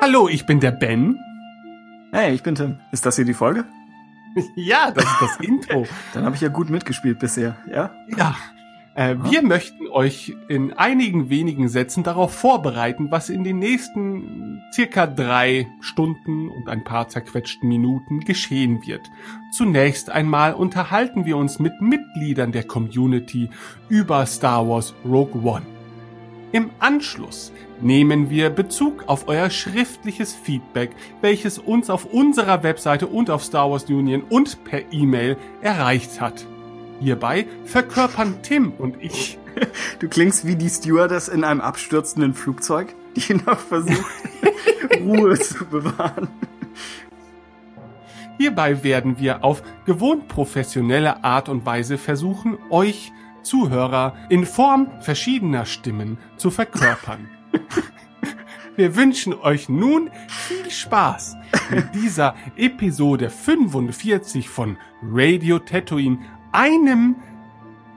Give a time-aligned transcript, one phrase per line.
[0.00, 1.18] Hallo, ich bin der Ben.
[2.12, 2.78] Hey, ich bin Tim.
[2.92, 3.64] Ist das hier die Folge?
[4.56, 5.86] Ja, das ist das Intro.
[6.12, 7.92] Dann habe ich ja gut mitgespielt bisher, ja?
[8.16, 8.34] Ja.
[8.96, 15.06] Äh, wir möchten euch in einigen wenigen Sätzen darauf vorbereiten, was in den nächsten circa
[15.06, 19.08] drei Stunden und ein paar zerquetschten Minuten geschehen wird.
[19.52, 23.50] Zunächst einmal unterhalten wir uns mit Mitgliedern der Community
[23.88, 25.73] über Star Wars Rogue One.
[26.54, 27.50] Im Anschluss
[27.80, 33.72] nehmen wir Bezug auf euer schriftliches Feedback, welches uns auf unserer Webseite und auf Star
[33.72, 36.46] Wars Union und per E-Mail erreicht hat.
[37.00, 39.36] Hierbei verkörpern Tim und ich.
[39.98, 44.04] Du klingst wie die Stewardess in einem abstürzenden Flugzeug, die noch versucht,
[45.00, 46.28] Ruhe zu bewahren.
[48.38, 53.12] Hierbei werden wir auf gewohnt professionelle Art und Weise versuchen, euch
[53.44, 57.28] Zuhörer in Form verschiedener Stimmen zu verkörpern.
[58.76, 61.36] Wir wünschen euch nun viel Spaß
[61.70, 66.18] mit dieser Episode 45 von Radio Tatooine,
[66.50, 67.16] einem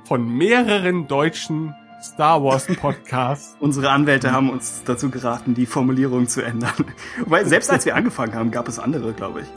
[0.03, 3.57] von mehreren deutschen Star Wars Podcasts.
[3.59, 6.85] Unsere Anwälte haben uns dazu geraten, die Formulierung zu ändern.
[7.25, 9.47] Weil selbst als wir angefangen haben, gab es andere, glaube ich.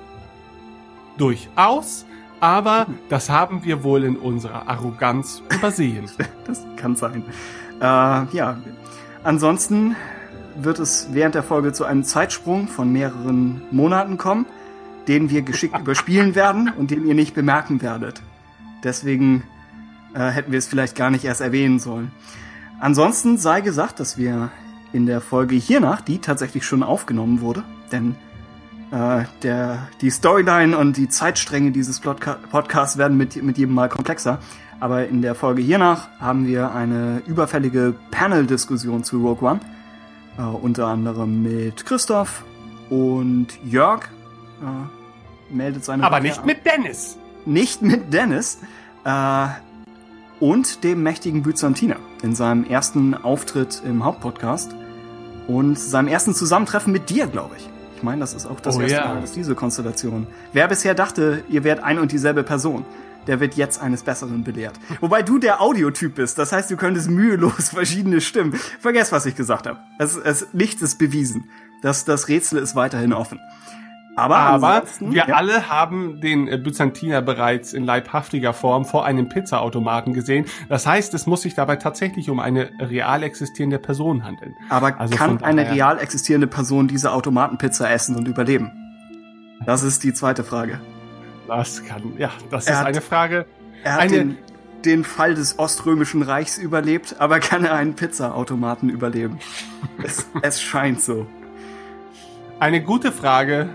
[1.19, 2.07] Durchaus,
[2.41, 6.11] aber das haben wir wohl in unserer Arroganz übersehen.
[6.47, 7.23] Das kann sein.
[7.81, 8.59] Äh, ja,
[9.23, 9.95] ansonsten
[10.57, 14.47] wird es während der Folge zu einem Zeitsprung von mehreren Monaten kommen,
[15.07, 18.23] den wir geschickt überspielen werden und den ihr nicht bemerken werdet.
[18.83, 19.45] Deswegen
[20.15, 22.11] äh, hätten wir es vielleicht gar nicht erst erwähnen sollen.
[22.81, 24.51] Ansonsten sei gesagt, dass wir
[24.93, 28.17] in der Folge hiernach, die tatsächlich schon aufgenommen wurde, denn
[28.91, 33.89] äh, der, die Storyline und die Zeitstränge dieses Podca Podcasts werden mit, mit jedem Mal
[33.89, 34.39] komplexer.
[34.81, 39.61] Aber in der Folge hiernach haben wir eine überfällige Panel-Diskussion zu Rogue One.
[40.39, 42.45] Äh, unter anderem mit Christoph
[42.89, 44.05] und Jörg.
[44.63, 46.47] Äh, meldet seine Aber Rückkehr nicht an.
[46.47, 47.19] mit Dennis.
[47.45, 48.59] Nicht mit Dennis.
[49.05, 49.47] Äh,
[50.41, 54.75] und dem mächtigen Byzantiner in seinem ersten Auftritt im Hauptpodcast
[55.47, 57.69] und seinem ersten Zusammentreffen mit dir, glaube ich.
[58.01, 59.09] Ich meine, das ist auch das Oh erste ja.
[59.09, 60.27] Mal, dass diese Konstellation.
[60.55, 62.87] Wer bisher dachte, ihr wärt ein und dieselbe Person,
[63.27, 64.73] der wird jetzt eines Besseren belehrt.
[65.03, 68.55] Wobei du der Audiotyp bist, das heißt, du könntest mühelos verschiedene Stimmen.
[68.55, 69.81] Vergesst, was ich gesagt habe.
[69.99, 71.51] Es, es, nichts ist bewiesen.
[71.83, 73.39] Das, das Rätsel ist weiterhin offen.
[74.21, 75.35] Aber, Aber wir ja.
[75.35, 80.45] alle haben den äh, Byzantiner bereits in leibhaftiger Form vor einem Pizzaautomaten gesehen.
[80.69, 84.55] Das heißt, es muss sich dabei tatsächlich um eine real existierende Person handeln.
[84.69, 88.71] Aber Also kann eine real existierende Person diese Automatenpizza essen und überleben?
[89.67, 90.81] Das ist die zweite Frage.
[91.49, 93.47] Das kann, ja, das Er ist hat- eine Frage.
[93.83, 94.39] Er hat Eine- den,
[94.85, 99.39] den Fall des Oströmischen Reichs überlebt, aber kann er einen Pizzaautomaten überleben?
[100.03, 101.27] es, es scheint so.
[102.59, 103.69] Eine gute Frage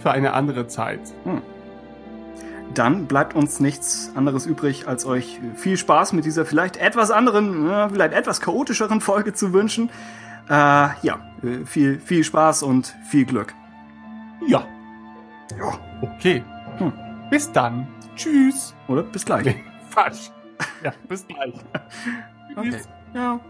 [0.00, 1.00] für eine andere Zeit.
[2.74, 7.68] Dann bleibt uns nichts anderes übrig, als euch viel Spaß mit dieser vielleicht etwas anderen,
[7.92, 9.90] vielleicht etwas chaotischeren Folge zu wünschen.
[10.48, 13.54] Äh, ja, äh, viel, viel Spaß und viel Glück.
[14.46, 14.66] Ja,
[15.58, 15.78] Ja.
[16.02, 16.42] okay.
[16.78, 16.92] Hm.
[17.30, 17.86] Bis dann.
[18.16, 18.74] Tschüss.
[18.88, 19.54] Oder bis gleich.
[19.90, 20.30] Falsch.
[20.82, 21.54] Ja, bis gleich.
[22.56, 22.70] Okay.
[22.70, 22.88] Tschüss.
[23.14, 23.40] Ja.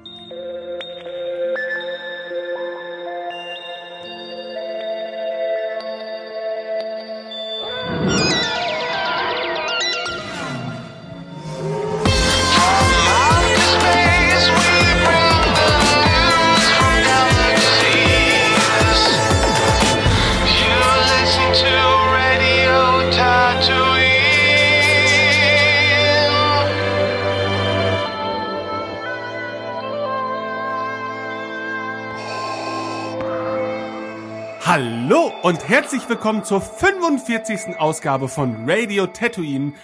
[34.77, 37.79] Hallo und herzlich willkommen zur 45.
[37.79, 39.75] Ausgabe von Radio Tatooine.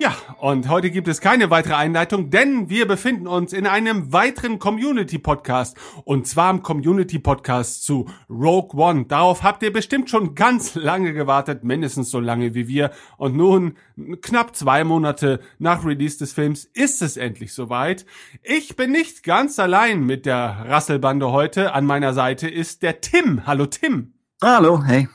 [0.00, 4.60] Ja, und heute gibt es keine weitere Einleitung, denn wir befinden uns in einem weiteren
[4.60, 5.76] Community-Podcast.
[6.04, 9.06] Und zwar im Community-Podcast zu Rogue One.
[9.06, 12.92] Darauf habt ihr bestimmt schon ganz lange gewartet, mindestens so lange wie wir.
[13.16, 13.76] Und nun,
[14.22, 18.06] knapp zwei Monate nach Release des Films, ist es endlich soweit.
[18.44, 21.74] Ich bin nicht ganz allein mit der Rasselbande heute.
[21.74, 23.48] An meiner Seite ist der Tim.
[23.48, 24.14] Hallo Tim.
[24.40, 25.08] Hallo, hey.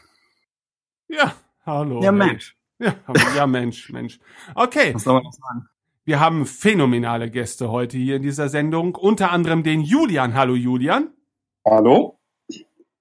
[1.07, 1.35] Ja,
[1.65, 2.03] hallo.
[2.03, 2.38] Ja, hey.
[2.79, 2.95] Ja,
[3.35, 4.19] ja, Mensch, Mensch.
[4.55, 5.67] Okay, Was soll man noch sagen?
[6.05, 8.95] wir haben phänomenale Gäste heute hier in dieser Sendung.
[8.95, 10.33] Unter anderem den Julian.
[10.33, 11.13] Hallo Julian.
[11.65, 12.19] Hallo?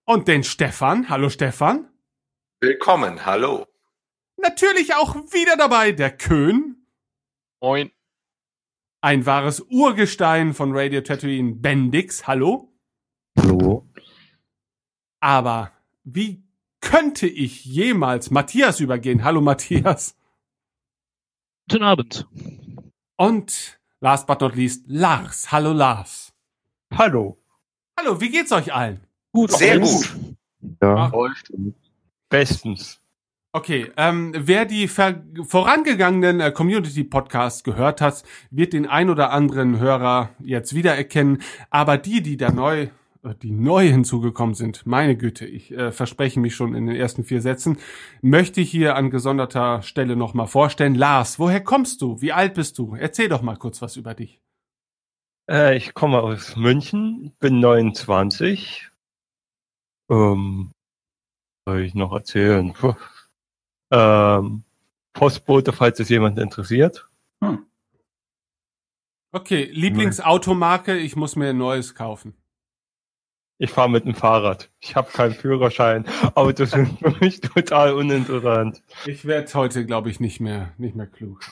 [0.04, 1.08] Und den Stefan.
[1.08, 1.88] Hallo Stefan.
[2.60, 3.66] Willkommen, hallo.
[4.36, 6.86] Natürlich auch wieder dabei der Köhn.
[7.60, 7.90] Moin.
[9.00, 12.26] Ein wahres Urgestein von Radio Tatooine, Bendix.
[12.28, 12.72] Hallo.
[13.36, 13.88] Hallo.
[15.20, 15.72] Aber
[16.04, 16.41] wie
[16.82, 19.24] könnte ich jemals Matthias übergehen?
[19.24, 20.14] Hallo Matthias.
[21.70, 22.28] Guten Abend.
[23.16, 25.50] Und last but not least, Lars.
[25.50, 26.34] Hallo Lars.
[26.94, 27.38] Hallo.
[27.98, 29.00] Hallo, wie geht's euch allen?
[29.32, 29.52] Gut.
[29.52, 30.14] Sehr gut.
[30.82, 31.50] Ja, Läuft.
[32.28, 33.00] Bestens.
[33.54, 39.78] Okay, ähm, wer die ver vorangegangenen äh, Community-Podcasts gehört hat, wird den ein oder anderen
[39.78, 41.42] Hörer jetzt wiedererkennen.
[41.68, 42.88] Aber die, die da neu,
[43.42, 47.40] die neu hinzugekommen sind, meine Güte, ich äh, verspreche mich schon in den ersten vier
[47.40, 47.78] Sätzen,
[48.20, 50.94] möchte ich hier an gesonderter Stelle nochmal vorstellen.
[50.94, 52.20] Lars, woher kommst du?
[52.20, 52.96] Wie alt bist du?
[52.96, 54.40] Erzähl doch mal kurz was über dich.
[55.48, 58.90] Äh, ich komme aus München, bin 29.
[60.10, 60.72] Ähm,
[61.64, 62.72] soll ich noch erzählen?
[62.72, 62.94] Puh.
[63.92, 64.64] Ähm,
[65.12, 67.08] Postbote, falls es jemand interessiert.
[69.34, 72.34] Okay, Lieblingsautomarke, ich muss mir ein neues kaufen.
[73.62, 74.72] Ich fahre mit dem Fahrrad.
[74.80, 76.04] Ich habe keinen Führerschein.
[76.34, 78.82] Autos sind für mich total uninteressant.
[79.06, 81.44] Ich werde heute, glaube ich, nicht mehr, nicht mehr klug.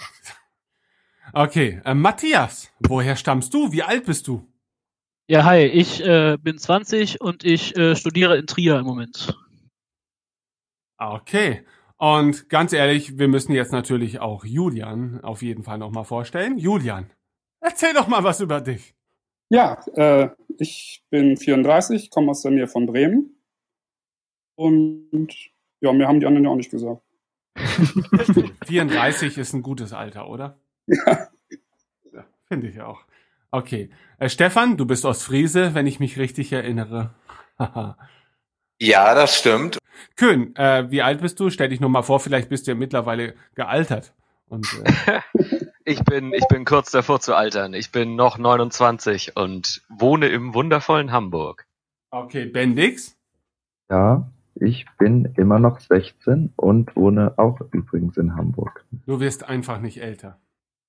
[1.33, 3.71] Okay, äh, Matthias, woher stammst du?
[3.71, 4.45] Wie alt bist du?
[5.29, 9.39] Ja, hi, ich äh, bin 20 und ich äh, studiere in Trier im Moment.
[10.99, 11.65] Okay.
[11.97, 16.59] Und ganz ehrlich, wir müssen jetzt natürlich auch Julian auf jeden Fall nochmal vorstellen.
[16.59, 17.09] Julian,
[17.61, 18.97] erzähl doch mal was über dich.
[19.49, 20.31] Ja, äh,
[20.61, 23.37] ich bin 34, komme aus der Nähe von Bremen.
[24.55, 25.35] Und
[25.81, 27.03] ja, mir haben die anderen ja auch nicht gesagt.
[28.67, 30.59] 34 ist ein gutes Alter, oder?
[30.87, 31.29] Ja.
[32.13, 33.01] Ja, Finde ich auch.
[33.51, 33.91] Okay.
[34.19, 37.15] Äh, Stefan, du bist aus Friese, wenn ich mich richtig erinnere.
[37.59, 37.97] Haha.
[38.83, 39.77] Ja, das stimmt.
[40.17, 41.51] Kön, äh, wie alt bist du?
[41.51, 44.15] Stell dich nur mal vor, vielleicht bist du ja mittlerweile gealtert.
[44.49, 44.67] Und
[45.07, 45.21] äh,
[45.91, 47.75] Ich bin, ich bin kurz davor zu altern.
[47.75, 51.67] Ich bin noch 29 und wohne im wundervollen Hamburg.
[52.13, 53.19] okay, Bendix.
[53.91, 58.85] ja, ich bin immer noch 16 und wohne auch übrigens in Hamburg.
[59.05, 60.39] Du wirst einfach nicht älter.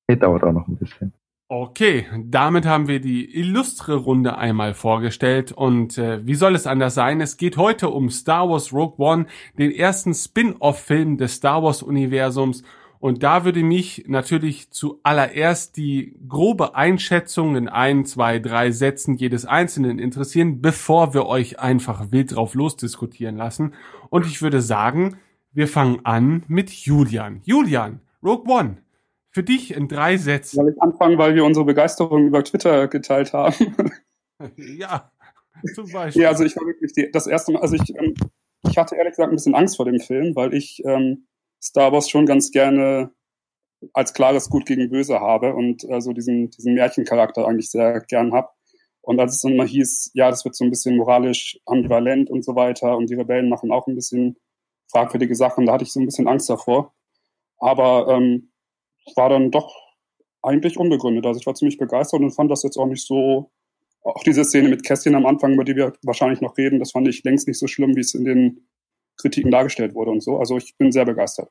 [0.08, 1.14] Nee, dauert auch noch ein bisschen.
[1.50, 6.94] Okay, damit haben wir die illustre Runde einmal vorgestellt und äh, wie soll es anders
[6.94, 7.22] sein?
[7.22, 9.26] Es geht heute um Star Wars Rogue One,
[9.58, 12.64] den ersten Spin-off-Film des Star Wars-Universums
[13.02, 19.48] und da würde mich natürlich zuallererst die grobe Einschätzung in ein, zwei, drei Sätzen jedes
[19.48, 23.74] Einzelnen interessieren, bevor wir euch einfach wild drauf losdiskutieren lassen.
[24.12, 25.18] Und ich würde sagen,
[25.52, 27.42] wir fangen an mit Julian.
[27.44, 28.78] Julian, Rogue One,
[29.32, 30.58] für dich in drei Sätzen.
[30.58, 33.56] Soll ich anfangen, weil wir unsere Begeisterung über Twitter geteilt haben?
[34.58, 35.12] Ja,
[35.76, 36.24] zum Beispiel.
[36.24, 38.16] ja, also ich war wirklich die, das erste Mal, also ich, ähm,
[38.68, 41.28] ich hatte ehrlich gesagt ein bisschen Angst vor dem Film, weil ich ähm,
[41.62, 43.12] Star Wars schon ganz gerne
[43.94, 48.34] als klares Gut gegen Böse habe und äh, so diesen, diesen Märchencharakter eigentlich sehr gern
[48.34, 48.56] hab.
[49.02, 52.46] Und als es dann mal hieß, ja, das wird so ein bisschen moralisch ambivalent und
[52.46, 54.38] so weiter und die Rebellen machen auch ein bisschen
[54.92, 56.94] fragwürdige Sachen, da hatte ich so ein bisschen Angst davor.
[57.58, 58.52] Aber ähm,
[59.16, 59.74] war dann doch
[60.44, 61.26] eigentlich unbegründet.
[61.26, 63.52] Also ich war ziemlich begeistert und fand das jetzt auch nicht so,
[64.04, 67.08] auch diese Szene mit Kästchen am Anfang, über die wir wahrscheinlich noch reden, das fand
[67.08, 68.68] ich längst nicht so schlimm, wie es in den
[69.22, 70.40] Kritiken dargestellt wurde und so.
[70.40, 71.50] Also ich bin sehr begeistert.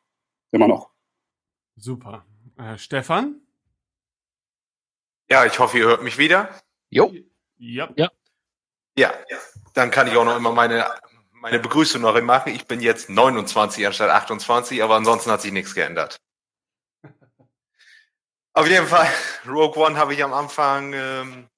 [0.52, 0.90] Immer noch.
[1.76, 2.26] Super.
[2.58, 3.40] Äh, Stefan?
[5.28, 6.50] Ja, ich hoffe, ihr hört mich wieder.
[6.90, 7.12] Jo.
[7.58, 7.88] Ja.
[8.96, 9.14] Ja,
[9.74, 10.86] dann kann ich auch noch immer meine,
[11.32, 12.52] meine Begrüßung noch machen.
[12.52, 16.20] Ich bin jetzt 29 anstatt 28, aber ansonsten hat sich nichts geändert.
[18.52, 19.08] Auf jeden Fall,
[19.46, 21.48] Rogue One habe ich am Anfang, ähm,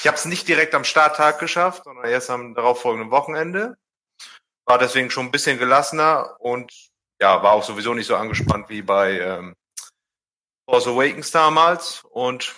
[0.00, 3.76] ich habe es nicht direkt am Starttag geschafft, sondern erst am darauffolgenden Wochenende.
[4.70, 6.72] War deswegen schon ein bisschen gelassener und
[7.20, 9.56] ja, war auch sowieso nicht so angespannt wie bei ähm,
[10.64, 12.54] Force Awakens damals und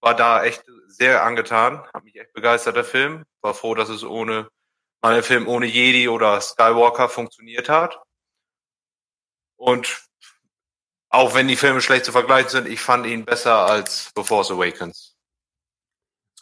[0.00, 3.26] war da echt sehr angetan, hat mich echt begeistert, der Film.
[3.42, 4.48] War froh, dass es ohne,
[5.02, 8.00] mal Film ohne Jedi oder Skywalker funktioniert hat.
[9.56, 10.06] Und
[11.10, 14.50] auch wenn die Filme schlecht zu vergleichen sind, ich fand ihn besser als The Force
[14.50, 15.15] Awakens.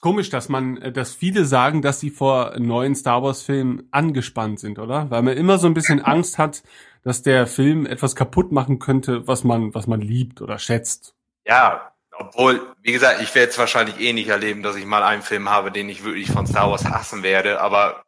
[0.04, 4.60] Komisch, dass man, äh, dass viele sagen, dass sie vor neuen Star Wars Filmen angespannt
[4.60, 5.10] sind, oder?
[5.10, 6.62] Weil man immer so ein bisschen Angst hat,
[7.04, 11.14] dass der Film etwas kaputt machen könnte, was man, was man liebt oder schätzt.
[11.46, 15.22] Ja, obwohl, wie gesagt, ich werde es wahrscheinlich eh nicht erleben, dass ich mal einen
[15.22, 18.04] Film habe, den ich wirklich von Star Wars hassen werde, aber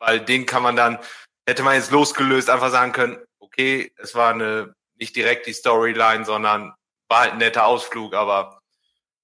[0.00, 0.98] weil den kann man dann,
[1.46, 6.26] hätte man jetzt losgelöst, einfach sagen können, okay, es war eine, nicht direkt die Storyline,
[6.26, 6.74] sondern
[7.08, 8.57] war halt ein netter Ausflug, aber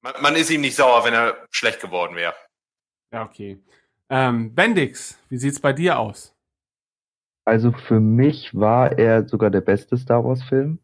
[0.05, 2.35] man, man ist ihm nicht sauer, wenn er schlecht geworden wäre.
[3.13, 3.59] Ja, okay.
[4.11, 6.35] Ähm, Bendix, wie sieht's bei dir aus?
[7.45, 10.79] Also für mich war er sogar der beste Star Wars-Film.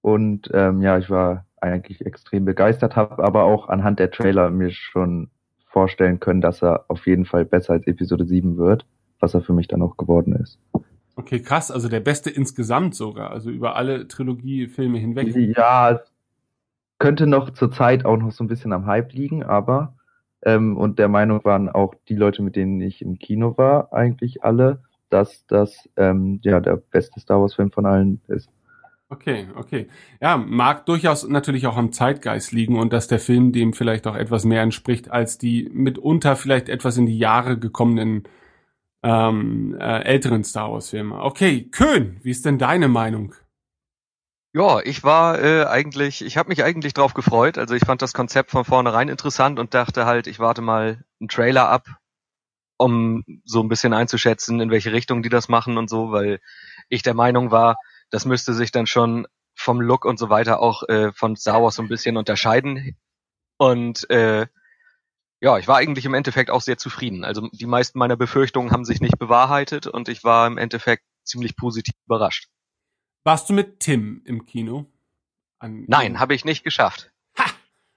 [0.00, 4.70] Und ähm, ja, ich war eigentlich extrem begeistert, habe aber auch anhand der Trailer mir
[4.70, 5.30] schon
[5.66, 8.86] vorstellen können, dass er auf jeden Fall besser als Episode 7 wird,
[9.20, 10.58] was er für mich dann auch geworden ist.
[11.16, 11.70] Okay, krass.
[11.70, 13.30] Also der beste insgesamt sogar.
[13.30, 15.34] Also über alle Trilogie-Filme hinweg.
[15.56, 16.15] Ja, es
[16.98, 19.94] könnte noch zur Zeit auch noch so ein bisschen am Hype liegen, aber
[20.42, 24.44] ähm, und der Meinung waren auch die Leute, mit denen ich im Kino war, eigentlich
[24.44, 28.48] alle, dass das ähm, ja der beste Star Wars Film von allen ist.
[29.08, 29.86] Okay, okay.
[30.20, 34.16] Ja, mag durchaus natürlich auch am Zeitgeist liegen und dass der Film dem vielleicht auch
[34.16, 38.24] etwas mehr entspricht als die mitunter vielleicht etwas in die Jahre gekommenen
[39.04, 41.22] ähm, äh, älteren Star Wars Filme.
[41.22, 43.34] Okay, Köhn, wie ist denn deine Meinung?
[44.56, 47.58] Ja, ich war äh, eigentlich, ich habe mich eigentlich drauf gefreut.
[47.58, 51.28] Also ich fand das Konzept von vornherein interessant und dachte halt, ich warte mal einen
[51.28, 51.86] Trailer ab,
[52.78, 56.40] um so ein bisschen einzuschätzen, in welche Richtung die das machen und so, weil
[56.88, 57.76] ich der Meinung war,
[58.10, 61.74] das müsste sich dann schon vom Look und so weiter auch äh, von Star Wars
[61.74, 62.96] so ein bisschen unterscheiden.
[63.58, 64.46] Und äh,
[65.40, 67.24] ja, ich war eigentlich im Endeffekt auch sehr zufrieden.
[67.24, 71.56] Also die meisten meiner Befürchtungen haben sich nicht bewahrheitet und ich war im Endeffekt ziemlich
[71.56, 72.48] positiv überrascht.
[73.26, 74.86] Warst du mit Tim im Kino?
[75.58, 77.10] An Nein, habe ich nicht geschafft.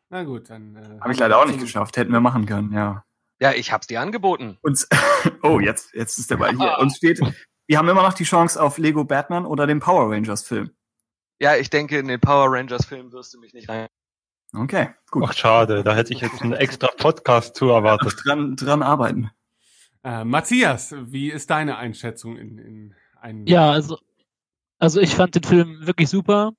[0.10, 0.76] Na gut, dann.
[0.76, 1.98] Äh, Habe ich leider auch nicht geschafft.
[1.98, 3.06] Hätten wir machen können, ja.
[3.40, 4.58] Ja, ich hab's dir angeboten.
[4.62, 4.88] Uns,
[5.44, 6.80] oh, jetzt, jetzt ist der Ball hier.
[6.80, 7.22] Uns steht,
[7.68, 10.72] wir haben immer noch die Chance auf Lego Batman oder den Power Rangers Film.
[11.40, 13.88] Ja, ich denke, in den Power Rangers Film wirst du mich nicht rein.
[14.56, 15.26] Okay, gut.
[15.28, 18.16] Ach, schade, da hätte ich jetzt einen extra Podcast zu erwartet.
[18.26, 19.30] Dran, dran arbeiten.
[20.04, 24.00] Äh, Matthias, wie ist deine Einschätzung in, in einem Ja, also,
[24.80, 26.54] also ich fand den Film wirklich super.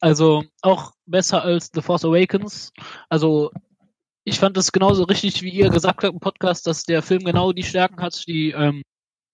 [0.00, 2.72] Also auch besser als The Force Awakens.
[3.08, 3.50] Also
[4.24, 7.52] ich fand es genauso richtig, wie ihr gesagt habt im Podcast, dass der Film genau
[7.52, 8.82] die Stärken hat, die ähm,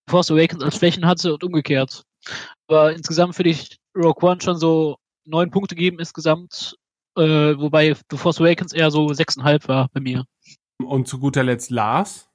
[0.08, 2.02] Force Awakens als Schwächen hatte und umgekehrt.
[2.66, 6.76] Aber insgesamt würde ich Rogue One schon so neun Punkte geben insgesamt,
[7.16, 7.22] äh,
[7.58, 10.24] wobei The Force Awakens eher so sechseinhalb war bei mir.
[10.82, 12.28] Und zu guter Letzt Lars.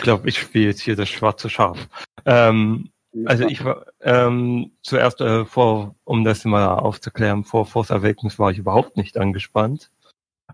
[0.00, 1.88] Ich glaube, ich spiele jetzt hier das schwarze Schaf.
[2.24, 2.90] Ähm,
[3.26, 8.50] also ich war ähm, zuerst äh, vor, um das mal aufzuklären, vor Force Awakens war
[8.50, 9.90] ich überhaupt nicht angespannt.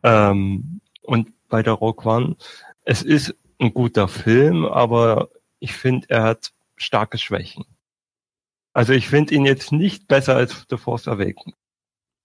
[0.02, 2.37] Ähm, und bei der Rogue One,
[2.85, 5.28] es ist ein guter Film, aber
[5.59, 7.64] ich finde, er hat starke Schwächen.
[8.73, 11.54] Also ich finde ihn jetzt nicht besser als The Force Awakens.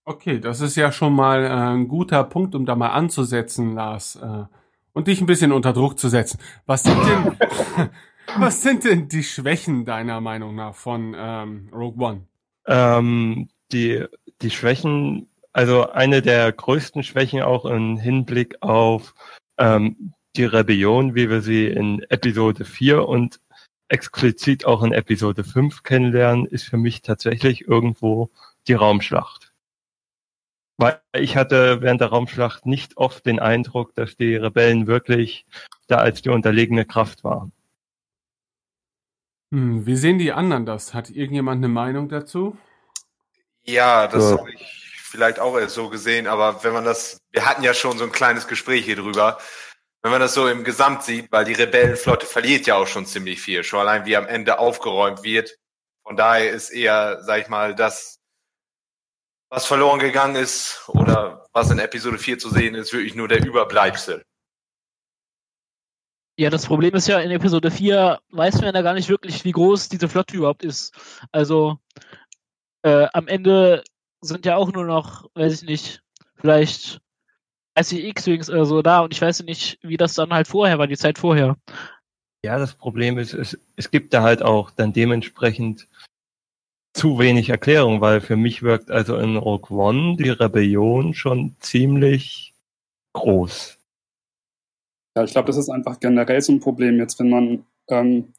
[0.03, 4.15] Okay, das ist ja schon mal äh, ein guter Punkt, um da mal anzusetzen, Lars.
[4.15, 4.45] Äh,
[4.93, 6.39] und dich ein bisschen unter Druck zu setzen.
[6.65, 7.37] Was sind denn,
[8.37, 12.27] was sind denn die Schwächen deiner Meinung nach von ähm, Rogue One?
[12.67, 14.05] Ähm, die,
[14.41, 19.13] die Schwächen, also eine der größten Schwächen auch im Hinblick auf
[19.57, 23.39] ähm, die Rebellion, wie wir sie in Episode 4 und
[23.87, 28.29] explizit auch in Episode 5 kennenlernen, ist für mich tatsächlich irgendwo
[28.67, 29.51] die Raumschlacht.
[30.77, 35.45] Weil ich hatte während der Raumschlacht nicht oft den Eindruck, dass die Rebellen wirklich
[35.87, 37.51] da als die unterlegene Kraft waren.
[39.51, 40.93] Hm, wie sehen die anderen das?
[40.93, 42.57] Hat irgendjemand eine Meinung dazu?
[43.63, 44.39] Ja, das So.
[44.39, 47.97] habe ich vielleicht auch erst so gesehen, aber wenn man das, wir hatten ja schon
[47.97, 49.39] so ein kleines Gespräch hier drüber,
[50.01, 53.41] wenn man das so im Gesamt sieht, weil die Rebellenflotte verliert ja auch schon ziemlich
[53.41, 55.55] viel, schon allein wie am Ende aufgeräumt wird.
[56.03, 58.19] Von daher ist eher, sag ich mal, das,
[59.49, 63.43] was verloren gegangen ist oder was in Episode 4 zu sehen ist, wirklich nur der
[63.45, 64.23] Überbleibsel.
[66.39, 69.51] Ja, das Problem ist ja, in Episode 4 weiß man ja gar nicht wirklich, wie
[69.51, 70.93] groß diese Flotte überhaupt ist.
[71.33, 71.79] Also
[72.81, 73.83] äh, am Ende
[74.21, 76.01] sind ja auch nur noch, weiß ich nicht,
[76.35, 77.01] vielleicht
[77.75, 80.87] 30 X-Wings oder so da und ich weiß nicht, wie das dann halt vorher war,
[80.87, 81.57] die Zeit vorher.
[82.45, 85.89] Ja, das Problem ist, es, es gibt da halt auch dann dementsprechend
[86.93, 92.53] zu wenig Erklärung, weil für mich wirkt also in Rogue One die Rebellion schon ziemlich
[93.11, 93.78] groß.
[95.19, 98.33] Ja, ich glaube, das ist einfach generell so ein Problem jetzt, wenn man ähm,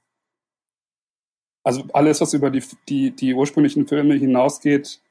[1.63, 5.03] also alles, was über die, die, die ursprünglichen Filme hinausgeht,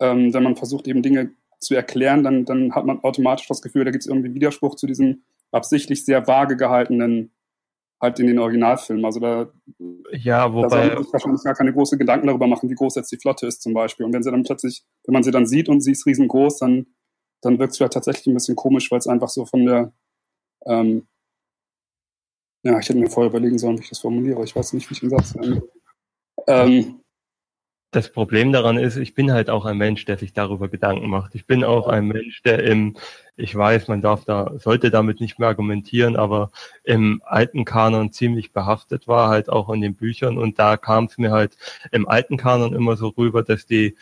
[0.00, 1.30] ähm, wenn man versucht, eben Dinge
[1.60, 4.88] zu erklären, dann, dann hat man automatisch das Gefühl, da gibt es irgendwie Widerspruch zu
[4.88, 7.30] diesem absichtlich sehr vage gehaltenen
[8.00, 9.04] halt in den Originalfilmen.
[9.04, 9.52] Also da,
[10.10, 12.96] Ja, da soll wobei, man sich wahrscheinlich gar keine großen Gedanken darüber machen, wie groß
[12.96, 14.04] jetzt die Flotte ist zum Beispiel.
[14.04, 16.88] Und wenn sie dann plötzlich, wenn man sie dann sieht und sie ist riesengroß, dann,
[17.40, 19.92] dann wirkt es vielleicht tatsächlich ein bisschen komisch, weil es einfach so von der
[20.66, 21.06] ähm,
[22.62, 24.42] ja, ich hätte mir vorher überlegen sollen, wie ich das formuliere.
[24.44, 25.62] Ich weiß nicht, wie ich den Satz ähm,
[26.46, 27.00] ähm,
[27.94, 31.34] das Problem daran ist, ich bin halt auch ein Mensch, der sich darüber Gedanken macht.
[31.34, 32.96] Ich bin auch ein Mensch, der im,
[33.36, 36.50] ich weiß, man darf da, sollte damit nicht mehr argumentieren, aber
[36.82, 40.38] im alten Kanon ziemlich behaftet war, halt auch in den Büchern.
[40.38, 41.56] Und da kam es mir halt
[41.92, 43.96] im alten Kanon immer so rüber, dass die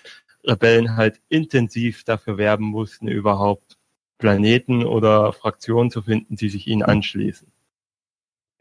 [0.45, 3.77] Rebellen halt intensiv dafür werben mussten, überhaupt
[4.23, 7.53] Planeten oder Fraktionen zu finden, die sich ihnen anschließen.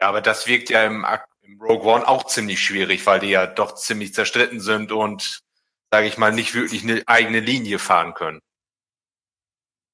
[0.01, 1.05] Ja, aber das wirkt ja im,
[1.43, 5.41] im Rogue One auch ziemlich schwierig, weil die ja doch ziemlich zerstritten sind und,
[5.91, 8.39] sage ich mal, nicht wirklich eine eigene Linie fahren können.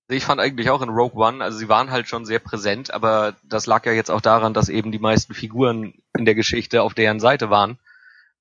[0.10, 3.36] Ich fand eigentlich auch in Rogue One, also sie waren halt schon sehr präsent, aber
[3.44, 6.94] das lag ja jetzt auch daran, dass eben die meisten Figuren in der Geschichte auf
[6.94, 7.78] deren Seite waren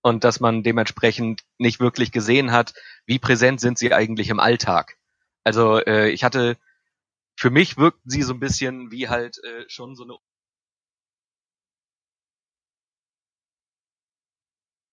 [0.01, 4.97] und dass man dementsprechend nicht wirklich gesehen hat, wie präsent sind sie eigentlich im Alltag.
[5.43, 6.57] Also äh, ich hatte,
[7.39, 10.17] für mich wirkten sie so ein bisschen wie halt äh, schon so eine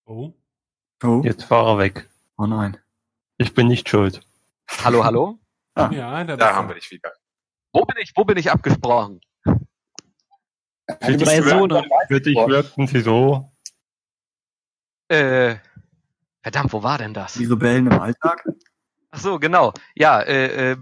[0.05, 0.33] Oh.
[1.03, 2.09] Oh, Jetzt war er weg.
[2.38, 2.77] oh nein.
[3.38, 4.21] Ich bin nicht schuld.
[4.83, 5.39] Hallo, hallo?
[5.75, 5.89] Ah.
[5.91, 7.12] Ja, da, Da haben wir dich wieder.
[7.73, 9.19] Wo bin ich, wo bin ich abgesprochen?
[9.43, 11.83] Bei wieder- Sohne.
[12.07, 13.51] Für dich wirkten sie so.
[15.09, 15.57] Äh,
[16.41, 17.33] verdammt, wo war denn das?
[17.33, 18.45] Die Rebellen im Alltag?
[19.12, 19.73] Ach so, genau.
[19.95, 20.77] Ja, äh, äh,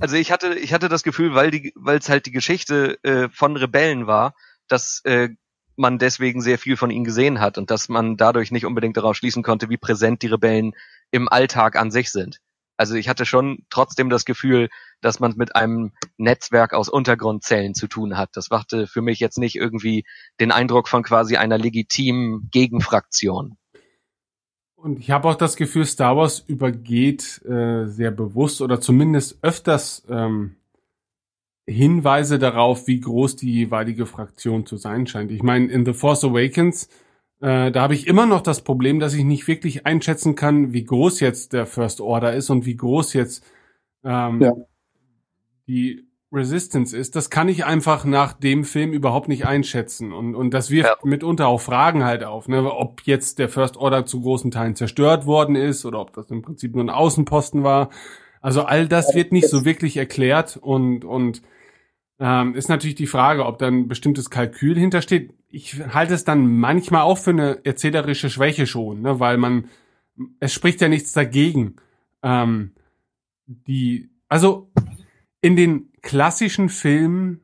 [0.00, 3.28] also ich hatte, ich hatte das Gefühl, weil die, weil es halt die Geschichte äh,
[3.30, 4.34] von Rebellen war,
[4.68, 5.30] dass äh,
[5.76, 9.16] man deswegen sehr viel von ihnen gesehen hat und dass man dadurch nicht unbedingt darauf
[9.16, 10.72] schließen konnte, wie präsent die Rebellen
[11.10, 12.40] im Alltag an sich sind.
[12.76, 14.68] Also ich hatte schon trotzdem das Gefühl,
[15.02, 18.30] dass man mit einem Netzwerk aus Untergrundzellen zu tun hat.
[18.34, 20.04] Das machte für mich jetzt nicht irgendwie
[20.40, 23.56] den Eindruck von quasi einer legitimen Gegenfraktion.
[24.82, 30.06] Und ich habe auch das Gefühl, Star Wars übergeht äh, sehr bewusst oder zumindest öfters
[30.08, 30.56] ähm,
[31.66, 35.30] Hinweise darauf, wie groß die jeweilige Fraktion zu sein scheint.
[35.32, 36.88] Ich meine, in The Force Awakens,
[37.40, 40.84] äh, da habe ich immer noch das Problem, dass ich nicht wirklich einschätzen kann, wie
[40.84, 43.44] groß jetzt der First Order ist und wie groß jetzt
[44.02, 44.52] ähm, Ja.
[45.68, 47.16] die Resistance ist.
[47.16, 50.12] Das kann ich einfach nach dem Film überhaupt nicht einschätzen.
[50.12, 50.96] Und, und das wirft Ja.
[51.08, 52.72] mitunter auch Fragen halt auf, ne?
[52.72, 56.42] ob jetzt der First Order zu großen Teilen zerstört worden ist oder ob das im
[56.42, 57.90] Prinzip nur ein Außenposten war.
[58.40, 61.42] Also all das wird nicht so wirklich erklärt und, und
[62.20, 65.34] ähm, ist natürlich die Frage, ob da ein bestimmtes Kalkül hintersteht.
[65.48, 69.18] Ich halte es dann manchmal auch für eine erzählerische Schwäche schon, ne?
[69.20, 69.68] weil man,
[70.38, 71.76] es spricht ja nichts dagegen.
[72.22, 72.72] Ähm,
[73.46, 74.70] die, also
[75.40, 77.40] in den klassischen Filmen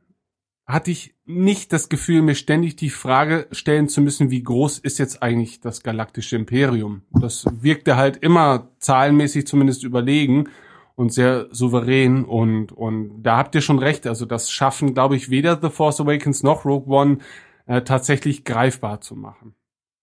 [0.65, 4.99] hatte ich nicht das Gefühl, mir ständig die Frage stellen zu müssen, wie groß ist
[4.99, 7.03] jetzt eigentlich das galaktische Imperium?
[7.11, 10.49] Das wirkte halt immer zahlenmäßig zumindest überlegen
[10.95, 14.07] und sehr souverän und, und da habt ihr schon recht.
[14.07, 17.19] Also das schaffen, glaube ich, weder The Force Awakens noch Rogue One
[17.65, 19.55] äh, tatsächlich greifbar zu machen.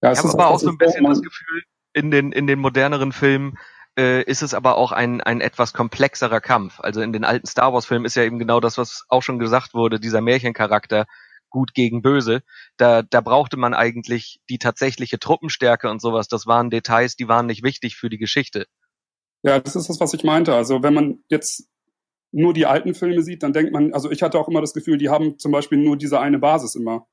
[0.03, 1.63] Ja, Ich es habe aber auch das so ein bisschen das Gefühl,
[1.93, 3.59] in den, in den moderneren Filmen
[3.99, 6.81] äh, ist es aber auch ein, ein etwas komplexerer Kampf.
[6.81, 9.75] Also in den alten Star Wars-Filmen ist ja eben genau das, was auch schon gesagt
[9.75, 11.07] wurde, dieser Märchencharakter
[11.51, 12.43] gut gegen böse.
[12.77, 16.27] Da, da brauchte man eigentlich die tatsächliche Truppenstärke und sowas.
[16.27, 18.67] Das waren Details, die waren nicht wichtig für die Geschichte.
[19.43, 20.55] Ja, das ist das, was ich meinte.
[20.55, 21.69] Also wenn man jetzt
[22.33, 24.99] nur die alten Filme sieht, dann denkt man, also ich hatte auch immer das Gefühl,
[24.99, 27.07] die haben zum Beispiel nur diese eine Basis immer.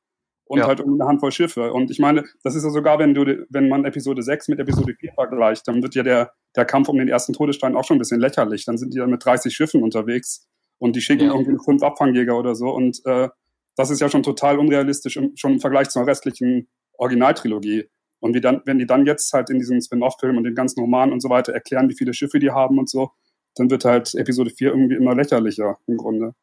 [0.52, 0.68] Und Ja.
[0.68, 1.72] halt eine Handvoll Schiffe.
[1.72, 4.94] Und ich meine, das ist ja sogar, wenn du, wenn man Episode 6 mit Episode
[5.00, 8.00] 4 vergleicht, dann wird ja der, der Kampf um den ersten Todesstein auch schon ein
[8.00, 8.66] bisschen lächerlich.
[8.66, 11.34] Dann sind die ja mit 30 Schiffen unterwegs und die schicken Ja.
[11.34, 12.70] irgendwie fünf Abfangjäger oder so.
[12.70, 13.30] Und äh,
[13.78, 17.90] das ist ja schon total unrealistisch, im, schon im Vergleich zur restlichen Originaltrilogie.
[18.20, 21.14] Und wie dann, wenn die dann jetzt halt in diesem Spin-off-Film und den ganzen Romanen
[21.14, 23.12] und so weiter erklären, wie viele Schiffe die haben und so,
[23.56, 26.34] dann wird halt Episode 4 irgendwie immer lächerlicher im Grunde.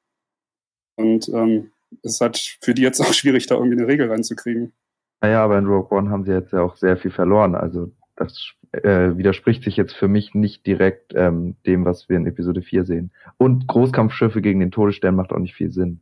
[0.97, 4.73] Und ähm, es ist halt für die jetzt auch schwierig, da irgendwie eine Regel reinzukriegen.
[5.21, 7.55] Naja, aber in Rogue One haben sie jetzt ja auch sehr viel verloren.
[7.55, 12.27] Also das äh, widerspricht sich jetzt für mich nicht direkt ähm, dem, was wir in
[12.27, 13.11] Episode 4 sehen.
[13.37, 16.01] Und Großkampfschiffe gegen den Todesstern macht auch nicht viel Sinn.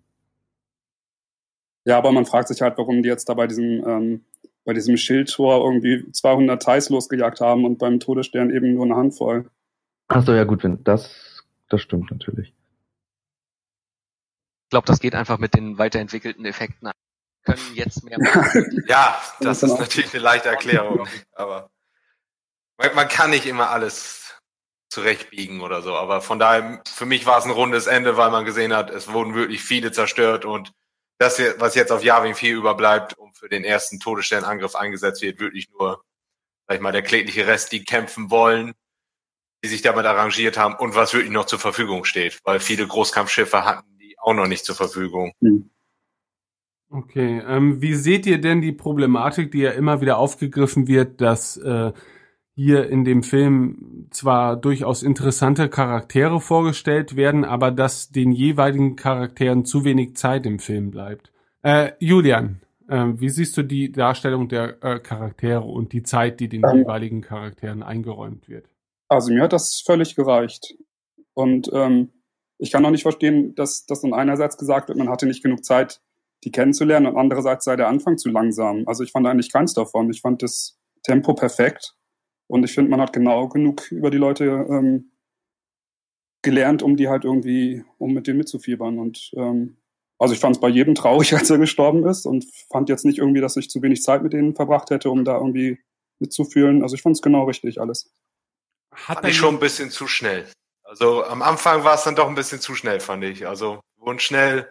[1.85, 4.25] Ja, aber man fragt sich halt, warum die jetzt da bei diesem, ähm,
[4.65, 9.49] bei diesem Schildtor irgendwie 200 Thais losgejagt haben und beim Todesstern eben nur eine Handvoll.
[10.09, 11.37] Ach so, ja gut, wenn das
[11.69, 12.53] das stimmt natürlich.
[14.67, 16.91] Ich glaube, das geht einfach mit den weiterentwickelten Effekten.
[17.45, 18.19] Können jetzt mehr.
[18.89, 21.71] Ja, das ist natürlich eine leichte Erklärung, aber
[22.77, 24.35] man, kann nicht immer alles
[24.89, 25.95] zurechtbiegen oder so.
[25.95, 29.13] Aber von daher, für mich war es ein rundes Ende, weil man gesehen hat, es
[29.13, 30.73] wurden wirklich viele zerstört und
[31.19, 35.71] das, was jetzt auf Yavin 4 überbleibt und für den ersten Todessternangriff eingesetzt wird, wirklich
[35.71, 36.03] nur,
[36.67, 38.75] sag ich mal, der klägliche Rest, die kämpfen wollen,
[39.63, 43.65] die sich damit arrangiert haben und was wirklich noch zur Verfügung steht, weil viele Großkampfschiffe
[43.65, 43.96] hatten
[44.27, 45.33] auch noch nicht zur Verfügung.
[46.91, 51.57] Okay, ähm, wie seht ihr denn die Problematik, die ja immer wieder aufgegriffen wird, dass
[51.57, 51.93] äh,
[52.55, 59.65] hier in dem Film zwar durchaus interessante Charaktere vorgestellt werden, aber dass den jeweiligen Charakteren
[59.65, 61.33] zu wenig Zeit im Film bleibt?
[61.63, 66.49] Äh, Julian, äh, wie siehst du die Darstellung der äh, Charaktere und die Zeit, die
[66.49, 66.79] den Ähm.
[66.79, 68.69] jeweiligen Charakteren eingeräumt wird?
[69.09, 70.75] Also mir hat das völlig gereicht.
[71.35, 72.11] Und ähm,
[72.59, 75.65] ich kann auch nicht verstehen, dass, dass dann einerseits gesagt wird, man hatte nicht genug
[75.65, 76.01] Zeit,
[76.45, 78.85] die kennenzulernen und andererseits sei der Anfang zu langsam.
[78.87, 80.11] Also ich fand eigentlich keins davon.
[80.11, 81.97] Ich fand das Tempo perfekt
[82.47, 85.13] und ich finde, man hat genau genug über die Leute ähm,
[86.43, 88.99] gelernt, um die halt irgendwie, um mit denen mitzufiebern.
[88.99, 89.77] Und ähm,
[90.19, 93.19] also ich fand es bei jedem traurig, als er gestorben ist und fand jetzt nicht
[93.19, 95.79] irgendwie, dass ich zu wenig Zeit mit denen verbracht hätte, um da irgendwie
[96.19, 96.83] mitzufühlen.
[96.83, 98.13] Also ich fand es genau richtig alles.
[98.93, 100.47] Hat Fand ich schon ein bisschen zu schnell.
[100.87, 103.47] Also am Anfang war es dann doch ein bisschen zu schnell, fand ich.
[103.47, 104.71] Also wurden schnell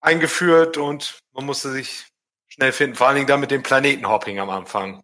[0.00, 2.06] eingeführt und man musste sich
[2.46, 2.96] schnell finden.
[2.96, 5.02] Vor allen Dingen dann mit dem Planetenhopping am Anfang.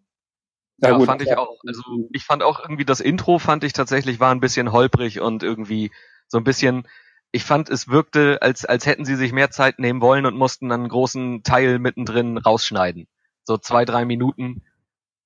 [0.77, 1.57] Ja, gut, fand ich auch.
[1.65, 5.43] Also ich fand auch irgendwie das Intro fand ich tatsächlich war ein bisschen holprig und
[5.43, 5.91] irgendwie
[6.27, 6.87] so ein bisschen.
[7.31, 10.69] Ich fand, es wirkte, als als hätten sie sich mehr Zeit nehmen wollen und mussten
[10.69, 13.07] dann einen großen Teil mittendrin rausschneiden.
[13.43, 14.63] So zwei drei Minuten,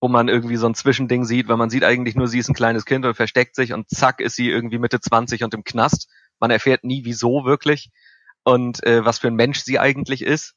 [0.01, 2.55] wo man irgendwie so ein Zwischending sieht, weil man sieht eigentlich nur, sie ist ein
[2.55, 6.09] kleines Kind und versteckt sich und zack ist sie irgendwie Mitte 20 und im Knast.
[6.39, 7.91] Man erfährt nie, wieso wirklich
[8.43, 10.55] und äh, was für ein Mensch sie eigentlich ist.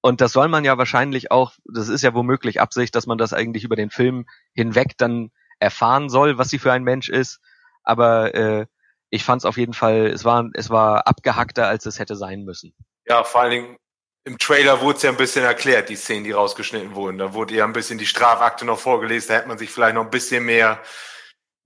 [0.00, 3.32] Und das soll man ja wahrscheinlich auch, das ist ja womöglich Absicht, dass man das
[3.32, 7.40] eigentlich über den Film hinweg dann erfahren soll, was sie für ein Mensch ist.
[7.82, 8.66] Aber äh,
[9.10, 12.44] ich fand es auf jeden Fall, es war, es war abgehackter, als es hätte sein
[12.44, 12.74] müssen.
[13.06, 13.76] Ja, vor allen Dingen
[14.24, 17.18] im Trailer wurde es ja ein bisschen erklärt, die Szenen, die rausgeschnitten wurden.
[17.18, 20.04] Da wurde ja ein bisschen die Strafakte noch vorgelesen, da hätte man sich vielleicht noch
[20.04, 20.82] ein bisschen mehr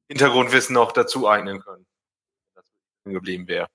[0.09, 1.87] Hintergrundwissen noch dazu eignen können.
[2.55, 2.65] wenn
[3.05, 3.69] Das geblieben wäre.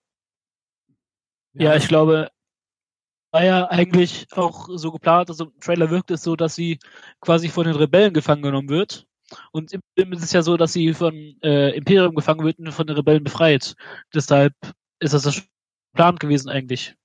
[1.54, 2.30] Ja, ich glaube,
[3.32, 6.80] war ja eigentlich auch so geplant, also im Trailer wirkt es so, dass sie
[7.22, 9.08] quasi von den Rebellen gefangen genommen wird.
[9.52, 12.72] Und im Film ist es ja so, dass sie von äh, Imperium gefangen wird und
[12.72, 13.76] von den Rebellen befreit.
[14.14, 14.54] Deshalb
[15.00, 15.42] ist das das
[15.96, 16.96] Plan gewesen eigentlich.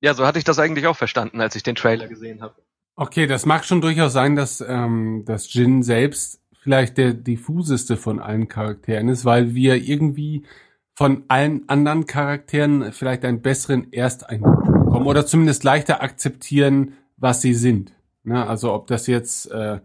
[0.00, 2.54] Ja, so hatte ich das eigentlich auch verstanden, als ich den Trailer gesehen habe.
[2.94, 8.18] Okay, das mag schon durchaus sein, dass, ähm, dass Jin selbst vielleicht der diffuseste von
[8.18, 10.44] allen Charakteren ist, weil wir irgendwie
[10.94, 17.54] von allen anderen Charakteren vielleicht einen besseren Ersteindruck bekommen oder zumindest leichter akzeptieren, was sie
[17.54, 17.94] sind.
[18.24, 18.44] Ne?
[18.44, 19.78] Also ob das jetzt äh,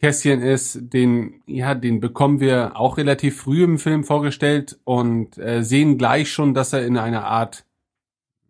[0.00, 5.62] Kässchen ist, den ja, den bekommen wir auch relativ früh im Film vorgestellt und äh,
[5.62, 7.66] sehen gleich schon, dass er in einer Art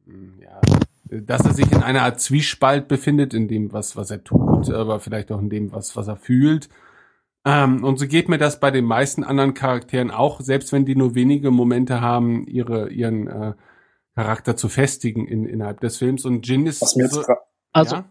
[0.07, 0.61] hm, ja,
[1.11, 5.01] dass er sich in einer Art Zwiespalt befindet, in dem, was, was er tut, aber
[5.01, 6.68] vielleicht auch in dem, was, was er fühlt.
[7.44, 10.97] Ähm, und so geht mir das bei den meisten anderen Charakteren auch, selbst wenn die
[10.97, 13.55] nur wenige Momente haben, ihre, ihren äh,
[14.14, 16.25] Charakter zu festigen in, innerhalb des Films.
[16.25, 17.23] Und Jin ist Was mir jetzt so,
[17.73, 18.05] Also, ja?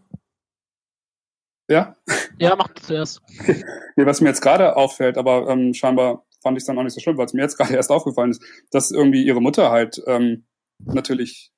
[1.68, 1.96] ja?
[2.38, 3.22] ja, macht zuerst.
[3.96, 6.94] Nee, was mir jetzt gerade auffällt, aber ähm, scheinbar fand ich es dann auch nicht
[6.94, 10.00] so schlimm, weil es mir jetzt gerade erst aufgefallen ist, dass irgendwie ihre Mutter halt
[10.06, 10.46] ähm,
[10.78, 11.52] natürlich,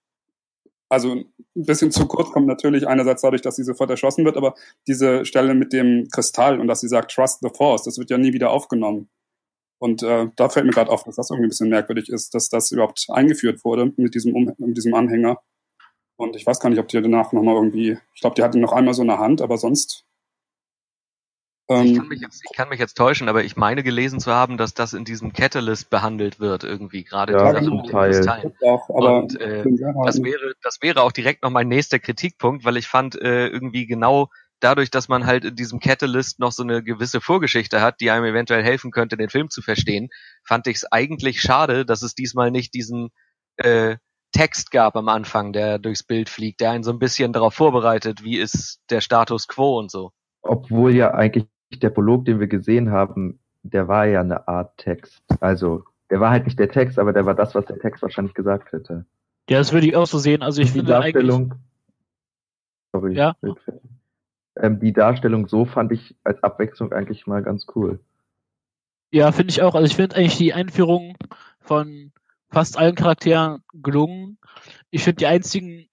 [0.91, 1.25] also ein
[1.55, 4.55] bisschen zu kurz kommt natürlich einerseits dadurch, dass sie sofort erschossen wird, aber
[4.87, 8.19] diese Stelle mit dem Kristall und dass sie sagt, trust the force, das wird ja
[8.19, 9.09] nie wieder aufgenommen.
[9.79, 12.51] Und äh, da fällt mir gerade auf, dass das irgendwie ein bisschen merkwürdig ist, dass
[12.51, 15.41] das überhaupt eingeführt wurde mit diesem, um mit diesem Anhänger.
[16.17, 18.73] Und ich weiß gar nicht, ob die danach nochmal irgendwie, ich glaube, die hatte noch
[18.73, 20.05] einmal so eine Hand, aber sonst.
[21.71, 24.33] Ich Ähm, kann, mich jetzt, ich kann mich jetzt täuschen, aber ich meine gelesen zu
[24.33, 27.35] haben, dass das in diesem Catalyst behandelt wird irgendwie gerade.
[27.35, 28.11] Ja, also zum mit den Teil.
[28.11, 28.53] Kristallen.
[28.63, 29.65] auch, aber Und äh,
[30.05, 33.87] das wäre, das wäre auch direkt noch mein nächster Kritikpunkt, weil ich fand äh, irgendwie
[33.87, 38.11] genau dadurch, dass man halt in diesem Catalyst noch so eine gewisse Vorgeschichte hat, die
[38.11, 40.09] einem eventuell helfen könnte, den Film zu verstehen,
[40.45, 43.11] fand ich es eigentlich schade, dass es diesmal nicht diesen
[43.57, 43.97] äh,
[44.33, 48.25] Text gab am Anfang, der durchs Bild fliegt, der einen so ein bisschen darauf vorbereitet,
[48.25, 50.11] wie ist der Status quo und so.
[50.43, 55.23] Obwohl ja eigentlich der Prolog, den wir gesehen haben, der war ja eine Art Text.
[55.41, 58.35] Also, der war halt nicht der Text, aber der war das, was der Text wahrscheinlich
[58.35, 59.07] gesagt hätte.
[59.49, 60.43] Ja, das würde ich auch so sehen.
[60.43, 61.55] Also ich die finde eigentlich, Darstellung.
[62.93, 63.15] Sorry.
[63.15, 63.37] Ja.
[64.57, 68.01] Ähm, die Darstellung so fand ich als Abwechslung eigentlich mal ganz cool.
[69.13, 69.75] ja, finde ich auch.
[69.75, 71.17] Also ich finde eigentlich die Einführung
[71.61, 72.13] von
[72.51, 74.39] fast allen Charakteren gelungen.
[74.91, 75.89] Ich finde die einzigen,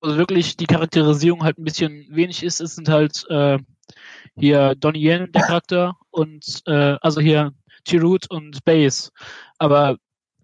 [0.00, 3.58] also wirklich die Charakterisierung halt ein bisschen wenig ist, es sind halt äh,
[4.38, 7.52] hier Donnie Yen, der Charakter, und äh, also hier
[7.86, 9.10] Chirrut und Base.
[9.58, 9.96] Aber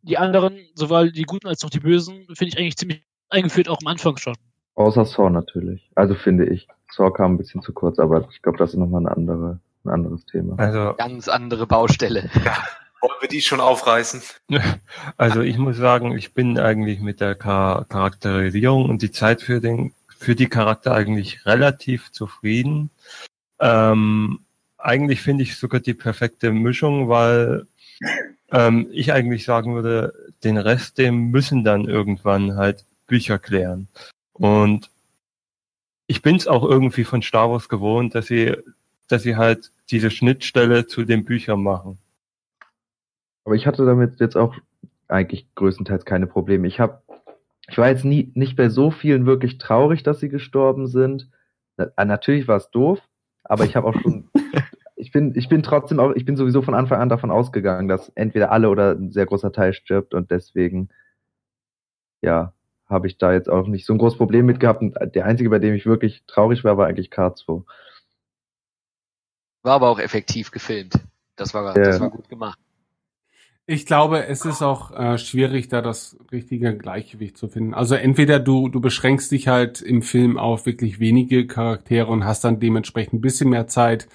[0.03, 3.79] die anderen, sowohl die Guten als auch die Bösen, finde ich eigentlich ziemlich eingeführt, auch
[3.83, 4.35] am Anfang schon.
[4.75, 5.91] Außer Saw natürlich.
[5.95, 6.67] Also finde ich.
[6.91, 9.91] Saw kam ein bisschen zu kurz, aber ich glaube, das ist nochmal eine andere, ein
[9.91, 10.59] anderes Thema.
[10.59, 12.31] Also, Ganz andere Baustelle.
[13.01, 14.23] Wollen wir die schon aufreißen?
[15.17, 19.61] also ich muss sagen, ich bin eigentlich mit der Char Charakterisierung und die Zeit für
[19.61, 22.91] den, für die Charakter eigentlich relativ zufrieden.
[23.63, 24.41] Ähm,
[24.77, 27.67] eigentlich finde ich sogar die perfekte Mischung, weil
[28.51, 33.87] ähm, ich eigentlich sagen würde, den Rest, dem müssen dann irgendwann halt Bücher klären.
[34.33, 34.91] Und
[36.09, 38.57] ich bin es auch irgendwie von Star Wars gewohnt, dass sie,
[39.09, 41.99] dass sie halt diese Schnittstelle zu den Büchern machen.
[43.45, 44.57] Aber ich hatte damit jetzt auch
[45.07, 46.67] eigentlich größtenteils keine Probleme.
[46.67, 47.01] Ich habe,
[47.69, 51.29] ich war jetzt nie nicht bei so vielen wirklich traurig, dass sie gestorben sind.
[51.77, 53.01] Na, natürlich war es doof,
[53.45, 54.31] aber ich habe auch schon,
[54.97, 58.09] ich bin, ich bin trotzdem auch, ich bin sowieso von Anfang an davon ausgegangen, dass
[58.11, 60.89] entweder alle oder ein sehr großer Teil stirbt und deswegen,
[62.21, 62.53] ja,
[62.89, 64.83] habe ich da jetzt auch nicht so ein großes Problem mit gehabt.
[64.83, 67.65] Und der einzige, bei dem ich wirklich traurig war, war eigentlich K2.
[69.63, 70.95] War aber auch effektiv gefilmt.
[71.37, 71.83] Das war, Ja.
[71.85, 72.59] das war gut gemacht.
[73.67, 77.75] Ich glaube, es ist auch äh, schwierig, da das richtige Gleichgewicht zu finden.
[77.75, 82.43] Also entweder du, du beschränkst dich halt im Film auf wirklich wenige Charaktere und hast
[82.43, 84.09] dann dementsprechend ein bisschen mehr Zeit,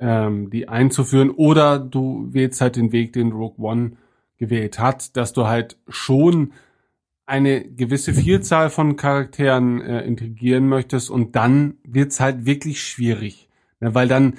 [0.00, 3.92] ähm, die einzuführen, oder du wählst halt den Weg, den Rogue One
[4.36, 6.52] gewählt hat, dass du halt schon
[7.24, 13.48] eine gewisse Vielzahl von Charakteren äh, integrieren möchtest und dann wird's halt wirklich schwierig.
[13.78, 14.34] Ne, weil dann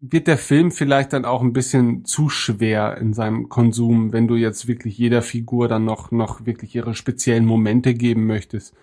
[0.00, 4.34] wird der Film vielleicht dann auch ein bisschen zu schwer in seinem Konsum, wenn du
[4.34, 8.74] jetzt wirklich jeder Figur dann noch, noch wirklich ihre speziellen Momente geben möchtest.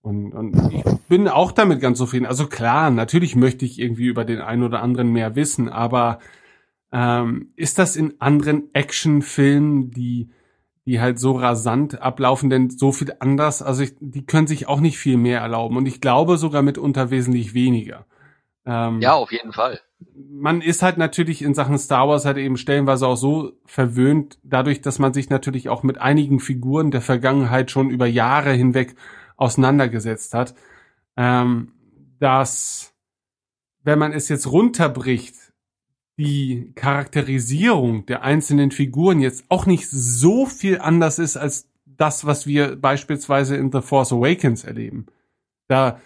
[0.00, 2.24] Und, und ich bin auch damit ganz zufrieden.
[2.24, 6.20] Also klar, natürlich möchte ich irgendwie über den einen oder anderen mehr wissen, aber
[6.92, 10.30] ähm, ist das in anderen Actionfilmen, die,
[10.86, 13.60] die halt so rasant ablaufen, denn so viel anders?
[13.60, 15.76] Also ich, die können sich auch nicht viel mehr erlauben.
[15.76, 18.06] Und ich glaube sogar mitunter wesentlich weniger.
[18.64, 19.80] Ähm, Ja, auf jeden Fall.
[20.14, 24.80] Man ist halt natürlich in Sachen Star Wars halt eben stellenweise auch so verwöhnt, dadurch,
[24.80, 28.94] dass man sich natürlich auch mit einigen Figuren der Vergangenheit schon über Jahre hinweg
[29.36, 30.54] auseinandergesetzt hat,
[31.16, 31.72] ähm,
[32.18, 32.94] dass
[33.82, 35.34] wenn man es jetzt runterbricht,
[36.18, 42.46] die Charakterisierung der einzelnen Figuren jetzt auch nicht so viel anders ist als das, was
[42.46, 45.06] wir beispielsweise in The Force Awakens erleben.
[45.66, 45.98] Da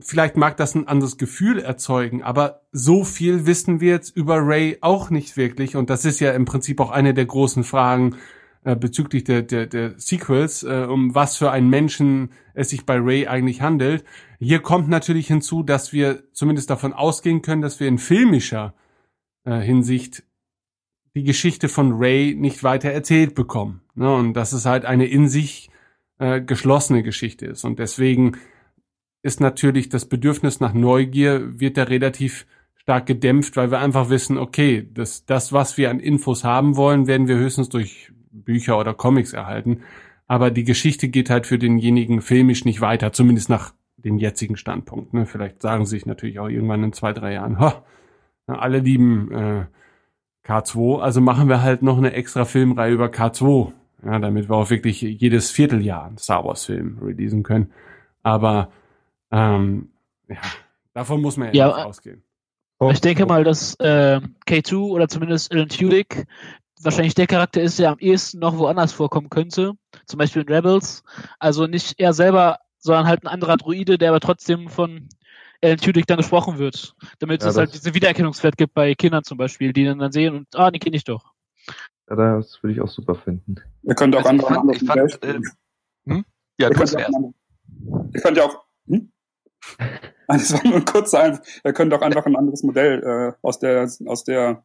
[0.00, 4.78] vielleicht mag das ein anderes Gefühl erzeugen, aber so viel wissen wir jetzt über Ray
[4.80, 5.76] auch nicht wirklich.
[5.76, 8.16] Und das ist ja im Prinzip auch eine der großen Fragen
[8.64, 12.96] äh, bezüglich der, der, der Sequels, äh, um was für einen Menschen es sich bei
[12.98, 14.04] Ray eigentlich handelt.
[14.38, 18.74] Hier kommt natürlich hinzu, dass wir zumindest davon ausgehen können, dass wir in filmischer
[19.44, 20.24] äh, Hinsicht
[21.14, 23.82] die Geschichte von Ray nicht weiter erzählt bekommen.
[23.94, 24.14] Ne?
[24.14, 25.70] Und dass es halt eine in sich
[26.18, 27.64] äh, geschlossene Geschichte ist.
[27.64, 28.36] Und deswegen
[29.22, 34.36] ist natürlich das Bedürfnis nach Neugier wird da relativ stark gedämpft, weil wir einfach wissen,
[34.36, 38.94] okay, das, das, was wir an Infos haben wollen, werden wir höchstens durch Bücher oder
[38.94, 39.82] Comics erhalten.
[40.26, 45.14] Aber die Geschichte geht halt für denjenigen filmisch nicht weiter, zumindest nach dem jetzigen Standpunkt.
[45.14, 45.26] Ne?
[45.26, 47.84] Vielleicht sagen sie sich natürlich auch irgendwann in zwei, drei Jahren, ha,
[48.46, 49.66] alle lieben äh,
[50.44, 53.72] K2, also machen wir halt noch eine extra Filmreihe über K2,
[54.04, 57.70] ja, damit wir auch wirklich jedes Vierteljahr einen Star Wars Film releasen können.
[58.24, 58.72] Aber
[59.32, 59.90] ähm,
[60.28, 60.36] ja,
[60.94, 62.22] davon muss man ja, Ja, ausgehen.
[62.90, 66.26] Ich denke mal, dass äh, K2 oder zumindest Alan Tudyk
[66.80, 69.72] wahrscheinlich der Charakter ist, der am ehesten noch woanders vorkommen könnte.
[70.06, 71.04] Zum Beispiel in Rebels.
[71.38, 75.08] Also nicht er selber, sondern halt ein anderer Druide, der aber trotzdem von
[75.62, 76.94] Alan Tudyk dann gesprochen wird.
[77.20, 80.34] Damit Ja, es halt diese Wiedererkennungswert gibt bei Kindern zum Beispiel, die dann, dann sehen
[80.34, 81.32] und, ah, den kenne ich doch.
[82.10, 83.54] Ja, das würde ich auch super finden.
[83.84, 85.38] Ihr könnt auch Also ich andere fand- anderes ich fand, äh,
[86.06, 86.24] hm?
[86.58, 87.14] Ja, du hast ja erst.
[87.14, 87.32] auch-
[88.12, 88.64] Ihr könnt ja auch.
[89.78, 89.98] Nein,
[90.28, 91.60] Das war nur ein kurzer Einwurf.
[91.64, 94.64] Ihr könnt auch einfach ein anderes Modell äh, aus der aus der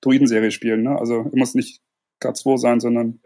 [0.00, 0.82] Druiden-Serie spielen.
[0.82, 0.98] Ne?
[0.98, 1.82] Also muss nicht
[2.20, 3.20] K2 sein, sondern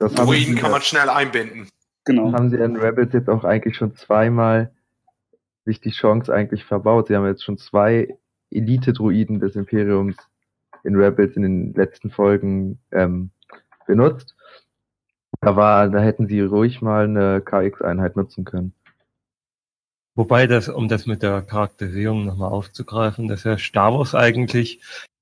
[0.00, 1.68] haben Druiden kann man schnell einbinden.
[2.04, 2.32] genau.
[2.32, 4.72] haben sie in Rebels jetzt auch eigentlich schon zweimal
[5.64, 7.08] sich die Chance eigentlich verbaut.
[7.08, 8.16] Sie haben jetzt schon zwei
[8.50, 10.16] Elite-Druiden des Imperiums
[10.84, 13.30] in Rebels in den letzten Folgen ähm,
[13.86, 14.34] benutzt.
[15.40, 18.74] Da war, da hätten sie ruhig mal eine KX-Einheit nutzen können.
[20.14, 24.80] Wobei das, um das mit der Charakterisierung nochmal aufzugreifen, dass ja Star Wars eigentlich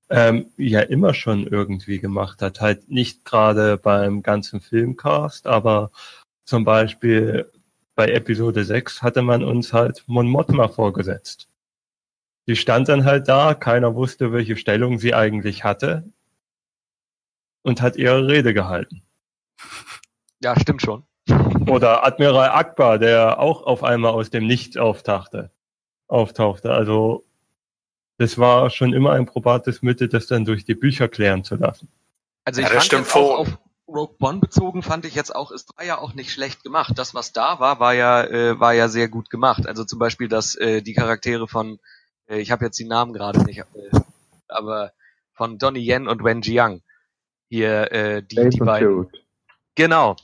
[0.09, 2.59] ähm, ja immer schon irgendwie gemacht hat.
[2.59, 5.91] Halt nicht gerade beim ganzen Filmcast, aber
[6.45, 7.49] zum Beispiel
[7.95, 11.47] bei Episode 6 hatte man uns halt Mon Mothma vorgesetzt.
[12.47, 16.03] Die stand dann halt da, keiner wusste, welche Stellung sie eigentlich hatte
[17.61, 19.03] und hat ihre Rede gehalten.
[20.41, 21.05] Ja, stimmt schon.
[21.67, 25.51] Oder Admiral Akbar, der auch auf einmal aus dem Nichts auftauchte.
[26.07, 26.71] auftauchte.
[26.71, 27.23] Also
[28.17, 31.87] das war schon immer ein probates Mittel, das dann durch die Bücher klären zu lassen.
[32.45, 35.51] Also Ja, ich das fand jetzt auch auf Rogue One bezogen fand ich jetzt auch,
[35.51, 36.93] es war ja auch nicht schlecht gemacht.
[36.97, 39.67] Das, was da war, war ja, äh, war ja sehr gut gemacht.
[39.67, 41.79] Also zum Beispiel, dass äh, die Charaktere von,
[42.27, 43.99] äh, ich habe jetzt die Namen gerade nicht, äh,
[44.47, 44.93] aber
[45.33, 46.81] von Donnie Yen und Wen Jiang
[47.49, 49.09] hier äh, die, Ace die beiden.
[49.75, 50.15] Genau.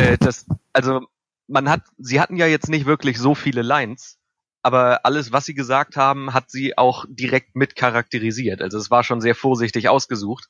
[0.00, 1.06] Äh, das, also
[1.46, 4.18] man hat, sie hatten ja jetzt nicht wirklich so viele Lines,
[4.62, 8.62] aber alles, was sie gesagt haben, hat sie auch direkt mit charakterisiert.
[8.62, 10.48] Also es war schon sehr vorsichtig ausgesucht.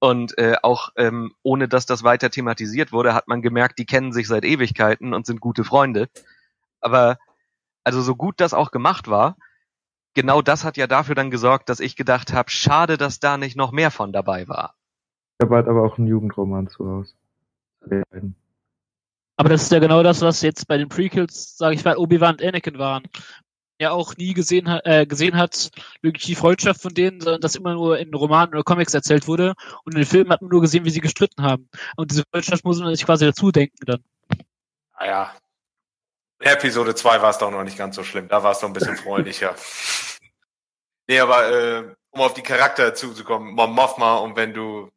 [0.00, 4.12] Und äh, auch ähm, ohne dass das weiter thematisiert wurde, hat man gemerkt, die kennen
[4.12, 6.08] sich seit Ewigkeiten und sind gute Freunde.
[6.80, 7.18] Aber
[7.82, 9.36] also so gut das auch gemacht war,
[10.14, 13.56] genau das hat ja dafür dann gesorgt, dass ich gedacht habe, schade, dass da nicht
[13.56, 14.74] noch mehr von dabei war.
[15.42, 17.14] Habe halt aber auch einen Jugendroman zu Hause.
[19.38, 22.34] Aber das ist ja genau das, was jetzt bei den Prequels, sage ich mal, Obi-Wan
[22.34, 23.04] und Anakin waren.
[23.80, 25.70] Ja auch nie gesehen hat, äh, gesehen hat,
[26.02, 29.54] wirklich die Freundschaft von denen, sondern das immer nur in Romanen oder Comics erzählt wurde.
[29.84, 31.68] Und in den Filmen hat man nur gesehen, wie sie gestritten haben.
[31.96, 34.02] Und diese Freundschaft muss man sich quasi dazu denken dann.
[34.98, 35.32] Naja.
[36.40, 38.26] Episode 2 war es doch noch nicht ganz so schlimm.
[38.26, 39.54] Da war es doch ein bisschen freundlicher.
[41.06, 44.90] nee, aber äh, um auf die Charakter zuzukommen, Mon Mothma und wenn du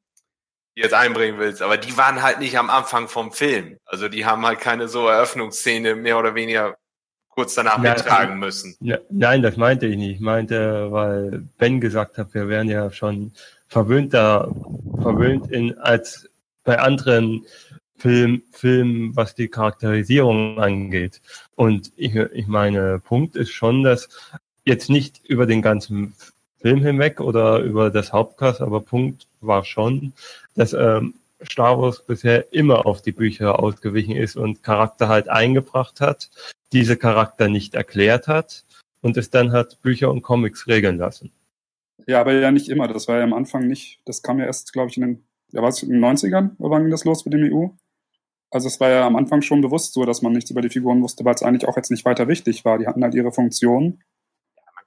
[0.76, 3.78] jetzt einbringen willst, aber die waren halt nicht am Anfang vom Film.
[3.86, 6.78] Also die haben halt keine so Eröffnungsszene mehr oder weniger
[7.30, 8.76] kurz danach Ja, mittragen müssen.
[8.80, 10.16] Ja, nein, das meinte ich nicht.
[10.16, 13.32] Ich meinte, weil Ben gesagt hat, wir wären ja schon
[13.68, 14.54] verwöhnter,
[15.02, 16.30] verwöhnt in, als
[16.64, 17.46] bei anderen
[17.98, 21.22] Film, Filmen, was die Charakterisierung angeht.
[21.56, 24.10] Und ich, ich meine, Punkt ist schon, dass
[24.66, 26.16] jetzt nicht über den ganzen
[26.62, 30.14] Film hinweg oder über das Hauptcast, aber Punkt war schon,
[30.56, 36.02] dass ähm, Star Wars bisher immer auf die Bücher ausgewichen ist und Charakter halt eingebracht
[36.02, 36.30] hat,
[36.72, 38.64] diese Charakter nicht erklärt hat
[39.02, 41.32] und es dann hat Bücher und Comics regeln lassen.
[42.08, 42.88] Ja, aber ja nicht immer.
[42.88, 45.62] Das war ja am Anfang nicht, das kam ja erst, glaube ich, in den, ja,
[45.62, 47.70] war es in den 90ern, oder wann ging das los mit dem EU?
[48.52, 51.02] Also es war ja am Anfang schon bewusst so, dass man nichts über die Figuren
[51.02, 52.78] wusste, weil es eigentlich auch jetzt nicht weiter wichtig war.
[52.78, 54.02] Die hatten halt ihre Funktion.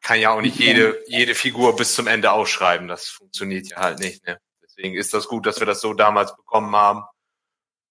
[0.04, 2.88] Kann ja auch nicht jede, jede Figur bis zum Ende ausschreiben.
[2.88, 4.26] Das funktioniert ja halt nicht.
[4.26, 4.38] Ne?
[4.62, 7.04] Deswegen ist das gut, dass wir das so damals bekommen haben.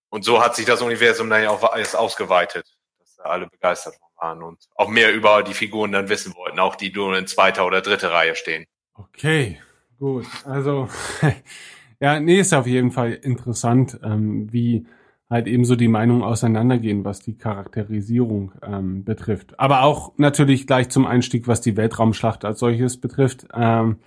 [0.09, 2.67] Und so hat sich das Universum dann ja auch erst ausgeweitet,
[2.99, 6.75] dass da alle begeistert waren und auch mehr über die Figuren dann wissen wollten, auch
[6.75, 8.65] die nur in zweiter oder dritter Reihe stehen.
[8.93, 9.59] Okay,
[9.97, 10.27] gut.
[10.45, 10.89] Also,
[11.99, 14.85] ja, nee, ist auf jeden Fall interessant, ähm, wie
[15.33, 19.59] halt ebenso die Meinungen auseinandergehen, was die Charakterisierung ähm, betrifft.
[19.59, 23.47] Aber auch natürlich gleich zum Einstieg, was die Weltraumschlacht als solches betrifft.
[23.53, 23.97] Ähm,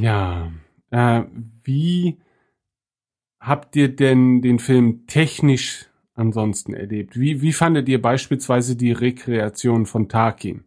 [0.00, 0.50] ja,
[0.90, 1.22] äh,
[1.62, 2.18] wie
[3.38, 7.18] habt ihr denn den Film technisch ansonsten erlebt?
[7.20, 10.64] Wie, wie fandet ihr beispielsweise die Rekreation von Tarkin?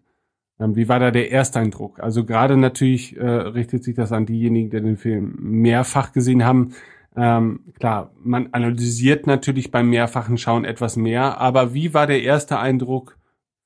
[0.60, 2.00] Ähm, wie war da der Ersteindruck?
[2.00, 6.74] Also gerade natürlich äh, richtet sich das an diejenigen, die den Film mehrfach gesehen haben.
[7.16, 12.60] Ähm, klar, man analysiert natürlich beim mehrfachen Schauen etwas mehr, aber wie war der erste
[12.60, 13.18] Eindruck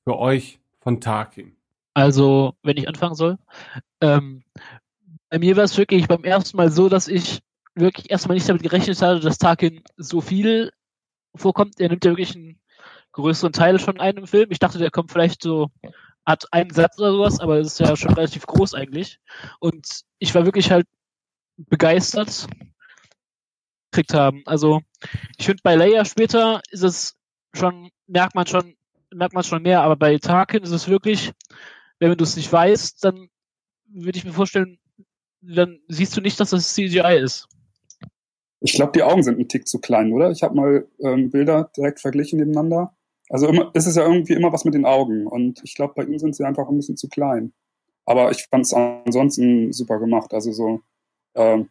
[0.04, 1.56] für euch von Tarkin?
[1.94, 3.38] Also, wenn ich anfangen soll.
[4.00, 4.42] Ähm,
[5.30, 7.42] bei mir war es wirklich beim ersten Mal so, dass ich
[7.74, 10.72] wirklich erstmal nicht damit gerechnet hatte, dass Tarkin so viel
[11.34, 11.80] vorkommt.
[11.80, 12.60] Er nimmt ja wirklich einen
[13.12, 14.50] größeren Teil schon ein im Film.
[14.50, 15.70] Ich dachte, der kommt vielleicht so,
[16.26, 19.20] hat einen Satz oder sowas, aber das ist ja schon relativ groß eigentlich.
[19.60, 20.86] Und ich war wirklich halt
[21.56, 22.48] begeistert
[23.94, 24.42] gekriegt haben.
[24.46, 24.80] Also
[25.38, 27.16] ich finde bei Leia später ist es
[27.54, 28.74] schon, merkt man schon,
[29.14, 31.32] merkt man schon mehr, aber bei Tarkin ist es wirklich,
[32.00, 33.28] wenn du es nicht weißt, dann
[33.86, 34.78] würde ich mir vorstellen,
[35.40, 37.48] dann siehst du nicht, dass das CGI ist.
[38.60, 40.30] Ich glaube, die Augen sind ein Tick zu klein, oder?
[40.30, 42.96] Ich habe mal ähm, Bilder direkt verglichen nebeneinander.
[43.28, 45.26] Also immer, ist es ja irgendwie immer was mit den Augen.
[45.26, 47.52] Und ich glaube, bei ihm sind sie einfach ein bisschen zu klein.
[48.06, 50.32] Aber ich fand es ansonsten super gemacht.
[50.32, 50.80] Also so,
[51.34, 51.68] ähm,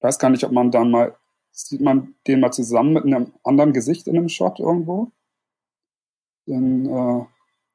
[0.00, 1.16] weiß gar nicht, ob man dann mal,
[1.52, 5.12] sieht man den mal zusammen mit einem anderen Gesicht in einem Shot irgendwo?
[6.46, 7.24] Denn äh,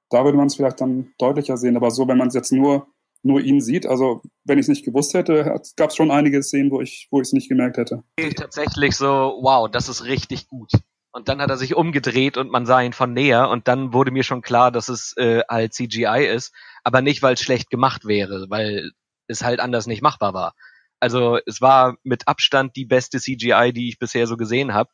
[0.10, 1.78] da würde man es vielleicht dann deutlicher sehen.
[1.78, 2.88] Aber so, wenn man es jetzt nur,
[3.24, 6.72] nur ihn sieht, also wenn ich es nicht gewusst hätte, gab es schon einige Szenen,
[6.72, 8.04] wo ich es nicht gemerkt hätte.
[8.36, 10.72] Tatsächlich so, wow, das ist richtig gut.
[11.12, 14.12] Und dann hat er sich umgedreht und man sah ihn von näher und dann wurde
[14.12, 18.06] mir schon klar, dass es äh, halt CGI ist, aber nicht, weil es schlecht gemacht
[18.06, 18.92] wäre, weil
[19.28, 20.56] es halt anders nicht machbar war.
[21.00, 24.90] Also es war mit Abstand die beste CGI, die ich bisher so gesehen habe,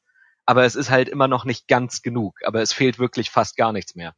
[0.46, 3.72] aber es ist halt immer noch nicht ganz genug, aber es fehlt wirklich fast gar
[3.72, 4.14] nichts mehr.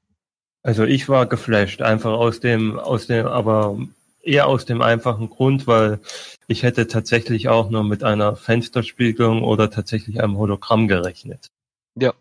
[0.63, 3.77] Also ich war geflasht, einfach aus dem, aus dem, aber
[4.21, 5.99] eher aus dem einfachen Grund, weil
[6.47, 11.51] ich hätte tatsächlich auch nur mit einer Fensterspiegelung oder tatsächlich einem Hologramm gerechnet.
[11.95, 12.13] Ja.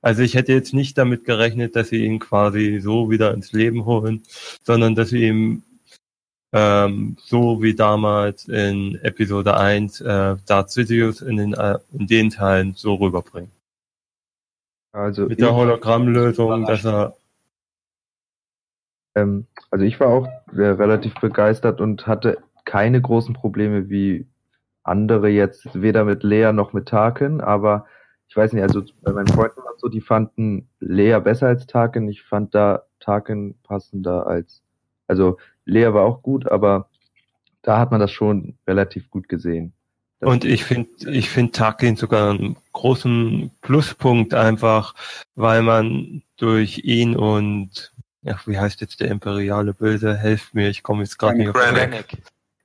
[0.00, 3.84] Also ich hätte jetzt nicht damit gerechnet, dass sie ihn quasi so wieder ins Leben
[3.84, 4.22] holen,
[4.62, 5.62] sondern dass sie ihm
[6.52, 12.30] ähm, so wie damals in Episode 1 äh, Darth Sidious in den, äh, in den
[12.30, 13.50] Teilen so rüberbringen.
[14.92, 17.14] Also Mit der Hologrammlösung, dass er
[19.14, 24.26] Ähm, also ich war auch äh, relativ begeistert und hatte keine großen Probleme wie
[24.82, 27.86] andere jetzt, weder mit Lea noch mit Tarkin, aber
[28.28, 31.66] ich weiß nicht, also bei meinen Freunden war es so, die fanden Lea besser als
[31.66, 32.08] Tarkin.
[32.08, 34.62] Ich fand da Tarkin passender als,
[35.08, 35.38] also
[35.70, 36.88] Lea war auch gut, aber
[37.62, 39.72] da hat man das schon relativ gut gesehen.
[40.18, 44.94] Das Und ich finde, ich finde Tarkin sogar einen großen Pluspunkt einfach,
[45.34, 47.92] weil man durch ihn und,
[48.26, 50.16] ach, wie heißt jetzt der imperiale Böse?
[50.16, 52.04] Helft mir, ich komme jetzt gerade nicht auf den.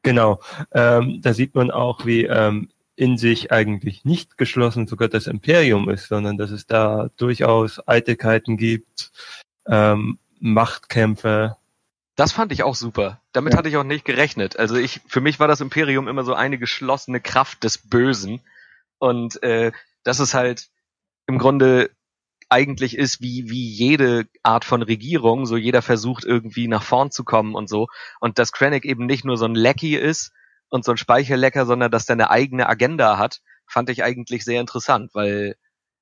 [0.04, 0.40] Genau.
[0.72, 5.90] Ähm, da sieht man auch, wie ähm, in sich eigentlich nicht geschlossen sogar das Imperium
[5.90, 9.12] ist, sondern dass es da durchaus Eitelkeiten gibt,
[9.68, 11.58] ähm, Machtkämpfe.
[12.16, 13.22] Das fand ich auch super.
[13.34, 13.58] Damit Ja.
[13.60, 14.58] hatte ich auch nicht gerechnet.
[14.58, 18.42] Also ich, für mich war das Imperium immer so eine geschlossene Kraft des Bösen.
[19.00, 19.72] Und äh,
[20.04, 20.70] das ist halt
[21.28, 21.90] im Grunde
[22.48, 27.24] eigentlich ist wie, wie jede Art von Regierung, so jeder versucht irgendwie nach vorn zu
[27.24, 27.88] kommen und so.
[28.20, 30.32] Und dass Krennic eben nicht nur so ein Lecky ist
[30.70, 34.62] und so ein Speicherlecker, sondern dass der eine eigene Agenda hat, fand ich eigentlich sehr
[34.62, 35.56] interessant, weil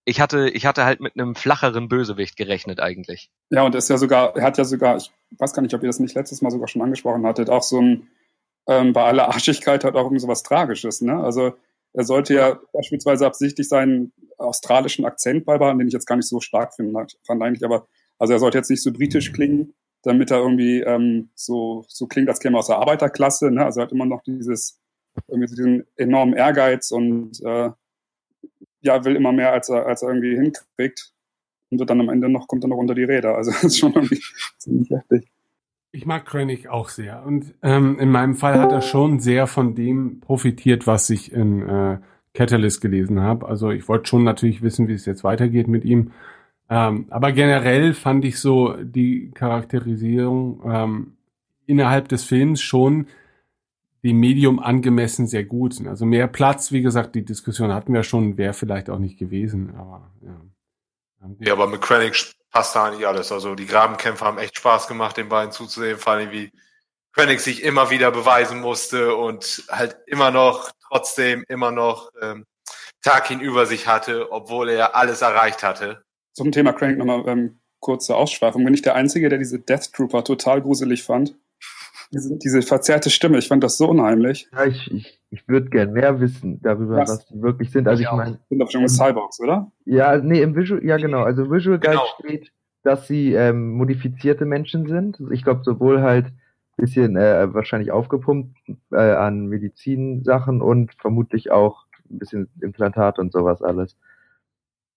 [0.05, 3.29] ich hatte, ich hatte halt mit einem flacheren Bösewicht gerechnet eigentlich.
[3.49, 5.81] Ja, und er ist ja sogar, er hat ja sogar, ich weiß gar nicht, ob
[5.81, 8.07] ihr das nicht letztes Mal sogar schon angesprochen hattet, auch so ein,
[8.67, 11.17] ähm, bei aller Arschigkeit hat auch irgendwie so was Tragisches, ne?
[11.17, 11.53] Also
[11.93, 16.39] er sollte ja beispielsweise absichtlich seinen australischen Akzent beibehalten, den ich jetzt gar nicht so
[16.39, 17.87] stark finde, fand eigentlich, aber
[18.17, 22.29] also er sollte jetzt nicht so britisch klingen, damit er irgendwie ähm, so, so klingt,
[22.29, 23.63] als käme er aus der Arbeiterklasse, ne?
[23.63, 24.81] Also er hat immer noch dieses,
[25.27, 27.69] irgendwie so diesen enormen Ehrgeiz und äh,
[28.83, 31.11] ja, will immer mehr, als er, als er irgendwie hinkriegt.
[31.71, 33.35] Und dann am Ende noch, kommt er noch unter die Räder.
[33.35, 34.21] Also das ist schon irgendwie
[34.57, 35.27] ziemlich heftig.
[35.91, 37.23] Ich mag Krennic auch sehr.
[37.25, 41.67] Und ähm, in meinem Fall hat er schon sehr von dem profitiert, was ich in
[41.67, 41.99] äh,
[42.33, 43.47] Catalyst gelesen habe.
[43.47, 46.11] Also ich wollte schon natürlich wissen, wie es jetzt weitergeht mit ihm.
[46.69, 51.13] Ähm, aber generell fand ich so die Charakterisierung ähm,
[51.67, 53.07] innerhalb des Films schon
[54.03, 55.75] dem Medium angemessen sehr gut.
[55.87, 59.75] Also mehr Platz, wie gesagt, die Diskussion hatten wir schon, wäre vielleicht auch nicht gewesen.
[59.77, 60.41] Aber ja.
[61.39, 63.31] Ja, aber mit Krennic passt da eigentlich alles.
[63.31, 66.51] Also die Grabenkämpfe haben echt Spaß gemacht, den beiden zuzusehen, vor allem wie
[67.13, 72.45] Krennic sich immer wieder beweisen musste und halt immer noch, trotzdem immer noch ähm,
[73.01, 76.03] Tarkin über sich hatte, obwohl er alles erreicht hatte.
[76.33, 78.65] Zum Thema Crank nochmal ähm, kurze Ausschweifung.
[78.65, 81.35] Bin ich der Einzige, der diese Death Trooper total gruselig fand?
[82.13, 84.47] Diese, diese verzerrte Stimme, ich fand das so unheimlich.
[84.53, 87.09] Ja, ich, ich, ich würde gern mehr wissen darüber, Was?
[87.09, 87.87] was die wirklich sind.
[87.87, 89.71] Also Ich meine, Sind doch schon Cyborgs, oder?
[89.85, 92.03] ja, nee, im Visual, ja genau, also im Visual Guide Genau.
[92.19, 92.51] steht,
[92.83, 95.17] dass sie ähm, modifizierte Menschen sind.
[95.31, 96.27] Ich glaube sowohl halt
[96.75, 98.57] bisschen äh, wahrscheinlich aufgepumpt
[98.91, 103.95] äh, an Medizinsachen und vermutlich auch ein bisschen Implantat und sowas alles.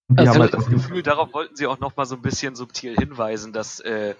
[0.08, 2.14] Die Also haben ich halt habe das Gefühl, darauf wollten sie auch noch mal so
[2.16, 4.14] ein bisschen subtil hinweisen, dass äh,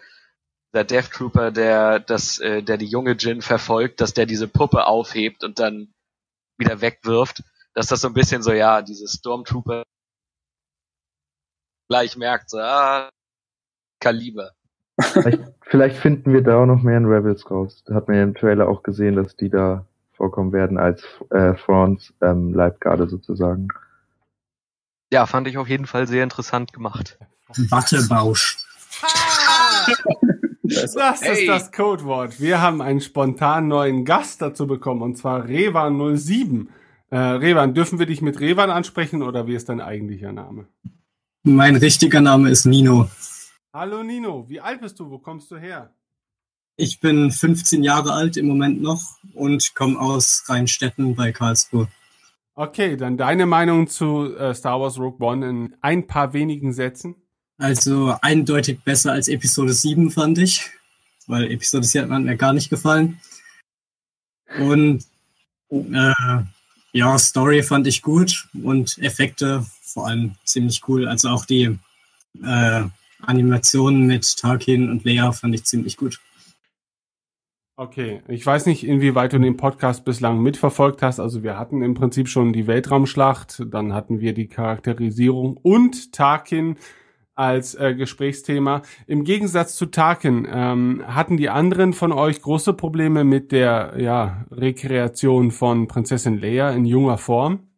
[0.77, 4.87] der Death Trooper, der das, äh, der die junge Jin verfolgt, dass der diese Puppe
[4.87, 5.89] aufhebt und dann
[6.59, 7.43] wieder wegwirft,
[7.75, 9.83] dass das so ein bisschen so ja diese Stormtrooper
[11.89, 13.09] gleich merkt, so ah,
[14.01, 14.53] Kaliber.
[15.01, 17.83] vielleicht, vielleicht finden wir da auch noch mehr in Rebels raus.
[17.87, 21.55] Da hat man ja im Trailer auch gesehen, dass die da vorkommen werden als äh,
[21.55, 23.69] Thrawns ähm, Leibgarde sozusagen.
[25.13, 27.19] Ja, fand ich auf jeden Fall sehr interessant gemacht.
[27.71, 28.59] Wattebausch.
[30.69, 31.41] Das Hey.
[31.43, 32.41] ist das Codewort.
[32.41, 36.67] Wir haben einen spontan neuen Gast dazu bekommen, und zwar Revan07.
[37.11, 40.67] Äh, Revan, dürfen wir dich mit Revan ansprechen oder wie ist dein eigentlicher Name?
[41.45, 43.09] Mein richtiger Name ist Nino.
[43.73, 45.11] Hallo Nino, wie alt bist du?
[45.11, 45.95] Wo kommst du her?
[46.77, 49.03] Ich bin 15 Jahre alt im Moment noch
[49.35, 51.89] und komme aus Rheinstetten bei Karlsruhe.
[52.55, 57.15] Okay, dann deine Meinung zu äh, Star Wars Rogue One in ein paar wenigen Sätzen.
[57.59, 60.71] Also eindeutig besser als Episode 7 fand ich,
[61.27, 63.21] weil Episode 7 hat mir gar nicht gefallen.
[64.59, 65.05] Und
[65.71, 66.13] äh,
[66.93, 71.09] ja, Story fand ich gut und Effekte vor allem ziemlich cool.
[71.09, 71.79] Also auch die
[72.45, 72.83] äh,
[73.23, 76.21] Animationen mit Tarkin und Leia fand ich ziemlich gut.
[77.79, 81.21] Okay, ich weiß nicht, inwieweit du den Podcast bislang mitverfolgt hast.
[81.21, 86.79] Also wir hatten im Prinzip schon die Weltraumschlacht, dann hatten wir die Charakterisierung und Tarkin
[87.37, 88.83] als äh, Gesprächsthema.
[89.07, 94.45] Im Gegensatz zu Tarkin ähm, hatten die anderen von euch große Probleme mit der ja,
[94.51, 97.69] Rekreation von Prinzessin Leia in junger Form.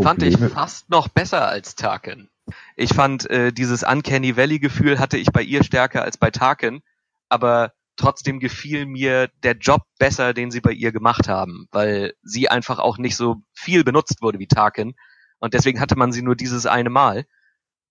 [0.00, 2.28] Fand ich fast noch besser als Tarkin.
[2.76, 6.80] Ich fand, äh, dieses Uncanny Valley-Gefühl hatte ich bei ihr stärker als bei Tarkin,
[7.28, 12.48] aber trotzdem gefiel mir der Job besser, den sie bei ihr gemacht haben, weil sie
[12.48, 14.94] einfach auch nicht so viel benutzt wurde wie Tarkin
[15.38, 17.26] und deswegen hatte man sie nur dieses eine Mal.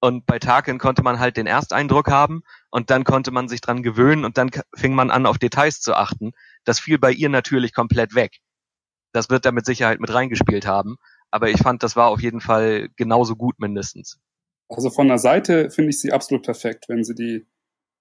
[0.01, 3.83] Und bei Tarkin konnte man halt den Ersteindruck haben und dann konnte man sich dran
[3.83, 6.31] gewöhnen und dann fing man an, auf Details zu achten.
[6.63, 8.37] Das fiel bei ihr natürlich komplett weg.
[9.11, 10.97] Das wird da mit Sicherheit mit reingespielt haben.
[11.31, 14.19] Aber ich fand, das war auf jeden Fall genauso gut mindestens.
[14.69, 17.47] Also von der Seite finde ich sie absolut perfekt, wenn sie die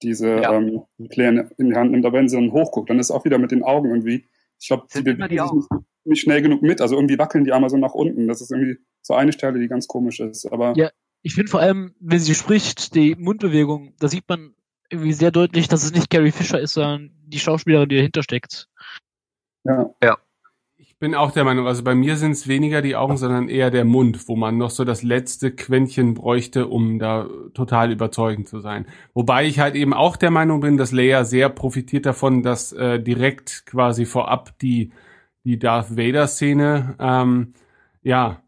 [0.02, 0.52] diese Ja.
[0.52, 2.06] ähm, Pläne in die Hand nimmt.
[2.06, 4.28] Aber wenn sie dann hochguckt, dann ist auch wieder mit den Augen irgendwie
[4.60, 6.80] Ich glaube, immer bewegen sich nicht, nicht schnell genug mit.
[6.80, 8.28] Also irgendwie wackeln die einmal so nach unten.
[8.28, 10.46] Das ist irgendwie so eine Stelle, die ganz komisch ist.
[10.46, 10.90] Aber Ja.
[11.22, 14.54] Ich finde vor allem, wenn sie spricht, die Mundbewegung, da sieht man
[14.90, 18.68] irgendwie sehr deutlich, dass es nicht Carrie Fisher ist, sondern die Schauspielerin, die dahinter steckt.
[20.02, 20.18] ja.
[20.76, 23.70] Ich bin auch der Meinung, also bei mir sind es weniger die Augen, sondern eher
[23.70, 28.58] der Mund, wo man noch so das letzte Quäntchen bräuchte, um da total überzeugend zu
[28.58, 28.84] sein.
[29.14, 32.98] Wobei ich halt eben auch der Meinung bin, dass Leia sehr profitiert davon, dass äh,
[32.98, 34.90] direkt quasi vorab die,
[35.44, 37.54] die Darth Vader-Szene ähm,
[38.02, 38.42] ja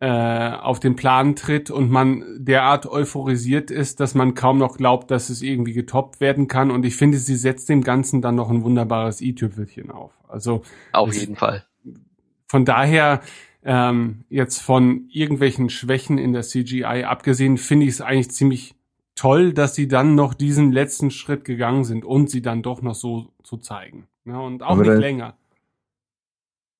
[0.00, 5.10] äh, auf den Plan tritt und man derart euphorisiert ist, dass man kaum noch glaubt,
[5.10, 6.70] dass es irgendwie getoppt werden kann.
[6.70, 10.12] Und ich finde, sie setzt dem Ganzen dann noch ein wunderbares i-Tüpfelchen auf.
[10.26, 11.64] Also Auf jeden Fall.
[12.46, 13.20] von daher
[13.62, 18.74] ähm, jetzt von irgendwelchen Schwächen in der CGI abgesehen, finde ich es eigentlich ziemlich
[19.14, 22.94] toll, dass sie dann noch diesen letzten Schritt gegangen sind und sie dann doch noch
[22.94, 24.06] so zu zeigen.
[24.24, 25.26] Ja, und auch Aber nicht länger.
[25.26, 25.36] Haben wir dann jetzt auch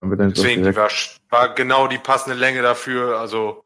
[0.03, 0.89] Deswegen, die war,
[1.29, 3.19] war genau die passende Länge dafür.
[3.19, 3.65] Also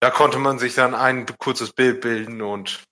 [0.00, 2.84] da konnte man sich dann ein kurzes Bild bilden und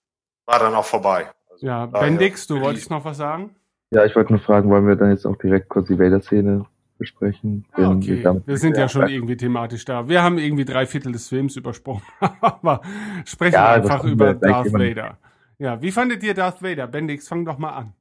[0.45, 1.31] war dann auch vorbei.
[1.49, 3.55] Also, Ja, Bendix, du wolltest noch was sagen?
[3.91, 6.65] ja, ich wollte nur fragen, wollen wir dann jetzt auch direkt kurz die Vader-Szene
[6.97, 7.65] besprechen?
[7.73, 10.07] Ah, okay, wir sind ja schon irgendwie thematisch da.
[10.07, 12.03] Wir haben irgendwie drei Viertel des Films übersprungen,
[12.41, 12.81] aber
[13.25, 15.17] sprechen Ja, einfach über Darth Vader.
[15.57, 16.87] Ja, wie fandet ihr Darth Vader?
[16.87, 17.93] Bendix, fang doch mal an.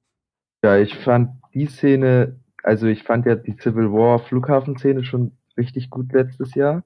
[0.64, 5.90] Ja, ich fand die Szene, also ich fand ja die Civil War Flughafenszene schon richtig
[5.90, 6.82] gut letztes Jahr,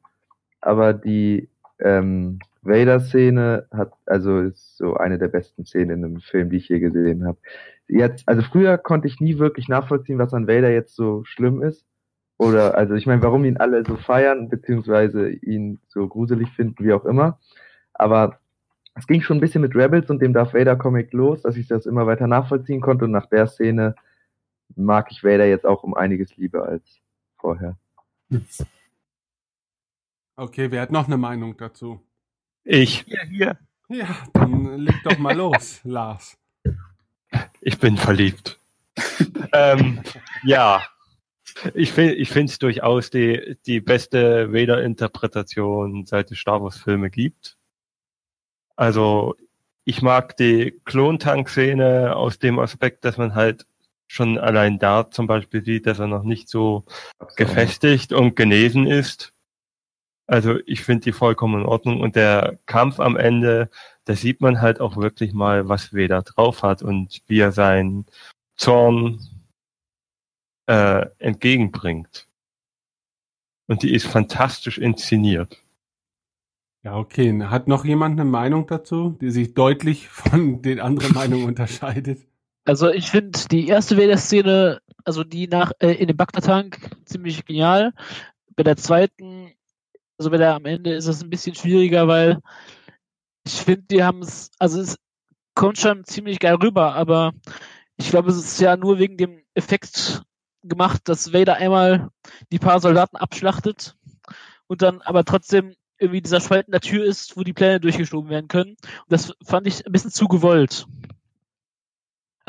[0.61, 1.49] aber die
[1.79, 6.69] ähm, Vader-Szene hat, also ist so eine der besten Szenen in einem Film, die ich
[6.69, 7.39] je gesehen habe.
[7.87, 11.87] Jetzt, also früher konnte ich nie wirklich nachvollziehen, was an Vader jetzt so schlimm ist.
[12.37, 16.93] Oder, also ich meine, warum ihn alle so feiern, beziehungsweise ihn so gruselig finden, wie
[16.93, 17.39] auch immer.
[17.95, 18.39] Aber
[18.97, 21.69] es ging schon ein bisschen mit Rebels und dem Darth Vader Comic los, dass ich
[21.69, 23.95] das immer weiter nachvollziehen konnte und nach der Szene
[24.77, 27.01] mag ich Vader jetzt auch um einiges lieber als
[27.37, 27.79] vorher.
[30.37, 32.01] Okay, wer hat noch eine Meinung dazu?
[32.65, 33.59] Ich, Hier, hier.
[33.89, 36.39] Ja, dann leg doch mal los, Lars.
[37.61, 38.61] ich bin verliebt.
[39.55, 40.03] ähm,
[40.45, 40.83] ja,
[41.75, 47.57] ich finde ich finde es durchaus die, die beste Vader-Interpretation, seit es Star Wars-Filme gibt.
[48.77, 49.35] Also,
[49.85, 53.67] ich mag die Klontank-Szene aus dem Aspekt, dass man halt
[54.09, 56.85] schon allein da zum Beispiel sieht, dass er noch nicht so
[57.37, 59.33] gefestigt und genesen ist.
[60.27, 63.71] Also ich finde die vollkommen in Ordnung und der Kampf am Ende,
[64.05, 68.07] da sieht man halt auch wirklich mal, was Vader drauf hat und wie er seinen
[68.57, 69.21] Zorn
[70.67, 72.29] äh, entgegenbringt.
[73.69, 75.63] Und die ist fantastisch inszeniert.
[76.83, 77.45] Ja, okay.
[77.45, 82.21] Hat noch jemand eine Meinung dazu, die sich deutlich von den anderen Meinungen unterscheidet?
[82.65, 87.93] Also ich finde die erste Vader-Szene, also die nach äh, in dem Bagdad-Tank, ziemlich genial.
[88.57, 89.53] Bei der zweiten,
[90.19, 92.41] also bei der am Ende ist es ein bisschen schwieriger, weil
[93.47, 94.99] ich finde, die haben es, also es
[95.55, 97.33] kommt schon ziemlich geil rüber, aber
[97.97, 100.23] ich glaube, es ist ja nur wegen dem Effekt
[100.63, 102.11] gemacht, dass Vader einmal
[102.53, 103.97] die paar Soldaten abschlachtet
[104.67, 108.31] und dann aber trotzdem irgendwie dieser Spalt in der Tür ist, wo die Pläne durchgeschoben
[108.31, 108.71] werden können.
[108.71, 110.87] Und das fand ich ein bisschen zu gewollt.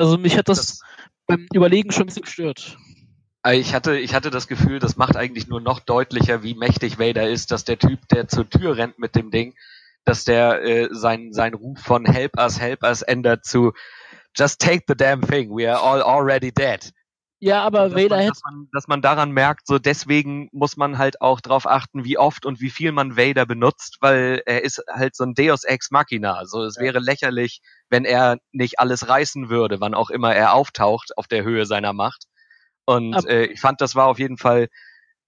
[0.00, 0.80] Also mich hat das,
[1.26, 2.78] beim Überlegen schon ein bisschen gestört.
[3.44, 6.98] Äh, Ich hatte, ich hatte das Gefühl, das macht eigentlich nur noch deutlicher, wie mächtig
[6.98, 9.54] Vader ist, dass der Typ, der zur Tür rennt mit dem Ding,
[10.06, 13.72] dass der äh, sein, sein Ruf von Help us, help us ändert zu
[14.34, 16.90] Just take the damn thing, we are all already dead.
[17.42, 20.76] Ja, aber dass, Vader man, hätte, dass, man, dass man daran merkt, so deswegen muss
[20.76, 24.62] man halt auch drauf achten, wie oft und wie viel man Vader benutzt, weil er
[24.62, 26.34] ist halt so ein Deus Ex Machina.
[26.34, 31.16] Also es wäre lächerlich, wenn er nicht alles reißen würde, wann auch immer er auftaucht
[31.16, 32.24] auf der Höhe seiner Macht.
[32.84, 34.68] Und äh, ich fand, das war auf jeden Fall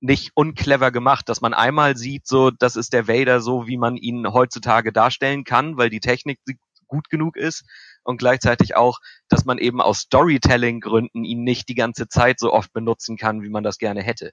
[0.00, 3.96] nicht unclever gemacht, dass man einmal sieht, so das ist der Vader so, wie man
[3.96, 6.40] ihn heutzutage darstellen kann, weil die Technik
[6.88, 7.64] gut genug ist
[8.04, 8.98] und gleichzeitig auch,
[9.28, 13.50] dass man eben aus Storytelling-Gründen ihn nicht die ganze Zeit so oft benutzen kann, wie
[13.50, 14.32] man das gerne hätte.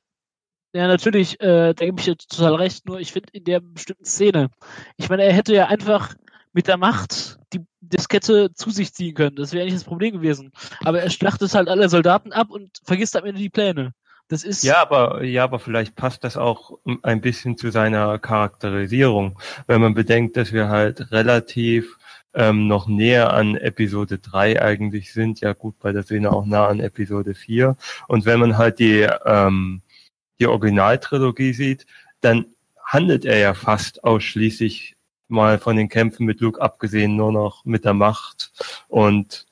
[0.74, 4.05] ja natürlich, äh, da gebe ich dir total recht, nur ich finde in der bestimmten
[4.05, 4.49] Szene,
[4.97, 6.15] ich meine, er hätte ja einfach
[6.53, 9.36] mit der Macht die Diskette zu sich ziehen können.
[9.36, 10.51] Das wäre nicht das Problem gewesen.
[10.84, 13.93] Aber er schlachtet halt alle Soldaten ab und vergisst am Ende die Pläne.
[14.30, 19.39] Das ist Ja, aber, ja, aber vielleicht passt das auch ein bisschen zu seiner Charakterisierung,
[19.65, 21.97] wenn man bedenkt, dass wir halt relativ
[22.34, 26.67] ähm, noch näher an Episode 3 eigentlich sind, ja gut, bei der Szene auch nah
[26.67, 27.75] an Episode 4.
[28.07, 29.82] Und wenn man halt die, ähm,
[30.39, 31.86] die Originaltrilogie sieht,
[32.21, 32.45] dann
[32.84, 34.95] handelt er ja fast ausschließlich
[35.27, 38.51] mal von den Kämpfen mit Luke abgesehen nur noch mit der Macht
[38.88, 39.45] und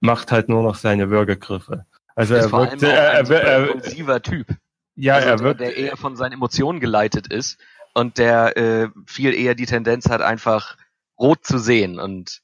[0.00, 1.86] macht halt nur noch seine Würgegriffe.
[2.14, 4.46] Also er auch er, ein er, er, impulsiver Typ.
[4.94, 7.58] ja, also er der, wirkt, der eher von seinen Emotionen geleitet ist
[7.94, 10.76] und der äh, viel eher die Tendenz hat, einfach
[11.18, 12.40] rot zu sehen und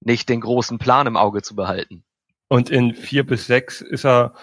[0.00, 2.04] nicht den großen Plan im Auge zu behalten.
[2.48, 4.34] Und in vier bis sechs ist er,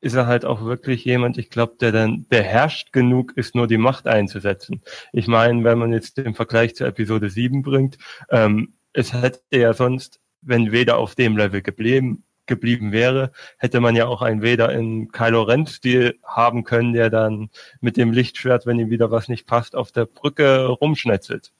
[0.00, 3.78] ist er halt auch wirklich jemand, ich glaube, der dann beherrscht genug ist, nur die
[3.78, 4.82] Macht einzusetzen.
[5.12, 7.96] Ich meine, wenn man jetzt den Vergleich zu Episode 7 bringt,
[8.28, 13.96] ähm, es hätte ja sonst, wenn Vader auf dem Level geblieben, geblieben wäre, hätte man
[13.96, 17.48] ja auch einen Vader in Kylo Ren-Stil haben können, der dann
[17.80, 21.52] mit dem Lichtschwert, wenn ihm wieder was nicht passt, auf der Brücke rumschnetzelt.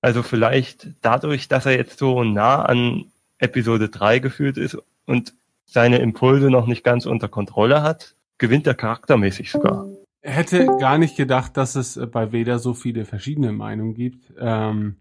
[0.00, 3.06] Also vielleicht dadurch, dass er jetzt so nah an
[3.38, 5.34] Episode 3 gefühlt ist und
[5.64, 9.86] seine Impulse noch nicht ganz unter Kontrolle hat, gewinnt er charaktermäßig sogar.
[10.22, 14.32] hätte gar nicht gedacht, dass es äh, bei Vader so viele verschiedene Meinungen gibt.
[14.38, 14.96] Ähm,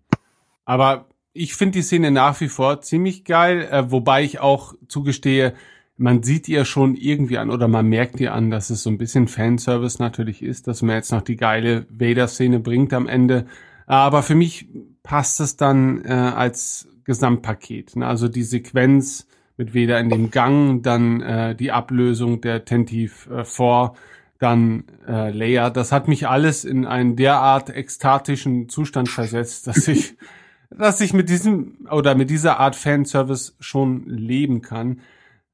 [0.65, 5.53] aber ich finde die Szene nach wie vor ziemlich geil, äh, wobei ich auch zugestehe,
[5.97, 8.97] man sieht ihr schon irgendwie an oder man merkt ihr an, dass es so ein
[8.97, 13.47] bisschen Fanservice natürlich ist, dass man jetzt noch die geile Vader-Szene bringt am Ende.
[13.87, 14.67] Aber für mich
[15.01, 17.95] passt es dann äh, als Gesamtpaket.
[17.95, 18.05] Ne?
[18.05, 23.43] Also die Sequenz mit Vader in dem Gang, dann äh, die Ablösung der Tentiv äh,
[23.43, 23.95] vor,
[24.39, 25.69] dann äh, Leia.
[25.69, 30.15] Das hat mich alles in einen derart ekstatischen Zustand versetzt, dass ich,
[30.69, 34.99] dass ich mit diesem oder mit dieser Art Fanservice schon leben kann.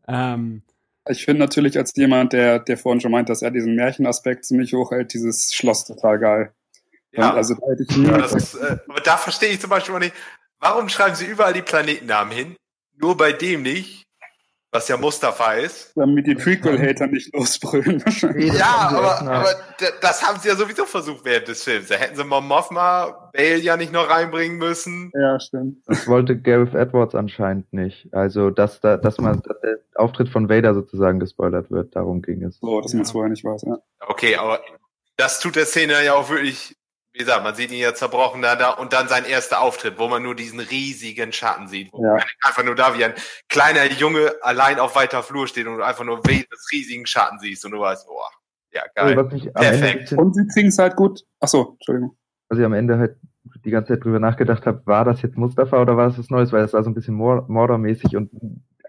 [0.08, 0.64] Ähm,
[1.08, 4.74] Ich finde natürlich als jemand, der, der vorhin schon meint, dass er diesen Märchenaspekt ziemlich
[4.74, 6.54] hoch hält, dieses Schloss total geil.
[7.14, 7.30] Ja.
[7.32, 9.70] Und also da hätte ich nie Ja, das ist, äh, aber da verstehe ich zum
[9.70, 10.16] Beispiel auch nicht,
[10.60, 12.56] warum schreiben sie überall die Planetennamen hin?
[12.96, 14.04] Nur bei dem nicht,
[14.72, 15.92] was ja Mustafa ist.
[15.96, 18.04] damit die Prequel-Hater nicht losbrüllen.
[18.04, 18.54] wahrscheinlich.
[18.54, 19.56] Ja, aber, aber
[20.02, 21.90] das haben sie ja sowieso versucht während des Films.
[21.90, 25.12] Da hätten sie mal Mothma, Bale ja nicht noch reinbringen müssen.
[25.14, 25.78] ja, stimmt.
[25.86, 28.12] Das wollte Gareth Edwards anscheinend nicht.
[28.14, 32.42] Also, dass da, dass man, dass der Auftritt von Vader sozusagen gespoilert wird, darum ging
[32.44, 32.58] es.
[32.60, 33.64] So, dass man es vorher nicht weiß.
[33.68, 33.78] Ja.
[34.08, 34.60] Okay, aber
[35.18, 36.76] das tut der Szene ja auch wirklich,
[37.14, 40.08] wie gesagt, man sieht ihn ja zerbrochen da, da und dann sein erster Auftritt, wo
[40.08, 42.16] man nur diesen riesigen Schatten sieht, wo Ja.
[42.44, 43.14] einfach nur da wie ein
[43.50, 47.38] kleiner Junge allein auf weiter Flur steht und du einfach nur weh des riesigen Schatten
[47.40, 48.20] siehst und du weißt, oh,
[48.72, 49.18] ja, geil.
[49.18, 50.14] Also, Ende, ein Perfekt.
[50.14, 51.22] Und sie kriegen es halt gut.
[51.40, 52.18] Ach so, Entschuldigung.
[52.50, 53.16] was ich am Ende halt
[53.64, 56.52] die ganze Zeit drüber nachgedacht habe, war das jetzt Mustafa oder war das was Neues?
[56.52, 58.32] Weil es sah so ein bisschen Mor- Mordor-mäßig und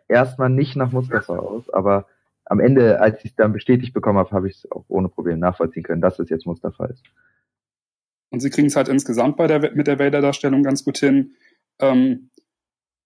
[0.09, 2.07] erstmal nicht nach Mustafa aus, aber
[2.47, 5.39] am Ende, als ich es dann bestätigt bekommen habe, habe ich es auch ohne Problem
[5.41, 7.03] nachvollziehen können, dass es jetzt Mustafa ist.
[8.35, 11.37] Und sie kriegen es halt insgesamt bei der, mit der Vader-Darstellung ganz gut hin.
[11.79, 12.31] Ähm,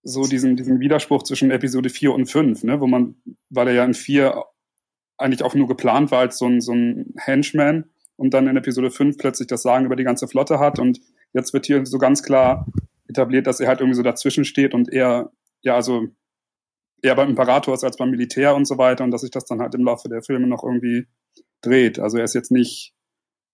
[0.02, 3.16] so diesen, diesen Widerspruch zwischen Episode 4 und 5, ne, wo man,
[3.50, 4.42] weil er ja in 4
[5.18, 8.90] eigentlich auch nur geplant war als so ein, so ein Henchman und dann in Episode
[8.90, 10.98] 5 plötzlich das Sagen über die ganze Flotte hat und
[11.34, 12.66] jetzt wird hier so ganz klar
[13.06, 16.06] etabliert, dass er halt irgendwie so dazwischen steht und eher, ja, also
[17.02, 19.60] eher beim Imperator ist als beim Militär und so weiter und dass sich das dann
[19.60, 21.06] halt im Laufe der Filme noch irgendwie
[21.60, 21.98] dreht.
[21.98, 22.94] Also er ist jetzt nicht,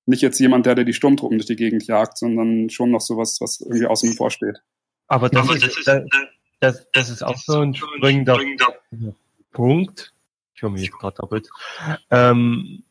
[0.07, 3.39] nicht jetzt jemand, der, der die Sturmtruppen durch die Gegend jagt, sondern schon noch sowas,
[3.41, 4.63] was irgendwie außen vor steht.
[5.07, 6.03] Aber das, ist, das,
[6.61, 8.39] das, das ist auch so ein springender
[9.53, 10.13] Punkt.
[10.55, 11.49] Ich höre mich jetzt gerade doppelt.
[12.11, 12.85] Ähm,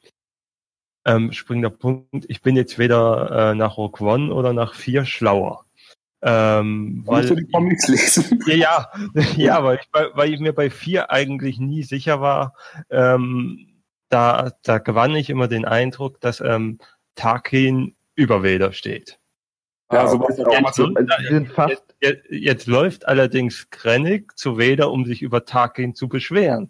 [1.05, 2.26] ähm, springender Punkt.
[2.28, 5.66] Ich bin jetzt weder äh, nach Rogue One oder nach 4 schlauer.
[6.22, 8.39] Ähm, Weil, du die Comics lesen.
[8.47, 12.55] ja, ja, ja, weil ich, weil ich mir bei 4 eigentlich nie sicher war,
[12.89, 13.68] ähm,
[14.09, 16.78] da, da gewann ich immer den Eindruck, dass ähm,
[17.16, 19.20] Tarkin über Vader steht.
[19.91, 24.91] Ja, so was auch Also, also, sind fast, Jetzt, jetzt läuft allerdings Krennic zu Vader,
[24.91, 26.70] um sich über Tarkin zu beschweren.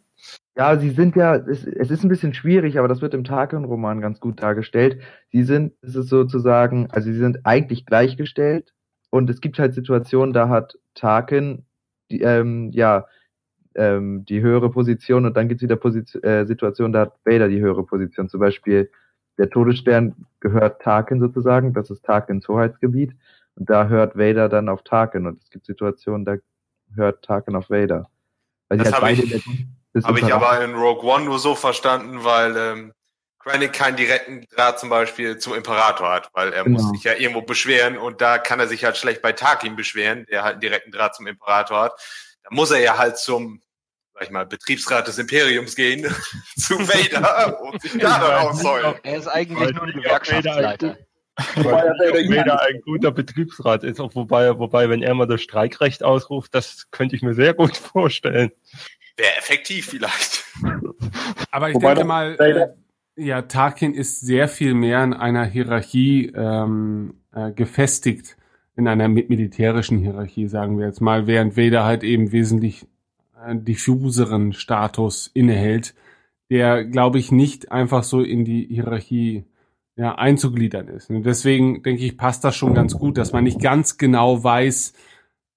[0.55, 3.99] ja, sie sind ja, es, es ist ein bisschen schwierig, aber das wird im Tarkin-Roman
[3.99, 5.01] ganz gut dargestellt.
[5.31, 8.73] Sie sind, es ist sozusagen, also sie sind eigentlich gleichgestellt
[9.09, 11.65] und es gibt halt Situationen, da hat Tarkin,
[12.11, 13.07] die, ähm, ja,
[13.73, 17.47] ähm, die höhere Position und dann gibt es wieder Position, äh, Situationen, da hat Vader
[17.47, 18.29] die höhere Position.
[18.29, 18.91] Zum Beispiel
[19.37, 23.11] der Todesstern gehört Tarkin sozusagen, das ist Tarkins Hoheitsgebiet
[23.55, 26.35] und da hört Vader dann auf Tarkin und es gibt Situationen, da
[26.95, 28.09] hört Tarkin auf Vader.
[28.69, 29.45] Weil Das halt habe ich-
[30.03, 32.93] Habe ich aber in Rogue One nur so verstanden, weil ähm,
[33.39, 36.81] Krennic keinen direkten Draht zum Beispiel zum Imperator hat, weil er Genau.
[36.81, 40.25] muss sich ja irgendwo beschweren und da kann er sich halt schlecht bei Tarkin beschweren,
[40.31, 41.93] der halt einen direkten Draht zum Imperator hat.
[42.43, 43.61] Da muss er ja halt zum,
[44.23, 46.05] sag ich mal, Betriebsrat des Imperiums gehen,
[46.57, 48.95] zu Vader und sich da dann ausheulen.
[49.03, 50.97] Er ist eigentlich Weil nur ein die Gewerkschaftsleiter.
[51.55, 56.55] Weil Vader ein guter Betriebsrat ist, auch wobei, wobei, wenn er mal das Streikrecht ausruft,
[56.55, 58.51] das könnte ich mir sehr gut vorstellen.
[59.17, 60.45] Wäre effektiv vielleicht.
[61.51, 62.67] Aber ich Wobei denke mal, äh,
[63.21, 68.37] ja, Tarkin ist sehr viel mehr in einer Hierarchie ähm, äh, gefestigt,
[68.75, 72.87] in einer mi- militärischen Hierarchie, sagen wir jetzt mal, während Vader halt eben wesentlich
[73.45, 75.95] äh, diffuseren Status innehält,
[76.49, 79.45] der, glaube ich, nicht einfach so in die Hierarchie
[79.95, 81.09] ja, einzugliedern ist.
[81.09, 84.93] Und deswegen denke ich, passt das schon ganz gut, dass man nicht ganz genau weiß,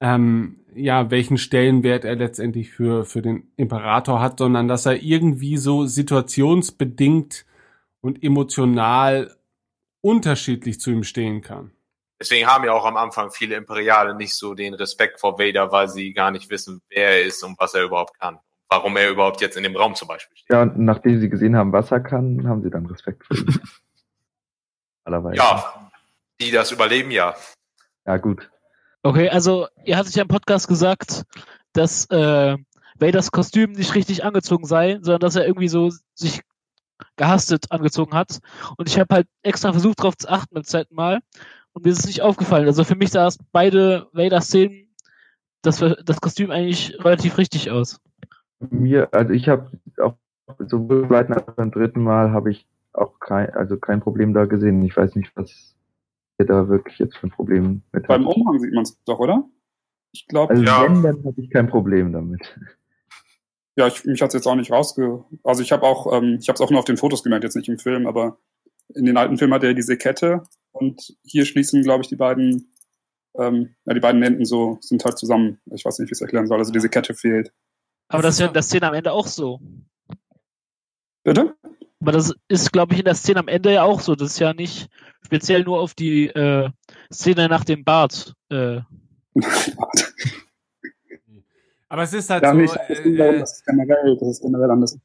[0.01, 5.57] ähm, ja, welchen Stellenwert er letztendlich für, für den Imperator hat, sondern dass er irgendwie
[5.57, 7.47] so situationsbedingt
[8.03, 9.35] und emotional
[10.03, 11.71] unterschiedlich zu ihm stehen kann.
[12.19, 15.89] Deswegen haben ja auch am Anfang viele Imperiale nicht so den Respekt vor Vader, weil
[15.89, 18.39] sie gar nicht wissen, wer er ist und was er überhaupt kann.
[18.69, 20.51] Warum er überhaupt jetzt in dem Raum zum Beispiel steht.
[20.51, 23.47] Ja, und nachdem sie gesehen haben, was er kann, haben sie dann Respekt vor ihm.
[25.05, 25.37] Allerweise.
[25.37, 25.91] Ja,
[26.41, 27.37] die das überleben, ja.
[28.07, 28.51] Ja, gut.
[29.03, 31.25] Okay, also ihr hattet ja im Podcast gesagt,
[31.75, 32.57] dass äh,
[32.99, 36.41] Vaders Kostüm nicht richtig angezogen sei, sondern dass er irgendwie so sich
[37.17, 38.41] gehastet angezogen hat.
[38.77, 41.21] Und ich habe halt extra versucht, darauf zu achten beim zweiten Mal.
[41.77, 42.67] Und mir ist es nicht aufgefallen.
[42.67, 44.89] Also für mich sah es beide Vader-Szenen,
[45.61, 48.01] das, das Kostüm eigentlich relativ richtig aus.
[48.71, 50.15] Mir, also ich habe auch
[50.59, 54.33] sowohl beim zweiten als auch beim dritten Mal habe ich auch kein, also kein Problem
[54.33, 54.83] da gesehen.
[54.85, 55.77] Ich weiß nicht, was
[56.39, 58.37] ihr da wirklich jetzt für ein Problem mit Beim habt.
[58.39, 59.45] Umhang sieht man es doch, oder?
[60.13, 60.83] Ich glaube, Also Ja.
[60.83, 62.59] wenn, dann habe ich kein Problem damit.
[63.77, 65.25] ja, ich, mich hat's jetzt auch nicht rausge...
[65.45, 67.57] Also ich habe auch, ähm, ich habe es auch nur auf den Fotos gemerkt, jetzt
[67.57, 68.39] nicht im Film, aber
[68.95, 72.73] in den alten Filmen hat er diese Kette und hier schließen, glaube ich, die beiden,
[73.39, 75.61] ähm, ja, die beiden Enden so sind halt zusammen.
[75.73, 76.59] Ich weiß nicht, wie ich es erklären soll.
[76.59, 77.53] Also diese Kette fehlt.
[78.09, 79.61] Aber das ist ja in der Szene am Ende auch so.
[81.25, 81.55] Bitte?
[82.01, 84.15] Aber das ist, glaube ich, in der Szene am Ende ja auch so.
[84.15, 84.89] Das ist ja nicht
[85.25, 86.71] speziell nur auf die äh,
[87.13, 88.35] Szene nach dem Bart.
[88.51, 88.81] Äh,
[91.89, 92.75] Aber es ist halt ja, so, nicht.
[92.75, 94.99] Das ist, äh, das ist generell, das ist generell anders.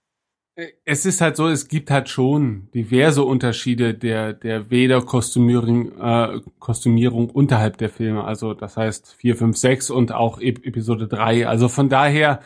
[0.55, 7.29] Es ist halt so, es gibt halt schon diverse Unterschiede der, der Vader-Kostümierung äh, Kostümierung
[7.29, 8.23] unterhalb der Filme.
[8.25, 11.47] Also das heißt 4, 5, 6 und auch Ep Episode 3.
[11.47, 12.41] Also von daher,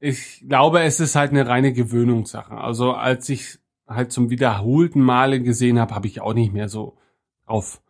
[0.00, 2.54] ich glaube, es ist halt eine reine Gewöhnungssache.
[2.56, 6.96] Also als ich halt zum wiederholten Male gesehen habe, habe ich auch nicht mehr so
[7.46, 7.82] drauf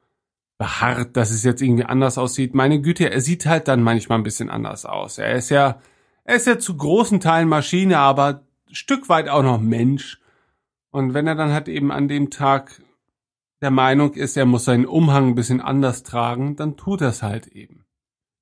[0.58, 2.54] beharrt, dass es jetzt irgendwie anders aussieht.
[2.54, 5.18] Meine Güte, er sieht halt dann manchmal ein bisschen anders aus.
[5.18, 5.80] Er ist ja,
[6.24, 8.42] er ist ja zu großen Teilen Maschine, aber
[8.72, 10.20] Stück weit auch noch Mensch.
[10.90, 12.82] Und wenn er dann halt eben an dem Tag
[13.60, 17.22] der Meinung ist, er muss seinen Umhang ein bisschen anders tragen, dann tut er es
[17.22, 17.84] halt eben.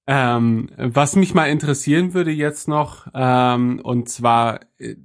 [0.06, 4.96] Ähm, was mich mal interessieren würde jetzt noch, ähm, und zwar äh,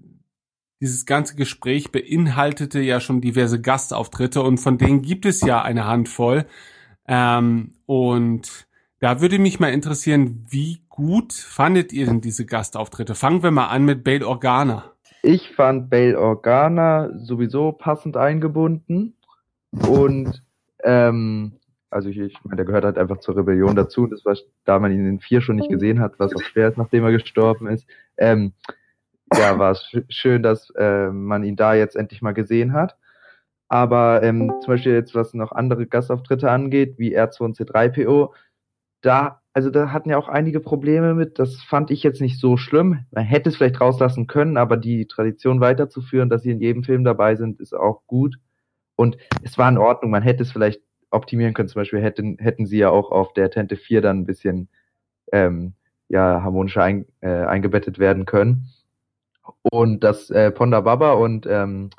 [0.79, 5.85] dieses ganze Gespräch beinhaltete ja schon diverse Gastauftritte und von denen gibt es ja eine
[5.85, 6.45] Handvoll.
[7.07, 8.67] Ähm, und
[8.99, 13.15] da würde mich mal interessieren, wie gut fandet ihr denn diese Gastauftritte?
[13.15, 14.92] Fangen wir mal an mit Bail Organa.
[15.25, 19.15] Ich fand Bail Organa sowieso passend eingebunden
[19.71, 20.43] und
[20.83, 21.53] ähm,
[21.89, 24.05] also ich, ich meine, der gehört halt einfach zur Rebellion dazu.
[24.05, 26.77] Das war, da man ihn in vier schon nicht gesehen hat, was auch schwer ist,
[26.77, 27.87] nachdem er gestorben ist.
[28.17, 28.51] Ähm,
[29.33, 32.97] ja, war es sch schön, dass äh, man ihn da jetzt endlich mal gesehen hat.
[33.69, 38.31] Aber ähm, zum Beispiel jetzt, was noch andere Gastauftritte angeht, wie R2C3PO,
[38.99, 41.37] da, also da hatten ja auch einige Probleme mit.
[41.37, 43.05] Das fand ich jetzt nicht so schlimm.
[43.11, 47.03] Man hätte es vielleicht rauslassen können, aber die Tradition weiterzuführen, dass sie in jedem Film
[47.03, 48.37] dabei sind, ist auch gut.
[48.95, 50.11] Und es war in Ordnung.
[50.11, 50.81] Man hätte es vielleicht
[51.11, 51.69] optimieren können.
[51.69, 54.69] Zum Beispiel hätten, hätten sie ja auch auf der Tente 4 dann ein bisschen
[55.31, 55.73] ähm,
[56.09, 58.69] ja, harmonischer ein, äh, eingebettet werden können.
[59.61, 61.91] Und das äh, Ponda Baba und ähm,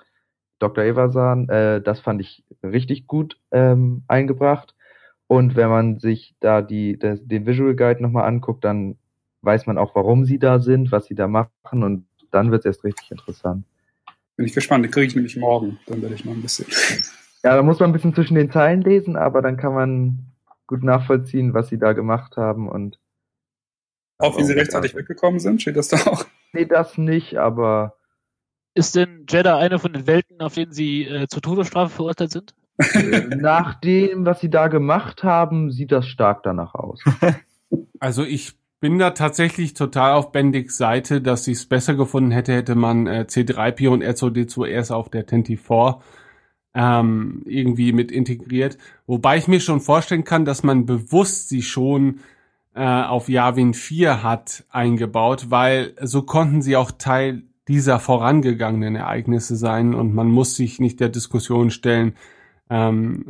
[0.59, 0.85] Dr.
[0.85, 4.74] Eversan, äh, das fand ich richtig gut ähm, eingebracht.
[5.35, 8.97] Und wenn man sich da die, das, den Visual Guide nochmal anguckt, dann
[9.43, 12.67] weiß man auch, warum sie da sind, was sie da machen und dann wird es
[12.67, 13.65] erst richtig interessant.
[14.37, 15.81] Bin ich gespannt, den kriege ich nämlich morgen.
[15.87, 16.67] Dann werde ich mal ein bisschen.
[17.43, 20.27] Ja, da muss man ein bisschen zwischen den Zeilen lesen, aber dann kann man
[20.69, 23.01] gut nachvollziehen, was sie da gemacht haben und
[24.19, 26.25] Auch wie sie rechtzeitig weggekommen sind, steht das da auch.
[26.53, 27.97] Nee, das nicht, aber
[28.75, 32.55] ist denn Jeddah eine von den Welten, auf denen sie äh, zur Todesstrafe verurteilt sind?
[32.79, 37.03] Äh, nach dem, was sie da gemacht haben, sieht das stark danach aus.
[37.99, 42.53] Also ich bin da tatsächlich total auf Bendiks Seite, dass ich es besser gefunden hätte,
[42.53, 45.59] hätte man äh, C3P und R2D2 erst auf der 24
[46.75, 48.77] ähm, irgendwie mit integriert.
[49.07, 52.21] Wobei ich mir schon vorstellen kann, dass man bewusst sie schon
[52.75, 59.57] äh, auf Yavin 4 hat eingebaut, weil so konnten sie auch Teil dieser vorangegangenen Ereignisse
[59.57, 62.15] sein und man muss sich nicht der Diskussion stellen,
[62.75, 63.25] ähm,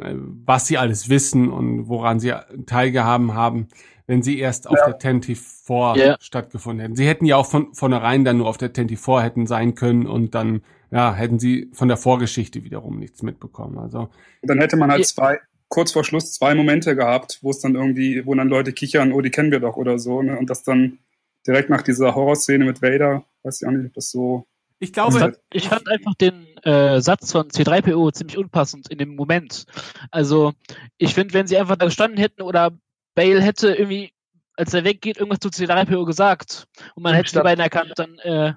[0.46, 2.32] was sie alles wissen und woran sie
[2.66, 3.68] teilgehaben haben,
[4.06, 4.92] wenn sie erst auf Ja.
[4.92, 6.16] der 24 Ja.
[6.20, 6.96] stattgefunden hätten.
[6.96, 10.34] Sie hätten ja auch von vornherein dann nur auf der 24 hätten sein können und
[10.34, 13.78] dann ja, hätten sie von der Vorgeschichte wiederum nichts mitbekommen.
[13.78, 14.08] Also
[14.42, 17.74] Und dann hätte man halt zwei, kurz vor Schluss zwei Momente gehabt, wo es dann
[17.74, 20.38] irgendwie, wo dann Leute kichern, oh, die kennen wir doch oder so, ne?
[20.38, 20.98] Und das dann
[21.46, 24.46] direkt nach dieser Horrorszene mit Vader, weiß ich auch nicht, ob das so.
[24.78, 29.16] Ich Ich glaube, ich fand einfach den äh, Satz von C3PO ziemlich unpassend in dem
[29.16, 29.66] Moment.
[30.10, 30.52] Also,
[30.98, 32.72] ich finde, wenn sie einfach da gestanden hätten oder
[33.14, 34.12] Bale hätte irgendwie,
[34.56, 38.54] als er weggeht, irgendwas zu C3PO gesagt und man hätte die beiden erkannt, dann äh,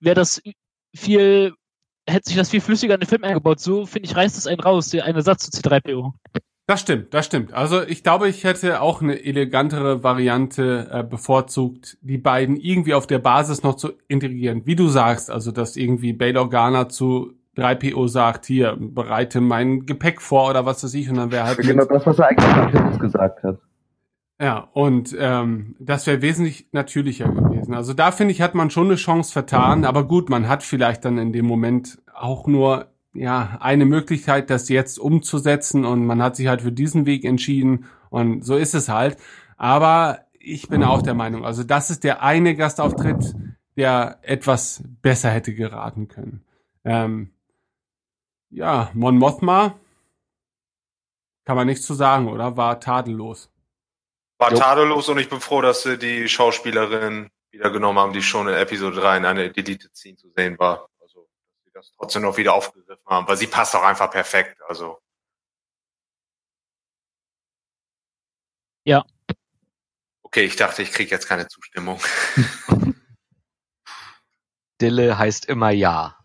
[0.00, 0.42] wäre das
[0.94, 1.54] viel,
[2.08, 3.60] hätte sich das viel flüssiger in den Film eingebaut.
[3.60, 6.12] So, finde ich, reißt es einen raus, der eine Satz zu C3PO.
[6.68, 7.54] Das stimmt, das stimmt.
[7.54, 13.06] Also ich glaube, ich hätte auch eine elegantere Variante äh, bevorzugt, die beiden irgendwie auf
[13.06, 14.66] der Basis noch zu integrieren.
[14.66, 20.22] Wie du sagst, also dass irgendwie Bail Organa zu 3PO sagt, hier, bereite mein Gepäck
[20.22, 23.42] vor oder was weiß ich, und dann wäre halt Genau das, was er eigentlich gesagt
[23.42, 23.58] hat.
[24.40, 27.74] Ja, und ähm, das wäre wesentlich natürlicher gewesen.
[27.74, 31.04] Also da finde ich, hat man schon eine Chance vertan, aber gut, man hat vielleicht
[31.04, 36.36] dann in dem Moment auch nur ja eine Möglichkeit, das jetzt umzusetzen und man hat
[36.36, 39.16] sich halt für diesen Weg entschieden und so ist es halt.
[39.56, 43.34] Aber ich bin auch der Meinung, also das ist der eine Gastauftritt,
[43.76, 46.44] der etwas besser hätte geraten können.
[46.84, 47.30] Ähm,
[48.50, 49.78] ja, Mon Mothma
[51.44, 52.56] kann man nichts zu sagen, oder?
[52.56, 53.50] War tadellos.
[54.38, 58.48] War tadellos und ich bin froh, dass sie die Schauspielerin wieder genommen haben, die schon
[58.48, 60.88] in Episode 3 in eine Deleted Scene zu sehen war.
[61.00, 64.60] Also, dass sie das trotzdem noch wieder aufgegriffen haben, weil sie passt auch einfach perfekt.
[64.68, 64.98] Also,
[68.84, 69.04] Ja.
[70.22, 72.00] okay, ich dachte, ich kriege jetzt keine Zustimmung.
[74.80, 76.18] Dille heißt immer ja.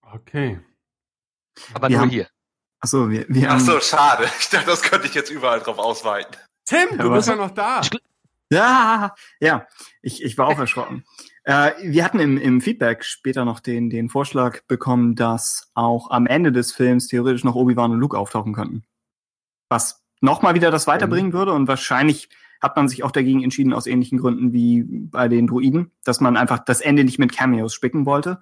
[0.00, 0.60] Okay.
[1.74, 2.26] Aber Wir nur haben- hier.
[2.80, 3.60] Achso, wir, wir Ach haben.
[3.60, 4.24] so, schade.
[4.40, 6.36] Ich dachte, das könnte ich jetzt überall drauf ausweiten.
[6.64, 7.80] Tim, du Ja, bist ja noch da.
[8.50, 9.66] Ja, ja,
[10.02, 11.04] ich, ich war auch erschrocken.
[11.44, 16.28] Äh, wir hatten im, im Feedback später noch den, den Vorschlag bekommen, dass auch am
[16.28, 18.84] Ende des Films theoretisch noch Obi-Wan und Luke auftauchen könnten.
[19.68, 22.28] Was nochmal wieder das weiterbringen würde und wahrscheinlich
[22.60, 26.36] hat man sich auch dagegen entschieden aus ähnlichen Gründen wie bei den Druiden, dass man
[26.36, 28.40] einfach das Ende nicht mit Cameos spicken wollte.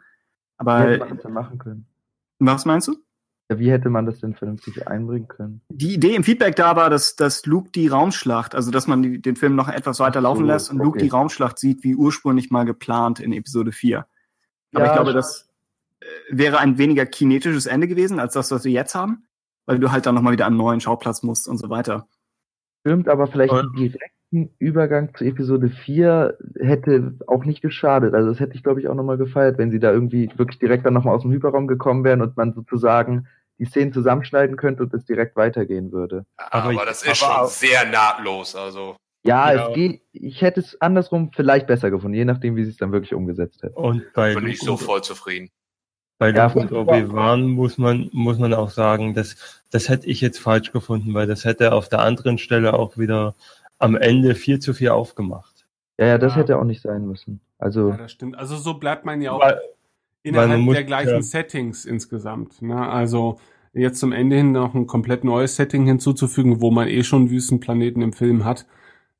[0.62, 1.86] Wie hätte man Aber denn machen können?
[2.38, 2.98] was meinst du?
[3.50, 5.60] Ja, wie hätte man das denn vernünftig einbringen können?
[5.70, 9.20] Die Idee im Feedback da war, dass, dass Luke die Raumschlacht, also dass man die,
[9.20, 11.00] den Film noch etwas weiter laufen so, lässt und Luke okay.
[11.00, 14.06] die Raumschlacht sieht, wie ursprünglich mal geplant in Episode 4.
[14.72, 15.50] Aber Ja, ich glaube, das
[15.98, 19.24] äh, wäre ein weniger kinetisches Ende gewesen, als das, was wir jetzt haben,
[19.66, 22.06] weil du halt dann nochmal wieder an einen neuen Schauplatz musst und so weiter.
[22.86, 28.14] Stimmt, aber vielleicht Und- einen direkten Übergang zu Episode 4 hätte auch nicht geschadet.
[28.14, 30.86] Also das hätte ich, glaube ich, auch nochmal gefeiert, wenn sie da irgendwie wirklich direkt
[30.86, 33.26] dann nochmal aus dem Hyperraum gekommen wären und man sozusagen
[33.60, 36.24] die Szenen zusammenschneiden könnte und es direkt weitergehen würde.
[36.36, 38.56] Aber, Aber ich- das ist aber schon auch- sehr nahtlos.
[38.56, 39.68] Also, Ja, Ja.
[39.68, 42.90] es geht, ich hätte es andersrum vielleicht besser gefunden, je nachdem, wie sie es dann
[42.90, 43.74] wirklich umgesetzt hätten.
[43.74, 45.50] Und bei bin ich so und, voll zufrieden.
[46.18, 49.36] bei Ja, Luke und Obi-Wan muss man, muss man auch sagen, das,
[49.70, 53.34] das hätte ich jetzt falsch gefunden, weil das hätte auf der anderen Stelle auch wieder
[53.78, 55.66] am Ende viel zu viel aufgemacht.
[55.98, 56.38] Ja, ja, das Ja.
[56.38, 57.40] hätte auch nicht sein müssen.
[57.58, 58.38] Also, Ja, das stimmt.
[58.38, 59.60] Also so bleibt man ja auch Weil,
[60.22, 61.22] innerhalb der gleichen ja.
[61.22, 62.62] Settings insgesamt.
[62.62, 62.88] Ne?
[62.88, 63.38] Also
[63.72, 68.02] jetzt zum Ende hin noch ein komplett neues Setting hinzuzufügen, wo man eh schon Wüstenplaneten
[68.02, 68.66] im Film hat,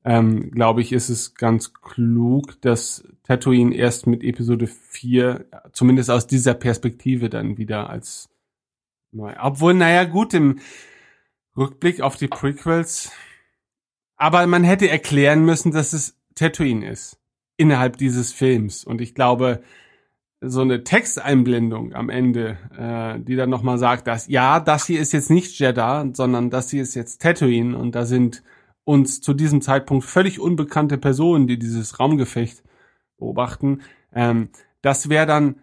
[0.03, 6.27] ähm, glaube ich, ist es ganz klug, dass Tatooine erst mit Episode 4, zumindest aus
[6.27, 8.29] dieser Perspektive dann wieder als
[9.11, 9.33] neu.
[9.39, 10.59] Obwohl, naja, gut, im
[11.55, 13.11] Rückblick auf die Prequels,
[14.15, 17.19] aber man hätte erklären müssen, dass es Tatooine ist
[17.57, 18.83] innerhalb dieses Films.
[18.83, 19.61] Und ich glaube,
[20.41, 25.13] so eine Texteinblendung am Ende, äh, die dann nochmal sagt, dass ja, das hier ist
[25.13, 28.43] jetzt nicht Jeddah, sondern das hier ist jetzt Tatooine und da sind
[28.83, 32.63] uns zu diesem Zeitpunkt völlig unbekannte Personen, die dieses Raumgefecht
[33.19, 33.81] beobachten.
[34.13, 34.49] Ähm,
[34.81, 35.61] das wäre dann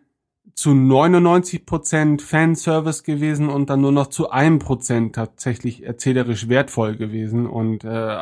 [0.59, 7.47] zu 99% Fanservice gewesen und dann nur noch zu einem Prozent tatsächlich erzählerisch wertvoll gewesen.
[7.47, 8.17] Und äh,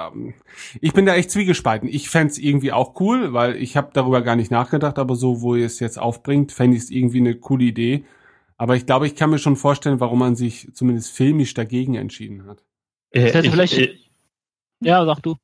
[0.83, 1.89] ich bin da echt zwiegespalten.
[1.89, 5.55] Ich fänd's irgendwie auch cool, weil ich habe darüber gar nicht nachgedacht, aber so, wo
[5.55, 8.05] ihr es jetzt aufbringt, fände ich es irgendwie eine coole Idee.
[8.59, 12.47] Aber ich glaube, ich kann mir schon vorstellen, warum man sich zumindest filmisch dagegen entschieden
[12.47, 12.63] hat.
[13.13, 14.11] äh, ich, vielleicht- ich,
[14.81, 15.37] Ja, sag du.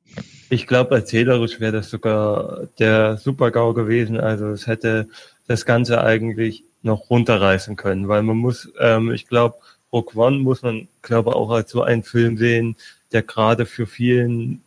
[0.50, 4.20] ich glaube, erzählerisch wäre das sogar der Super-GAU gewesen.
[4.20, 5.08] Also es hätte
[5.46, 9.56] das Ganze eigentlich noch runterreißen können, weil man muss, ähm, ich glaube,
[9.92, 12.76] Rogue One muss man, glaube auch als so einen Film sehen,
[13.12, 14.62] der gerade für vielen,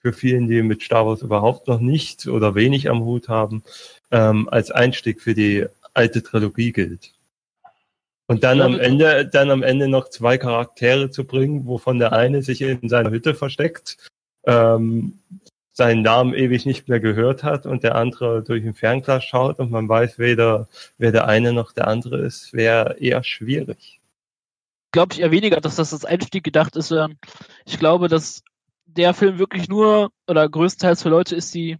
[0.00, 3.62] für vielen, die mit Star Wars überhaupt noch nichts oder wenig am Hut haben,
[4.10, 7.12] ähm, als Einstieg für die alte Trilogie gilt.
[8.26, 12.42] Und dann am Ende, dann am Ende noch zwei Charaktere zu bringen, wovon der eine
[12.42, 13.98] sich in seiner Hütte versteckt,
[14.44, 15.18] ähm,
[15.72, 19.70] seinen Namen ewig nicht mehr gehört hat und der andere durch ein Fernglas schaut und
[19.70, 20.68] man weiß weder,
[20.98, 24.00] wer der eine noch der andere ist, wäre eher schwierig.
[24.92, 27.18] glaube ich eher weniger, dass das als Einstieg gedacht ist, sondern
[27.64, 28.42] ich glaube, dass
[28.84, 31.78] der Film wirklich nur oder größtenteils für Leute ist, die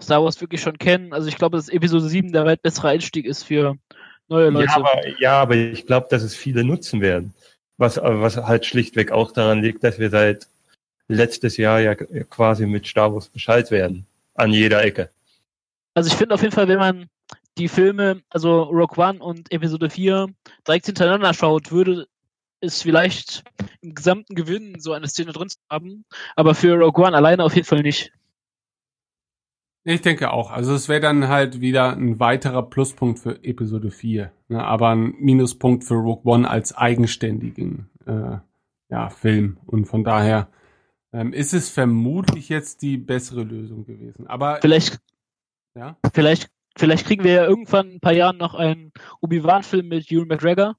[0.00, 1.12] Star Wars wirklich schon kennen.
[1.12, 3.76] Also ich glaube, dass Episode 7 der weit bessere Einstieg ist für
[4.28, 4.66] neue Leute.
[4.66, 7.34] Ja, aber, ja, aber ich glaube, dass es viele nutzen werden.
[7.76, 10.46] Was, was halt schlichtweg auch daran liegt, dass wir seit
[11.08, 14.06] letztes Jahr ja quasi mit Star Wars Bescheid werden.
[14.34, 15.10] An jeder Ecke.
[15.94, 17.08] Also ich finde auf jeden Fall, wenn man
[17.58, 20.28] die Filme, also Rogue One und Episode 4
[20.66, 22.06] direkt hintereinander schaut, würde
[22.60, 23.44] es vielleicht
[23.82, 26.04] im gesamten Gewinn so eine Szene drin zu haben,
[26.36, 28.12] aber für Rogue One alleine auf jeden Fall nicht.
[29.84, 30.52] Ich denke auch.
[30.52, 34.64] Also es wäre dann halt wieder ein weiterer Pluspunkt für Episode 4, ne?
[34.64, 38.38] aber ein Minuspunkt für Rogue One als eigenständigen äh,
[38.90, 39.58] ja, Film.
[39.66, 40.48] Und von daher
[41.12, 44.26] ähm, ist es vermutlich jetzt die bessere Lösung gewesen.
[44.26, 44.98] Aber Vielleicht,
[45.74, 50.10] ja, vielleicht, vielleicht kriegen wir ja irgendwann in ein paar Jahren noch einen Obi-Wan-Film mit
[50.10, 50.76] Ewan McGregor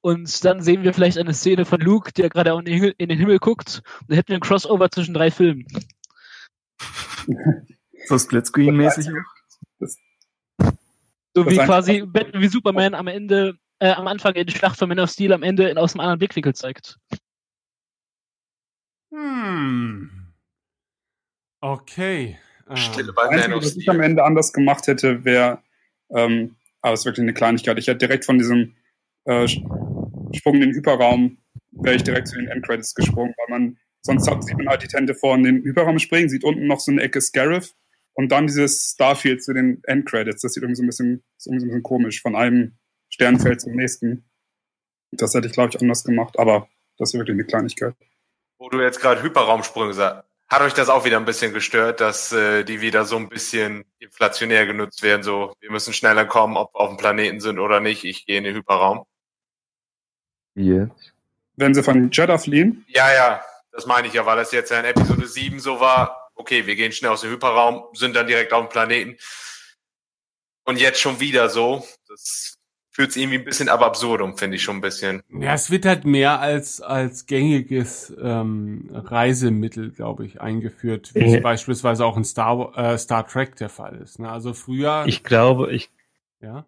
[0.00, 3.08] und dann sehen wir vielleicht eine Szene von Luke, der gerade in den Himmel, in
[3.08, 5.66] den Himmel guckt und dann hätten wir ein Crossover zwischen drei Filmen.
[8.06, 9.12] So Splitscreen-mäßig.
[11.34, 14.88] So wie quasi Batman wie Superman am Ende, äh, am Anfang in die Schlacht von
[14.88, 16.98] Man of Steel am Ende in, aus einem anderen Blickwinkel zeigt.
[19.10, 20.10] Hm.
[21.60, 22.38] Okay.
[22.68, 24.00] Ähm, Stille bei Einzige, was ich am.
[24.00, 25.62] Ende anders gemacht hätte, wäre,
[26.14, 27.78] ähm, aber es ist wirklich eine Kleinigkeit.
[27.78, 28.76] Ich hätte direkt von diesem
[29.24, 31.38] äh, Sprung in den Hyperraum,
[31.72, 34.88] wäre ich direkt zu den Endcredits gesprungen, weil man, sonst hat, sieht man halt die
[34.88, 37.74] Tente vor in den Hyperraum springen, sieht unten noch so eine Ecke Scarif
[38.14, 40.42] und dann dieses Starfield zu den Endcredits.
[40.42, 42.78] Das sieht irgendwie so ein bisschen, ist irgendwie so ein bisschen komisch, von einem
[43.10, 44.24] Sternfeld zum nächsten.
[45.12, 47.94] Das hätte ich, glaube ich, anders gemacht, aber das ist wirklich eine Kleinigkeit.
[48.60, 50.22] Wo du jetzt gerade Hyperraumsprünge sagst.
[50.50, 53.86] Hat euch das auch wieder ein bisschen gestört, dass äh, die wieder so ein bisschen
[54.00, 55.22] inflationär genutzt werden?
[55.22, 58.04] So, wir müssen schneller kommen, ob wir auf dem Planeten sind oder nicht.
[58.04, 59.06] Ich gehe in den Hyperraum.
[60.54, 61.14] Jetzt?
[61.56, 63.42] Wenn sie von Jeddah fliehen, Ja, ja,
[63.72, 66.30] das meine ich ja, weil das jetzt ja in Episode 7 so war.
[66.34, 69.16] Okay, wir gehen schnell aus dem Hyperraum, sind dann direkt auf dem Planeten.
[70.64, 71.86] Und jetzt schon wieder so.
[72.08, 72.58] Das
[73.00, 75.22] fühlt sich irgendwie ein bisschen ab absurdum, finde ich schon ein bisschen.
[75.30, 81.32] Ja, es wird halt mehr als, als gängiges ähm, Reisemittel, glaube ich, eingeführt, wie es
[81.32, 81.40] Ja.
[81.40, 84.18] beispielsweise auch in Star, äh, Star Trek der Fall ist.
[84.18, 84.30] Ne?
[84.30, 85.88] Also früher, Ich glaube, ich,
[86.42, 86.66] ja,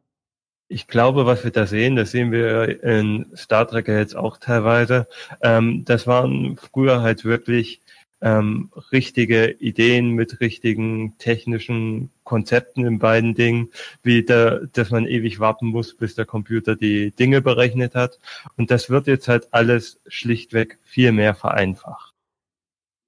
[0.69, 4.39] ich glaube, was wir da sehen, das sehen wir in Star Trek ja jetzt auch
[4.39, 5.07] teilweise.
[5.43, 7.83] Ähm, das waren früher halt wirklich
[8.23, 13.71] ähm, richtige Ideen mit richtigen technischen Konzepten in beiden Dingen,
[14.03, 18.21] wie da, dass man ewig warten muss, bis der Computer die Dinge berechnet hat.
[18.57, 22.13] Und das wird jetzt halt alles schlichtweg viel mehr vereinfacht.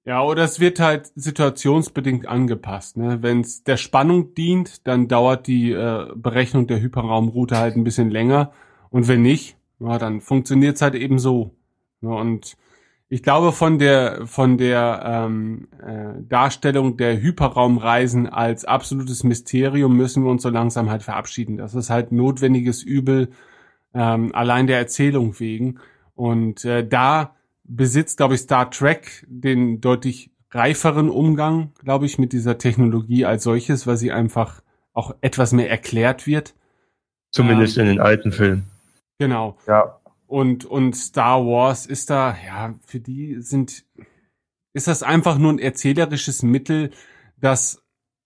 [0.03, 2.95] Ja, oder es wird halt situationsbedingt angepasst.
[2.95, 3.23] Ne?
[3.23, 8.11] Wenn es der Spannung dient, dann dauert die äh, Berechnung der Hyperraumroute halt ein bisschen
[8.11, 8.51] länger.
[8.91, 11.55] Und wenn nicht, ja, dann funktioniert es halt eben so.
[12.01, 12.13] Ne?
[12.13, 12.55] Und
[13.07, 20.23] ich glaube, von der von der ähm, äh, Darstellung der Hyperraumreisen als absolutes Mysterium müssen
[20.23, 21.57] wir uns so langsam halt verabschieden.
[21.57, 23.29] Das ist halt notwendiges Übel,
[23.93, 25.79] ähm, allein der Erzählung wegen.
[26.15, 32.33] Und äh, da besitzt, glaube ich, Star Trek den deutlich reiferen Umgang, glaube ich, mit
[32.33, 34.61] dieser Technologie als solches, weil sie einfach
[34.93, 36.55] auch etwas mehr erklärt wird.
[37.31, 38.65] Zumindest Ähm, in den alten Filmen.
[39.19, 39.57] Genau.
[39.67, 43.85] Ja, Und, und Star Wars ist da, ja, für die sind,
[44.73, 46.91] ist das einfach nur ein erzählerisches Mittel,
[47.39, 47.83] das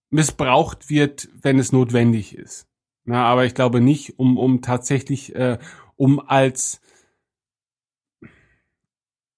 [0.10, 2.68] missbraucht wird, wenn es notwendig ist.
[3.06, 5.58] Na, aber ich glaube nicht, um, um tatsächlich, äh,
[5.96, 6.82] um als,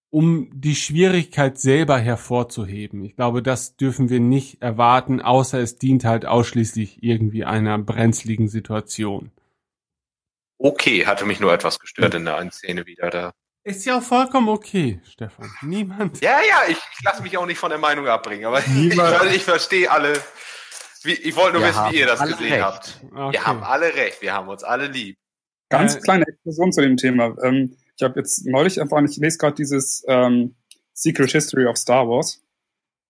[0.09, 3.03] um die Schwierigkeit selber hervorzuheben.
[3.05, 8.49] Ich glaube, das dürfen wir nicht erwarten, außer es dient halt ausschließlich irgendwie einer brenzligen
[8.49, 9.31] Situation.
[10.63, 13.33] Okay, hatte mich nur etwas gestört in der einen Szene wieder da.
[13.63, 15.51] Ist ja auch vollkommen okay, Stefan.
[15.61, 16.19] Niemand.
[16.21, 19.33] Ja, ja, ich, ich lasse mich auch nicht von der Meinung abbringen, aber ich, Niemand-
[19.35, 20.13] ich verstehe alle.
[21.03, 22.63] Wie, ich wollte nur Wir wissen, wie ihr das gesehen recht.
[22.63, 22.99] habt.
[23.11, 23.31] Okay.
[23.33, 25.17] Wir haben alle recht, wir haben uns alle lieb.
[25.69, 27.35] Ganz Äh, kleine Explosion zu dem Thema.
[27.43, 30.55] Ähm, ich habe jetzt neulich einfach, ich lese gerade dieses ähm,
[30.93, 32.41] Secret History of Star Wars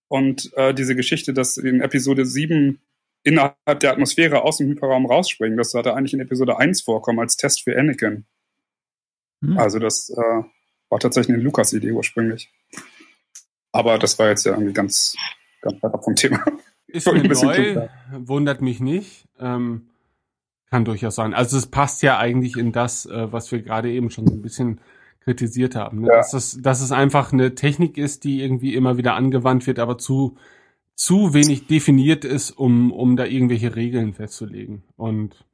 [0.08, 2.80] und äh, diese Geschichte, dass in Episode 7
[3.24, 7.36] innerhalb der Atmosphäre aus dem Hyperraum rausspringen, das sollte eigentlich in Episode 1 vorkommen als
[7.36, 8.26] Test für Anakin.
[9.42, 9.58] Hm.
[9.58, 10.42] Also das äh,
[10.88, 12.52] war tatsächlich eine Lukas-Idee ursprünglich.
[13.72, 15.16] Aber das war jetzt ja irgendwie ganz,
[15.62, 16.44] ganz weit ab vom Thema.
[16.86, 19.26] Ist mir neu, wundert mich nicht.
[19.40, 19.88] Ähm,
[20.70, 21.34] kann durchaus sein.
[21.34, 24.42] Also es passt ja eigentlich in das, äh, was wir gerade eben schon so ein
[24.42, 24.80] bisschen
[25.20, 26.00] kritisiert haben.
[26.00, 26.08] Ne?
[26.08, 26.16] Ja.
[26.16, 29.98] Dass, es, dass es einfach eine Technik ist, die irgendwie immer wieder angewandt wird, aber
[29.98, 30.36] zu,
[31.02, 34.84] zu wenig definiert ist, um, um da irgendwelche Regeln festzulegen.
[34.94, 35.44] Und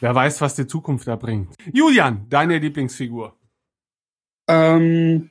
[0.00, 1.54] wer weiß, was die Zukunft da bringt.
[1.72, 3.38] Julian, deine Lieblingsfigur.
[4.48, 5.30] Ähm,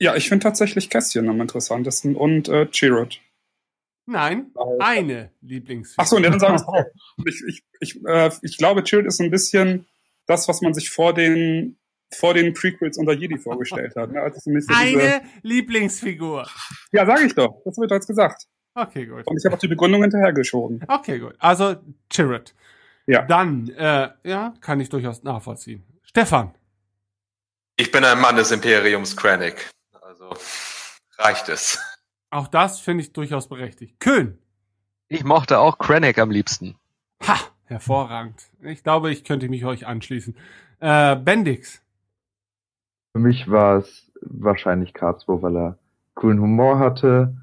[0.00, 3.20] ja, ich finde tatsächlich Kästchen am interessantesten und äh, Chirrut.
[4.06, 6.02] Nein, eine Lieblingsfigur.
[6.02, 6.84] Ach so, und dann sagen wir es auch.
[7.26, 9.86] Ich, ich, ich, äh, ich glaube, Chilled ist ein bisschen
[10.24, 11.76] das, was man sich vor den,
[12.14, 14.12] vor den Prequels unter Jedi vorgestellt hat.
[14.12, 14.20] Ne?
[14.20, 16.48] Also Eine Lieblingsfigur.
[16.92, 17.62] ja, sage ich doch.
[17.64, 18.46] Das wird jetzt gesagt.
[18.74, 19.26] Okay, gut.
[19.26, 20.84] Und ich habe auch die Begründung hinterhergeschoben.
[20.88, 21.34] Okay, gut.
[21.38, 21.76] Also
[22.12, 22.54] Chirrut.
[23.06, 23.22] Ja.
[23.22, 25.84] Dann, äh, ja, kann ich durchaus nachvollziehen.
[26.02, 26.54] Stefan.
[27.76, 29.70] Ich bin ein Mann des Imperiums Krennic.
[30.00, 30.30] Also
[31.18, 31.78] reicht es.
[32.30, 33.98] Auch das finde ich durchaus berechtigt.
[33.98, 34.38] Köhn.
[35.08, 36.76] Ich mochte auch Krennic am liebsten.
[37.26, 38.50] Ha, hervorragend.
[38.62, 40.36] Ich glaube, ich könnte mich euch anschließen.
[40.78, 41.82] Äh, Bendix.
[43.12, 45.78] Für mich war es wahrscheinlich K2, weil er
[46.14, 47.36] coolen Humor hatte,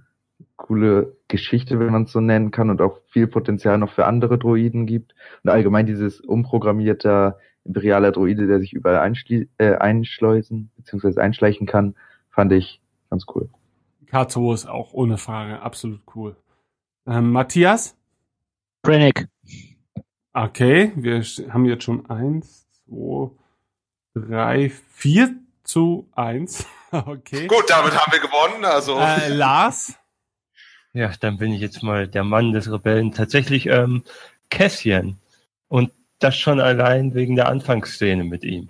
[0.56, 4.38] coole Geschichte, wenn man es so nennen kann, und auch viel Potenzial noch für andere
[4.38, 5.14] Droiden gibt.
[5.44, 9.14] Und allgemein dieses umprogrammierter imperialer Droide, der sich überall
[9.58, 11.20] äh, einschleusen bzw.
[11.20, 11.96] einschleichen kann,
[12.30, 13.50] fand ich ganz cool.
[14.10, 16.38] K2 ist auch ohne Frage absolut cool.
[17.06, 17.98] Ähm, Matthias?
[18.84, 19.28] Krennic.
[20.34, 23.32] Okay, wir haben jetzt schon eins, zwei,
[24.14, 25.36] drei, vier
[25.68, 26.66] zu eins.
[26.90, 27.48] Okay.
[27.48, 28.64] Gut, damit haben wir gewonnen.
[28.64, 30.00] Also Äh, Lars?
[30.94, 33.12] Ja, dann bin ich jetzt mal der Mann des Rebellen.
[33.12, 34.04] Tatsächlich ähm,
[34.50, 35.18] Cassian.
[35.68, 38.70] Und das schon allein wegen der Anfangsszene mit ihm.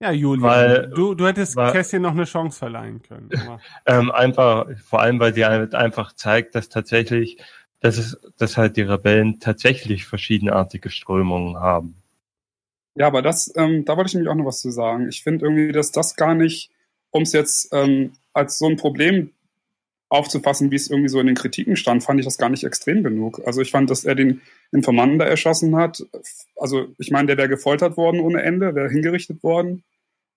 [0.00, 0.42] Ja, Julian.
[0.42, 3.30] Weil- du, du hättest weil- Kässchen noch eine Chance verleihen können.
[3.86, 7.38] Ähm, einfach, vor allem, weil sie halt einfach zeigt, dass tatsächlich,
[7.78, 11.94] dass es, dass halt die Rebellen tatsächlich verschiedenartige Strömungen haben.
[12.96, 15.08] Ja, aber das, ähm, da wollte ich nämlich auch noch was zu sagen.
[15.08, 16.70] Ich finde irgendwie, dass das gar nicht,
[17.10, 19.32] um es jetzt ähm, als so ein Problem
[20.08, 23.02] aufzufassen, wie es irgendwie so in den Kritiken stand, fand ich das gar nicht extrem
[23.02, 23.42] genug.
[23.44, 24.40] Also ich fand, dass er den
[24.72, 26.06] Informanten da erschossen hat.
[26.56, 29.84] Also ich meine, der wäre gefoltert worden ohne Ende, wäre hingerichtet worden.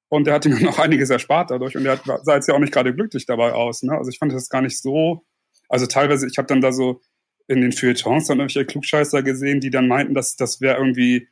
[0.09, 1.77] Und der hat ihm noch einiges erspart dadurch.
[1.77, 3.83] Und der sah jetzt ja auch nicht gerade glücklich dabei aus.
[3.83, 3.95] Ne?
[3.95, 5.23] Also ich fand das gar nicht so.
[5.69, 6.99] Also teilweise, ich habe dann da so
[7.47, 11.27] in den Feuilletons dann irgendwelche Klugscheißer gesehen, die dann meinten, dass das wäre irgendwie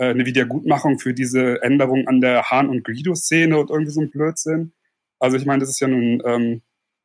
[0.00, 4.10] äh, eine Wiedergutmachung für diese Änderung an der Hahn- und Guido-Szene und irgendwie so ein
[4.10, 4.72] Blödsinn.
[5.18, 6.62] Also ich meine, das ist ja nun, ähm,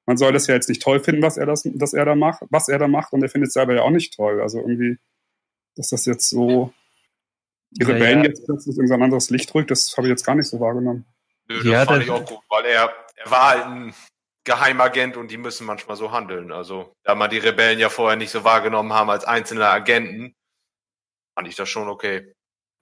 [0.07, 2.43] man soll das ja jetzt nicht toll finden, was er das, dass er da macht,
[2.49, 4.39] was er da macht, und er findet es selber ja auch nicht toll.
[4.41, 4.97] Also irgendwie,
[5.75, 6.73] dass das jetzt so
[7.71, 8.29] die Ja, Rebellen ja.
[8.29, 10.59] jetzt plötzlich in so ein anderes Licht rückt, das habe ich jetzt gar nicht so
[10.59, 11.05] wahrgenommen.
[11.49, 13.93] Nö, das Ja, fand das- ich auch gut, weil er, er war halt ein
[14.45, 16.51] Geheimagent und die müssen manchmal so handeln.
[16.51, 20.35] Also, da man die Rebellen ja vorher nicht so wahrgenommen haben als einzelne Agenten,
[21.35, 22.31] fand ich das schon okay.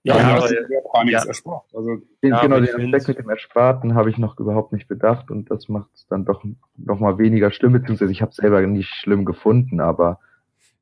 [0.03, 1.23] Ja, Ja, aber- das ist ja ja.
[1.25, 1.63] erspart.
[1.73, 5.31] Also Den, Ja, genau, den Aspekt mit dem Ersparten habe ich noch überhaupt nicht bedacht
[5.31, 6.43] und das macht es dann doch
[6.77, 10.19] noch mal weniger schlimm, beziehungsweise ich habe es selber nicht schlimm gefunden, aber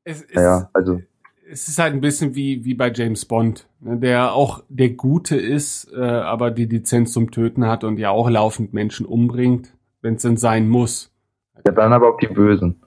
[0.04, 1.00] es, es, naja, also
[1.48, 5.36] es ist halt ein bisschen wie, wie bei James Bond, ne, der auch der Gute
[5.36, 10.14] ist, äh, aber die Lizenz zum Töten hat und ja auch laufend Menschen umbringt, wenn
[10.14, 11.12] es denn sein muss.
[11.66, 12.80] ja, dann aber auch die Bösen.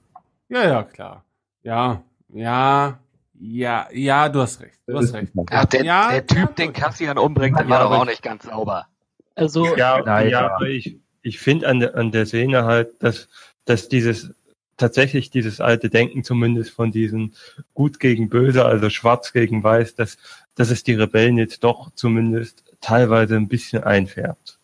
[0.49, 1.23] Ja, ja, klar.
[1.63, 2.01] Ja,
[2.33, 2.99] ja,
[3.39, 4.79] ja, ja, du hast recht.
[4.87, 5.31] Du hast recht.
[5.49, 6.73] Ach, der, Ja, der Typ, ja, den.
[6.73, 8.87] Cassian umbringt, der war doch auch nicht ganz sauber.
[9.35, 10.55] Also, Ja, Nein, ja, ja.
[10.55, 13.27] aber ich, ich finde an der, an der Szene halt, dass,
[13.65, 14.33] dass dieses,
[14.77, 17.35] tatsächlich dieses alte Denken zumindest von diesen
[17.73, 20.17] gut gegen böse, also schwarz gegen weiß, dass,
[20.55, 24.59] dass es die Rebellen jetzt doch zumindest teilweise ein bisschen einfärbt.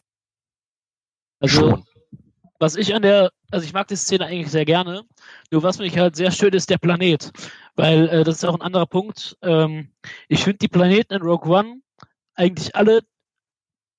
[1.40, 1.84] also
[2.62, 5.04] was ich an der, also ich mag die Szene eigentlich sehr gerne,
[5.50, 7.32] nur was mich halt sehr stört, ist der Planet.
[7.76, 9.36] Weil äh, das ist auch ein anderer Punkt.
[9.42, 9.90] Ähm,
[10.28, 11.82] ich finde die Planeten in Rogue One
[12.36, 13.02] eigentlich alle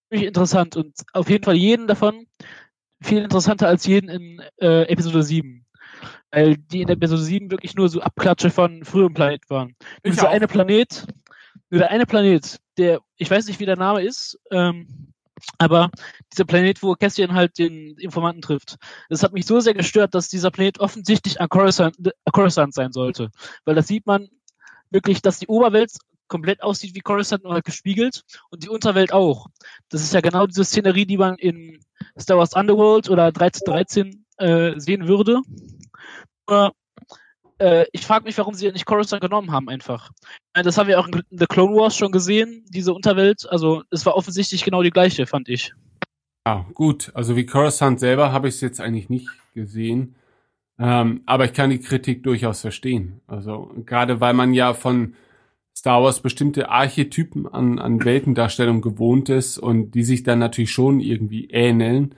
[0.09, 2.26] ziemlich interessant und auf jeden Fall jeden davon
[3.02, 5.66] viel interessanter als jeden in äh, Episode 7.
[6.30, 9.74] Weil die in Episode 7 wirklich nur so Abklatsche von früherem Planet waren.
[10.05, 11.05] Nur dieser eine Planet,
[11.68, 15.12] nur der eine Planet, der, ich weiß nicht, wie der Name ist, ähm,
[15.59, 15.90] aber
[16.32, 18.77] dieser Planet, wo Cassian halt den Informanten trifft.
[19.09, 21.97] Das hat mich so sehr gestört, dass dieser Planet offensichtlich an Coruscant,
[22.32, 23.31] Coruscant sein sollte.
[23.64, 24.28] Weil das sieht man
[24.90, 25.93] wirklich, dass die Oberwelt
[26.28, 29.48] komplett aussieht wie Coruscant nur halt gespiegelt und die Unterwelt auch.
[29.90, 31.81] Das ist ja genau diese Szenerie, die man in
[32.19, 35.43] Star Wars Underworld oder 1313 äh, sehen würde.
[37.62, 40.10] Äh, ich frage mich, warum sie nicht Coruscant genommen haben einfach.
[40.52, 43.47] Das haben wir auch in The Clone Wars schon gesehen, diese Unterwelt.
[43.48, 45.72] Also es war offensichtlich genau die gleiche, fand ich.
[46.47, 47.12] Ja, gut.
[47.14, 50.16] Also wie Coruscant selber habe ich es jetzt eigentlich nicht gesehen.
[50.78, 53.20] Ähm, aber ich kann die Kritik durchaus verstehen.
[53.28, 55.14] Also gerade weil man ja von
[55.76, 61.01] Star Wars bestimmte Archetypen an, an Weltendarstellung gewohnt ist und die sich dann natürlich schon
[61.01, 62.14] irgendwie ähneln.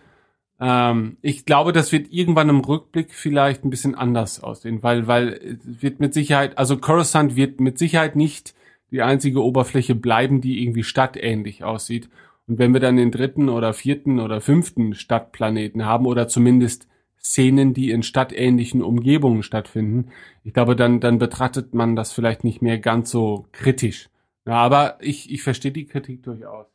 [0.61, 5.59] Ähm, ich glaube, das wird irgendwann im Rückblick vielleicht ein bisschen anders aussehen, weil, weil
[5.65, 8.55] wird mit Sicherheit, also Coruscant wird mit Sicherheit nicht
[8.91, 12.09] die einzige Oberfläche bleiben, die irgendwie stadtähnlich aussieht.
[12.47, 16.87] Und wenn wir dann den dritten oder vierten oder fünften Stadtplaneten haben oder zumindest
[17.25, 20.11] Szenen, die in stadtähnlichen Umgebungen stattfinden.
[20.45, 24.11] Ich glaube, dann, dann betrachtet man das vielleicht nicht mehr ganz so kritisch.
[24.47, 26.67] Ja, aber ich, ich verstehe die Kritik durchaus.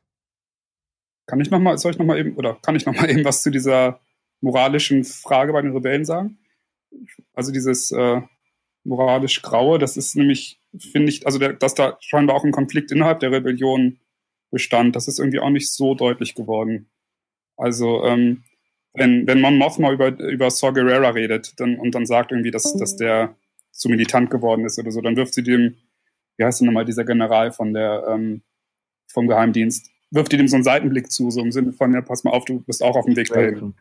[1.30, 3.52] Kann ich noch mal, soll ich noch eben, oder kann ich noch eben was zu
[3.52, 4.00] dieser
[4.42, 6.40] moralischen Frage bei den Rebellen sagen?
[7.34, 8.22] Also dieses äh,
[8.84, 10.60] moralisch Graue, das ist nämlich,
[10.92, 14.00] finde ich, also der, dass da scheinbar auch ein Konflikt innerhalb der Rebellion
[14.50, 16.90] bestand, das ist irgendwie auch nicht so deutlich geworden.
[17.58, 18.44] Also ähm,
[18.96, 22.74] wenn, wenn Mon Mothma über, über Saw Gerrera redet dann, und dann sagt irgendwie, dass,
[22.74, 23.36] dass der
[23.72, 25.76] zu militant geworden ist oder so, dann wirft sie dem,
[26.38, 28.42] wie heißt denn nochmal dieser General von der, ähm,
[29.12, 32.24] vom Geheimdienst, wirft ihr dem so einen Seitenblick zu, so im Sinne von, ja, pass
[32.24, 33.76] mal auf, du bist auch auf dem Weg dahin.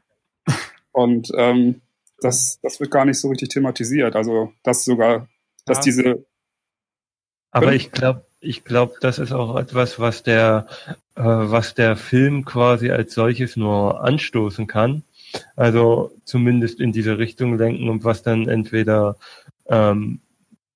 [0.92, 1.80] Und ähm,
[2.20, 4.16] das, das wird gar nicht so richtig thematisiert.
[4.16, 5.28] Also, dass sogar,
[5.64, 5.82] dass Ja.
[5.84, 6.26] diese,
[7.50, 10.66] Aber ich glaube, ich glaube, das ist auch etwas, was der,
[11.14, 15.02] äh, was der Film quasi als solches nur anstoßen kann.
[15.56, 19.16] Also zumindest in diese Richtung lenken und was dann entweder
[19.66, 20.20] ähm,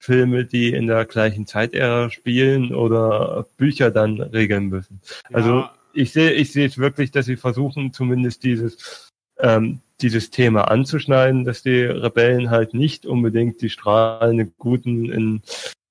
[0.02, 5.00] Filme, die in der gleichen Zeitära spielen oder Bücher dann regeln müssen.
[5.32, 5.74] Also Ja.
[5.92, 11.44] ich sehe, ich sehe es wirklich, dass sie versuchen, zumindest dieses ähm, dieses Thema anzuschneiden,
[11.44, 15.42] dass die Rebellen halt nicht unbedingt die strahlenden Guten in,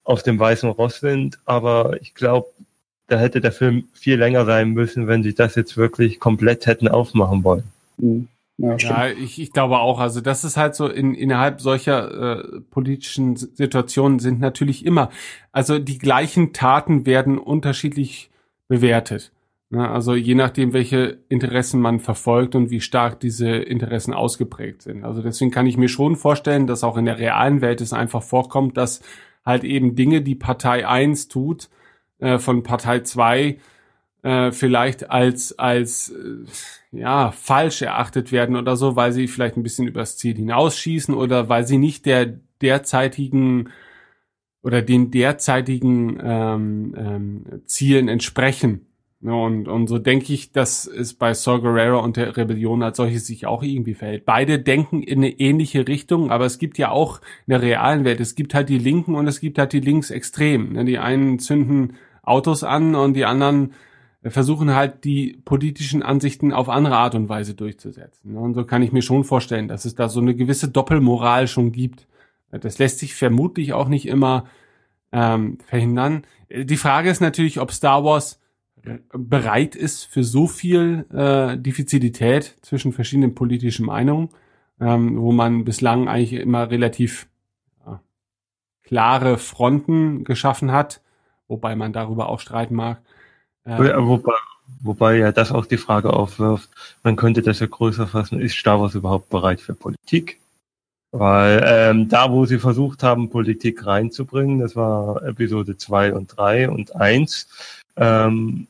[0.03, 2.49] auf dem weißen Ross sind, aber ich glaube,
[3.07, 6.89] da hätte der Film viel länger sein müssen, wenn sie das jetzt wirklich komplett hätten
[6.89, 7.63] aufmachen wollen.
[7.97, 8.27] hm,
[8.61, 8.77] ja.
[8.77, 9.99] Ja, ich, ich glaube auch.
[9.99, 15.09] Also das ist halt so in, innerhalb solcher äh, politischen Situationen sind natürlich immer,
[15.51, 18.29] also die gleichen Taten werden unterschiedlich
[18.67, 19.31] bewertet.
[19.71, 19.89] Ne?
[19.89, 25.03] Also je nachdem, welche Interessen man verfolgt und wie stark diese Interessen ausgeprägt sind.
[25.03, 28.21] Also deswegen kann ich mir schon vorstellen, dass auch in der realen Welt es einfach
[28.21, 29.01] vorkommt, dass
[29.43, 31.69] halt eben Dinge, die Partei 1 tut,
[32.19, 33.57] äh, von Partei 2
[34.23, 39.63] äh, vielleicht als als äh, ja falsch erachtet werden oder so, weil sie vielleicht ein
[39.63, 43.69] bisschen übers Ziel hinausschießen oder weil sie nicht der derzeitigen
[44.63, 48.85] oder den derzeitigen ähm, ähm, Zielen entsprechen.
[49.23, 52.97] Ja, und, und so denke ich, dass es bei Saw Gerrera und der Rebellion als
[52.97, 54.25] solches sich auch irgendwie verhält.
[54.25, 58.19] Beide denken in eine ähnliche Richtung, aber es gibt ja auch in der realen Welt,
[58.19, 60.73] es gibt halt die Linken und es gibt halt die Linksextremen.
[60.73, 60.85] ne?
[60.85, 63.73] Die einen zünden Autos an und die anderen
[64.23, 68.33] versuchen halt die politischen Ansichten auf andere Art und Weise durchzusetzen.
[68.33, 68.39] ne?
[68.39, 71.71] Und so kann ich mir schon vorstellen, dass es da so eine gewisse Doppelmoral schon
[71.71, 72.07] gibt.
[72.51, 74.45] Das lässt sich vermutlich auch nicht immer
[75.11, 76.23] ähm, verhindern.
[76.49, 78.39] Die Frage ist natürlich, ob Star Wars
[79.13, 84.29] bereit ist für so viel äh, Diffizilität zwischen verschiedenen politischen Meinungen,
[84.79, 87.27] ähm, wo man bislang eigentlich immer relativ
[87.85, 88.01] ja,
[88.83, 91.01] klare Fronten geschaffen hat,
[91.47, 93.01] wobei man darüber auch streiten mag.
[93.65, 94.33] Ähm, Ja, Wobei,
[94.81, 96.69] wobei ja das auch die Frage aufwirft,
[97.03, 100.39] man könnte das ja größer fassen, ist Star Wars überhaupt bereit für Politik?
[101.11, 106.69] Weil ähm, da, wo sie versucht haben, Politik reinzubringen, das war Episode 2 und 3
[106.69, 107.49] und 1,
[107.97, 108.67] ähm,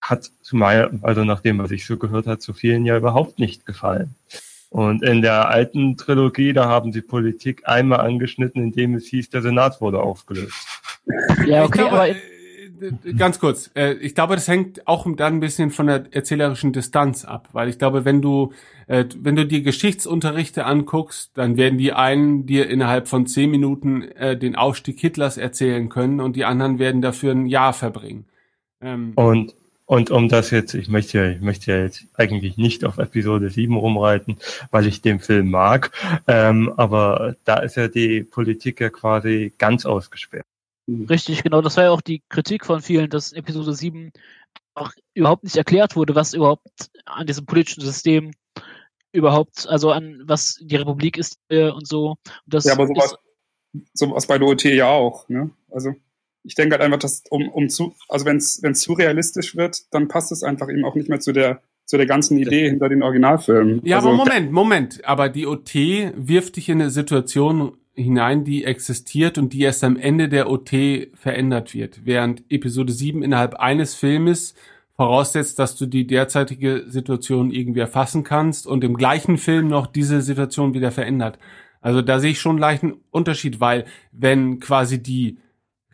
[0.00, 3.40] hat zu meiner, also nach dem, was ich so gehört habe, zu vielen ja überhaupt
[3.40, 4.14] nicht gefallen.
[4.70, 9.42] Und in der alten Trilogie, da haben sie Politik einmal angeschnitten, indem es hieß, der
[9.42, 10.66] Senat wurde aufgelöst.
[11.46, 12.16] Ja, okay, glaube, aber äh,
[13.16, 17.24] ganz kurz, äh, ich glaube, das hängt auch dann ein bisschen von der erzählerischen Distanz
[17.24, 18.52] ab, weil ich glaube, wenn du
[18.86, 24.02] äh, wenn du dir Geschichtsunterrichte anguckst, dann werden die einen dir innerhalb von zehn Minuten
[24.02, 28.26] äh, den Aufstieg Hitlers erzählen können und die anderen werden dafür ein Jahr verbringen.
[28.82, 29.54] Ähm, Und,
[29.86, 33.50] und um das jetzt, ich möchte, ja- ich möchte ja jetzt eigentlich nicht auf Episode
[33.50, 34.36] 7 rumreiten,
[34.70, 35.90] weil ich den Film mag,
[36.26, 40.44] ähm, aber da ist ja die Politik ja quasi ganz ausgesperrt.
[40.88, 41.62] Richtig, genau.
[41.62, 44.12] Das war ja auch die Kritik von vielen, dass Episode 7
[44.74, 48.32] auch überhaupt nicht erklärt wurde, was überhaupt an diesem politischen System
[49.12, 52.10] überhaupt, also an was die Republik ist äh, und so.
[52.10, 53.14] Und das Ja, aber sowas,
[53.92, 55.50] sowas bei der OT ja auch, ne?
[55.70, 55.94] Also
[56.42, 59.56] ich denke halt einfach, dass um, um zu, also wenn es wenn es zu realistisch
[59.56, 62.70] wird, dann passt es einfach eben auch nicht mehr zu der zu der ganzen Idee
[62.70, 63.80] hinter den Originalfilmen.
[63.84, 65.04] Ja, also, aber Moment, Moment.
[65.04, 69.96] Aber die OT wirft dich in eine Situation hinein, die existiert und die erst am
[69.96, 70.70] Ende der OT
[71.14, 72.04] verändert wird.
[72.04, 74.54] Während Episode 7 innerhalb eines Filmes
[74.96, 80.22] voraussetzt, dass du die derzeitige Situation irgendwie erfassen kannst und im gleichen Film noch diese
[80.22, 81.38] Situation wieder verändert.
[81.80, 85.38] Also da sehe ich schon einen leichten Unterschied, weil wenn quasi die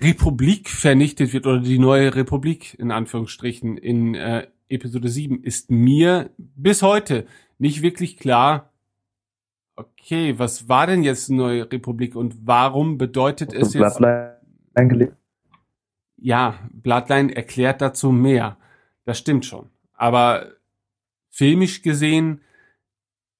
[0.01, 6.31] Republik vernichtet wird oder die neue Republik in Anführungsstrichen in äh, Episode 7 ist mir
[6.39, 7.27] bis heute
[7.59, 8.70] nicht wirklich klar,
[9.81, 14.37] okay, was war denn jetzt neue Republik und warum bedeutet es jetzt, Bloodline
[16.21, 18.57] ja, Bloodline erklärt dazu mehr.
[19.05, 19.71] Das stimmt schon.
[19.95, 20.47] Aber
[21.31, 22.41] filmisch gesehen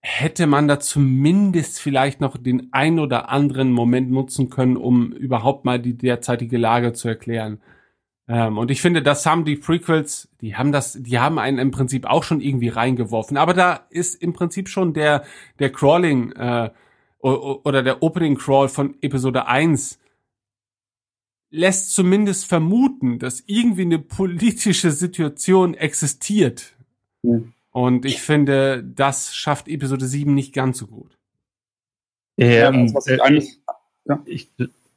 [0.01, 5.67] hätte man da zumindest vielleicht noch den ein oder anderen Moment nutzen können, um überhaupt
[5.67, 7.61] mal die derzeitige Lage zu erklären.
[8.31, 11.73] Ähm, und ich finde, das haben die Prequels, die haben das, die haben einen im
[11.73, 13.37] Prinzip auch schon irgendwie reingeworfen.
[13.37, 15.25] Aber da ist im Prinzip schon der,
[15.59, 16.71] der Crawling äh,
[17.19, 19.99] oder der Opening Crawl von Episode 1
[21.51, 26.77] lässt zumindest vermuten, dass irgendwie eine politische Situation existiert.
[27.25, 27.53] Hm.
[27.73, 31.19] Und ich finde, das schafft Episode 7 nicht ganz so gut.
[32.37, 33.61] Ja, Ähm, also was ich äh, eigentlich,
[34.27, 34.51] ich,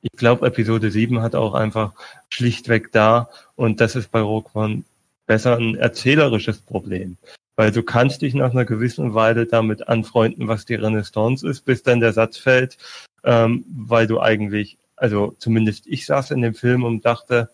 [0.03, 1.93] ich glaube, Episode 7 hat auch einfach
[2.29, 4.83] schlichtweg da, und das ist bei Rogue
[5.25, 7.17] besser ein erzählerisches Problem.
[7.55, 11.83] Weil du kannst dich nach einer gewissen Weile damit anfreunden, was die Renaissance ist, bis
[11.83, 12.77] dann der Satz fällt,
[13.23, 17.49] ähm, weil du eigentlich, also zumindest ich saß in dem Film und dachte,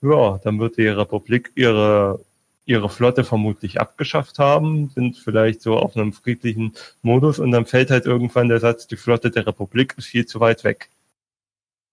[0.00, 2.20] ja, dann wird die Republik ihre
[2.68, 7.90] ihre Flotte vermutlich abgeschafft haben, sind vielleicht so auf einem friedlichen Modus und dann fällt
[7.90, 10.90] halt irgendwann der Satz, die Flotte der Republik ist viel zu weit weg.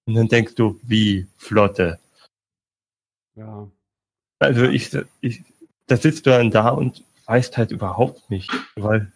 [0.06, 2.00] Und dann denkst du, wie Flotte?
[3.36, 3.70] Ja.
[4.40, 5.44] Also ich, ich,
[5.88, 9.12] da sitzt du dann da und weißt halt überhaupt nicht, weil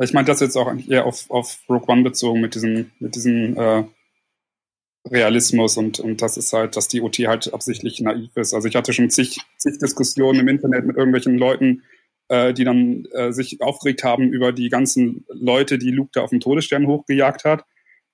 [0.00, 3.56] ich meine das jetzt auch eher auf, auf Rogue One bezogen mit diesem, mit diesem
[3.56, 3.84] äh,
[5.08, 8.54] Realismus und, und das ist halt, dass die OT halt absichtlich naiv ist.
[8.54, 11.82] Also ich hatte schon zig, zig Diskussionen im Internet mit irgendwelchen Leuten,
[12.28, 16.30] äh, die dann äh, sich aufgeregt haben über die ganzen Leute, die Luke da auf
[16.30, 17.64] dem Todesstern hochgejagt hat,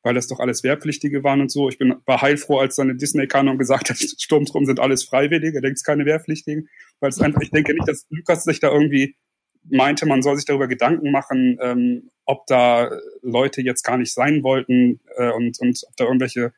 [0.02, 1.68] weil das doch alles Wehrpflichtige waren und so.
[1.68, 6.06] Ich bin war heilfroh, als dann Disney-Kanon gesagt hat, Sturmtruppen sind alles Freiwillige, denkst keine
[6.06, 6.68] Wehrpflichtigen,
[7.00, 9.16] weil es einfach, ich denke nicht, dass Lukas sich da irgendwie
[9.70, 12.90] meinte, man soll sich darüber Gedanken machen, ähm, ob da
[13.22, 16.52] Leute jetzt gar nicht sein wollten äh, und, und ob da irgendwelche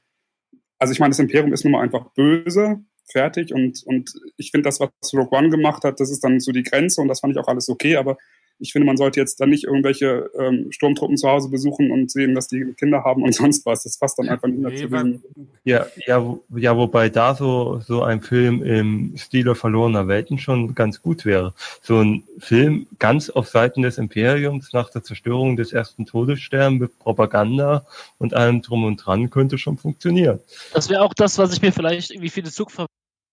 [0.80, 2.80] also ich meine, das Imperium ist nun mal einfach böse,
[3.12, 6.52] fertig und, und ich finde das, was Rogue One gemacht hat, das ist dann so
[6.52, 8.16] die Grenze und das fand ich auch alles okay, aber
[8.60, 12.34] ich finde, man sollte jetzt dann nicht irgendwelche ähm, Sturmtruppen zu Hause besuchen und sehen,
[12.34, 13.82] dass die Kinder haben und sonst was.
[13.84, 15.22] Das passt dann einfach nicht mehr Nee, zu dem.
[15.64, 20.74] Ja, ja, wo- ja, wobei da so, so ein Film im Stile verlorener Welten schon
[20.74, 21.54] ganz gut wäre.
[21.82, 26.98] So ein Film ganz auf Seiten des Imperiums nach der Zerstörung des ersten Todessterns mit
[26.98, 27.84] Propaganda
[28.18, 30.40] und allem drum und dran könnte schon funktionieren.
[30.72, 32.86] Das wäre auch das, was ich mir vielleicht irgendwie für die Zukunft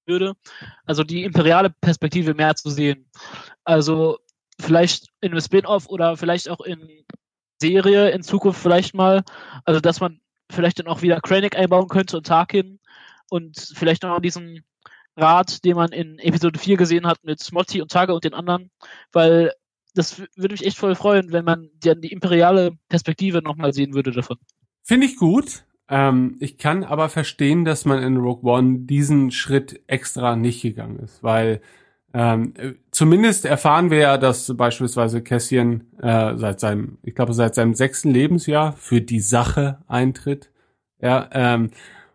[0.08, 0.34] würde.
[0.86, 3.06] Also die imperiale Perspektive mehr zu sehen.
[3.66, 4.20] Also
[4.60, 7.06] vielleicht in einem Spin-off oder vielleicht auch in
[7.60, 9.24] Serie in Zukunft vielleicht mal.
[9.66, 10.20] Also dass man
[10.52, 12.80] vielleicht dann auch wieder Krennic einbauen könnte und Tarkin
[13.30, 14.64] und vielleicht noch diesen
[15.16, 18.70] Rat, den man in Episode 4 gesehen hat mit Smotty und Tage und den anderen,
[19.12, 19.52] weil
[19.96, 24.12] das würde mich echt voll freuen, wenn man dann die imperiale Perspektive nochmal sehen würde
[24.12, 24.38] davon.
[24.84, 25.64] Finde ich gut.
[25.90, 31.00] Ähm, ich kann aber verstehen, dass man in Rogue One diesen Schritt extra nicht gegangen
[31.00, 31.62] ist, weil
[32.14, 37.56] ähm, äh, zumindest erfahren wir ja, dass beispielsweise Cassian äh, seit seinem, ich glaube seit
[37.56, 40.50] seinem sechsten Lebensjahr für die Sache eintritt.
[41.02, 41.72] Ja, ähm,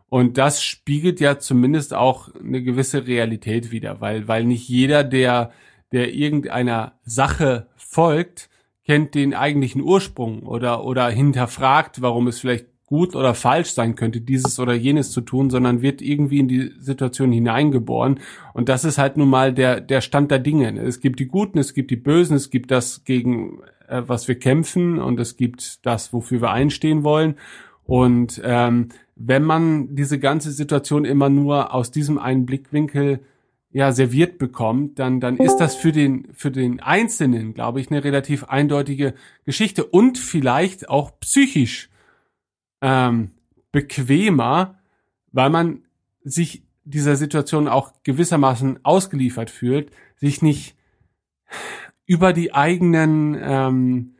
[0.09, 5.53] und das spiegelt ja zumindest auch eine gewisse Realität wider, weil weil nicht jeder, der
[5.93, 8.49] der irgendeiner Sache folgt,
[8.85, 14.21] kennt den eigentlichen Ursprung oder oder hinterfragt, warum es vielleicht gut oder falsch sein könnte,
[14.21, 18.21] dieses oder jenes zu tun, sondern wird irgendwie in die Situation hineingeboren.
[18.53, 20.79] Und das ist halt nun mal der, der Stand der Dinge.
[20.79, 24.35] Es gibt die Guten, es gibt die Bösen, es gibt das, gegen äh, was wir
[24.35, 27.37] kämpfen und es gibt das, wofür wir einstehen wollen.
[27.85, 33.21] Und ähm, wenn man diese ganze Situation immer nur aus diesem einen Blickwinkel
[33.71, 38.05] ja serviert bekommt, dann dann ist das für den für den Einzelnen, glaube ich, eine
[38.05, 39.15] relativ eindeutige
[39.47, 41.89] Geschichte und vielleicht auch psychisch
[42.83, 43.31] ähm,
[43.71, 44.79] bequemer,
[45.33, 45.85] weil man
[46.23, 50.77] sich dieser Situation auch gewissermaßen ausgeliefert fühlt, sich nicht
[52.07, 54.17] über die eigenen ähm,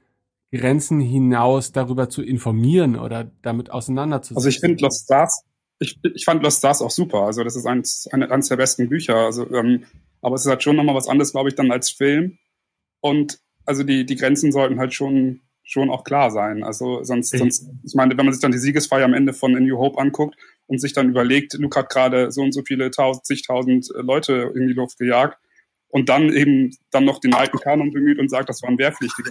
[0.53, 4.37] Grenzen hinaus darüber zu informieren oder damit auseinanderzusetzen.
[4.37, 5.45] Also ich finde Lost Stars,
[5.79, 7.23] ich, ich fand Lost Stars auch super.
[7.23, 9.17] Also das ist eins, eine, eines der besten Bücher.
[9.17, 9.85] Also, ähm,
[10.21, 12.39] aber es ist halt schon nochmal was anderes, glaube ich, dann als Film.
[13.01, 15.41] Und also die, die Grenzen sollten halt schon,
[15.73, 16.63] schon auch klar sein.
[16.63, 19.57] Also sonst, Ich- sonst, ich meine, wenn man sich dann die Siegesfeier am Ende von
[19.57, 20.37] A New Hope anguckt
[20.67, 24.53] und sich dann überlegt, Luke hat gerade so und so viele tausend, zigtausend äh, Leute
[24.55, 25.39] in die Luft gejagt
[25.93, 29.31] und dann eben dann noch den alten Kanon bemüht und sagt, das waren Wehrpflichtige.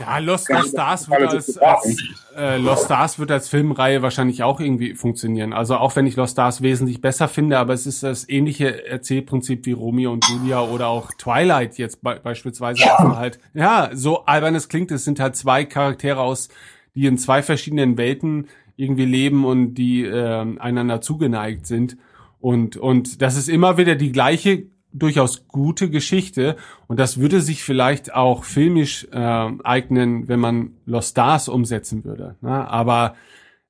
[0.00, 2.02] Ja, Lost, Lost Stars wird als, als
[2.36, 5.52] äh, Lost Stars wird als Filmreihe wahrscheinlich auch irgendwie funktionieren.
[5.52, 9.66] Also auch wenn ich Lost Stars wesentlich besser finde, aber es ist das ähnliche Erzählprinzip
[9.66, 12.80] wie Romeo und Julia oder auch Twilight jetzt be beispielsweise.
[12.80, 13.16] Ja.
[13.16, 16.48] Halt, ja, so albern es klingt, es sind halt zwei Charaktere aus,
[16.96, 21.96] die in zwei verschiedenen Welten irgendwie leben und die äh, einander zugeneigt sind.
[22.40, 26.56] Und, und das ist immer wieder die gleiche durchaus gute Geschichte
[26.88, 32.36] und das würde sich vielleicht auch filmisch äh, eignen, wenn man Lost Stars umsetzen würde.
[32.40, 32.68] Ne?
[32.68, 33.14] Aber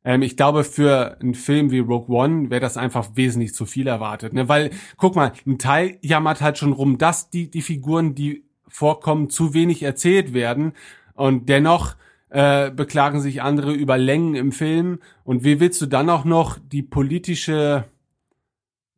[0.04, 3.86] ähm, ich glaube, für einen Film wie Rogue One wäre das einfach wesentlich zu viel
[3.86, 4.32] erwartet.
[4.32, 4.48] Ne?
[4.48, 9.30] Weil, guck mal, ein Teil jammert halt schon rum, dass die, die Figuren, die vorkommen,
[9.30, 10.72] zu wenig erzählt werden
[11.14, 11.96] und dennoch
[12.30, 15.00] äh, beklagen sich andere über Längen im Film.
[15.24, 17.84] Und wie willst du dann auch noch die politische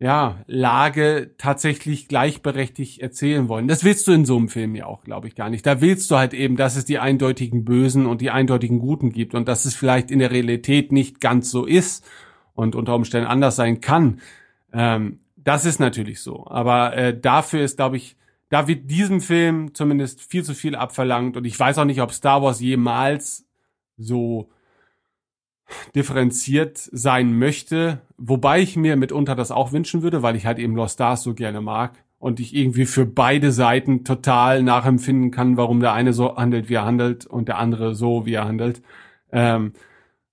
[0.02, 3.68] ja, Lage tatsächlich gleichberechtigt erzählen wollen.
[3.68, 5.64] Das willst du in so einem Film ja auch, glaube ich, gar nicht.
[5.64, 9.32] Da willst du halt eben, dass es die eindeutigen Bösen und die eindeutigen Guten gibt
[9.32, 12.04] und dass es vielleicht in der Realität nicht ganz so ist
[12.54, 14.20] und unter Umständen anders sein kann.
[14.72, 16.48] Ähm, das ist natürlich so.
[16.48, 18.16] Aber äh, dafür ist, glaube ich,
[18.48, 22.10] da wird diesem Film zumindest viel zu viel abverlangt und ich weiß auch nicht, ob
[22.10, 23.46] Star Wars jemals
[23.96, 24.50] so
[25.94, 30.76] differenziert sein möchte, wobei ich mir mitunter das auch wünschen würde, weil ich halt eben
[30.76, 35.80] Lost Stars so gerne mag und ich irgendwie für beide Seiten total nachempfinden kann, warum
[35.80, 38.82] der eine so handelt, wie er handelt und der andere so, wie er handelt.
[39.32, 39.72] Ähm,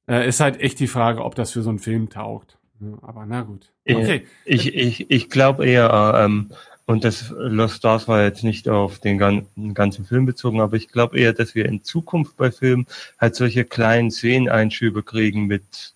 [0.07, 2.59] äh, ist halt echt die Frage, ob das für so einen Film taugt.
[3.01, 3.71] Aber na gut.
[3.89, 4.25] Okay.
[4.45, 6.51] Ich, ich, ich glaube eher, ähm,
[6.89, 10.87] und das Lost Stars war jetzt nicht auf den ganzen, ganzen Film bezogen, aber ich
[10.87, 12.87] glaube eher, dass wir in Zukunft bei Filmen
[13.19, 15.93] halt solche kleinen Szeneneinschübe kriegen mit,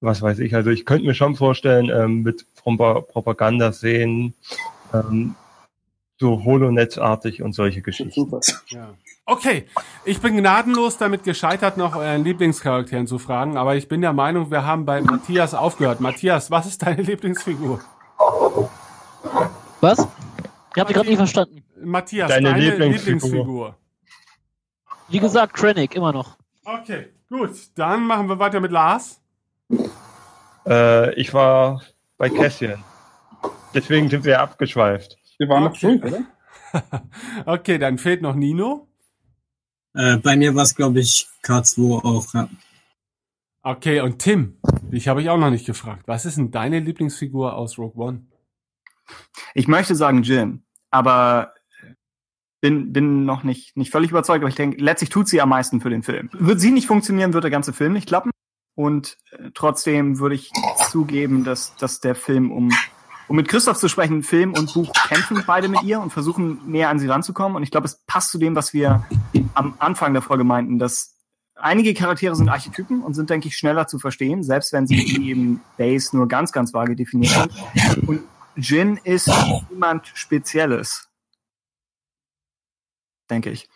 [0.00, 4.34] was weiß ich, also ich könnte mir schon vorstellen, ähm, mit Propa- Propagandaszenen,
[4.94, 5.34] ähm,
[6.20, 8.12] so Holonetzartig und solche Geschichten.
[8.12, 8.38] Super.
[8.68, 8.94] Ja.
[9.26, 9.64] Okay,
[10.04, 14.52] ich bin gnadenlos damit gescheitert, noch euren Lieblingscharakteren zu fragen, aber ich bin der Meinung,
[14.52, 16.00] wir haben bei Matthias aufgehört.
[16.00, 17.80] Matthias, was ist deine Lieblingsfigur?
[19.82, 20.06] Was?
[20.76, 21.64] Ich habe gerade nicht verstanden.
[21.82, 23.16] Matthias, Deine deine, Lieblingsfigur.
[23.16, 23.76] Lieblingsfigur.
[25.08, 26.38] Wie gesagt, Krennic, immer noch.
[26.64, 27.50] Okay, gut.
[27.74, 29.20] Dann machen wir weiter mit Lars.
[30.66, 31.82] Äh, ich war
[32.16, 32.84] bei Cassian.
[33.74, 35.18] Deswegen sind wir abgeschweift.
[35.38, 36.22] Wir waren noch schuld, oder?
[37.46, 38.86] okay, dann fehlt noch Nino.
[39.94, 42.32] Äh, bei mir war es, glaube ich, K2 auch.
[42.34, 42.48] Ja.
[43.64, 44.60] Okay, und Tim.
[44.82, 46.04] Dich habe ich auch noch nicht gefragt.
[46.06, 48.26] Was ist denn deine Lieblingsfigur aus Rogue One?
[49.54, 51.54] Ich möchte sagen Jin, aber
[52.60, 55.80] bin, bin noch nicht, nicht völlig überzeugt, aber ich denke, letztlich tut sie am meisten
[55.80, 56.30] für den Film.
[56.32, 58.30] Wird sie nicht funktionieren, wird der ganze Film nicht klappen.
[58.74, 60.50] Und äh, trotzdem würde ich
[60.88, 62.70] zugeben, dass, dass der Film, um,
[63.28, 66.88] um mit Christoph zu sprechen, Film und Buch kämpfen beide mit ihr und versuchen näher
[66.88, 67.56] an sie ranzukommen.
[67.56, 69.04] Und ich glaube, es passt zu dem, was wir
[69.54, 71.18] am Anfang der Folge meinten, dass
[71.56, 75.60] einige Charaktere sind Archetypen und sind, denke ich, schneller zu verstehen, selbst wenn sie eben
[75.76, 78.08] Base nur ganz, ganz vage definiert sind.
[78.08, 78.20] Und
[78.56, 79.30] Jin ist
[79.70, 81.08] niemand Spezielles.
[83.30, 83.68] Denke ich.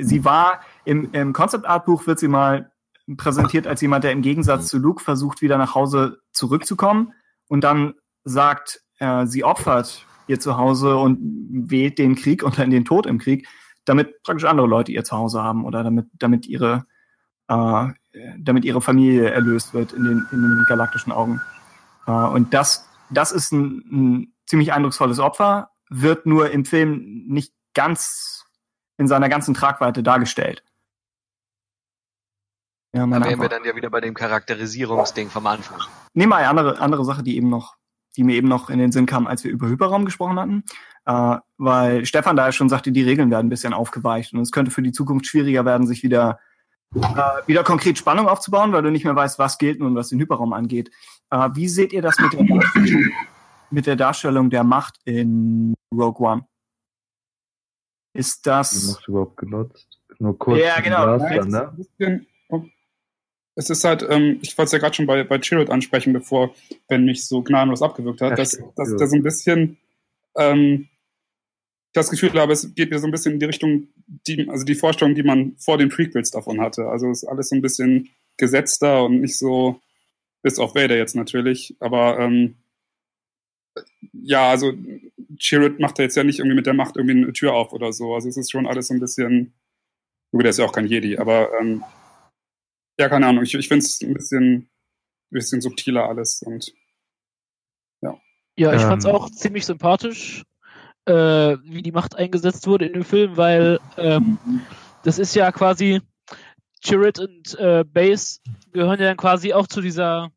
[0.00, 2.72] Sie war im, im Concept Art Buch wird sie mal
[3.16, 7.12] präsentiert als jemand, der im Gegensatz zu Luke versucht, wieder nach Hause zurückzukommen
[7.48, 11.18] und dann sagt, äh, sie opfert ihr Zuhause und
[11.50, 13.46] wählt den Krieg und dann den Tod im Krieg,
[13.84, 16.86] damit praktisch andere Leute ihr Zuhause haben oder damit, damit ihre,
[17.48, 17.88] äh,
[18.38, 21.42] damit ihre Familie erlöst wird in den, in den galaktischen Augen.
[22.06, 27.52] Äh, und das, das ist ein, ein ziemlich eindrucksvolles Opfer, wird nur im Film nicht
[27.74, 28.44] ganz
[28.96, 30.62] in seiner ganzen Tragweite dargestellt.
[32.94, 35.80] Ja, Da wären wir dann ja wieder bei dem Charakterisierungsding vom Anfang.
[36.12, 37.74] Nehmen wir eine andere, andere Sache, die eben noch,
[38.16, 40.64] die mir eben noch in den Sinn kam, als wir über Hyperraum gesprochen hatten.
[41.04, 44.52] Äh, weil Stefan da ja schon sagte, die Regeln werden ein bisschen aufgeweicht und es
[44.52, 46.38] könnte für die Zukunft schwieriger werden, sich wieder,
[46.94, 47.00] äh,
[47.46, 50.52] wieder konkret Spannung aufzubauen, weil du nicht mehr weißt, was gilt nun, was den Hyperraum
[50.52, 50.92] angeht.
[51.30, 53.10] Äh, wie seht ihr das mit der, Darstellung,
[53.70, 56.46] mit der Darstellung der Macht in Rogue One?
[58.12, 60.00] Ist Die das, Macht überhaupt genutzt.
[60.18, 60.60] Nur kurz.
[60.60, 61.04] Ja, genau.
[61.18, 61.72] Blaster, ne?
[61.76, 62.26] bisschen-
[63.56, 66.54] Es ist halt, ähm, ich wollte es ja gerade schon bei, bei Chirrut ansprechen, bevor
[66.88, 68.96] Ben mich so gnadenlos abgewürgt hat, Ja, dass, stimmt, dass ja.
[68.96, 69.78] da so ein bisschen,
[70.36, 70.88] ähm,
[71.86, 73.86] ich das Gefühl habe, es geht wieder so ein bisschen in die Richtung,
[74.26, 76.88] die, also die Vorstellung, die man vor den Prequels davon hatte.
[76.88, 79.80] Also es ist alles so ein bisschen gesetzter und nicht so,
[80.44, 82.56] bis auf Vader jetzt natürlich, aber ähm,
[84.12, 84.74] ja, also
[85.38, 87.92] Chirrut macht da jetzt ja nicht irgendwie mit der Macht irgendwie eine Tür auf oder
[87.92, 88.14] so.
[88.14, 89.54] Also es ist schon alles so ein bisschen,
[90.30, 91.82] gut, der ist ja auch kein Jedi, aber ähm,
[93.00, 93.42] ja, keine Ahnung.
[93.42, 94.68] Ich, ich finde es ein bisschen, ein
[95.30, 96.72] bisschen subtiler alles und
[98.56, 98.88] Ja, ich Ähm.
[98.88, 100.44] fand's auch ziemlich sympathisch,
[101.06, 104.38] äh, wie die Macht eingesetzt wurde in dem Film, weil ähm,
[105.02, 106.02] das ist ja quasi
[106.84, 108.40] Chirrut und äh, Base
[108.72, 110.30] gehören ja dann quasi auch zu dieser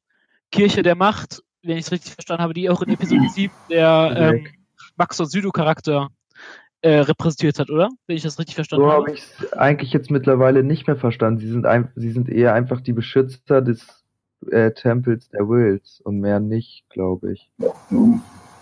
[0.51, 4.13] Kirche der Macht, wenn ich es richtig verstanden habe, die auch in Episode 7 der
[4.35, 4.47] ähm,
[4.95, 6.09] Max und Südo Charakter
[6.81, 7.89] äh, repräsentiert hat, oder?
[8.05, 9.01] Wenn ich das richtig verstanden So habe.
[9.03, 11.39] habe ich es eigentlich jetzt mittlerweile nicht mehr verstanden.
[11.39, 14.05] Sie sind, ein, sie sind eher einfach die Beschützer des
[14.51, 17.49] äh, Tempels der Wills und mehr nicht, glaube ich.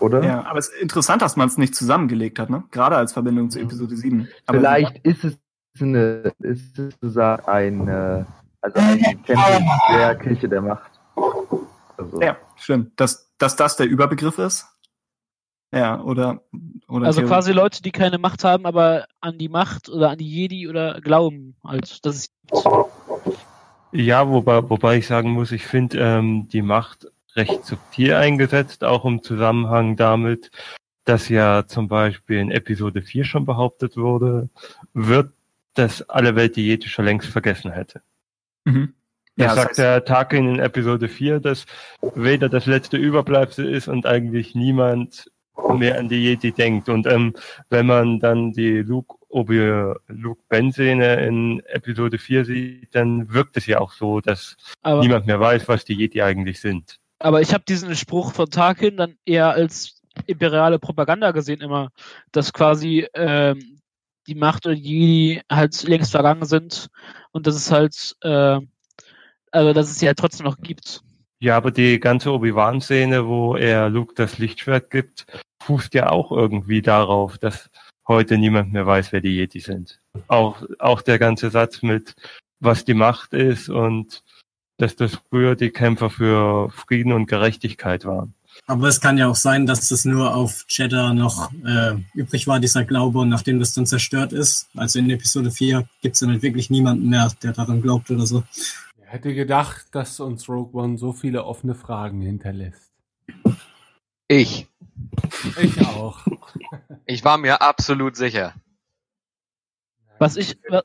[0.00, 0.24] Oder?
[0.24, 2.64] Ja, aber es ist interessant, dass man es nicht zusammengelegt hat, ne?
[2.70, 4.28] Gerade als Verbindung zu Episode 7.
[4.46, 5.38] Aber Vielleicht ist es
[5.80, 8.26] eine, ist es sozusagen eine,
[8.60, 10.90] also ein Kämpfen der Kirche der Macht.
[11.96, 12.98] Also, Ja, stimmt.
[13.00, 14.66] Dass, dass das der Überbegriff ist?
[15.72, 16.42] Ja, oder,
[16.88, 20.18] oder Also Theorie- quasi Leute, die keine Macht haben, aber an die Macht oder an
[20.18, 22.30] die Jedi oder glauben halt, dass es
[23.92, 29.04] Ja, wobei, wobei ich sagen muss, ich finde ähm, die Macht recht subtil eingesetzt, auch
[29.04, 30.50] im Zusammenhang damit,
[31.04, 34.48] dass ja zum Beispiel in Episode 4 schon behauptet wurde,
[34.94, 35.32] wird,
[35.74, 38.02] dass alle Welt die Jedi schon längst vergessen hätte.
[38.64, 38.94] Mhm.
[39.36, 41.66] Da Ja, das sagt heißt- der Tarkin in Episode 4, dass
[42.00, 45.30] Vader das letzte Überbleibsel ist und eigentlich niemand
[45.74, 46.88] mehr an die Jedi denkt.
[46.88, 47.34] Und ähm,
[47.70, 53.56] wenn man dann die Luke Obi Luke Ben Szene in Episode 4 sieht, dann wirkt
[53.58, 56.96] es ja auch so, dass Aber, niemand mehr weiß, was die Jedi eigentlich sind.
[57.18, 61.90] aber ich habe diesen Spruch von Tarkin dann eher als imperiale Propaganda gesehen immer,
[62.32, 63.80] dass quasi ähm,
[64.26, 64.82] die Macht oder die
[65.34, 66.88] Jedi halt längst vergangen sind
[67.32, 68.60] und dass es halt, äh,
[69.50, 71.02] also dass es sie halt trotzdem noch gibt.
[71.38, 75.26] Ja, aber die ganze Obi-Wan-Szene, wo er Luke das Lichtschwert gibt,
[75.62, 77.68] fußt ja auch irgendwie darauf, dass
[78.08, 80.00] heute niemand mehr weiß, wer die Jedi sind.
[80.28, 82.14] Auch, auch der ganze Satz mit,
[82.60, 84.22] was die Macht ist und
[84.78, 88.34] dass das früher die Kämpfer für Frieden und Gerechtigkeit waren.
[88.66, 92.58] Aber es kann ja auch sein, dass das nur auf Jeddah noch äh, übrig war,
[92.58, 94.68] dieser Glaube, und nachdem das dann zerstört ist.
[94.74, 98.26] Also in Episode 4 gibt es dann halt wirklich niemanden mehr, der daran glaubt oder
[98.26, 98.44] so.
[99.06, 102.92] Wer hätte gedacht, dass uns Rogue One so viele offene Fragen hinterlässt?
[104.26, 104.66] Ich.
[105.62, 106.26] Ich auch.
[107.08, 108.52] Ich war mir absolut sicher.
[110.18, 110.82] Was ich, wa-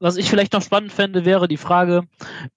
[0.00, 2.02] was ich vielleicht noch spannend fände, wäre die Frage,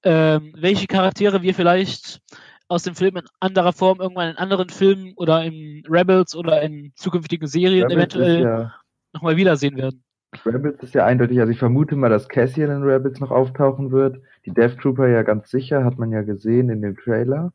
[0.03, 2.21] ähm, welche Charaktere wir vielleicht
[2.67, 6.91] aus dem Film in anderer Form irgendwann in anderen Filmen oder in Rebels oder in
[6.95, 8.75] zukünftigen Serien Rebels eventuell ja,
[9.13, 10.03] nochmal wiedersehen werden.
[10.45, 14.21] Rebels ist ja eindeutig, also ich vermute mal, dass Cassian in Rebels noch auftauchen wird.
[14.45, 17.51] Die Death Trooper ja ganz sicher, hat man ja gesehen in dem Trailer.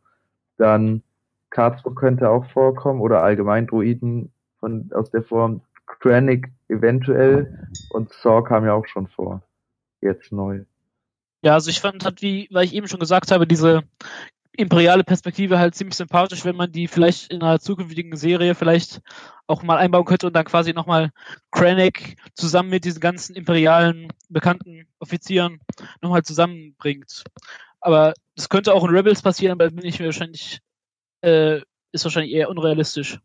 [0.56, 1.02] Dann
[1.50, 5.62] Karlsruhe könnte auch vorkommen oder allgemein Droiden von, aus der Form.
[5.86, 9.42] Krennic eventuell und Saw kam ja auch schon vor.
[10.00, 10.64] Jetzt neu.
[11.42, 13.82] Ja, also ich fand halt, wie, weil ich eben schon gesagt habe, diese
[14.61, 19.01] imperiale Perspektive halt ziemlich sympathisch, wenn man die vielleicht in einer zukünftigen Serie vielleicht
[19.47, 21.11] auch mal einbauen könnte und dann quasi nochmal
[21.51, 25.61] Krennic zusammen mit diesen ganzen imperialen bekannten Offizieren
[26.01, 27.24] nochmal zusammenbringt.
[27.81, 30.61] Aber das könnte auch in Rebels passieren, aber bin ich mir wahrscheinlich,
[31.23, 31.61] äh,
[31.93, 33.19] ist wahrscheinlich eher unrealistisch.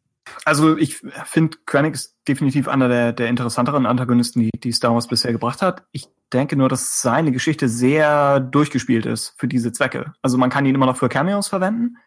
[0.43, 5.07] Also ich finde, Krennic ist definitiv einer der, der interessanteren Antagonisten, die, die Star Wars
[5.07, 5.83] bisher gebracht hat.
[5.91, 10.13] Ich denke nur, dass seine Geschichte sehr durchgespielt ist für diese Zwecke.
[10.21, 11.97] Also man kann ihn immer noch für Cameos verwenden,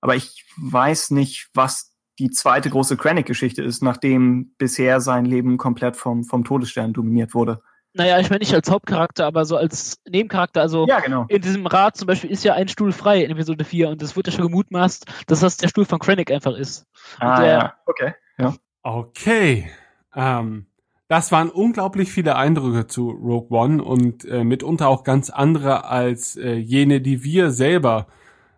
[0.00, 5.96] aber ich weiß nicht, was die zweite große Krennic-Geschichte ist, nachdem bisher sein Leben komplett
[5.96, 7.60] vom, vom Todesstern dominiert wurde.
[7.92, 10.60] Naja, ich meine nicht als Hauptcharakter, aber so als Nebencharakter.
[10.60, 11.24] Also Ja, genau.
[11.28, 14.16] in diesem Rat zum Beispiel ist ja ein Stuhl frei in Episode 4 und es
[14.16, 16.86] wird ja schon gemutmaßt, dass das der Stuhl von Krennic einfach ist.
[17.20, 17.74] Ah, der- ja.
[17.86, 18.14] Okay.
[18.38, 18.54] Ja.
[18.82, 19.70] Okay.
[20.14, 20.66] Ähm,
[21.08, 26.36] das waren unglaublich viele Eindrücke zu Rogue One und äh, mitunter auch ganz andere als
[26.36, 28.08] äh, jene, die wir selber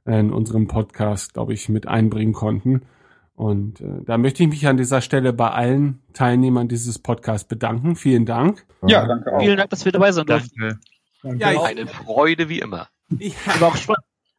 [0.07, 2.83] äh, in unserem Podcast, glaube ich, mit einbringen konnten.
[3.35, 7.95] Und äh, da möchte ich mich an dieser Stelle bei allen Teilnehmern dieses Podcasts bedanken.
[7.95, 8.66] Vielen Dank.
[8.87, 9.41] Ja, danke auch.
[9.41, 10.79] Vielen Dank, dass wir dabei sein durften.
[11.23, 11.39] Danke.
[11.39, 12.89] Ja, ich, Eine Freude wie immer.
[13.19, 13.89] ich, War auch,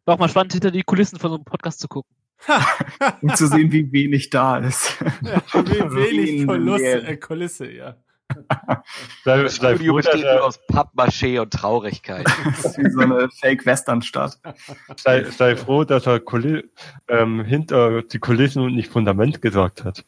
[0.05, 2.11] war auch mal spannend, hinter die Kulissen von so einem Podcast zu gucken.
[3.21, 4.99] Um zu sehen, wie wenig da ist.
[5.01, 7.95] wie wenig Wen Kulisse, äh, Kulisse, ja.
[9.23, 12.25] Sei, Das Studio froh, besteht nur aus Pappmaché und Traurigkeit.
[12.45, 14.39] Das ist wie so eine Fake-Western-Stadt.
[14.97, 16.63] sei, sei froh, dass er Kuli
[17.07, 20.05] ähm, hinter die Kulissen und nicht Fundament gesagt hat.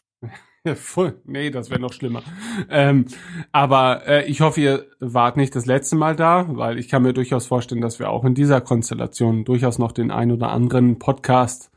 [0.63, 1.19] Ja, voll.
[1.25, 2.21] Nee, das wäre noch schlimmer.
[2.69, 3.05] Ähm,
[3.51, 7.13] aber äh, ich hoffe, ihr wart nicht das letzte Mal da, weil ich kann mir
[7.13, 11.71] durchaus vorstellen, dass wir auch in dieser Konstellation durchaus noch den ein oder anderen Podcast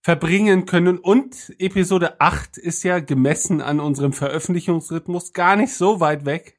[0.00, 0.98] verbringen können.
[0.98, 6.58] Und Episode 8 ist ja gemessen an unserem Veröffentlichungsrhythmus gar nicht so weit weg.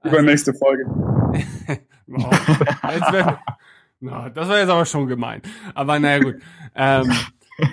[0.00, 0.84] Also, Übernächste Folge.
[2.08, 2.30] Wow.
[2.94, 3.40] Jetzt wär,
[3.98, 5.42] no, das war jetzt aber schon gemein.
[5.74, 6.36] Aber naja gut.
[6.76, 7.12] Ähm,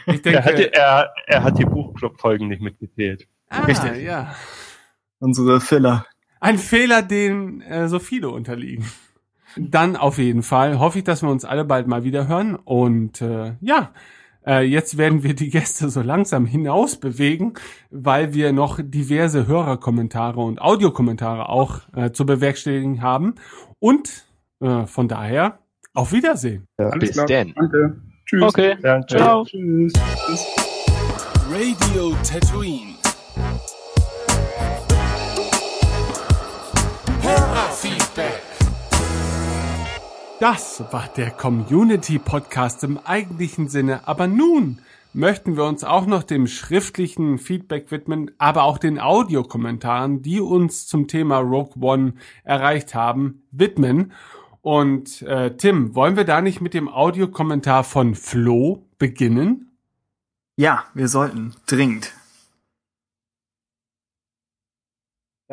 [0.08, 3.28] ich denke, Er hat, die- er, er hat die Buchclub-Folgen nicht mitgezählt.
[3.50, 4.02] ah, Richtig.
[4.04, 4.34] ja.
[5.20, 6.08] Unsere Filler.
[6.40, 8.86] Ein Fehler, dem äh, so viele unterliegen.
[9.56, 12.56] Dann auf jeden Fall hoffe ich, dass wir uns alle bald mal wieder hören.
[12.56, 13.94] Und äh, ja,
[14.46, 17.54] äh, jetzt werden wir die Gäste so langsam hinaus bewegen,
[17.92, 23.36] weil wir noch diverse Hörerkommentare und Audiokommentare auch äh, zu bewerkstelligen haben.
[23.80, 24.26] Und
[24.62, 25.60] äh, von daher
[25.94, 26.68] auf Wiedersehen.
[26.78, 27.26] Alles Bis klar.
[27.28, 27.54] denn.
[27.56, 28.02] Danke.
[28.26, 28.44] Tschüss.
[28.44, 29.08] Okay, Danke.
[29.08, 29.46] ciao.
[29.46, 29.94] Tschüss.
[29.94, 30.46] Tschüss.
[31.52, 32.96] Radio Tatooine.
[37.22, 38.53] Hörerfeedback.
[40.40, 44.80] Das war der Community Podcast im eigentlichen Sinne, aber nun
[45.14, 50.88] möchten wir uns auch noch dem schriftlichen Feedback widmen, aber auch den Audiokommentaren, die uns
[50.88, 54.12] zum Thema Rogue One erreicht haben, widmen.
[54.62, 59.78] Und äh, Tim, wollen wir da nicht mit dem Audiokommentar von Flo beginnen?
[60.56, 61.54] Ja, wir sollten.
[61.68, 62.14] Dringend.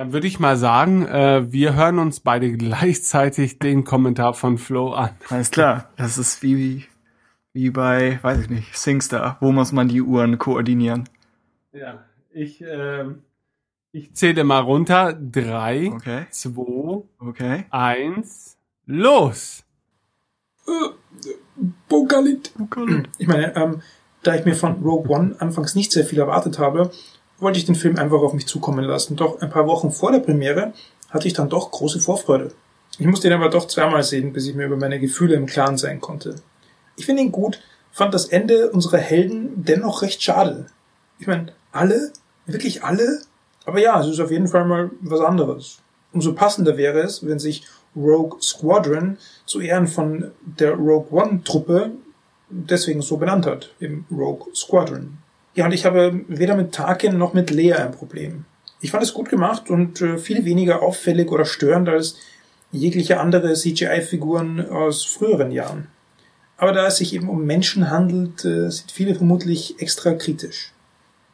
[0.00, 4.94] Dann würde ich mal sagen, äh, wir hören uns beide gleichzeitig den Kommentar von Flo
[4.94, 5.10] an.
[5.28, 5.90] Alles klar.
[5.98, 6.86] Das ist wie,
[7.52, 9.36] wie bei, weiß ich nicht, SingStar.
[9.40, 11.06] Wo muss man die Uhren koordinieren?
[11.74, 12.02] Ja,
[12.32, 13.24] ich, ähm,
[13.92, 15.12] ich zähle mal runter.
[15.12, 16.24] Drei, Okay.
[16.30, 17.66] zwei, Okay.
[17.68, 18.56] eins,
[18.86, 19.64] los!
[21.90, 22.54] Bogalit.
[23.18, 23.82] Ich meine, ähm,
[24.22, 26.90] da ich mir von Rogue One anfangs nicht sehr viel erwartet habe,
[27.40, 29.16] wollte ich den Film einfach auf mich zukommen lassen.
[29.16, 30.72] Doch ein paar Wochen vor der Premiere
[31.08, 32.52] hatte ich dann doch große Vorfreude.
[32.98, 35.78] Ich musste ihn aber doch zweimal sehen, bis ich mir über meine Gefühle im Klaren
[35.78, 36.36] sein konnte.
[36.96, 37.60] Ich finde ihn gut,
[37.92, 40.66] fand das Ende unserer Helden dennoch recht schade.
[41.18, 42.12] Ich meine, alle?
[42.46, 43.20] Wirklich alle?
[43.64, 45.78] Aber ja, es ist auf jeden Fall mal was anderes.
[46.12, 47.64] Umso passender wäre es, wenn sich
[47.96, 51.92] Rogue Squadron zu Ehren von der Rogue One Truppe
[52.48, 55.18] deswegen so benannt hat, im Rogue Squadron.
[55.54, 58.44] Ja, und ich habe weder mit Tarkin noch mit Leia ein Problem.
[58.80, 62.16] Ich fand es gut gemacht und äh, viel weniger auffällig oder störend als
[62.72, 65.88] jegliche andere CGI-Figuren aus früheren Jahren.
[66.56, 70.72] Aber da es sich eben um Menschen handelt, äh, sind viele vermutlich extra kritisch.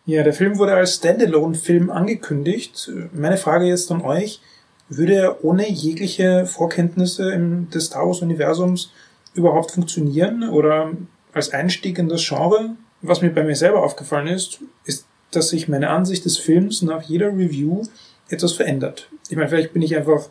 [0.07, 2.91] Ja, der Film wurde als Standalone-Film angekündigt.
[3.13, 4.41] Meine Frage jetzt an euch,
[4.89, 7.37] würde er ohne jegliche Vorkenntnisse
[7.75, 8.93] des Star Wars-Universums
[9.35, 10.93] überhaupt funktionieren oder
[11.33, 12.77] als Einstieg in das Genre?
[13.02, 17.02] Was mir bei mir selber aufgefallen ist, ist, dass sich meine Ansicht des Films nach
[17.02, 17.82] jeder Review
[18.28, 19.09] etwas verändert.
[19.28, 20.28] Ich meine, vielleicht bin ich einfach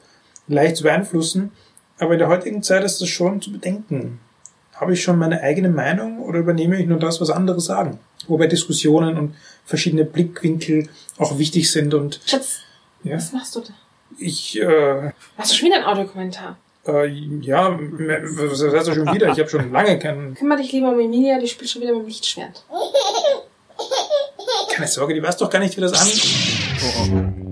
[0.47, 1.51] leicht zu beeinflussen,
[1.99, 4.19] aber in der heutigen Zeit ist das schon zu bedenken.
[4.73, 7.99] Habe ich schon meine eigene Meinung oder übernehme ich nur das, was andere sagen?
[8.27, 12.59] Wobei Diskussionen und verschiedene Blickwinkel auch wichtig sind und Schatz,
[13.03, 13.73] ja, was machst du da?
[14.17, 16.57] ich äh, Hast du schon wieder einen Audiokommentar?
[16.87, 17.07] Äh,
[17.41, 19.31] ja, was heißt das schon wieder?
[19.31, 20.35] Ich habe schon lange keinen.
[20.35, 22.65] Kümmere dich lieber um Emilia, die spielt schon wieder mit dem Lichtschwert.
[24.73, 26.07] Keine Sorge, die weiß doch gar nicht, wie das an.
[26.83, 27.45] Oh, oh.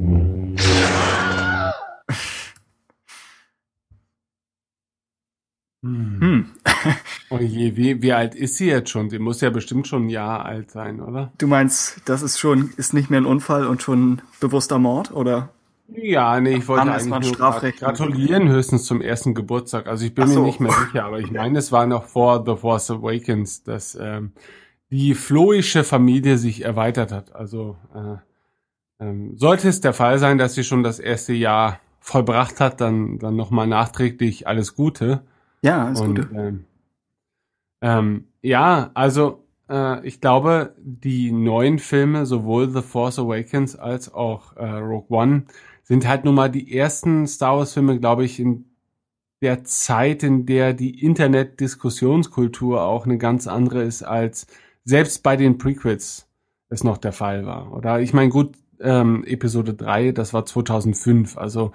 [5.84, 6.52] Hm.
[7.30, 9.10] Oh je, wie, wie alt ist sie jetzt schon?
[9.10, 11.32] Sie muss ja bestimmt schon ein Jahr alt sein, oder?
[11.38, 15.50] Du meinst, das ist schon, ist nicht mehr ein Unfall und schon bewusster Mord, oder?
[15.96, 19.88] Ja, nee, ich wollte eigentlich nur gratulieren höchstens zum ersten Geburtstag.
[19.88, 20.42] Also ich bin so.
[20.42, 23.96] mir nicht mehr sicher, aber ich meine, es war noch vor The Force Awakens, dass
[23.96, 24.34] ähm,
[24.90, 27.36] die floische Familie sich erweitert hat.
[27.36, 32.60] Also äh, ähm, sollte es der Fall sein, dass sie schon das erste Jahr vollbracht
[32.60, 35.24] hat, dann dann nochmal nachträglich alles Gute.
[35.62, 36.30] Ja, alles Und, Gute.
[36.36, 36.66] Ähm,
[37.82, 44.56] ähm, ja, also äh, ich glaube, die neuen Filme, sowohl The Force Awakens als auch
[44.58, 45.44] äh, Rogue One,
[45.84, 48.66] sind halt nun mal die ersten Star Wars Filme, glaube ich, in
[49.42, 54.48] der Zeit, in der die Internet-Diskussionskultur auch eine ganz andere ist, als
[54.86, 56.28] selbst bei den Prequels
[56.70, 57.74] es noch der Fall war.
[57.74, 61.74] Oder ich meine, gut, ähm, Episode 3, das war 2005, also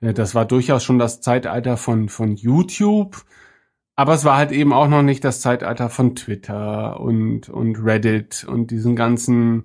[0.00, 3.24] äh, das war durchaus schon das Zeitalter von, von YouTube,
[3.96, 8.44] aber es war halt eben auch noch nicht das Zeitalter von Twitter und, und Reddit
[8.44, 9.62] und diesen ganzen,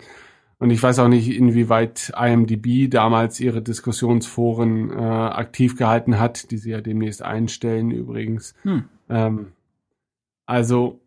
[0.60, 6.58] und ich weiß auch nicht, inwieweit IMDb damals ihre Diskussionsforen äh, aktiv gehalten hat, die
[6.58, 8.54] sie ja demnächst einstellen übrigens.
[8.64, 8.84] Hm.
[9.10, 9.54] Ähm,
[10.46, 11.00] also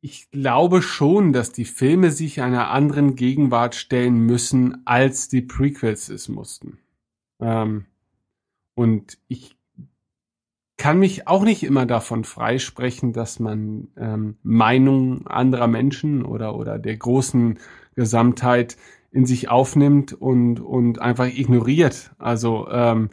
[0.00, 6.08] ich glaube schon, dass die Filme sich einer anderen Gegenwart stellen müssen, als die Prequels
[6.08, 6.78] es mussten.
[7.40, 7.84] Ähm,
[8.74, 9.56] und ich
[10.78, 16.78] kann mich auch nicht immer davon freisprechen, dass man ähm, Meinungen anderer Menschen oder oder
[16.78, 17.58] der großen
[17.98, 18.76] Gesamtheit
[19.10, 22.12] in sich aufnimmt und und einfach ignoriert.
[22.18, 23.10] Also ähm,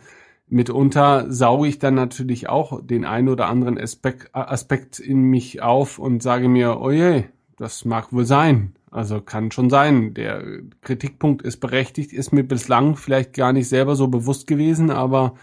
[0.47, 5.97] mitunter sauge ich dann natürlich auch den einen oder anderen Aspekt, Aspekt in mich auf
[5.97, 7.23] und sage mir, oh je,
[7.57, 8.75] das mag wohl sein.
[8.91, 10.13] Also kann schon sein.
[10.13, 10.43] Der
[10.81, 15.33] Kritikpunkt ist berechtigt, ist mir bislang vielleicht gar nicht selber so bewusst gewesen, aber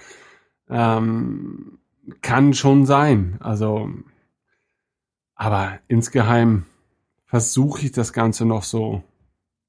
[0.70, 1.78] ähm,
[2.20, 3.38] kann schon sein.
[3.40, 3.90] Also,
[5.34, 6.66] aber insgeheim
[7.26, 9.02] versuche ich das Ganze noch so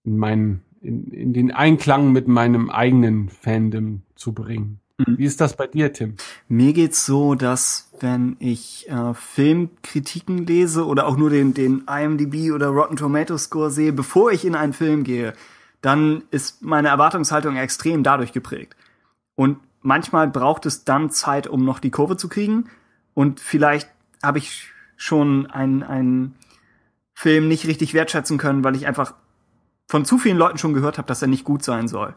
[0.04, 4.80] in meinen, in, in den Einklang mit meinem eigenen Fandom zu bringen.
[4.98, 6.16] Wie ist das bei dir, Tim?
[6.48, 12.52] Mir geht's so, dass wenn ich äh, Filmkritiken lese oder auch nur den, den IMDb
[12.54, 15.34] oder Rotten Tomatoes Score sehe, bevor ich in einen Film gehe,
[15.82, 18.76] dann ist meine Erwartungshaltung extrem dadurch geprägt.
[19.36, 22.70] Und manchmal braucht es dann Zeit, um noch die Kurve zu kriegen.
[23.14, 23.90] Und vielleicht
[24.22, 26.36] habe ich schon einen, einen
[27.14, 29.16] Film nicht richtig wertschätzen können, weil ich einfach
[29.88, 32.14] von zu vielen Leuten schon gehört habe, dass er nicht gut sein soll.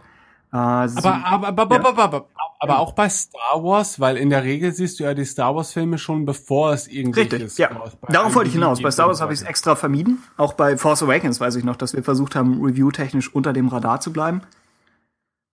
[0.52, 1.84] Äh, Aber, aber, aber, Ja.
[1.84, 2.26] aber, aber,
[2.60, 5.72] aber auch bei Star Wars, weil in der Regel siehst du ja die Star Wars
[5.72, 7.68] Filme schon bevor es irgendwelche Richtig, ja.
[7.70, 8.80] Scores bei Darauf wollte ich hinaus.
[8.80, 10.22] Bei Star Wars habe ich es extra vermieden.
[10.36, 14.00] Auch bei Force Awakens weiß ich noch, dass wir versucht haben, review-technisch unter dem Radar
[14.00, 14.42] zu bleiben.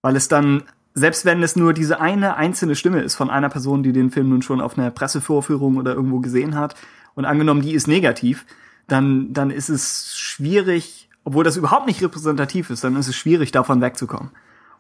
[0.02, 0.64] Weil es dann,
[0.94, 4.30] selbst wenn es nur diese eine einzelne Stimme ist von einer Person, die den Film
[4.30, 6.76] nun schon auf einer Pressevorführung oder irgendwo gesehen hat,
[7.16, 8.46] und angenommen, die ist negativ,
[8.88, 13.52] dann, dann ist es schwierig, obwohl das überhaupt nicht repräsentativ ist, dann ist es schwierig,
[13.52, 14.32] davon wegzukommen.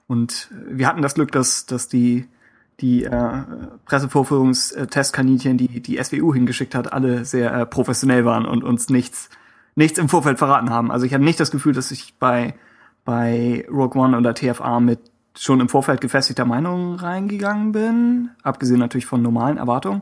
[0.07, 2.27] Und wir hatten das Glück, dass, dass die,
[2.81, 3.43] die äh,
[3.85, 9.29] Pressevorführungstestkaninchen, die die SWU hingeschickt hat, alle sehr äh, professionell waren und uns nichts,
[9.75, 10.91] nichts im Vorfeld verraten haben.
[10.91, 12.55] Also ich hatte nicht das Gefühl, dass ich bei,
[13.05, 14.99] bei Rogue One oder TFA mit
[15.35, 20.01] schon im Vorfeld gefestigter Meinung reingegangen bin, abgesehen natürlich von normalen Erwartungen.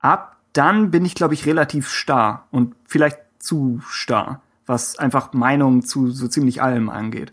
[0.00, 5.82] Ab dann bin ich, glaube ich, relativ starr und vielleicht zu starr, was einfach Meinung
[5.82, 7.32] zu so ziemlich allem angeht.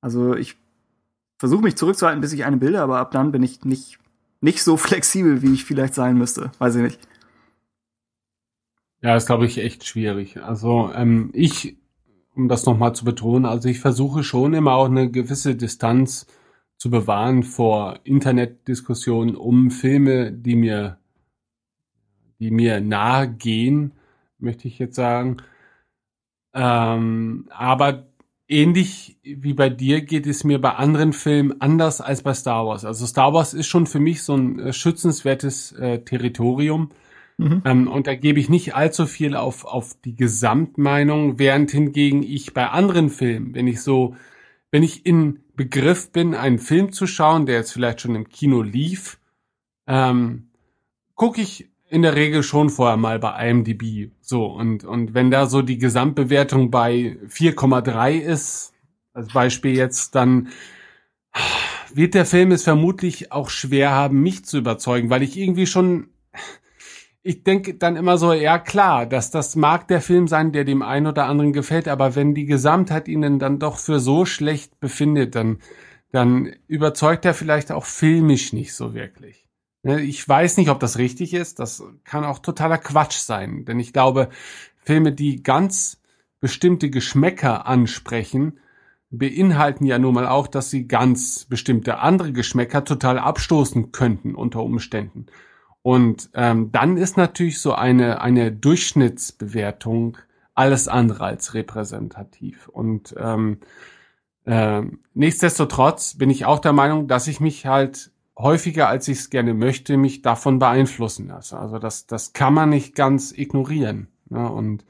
[0.00, 0.56] Also ich
[1.38, 3.98] versuche mich zurückzuhalten, bis ich eine bilde, aber ab dann bin ich nicht,
[4.40, 6.52] nicht so flexibel, wie ich vielleicht sein müsste.
[6.58, 7.00] Weiß ich nicht.
[9.02, 10.42] Ja, ist glaube ich echt schwierig.
[10.42, 11.78] Also ähm, ich,
[12.34, 16.26] um das nochmal zu betonen, also ich versuche schon immer auch eine gewisse Distanz
[16.76, 20.98] zu bewahren vor Internetdiskussionen um Filme, die mir,
[22.38, 23.92] die mir nahe gehen,
[24.38, 25.38] möchte ich jetzt sagen.
[26.54, 28.06] Ähm, aber
[28.48, 32.84] ähnlich wie bei dir geht es mir bei anderen Filmen anders als bei Star Wars.
[32.84, 36.90] Also Star Wars ist schon für mich so ein äh, schützenswertes äh, Territorium.
[37.38, 37.62] Mhm.
[37.64, 42.52] Ähm, und da gebe ich nicht allzu viel auf, auf die Gesamtmeinung, während hingegen ich
[42.52, 44.16] bei anderen Filmen, wenn ich so,
[44.70, 48.62] wenn ich in Begriff bin, einen Film zu schauen, der jetzt vielleicht schon im Kino
[48.62, 49.18] lief,
[49.86, 50.48] ähm,
[51.14, 54.12] gucke ich in der Regel schon vorher mal bei IMDb.
[54.20, 58.72] So, und, und wenn da so die Gesamtbewertung bei 4,3 ist,
[59.12, 60.48] als Beispiel jetzt, dann
[61.92, 66.10] wird der Film es vermutlich auch schwer haben, mich zu überzeugen, weil ich irgendwie schon
[67.22, 70.80] ich denke dann immer so, ja klar, dass das mag der Film sein, der dem
[70.80, 75.34] einen oder anderen gefällt, aber wenn die Gesamtheit ihnen dann doch für so schlecht befindet,
[75.34, 75.58] dann,
[76.12, 79.49] dann überzeugt er vielleicht auch filmisch nicht so wirklich.
[79.82, 81.58] Ne, Ich weiß nicht, ob das richtig ist.
[81.58, 84.28] Das kann auch totaler Quatsch sein, denn ich glaube,
[84.82, 86.00] Filme, die ganz
[86.40, 88.58] bestimmte Geschmäcker ansprechen,
[89.10, 94.62] beinhalten ja nun mal auch, dass sie ganz bestimmte andere Geschmäcker total abstoßen könnten unter
[94.62, 95.26] Umständen.
[95.82, 100.18] Und ähm, dann ist natürlich so eine, eine Durchschnittsbewertung
[100.54, 102.68] alles andere als repräsentativ.
[102.68, 103.58] Und ähm,
[104.46, 108.10] ähm, nichtsdestotrotz bin ich auch der Meinung, dass ich mich halt
[108.42, 111.58] häufiger, als ich es gerne möchte, mich davon beeinflussen lasse.
[111.58, 114.08] Also das, das kann man nicht ganz ignorieren.
[114.28, 114.50] Ne?
[114.50, 114.84] Und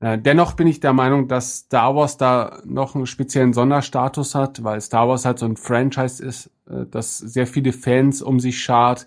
[0.00, 4.64] äh, dennoch bin ich der Meinung, dass Star Wars da noch einen speziellen Sonderstatus hat,
[4.64, 8.60] weil Star Wars halt so ein Franchise ist, äh, das sehr viele Fans um sich
[8.60, 9.06] schart,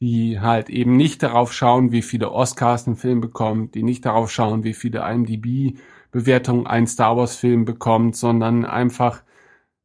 [0.00, 4.30] die halt eben nicht darauf schauen, wie viele Oscars ein Film bekommt, die nicht darauf
[4.30, 9.22] schauen, wie viele IMDb-Bewertungen ein Star Wars-Film bekommt, sondern einfach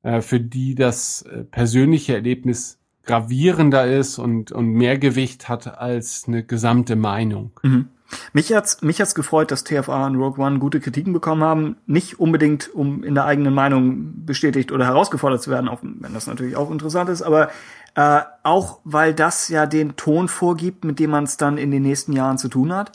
[0.03, 6.23] äh, für die das äh, persönliche Erlebnis gravierender ist und, und mehr Gewicht hat als
[6.27, 7.51] eine gesamte Meinung.
[7.61, 7.89] Mhm.
[8.31, 11.77] Mich hat's, mich hat's gefreut, dass TFA und Rogue One gute Kritiken bekommen haben.
[11.87, 16.27] Nicht unbedingt, um in der eigenen Meinung bestätigt oder herausgefordert zu werden, auch wenn das
[16.27, 17.49] natürlich auch interessant ist, aber
[17.95, 21.81] äh, auch weil das ja den Ton vorgibt, mit dem man es dann in den
[21.81, 22.91] nächsten Jahren zu tun hat.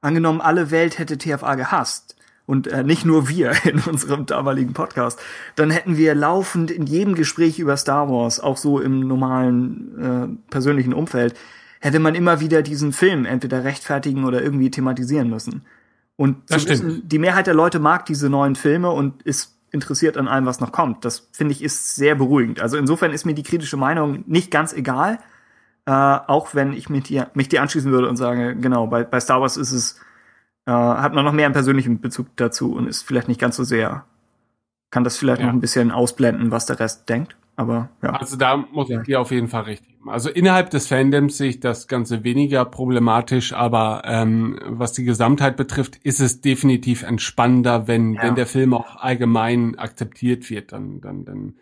[0.00, 2.13] Angenommen, alle Welt hätte TFA gehasst
[2.46, 5.20] und äh, nicht nur wir in unserem damaligen Podcast,
[5.56, 10.50] dann hätten wir laufend in jedem Gespräch über Star Wars, auch so im normalen äh,
[10.50, 11.34] persönlichen Umfeld,
[11.80, 15.62] hätte man immer wieder diesen Film entweder rechtfertigen oder irgendwie thematisieren müssen.
[16.16, 20.16] Und Das zu wissen, die Mehrheit der Leute mag diese neuen Filme und ist interessiert
[20.16, 21.04] an allem, was noch kommt.
[21.04, 22.60] Das finde ich ist sehr beruhigend.
[22.60, 25.18] Also insofern ist mir die kritische Meinung nicht ganz egal,
[25.86, 29.20] äh, auch wenn ich mich dir, mich dir anschließen würde und sage, genau, bei, bei
[29.20, 30.00] Star Wars ist es,
[30.66, 33.64] äh, hat man noch mehr einen persönlichen Bezug dazu und ist vielleicht nicht ganz so
[33.64, 34.04] sehr,
[34.90, 35.46] kann das vielleicht Ja.
[35.48, 37.36] noch ein bisschen ausblenden, was der Rest denkt.
[37.56, 38.10] Aber ja.
[38.10, 40.10] Also da muss ich dir auf jeden Fall recht geben.
[40.10, 45.56] Also innerhalb des Fandoms sehe ich das Ganze weniger problematisch, aber ähm, was die Gesamtheit
[45.56, 48.22] betrifft, ist es definitiv entspannender, wenn, Ja.
[48.24, 50.72] wenn der Film auch allgemein akzeptiert wird.
[50.72, 51.54] Dann, dann, dann,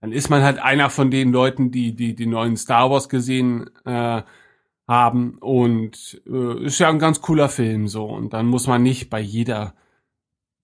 [0.00, 3.68] dann ist man halt einer von den Leuten, die die die neuen Star Wars gesehen
[3.84, 4.22] äh,
[4.90, 9.08] haben und äh, ist ja ein ganz cooler Film so und dann muss man nicht
[9.08, 9.74] bei jeder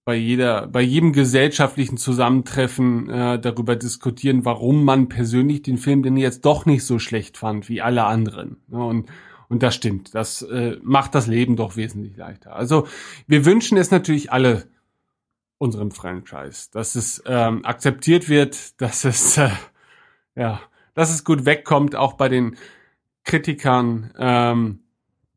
[0.05, 6.17] bei jeder bei jedem gesellschaftlichen Zusammentreffen äh, darüber diskutieren, warum man persönlich den Film denn
[6.17, 8.57] jetzt doch nicht so schlecht fand wie alle anderen.
[8.67, 8.85] Ne?
[8.85, 9.09] Und
[9.49, 10.13] und das stimmt.
[10.17, 12.57] Das äh, macht das Leben doch wesentlich leichter.
[12.57, 12.89] Also
[13.29, 14.67] wir wünschen es natürlich alle
[15.59, 19.51] unserem Franchise, dass es ähm, akzeptiert wird, dass es äh,
[20.35, 20.61] ja,
[20.95, 22.57] dass es gut wegkommt, auch bei den
[23.27, 24.15] Kritikern.
[24.17, 24.81] Ähm,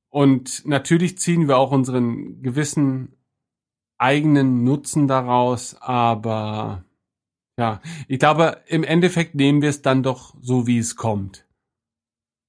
[0.10, 3.16] und natürlich ziehen wir auch unseren gewissen
[3.98, 6.86] eigenen Nutzen daraus, aber
[7.60, 11.46] ja, ich glaube, im Endeffekt nehmen wir es dann doch so, wie es kommt.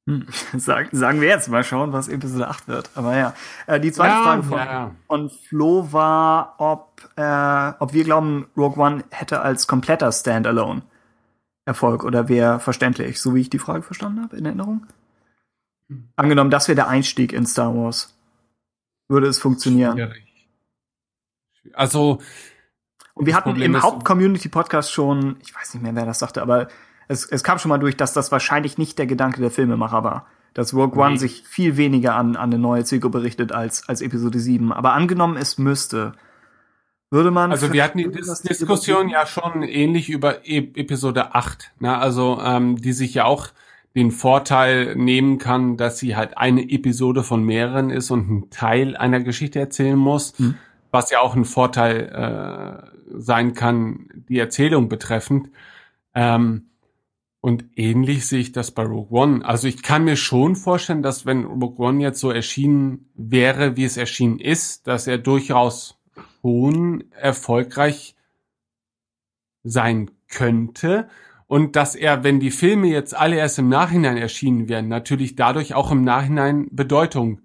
[0.08, 0.26] Hm,
[0.56, 2.90] Sag, sagen wir jetzt mal schauen, was Episode 8 wird.
[2.94, 3.34] Aber ja,
[3.66, 8.46] äh, die zweite Ja, Frage von, ja, von Flo war, ob, äh, ob wir glauben,
[8.56, 10.82] Rogue One hätte als kompletter Standalone
[11.66, 14.86] Erfolg oder wäre verständlich, so wie ich die Frage verstanden habe in Erinnerung.
[16.16, 18.14] Angenommen, das wäre der Einstieg in Star Wars.
[19.08, 19.96] Würde es funktionieren?
[19.96, 20.48] Schwierig.
[21.74, 22.20] Also
[23.14, 26.68] Und wir hatten Problem im Haupt-Community-Podcast schon, ich weiß nicht mehr, wer das sagte, aber
[27.08, 30.26] es, es kam schon mal durch, dass das wahrscheinlich nicht der Gedanke der Filmemacher war.
[30.54, 31.18] Dass Rogue One Nee.
[31.18, 34.72] sich viel weniger an, an eine neue Zielgruppe richtet als, als Episode 7.
[34.72, 36.12] Aber angenommen, es müsste,
[37.10, 37.50] würde man.
[37.50, 41.96] Also wir hatten die Dis Diskussion ja schon ähnlich über e Episode 8, ne?
[41.98, 43.48] also ähm, die sich ja auch
[43.94, 48.96] den Vorteil nehmen kann, dass sie halt eine Episode von mehreren ist und ein Teil
[48.96, 50.54] einer Geschichte erzählen muss, Mhm.
[50.90, 55.50] was ja auch ein Vorteil äh, sein kann, die Erzählung betreffend.
[56.14, 56.66] Ähm,
[57.40, 59.44] und ähnlich sehe ich das bei Rogue One.
[59.44, 63.84] Also ich kann mir schon vorstellen, dass wenn Rogue One jetzt so erschienen wäre, wie
[63.84, 65.98] es erschienen ist, dass er durchaus
[66.42, 68.14] schon erfolgreich
[69.64, 71.08] sein könnte
[71.50, 75.74] und dass er, wenn die Filme jetzt alle erst im Nachhinein erschienen wären, natürlich dadurch
[75.74, 77.40] auch im Nachhinein Bedeutung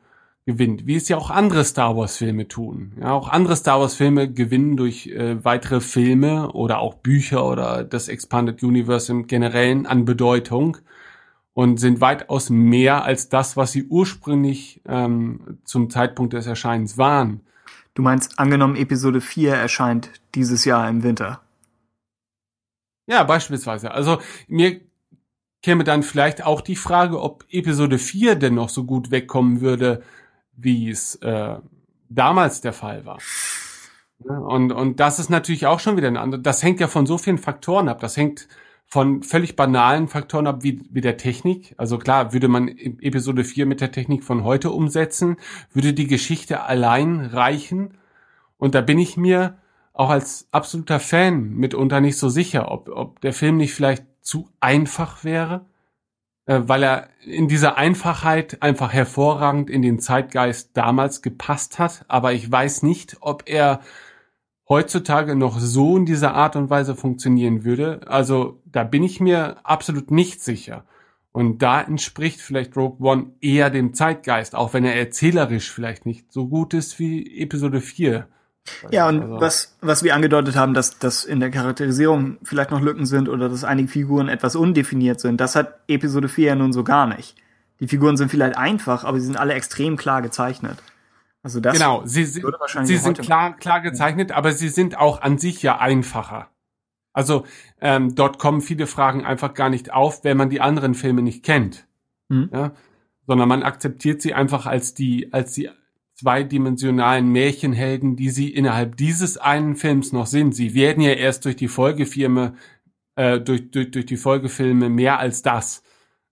[0.45, 2.91] gewinnt, wie es ja auch andere Star Wars Filme tun.
[3.01, 7.83] Ja, auch andere Star Wars Filme gewinnen durch äh, weitere Filme oder auch Bücher oder
[7.83, 10.77] das Expanded Universe im Generellen an Bedeutung
[11.55, 17.41] und sind weitaus mehr als das, was sie ursprünglich ähm, zum Zeitpunkt des Erscheinens waren.
[17.95, 21.41] Du meinst, angenommen, Episode 4 erscheint dieses Jahr im Winter.
[23.07, 23.91] Ja, beispielsweise.
[23.91, 24.81] Also mir
[25.61, 30.03] käme dann vielleicht auch die Frage, ob Episode 4 denn noch so gut wegkommen würde,
[30.53, 31.57] wie es äh,
[32.09, 33.23] damals der Fall war.
[34.19, 36.41] Und, und das ist natürlich auch schon wieder eine andere.
[36.41, 37.99] Das hängt ja von so vielen Faktoren ab.
[37.99, 38.47] Das hängt
[38.87, 41.73] von völlig banalen Faktoren ab, wie, wie der Technik.
[41.77, 45.37] Also klar, würde man E- Episode 4 mit der Technik von heute umsetzen,
[45.73, 47.97] würde die Geschichte allein reichen.
[48.57, 49.57] Und da bin ich mir
[49.95, 54.49] auch als absoluter Fan mitunter nicht so sicher, ob, ob der Film nicht vielleicht zu
[54.59, 55.65] einfach wäre,
[56.47, 62.03] äh, weil er in dieser Einfachheit einfach hervorragend in den Zeitgeist damals gepasst hat.
[62.09, 63.79] Aber ich weiß nicht, ob er
[64.67, 68.01] heutzutage noch so in dieser Art und Weise funktionieren würde.
[68.07, 70.83] Also da bin ich mir absolut nicht sicher.
[71.31, 76.33] Und da entspricht vielleicht Rogue One eher dem Zeitgeist, auch wenn er erzählerisch vielleicht nicht
[76.33, 78.27] so gut ist wie Episode 4.
[78.89, 82.81] Ja, und Also- was, was wir angedeutet haben, dass, dass in der Charakterisierung vielleicht noch
[82.81, 86.73] Lücken sind oder dass einige Figuren etwas undefiniert sind, das hat Episode 4 ja nun
[86.73, 87.35] so gar nicht.
[87.79, 90.81] Die Figuren sind vielleicht einfach, aber sie sind alle extrem klar gezeichnet.
[91.43, 94.97] Also das genau, sie, sie, würde wahrscheinlich sie sind klar, klar gezeichnet, aber sie sind
[94.97, 96.49] auch an sich ja einfacher.
[97.13, 97.45] Also
[97.81, 101.43] ähm, dort kommen viele Fragen einfach gar nicht auf, wenn man die anderen Filme nicht
[101.45, 101.85] kennt.
[102.29, 102.49] Mhm.
[102.51, 102.71] Ja?
[103.27, 105.69] Sondern man akzeptiert sie einfach als die, als die
[106.15, 110.55] zweidimensionalen Märchenhelden, die sie innerhalb dieses einen Films noch sind.
[110.55, 112.55] Sie werden ja erst durch die Folgefilme,
[113.15, 115.83] äh, durch, durch, durch die Folgefilme mehr als das.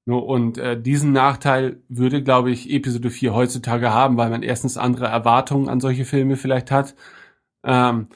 [0.06, 5.06] Und äh, diesen Nachteil würde, glaube ich, Episode 4 heutzutage haben, weil man erstens andere
[5.06, 6.96] Erwartungen an solche Filme vielleicht hat.
[7.64, 8.08] Ähm,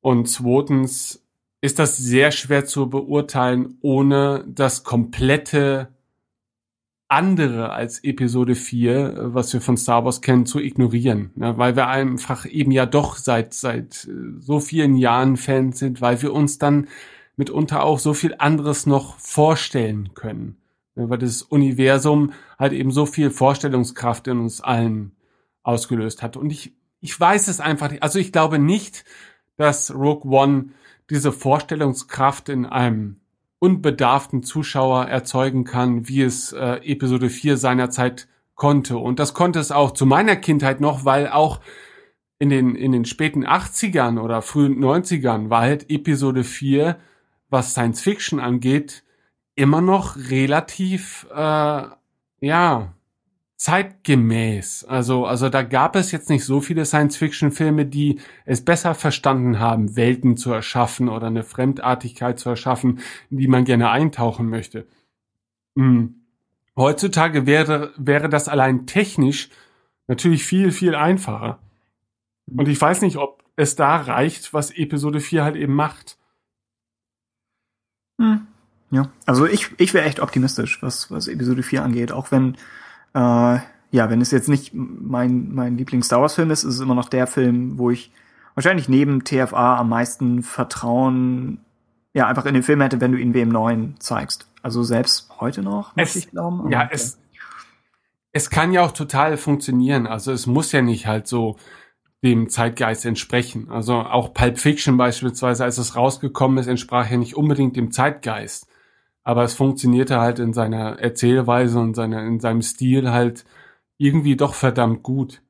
[0.00, 1.26] und zweitens
[1.62, 5.95] ist das sehr schwer zu beurteilen, ohne das komplette
[7.08, 11.30] andere als Episode 4, äh, was wir von Star Wars kennen, zu ignorieren.
[11.36, 11.56] Ne?
[11.56, 16.20] Weil wir einfach eben ja doch seit, seit äh, so vielen Jahren Fans sind, weil
[16.22, 16.88] wir uns dann
[17.36, 20.56] mitunter auch so viel anderes noch vorstellen können.
[20.94, 21.08] Ne?
[21.08, 25.12] Weil das Universum halt eben so viel Vorstellungskraft in uns allen
[25.62, 26.36] ausgelöst hat.
[26.36, 28.02] Und ich, ich weiß es einfach nicht.
[28.02, 29.04] Also ich glaube nicht,
[29.56, 30.70] dass Rogue One
[31.08, 33.20] diese Vorstellungskraft in einem
[33.58, 38.98] unbedarften Zuschauer erzeugen kann, wie es äh, Episode 4 seinerzeit konnte.
[38.98, 41.60] Und das konnte es auch zu meiner Kindheit noch, weil auch
[42.38, 46.98] in den, in den späten 80ern oder frühen 90ern war halt Episode 4
[47.50, 49.04] was Science Fiction angeht,
[49.54, 51.82] immer noch relativ, äh,
[52.40, 52.94] ja,
[53.56, 54.84] zeitgemäß.
[54.84, 59.96] Also, also da gab es jetzt nicht so viele Science-Fiction-Filme, die es besser verstanden haben,
[59.96, 63.00] Welten zu erschaffen oder eine Fremdartigkeit zu erschaffen,
[63.30, 64.86] in die man gerne eintauchen möchte.
[65.76, 66.26] Hm.
[66.76, 69.48] Heutzutage wäre, wäre das allein technisch
[70.06, 71.58] natürlich viel, viel einfacher.
[72.46, 76.18] Und ich weiß nicht, ob es da reicht, was Episode 4 halt eben macht.
[78.20, 78.46] Hm.
[78.90, 82.56] Ja, also ich, ich wäre echt optimistisch, was, was Episode 4 angeht, auch wenn,
[83.16, 83.58] äh,
[83.90, 87.26] ja, wenn es jetzt nicht mein, mein Lieblings-Star Wars-Film ist, ist es immer noch der
[87.26, 88.12] Film, wo ich
[88.54, 91.60] wahrscheinlich neben TFA am meisten Vertrauen,
[92.14, 94.48] ja, einfach in den Film hätte, wenn du ihn wem neuen zeigst.
[94.62, 96.70] Also selbst heute noch, muss Es- ich glauben.
[96.70, 97.18] Ja, es,
[98.32, 100.06] es kann ja auch total funktionieren.
[100.06, 101.56] Also es muss ja nicht halt so
[102.24, 103.70] dem Zeitgeist entsprechen.
[103.70, 108.66] Also auch Pulp Fiction beispielsweise, als es rausgekommen ist, entsprach ja nicht unbedingt dem Zeitgeist.
[109.26, 113.44] Aber es funktionierte halt in seiner Erzählweise und seiner, in seinem Stil halt
[113.98, 115.42] irgendwie doch verdammt gut.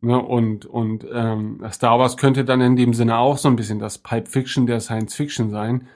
[0.00, 0.16] Ne?
[0.16, 3.98] Und, und ähm, Star Wars könnte dann in dem Sinne auch so ein bisschen das
[3.98, 5.88] Pulp Fiction der Science Fiction sein.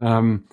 [0.00, 0.44] Ähm,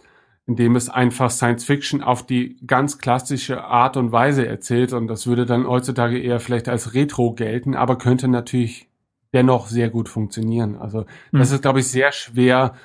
[0.46, 5.26] indem es einfach Science Fiction auf die ganz klassische Art und Weise erzählt und das
[5.26, 8.88] würde dann heutzutage eher vielleicht als Retro gelten, aber könnte natürlich
[9.34, 10.76] dennoch sehr gut funktionieren.
[10.78, 11.56] Also das Hm.
[11.56, 12.76] ist, glaube ich, sehr schwer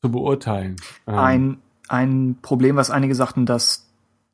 [0.00, 0.76] zu beurteilen.
[1.06, 1.58] Ähm, ein,
[1.88, 3.86] ein Problem, was einige sagten, dass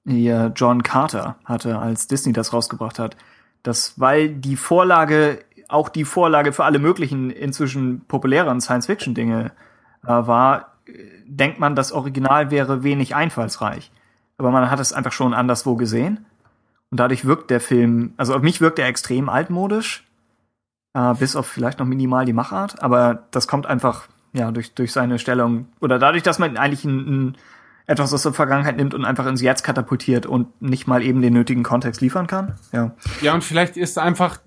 [0.07, 3.17] hier John Carter hatte, als Disney das rausgebracht hat,
[3.63, 9.53] dass weil die Vorlage auch die Vorlage für alle möglichen inzwischen populäreren Science-Fiction-Dinge
[10.03, 10.93] äh, war, äh,
[11.27, 13.91] denkt man, das Original wäre wenig einfallsreich.
[14.37, 16.27] Aber man hat es einfach schon anderswo gesehen.
[16.91, 20.05] Und dadurch wirkt der Film, also auf mich wirkt er extrem altmodisch,
[20.95, 22.83] äh, bis auf vielleicht noch minimal die Machart.
[22.83, 26.99] Aber das kommt einfach ja durch durch seine Stellung oder dadurch, dass man eigentlich ein,
[26.99, 27.37] ein
[27.87, 31.35] etwas aus der Vergangenheit nimmt und einfach ins Jetzt katapultiert und nicht mal eben den
[31.35, 32.55] nötigen Kontext liefern kann.
[32.73, 32.95] Ja.
[33.21, 34.39] Ja, und vielleicht ist einfach,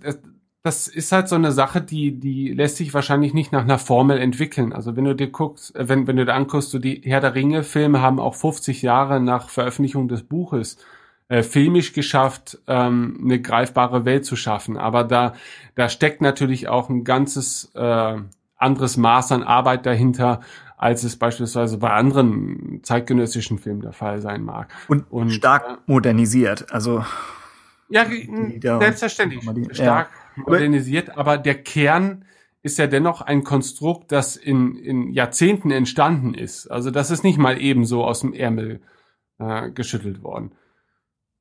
[0.63, 4.17] das ist halt so eine Sache, die, die lässt sich wahrscheinlich nicht nach einer Formel
[4.17, 4.73] entwickeln.
[4.73, 7.35] Also wenn du dir guckst, äh, wenn, wenn du dir anguckst, so die Herr der
[7.35, 10.77] Ringe Filme haben auch 50 Jahre nach Veröffentlichung des Buches
[11.29, 14.77] äh, filmisch geschafft, ähm, eine greifbare Welt zu schaffen.
[14.77, 15.33] Aber da,
[15.75, 18.15] da steckt natürlich auch ein ganzes äh,
[18.57, 20.41] anderes Maß an Arbeit dahinter,
[20.77, 24.71] als es beispielsweise bei anderen zeitgenössischen Filmen der Fall sein mag.
[24.87, 26.71] Und, Und, stark modernisiert.
[26.71, 27.03] Also
[27.89, 28.05] Ja,
[28.79, 29.41] selbstverständlich.
[29.55, 30.43] die- Stark ja.
[30.45, 32.25] modernisiert, aber der Kern
[32.63, 36.67] ist ja dennoch ein Konstrukt, das in, in Jahrzehnten entstanden ist.
[36.67, 38.81] Also das ist nicht mal eben so aus dem Ärmel
[39.39, 40.51] äh, geschüttelt worden.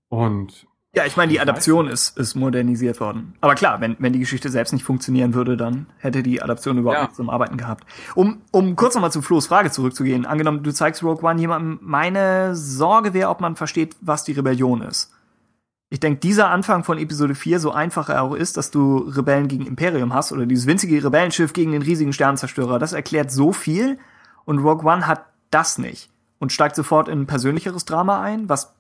[0.09, 0.67] Und
[0.97, 3.35] Ja, ich meine, die Adaption ist, ist modernisiert worden.
[3.43, 6.97] Aber klar, wenn, wenn die Geschichte selbst nicht funktionieren würde, dann hätte die Adaption überhaupt
[6.97, 7.03] Ja.
[7.03, 7.85] nichts zum Arbeiten gehabt.
[8.15, 12.57] Um, um kurz nochmal zu Flo's Frage zurückzugehen, angenommen, du zeigst Rogue One jemandem, meine
[12.57, 15.13] Sorge wäre, ob man versteht, was die Rebellion ist.
[15.91, 19.49] Ich denke, dieser Anfang von Episode 4, so einfach er auch ist, dass du Rebellen
[19.49, 23.99] gegen Imperium hast oder dieses winzige Rebellenschiff gegen den riesigen Sternzerstörer, das erklärt so viel
[24.47, 28.73] und Rogue One hat das nicht und steigt sofort in ein persönlicheres Drama ein, was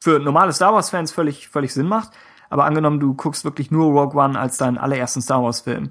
[0.00, 2.10] für normale Star Wars-Fans völlig, völlig Sinn macht.
[2.48, 5.90] Aber angenommen, du guckst wirklich nur Rogue One als deinen allerersten Star Wars-Film,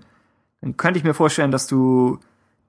[0.62, 2.20] dann könnte ich mir vorstellen, dass du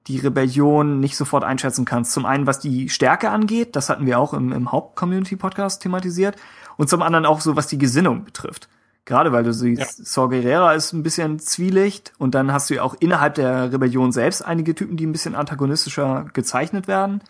[0.07, 2.13] die Rebellion nicht sofort einschätzen kannst.
[2.13, 6.37] Zum einen, was die Stärke angeht, das hatten wir auch im, im Haupt-Community-Podcast thematisiert.
[6.77, 8.69] Und zum anderen auch so, was die Gesinnung betrifft.
[9.05, 12.83] Gerade weil du siehst, Saw Gerrera ist ein bisschen zwielicht und dann hast du ja
[12.83, 17.21] auch innerhalb der Rebellion selbst einige Typen, die ein bisschen antagonistischer gezeichnet werden.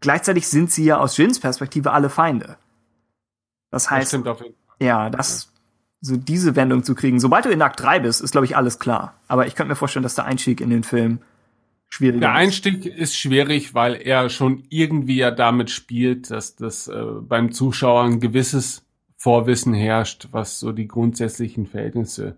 [0.00, 2.56] Gleichzeitig sind sie ja aus Jins Perspektive alle Feinde.
[3.70, 4.24] Das das heißt, jeden
[4.80, 5.52] ja, das,
[6.00, 7.20] so diese Wendung zu kriegen.
[7.20, 9.14] Sobald du in Akt 3 bist, ist, glaube ich, alles klar.
[9.28, 11.20] Aber ich könnte mir vorstellen, dass der Einstieg in den Film
[11.88, 12.32] schwieriger Der.
[12.32, 18.04] Einstieg ist schwierig, weil er schon irgendwie ja damit spielt, dass das äh, beim Zuschauer
[18.04, 18.84] ein gewisses
[19.16, 22.36] Vorwissen herrscht, was so die grundsätzlichen Verhältnisse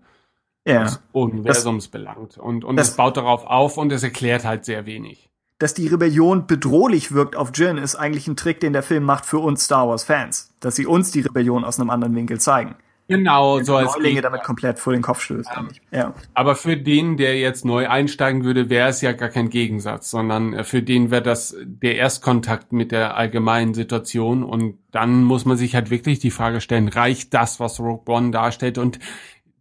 [0.67, 0.83] Ja.
[0.83, 2.37] des Universums belangt.
[2.37, 5.29] Und, und das- es baut darauf auf und es erklärt halt sehr wenig.
[5.63, 9.25] Dass die Rebellion bedrohlich wirkt auf Jin, ist eigentlich ein Trick, den der Film macht
[9.25, 10.53] für uns Star Wars-Fans.
[10.59, 12.75] Dass sie uns die Rebellion aus einem anderen Winkel zeigen.
[13.07, 15.49] Genau, so als Neulinge damit komplett vor den Kopf stößt.
[15.49, 15.81] eigentlich.
[15.89, 16.15] Ja.
[16.33, 20.51] Aber für den, der jetzt neu einsteigen würde, wäre es ja gar kein Gegensatz, sondern
[20.51, 25.55] äh, für den wäre das der Erstkontakt mit der allgemeinen Situation und dann muss man
[25.55, 28.77] sich halt wirklich die Frage stellen, reicht das, was Rogue One darstellt?
[28.77, 28.99] Und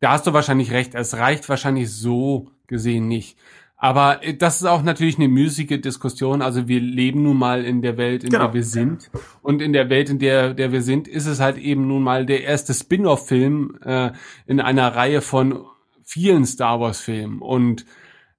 [0.01, 3.39] da hast du wahrscheinlich recht, es reicht wahrscheinlich so gesehen nicht.
[3.83, 6.41] Aber äh, das ist auch natürlich eine müßige Diskussion.
[6.41, 8.45] Also wir leben nun mal in der Welt, in Genau.
[8.45, 9.11] der wir sind.
[9.43, 12.25] Und in der Welt, in der, der wir sind, ist es halt eben nun mal
[12.25, 14.13] der erste Spin-off-Film äh,
[14.47, 15.65] in einer Reihe von
[16.05, 17.41] vielen Star Wars-Filmen.
[17.41, 17.85] Und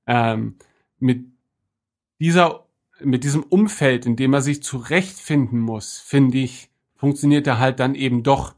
[0.07, 0.55] ähm,
[0.99, 1.25] mit
[2.21, 2.63] dieser
[3.01, 7.95] mit diesem Umfeld, in dem er sich zurechtfinden muss, finde ich, funktioniert er halt dann
[7.95, 8.55] eben doch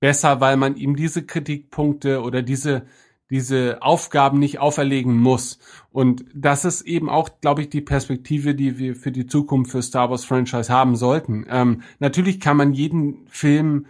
[0.00, 2.86] besser, weil man ihm diese Kritikpunkte oder diese
[3.30, 5.58] diese Aufgaben nicht auferlegen muss.
[5.90, 9.82] Und das ist eben auch, glaube ich, die Perspektive, die wir für die Zukunft für
[9.82, 11.46] Star Wars Franchise haben sollten.
[11.50, 13.86] Ähm, natürlich kann man jeden Film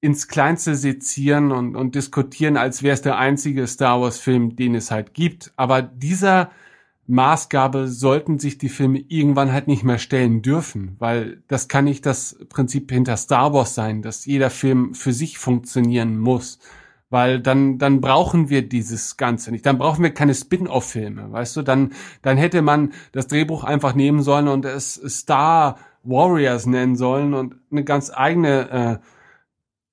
[0.00, 4.74] ins Kleinste sezieren und, und diskutieren, als wäre es der einzige Star Wars Film, den
[4.74, 5.52] es halt gibt.
[5.56, 6.50] Aber dieser
[7.06, 12.04] Maßgabe sollten sich die Filme irgendwann halt nicht mehr stellen dürfen, weil das kann nicht
[12.04, 16.58] das Prinzip hinter Star Wars sein, dass jeder Film für sich funktionieren muss
[17.14, 19.64] weil dann dann brauchen wir dieses Ganze nicht.
[19.64, 21.62] Dann brauchen wir keine Spin-off-Filme, weißt du?
[21.62, 21.92] Dann
[22.22, 27.54] dann hätte man das Drehbuch einfach nehmen sollen und es Star Warriors nennen sollen und
[27.70, 29.06] eine ganz eigene äh,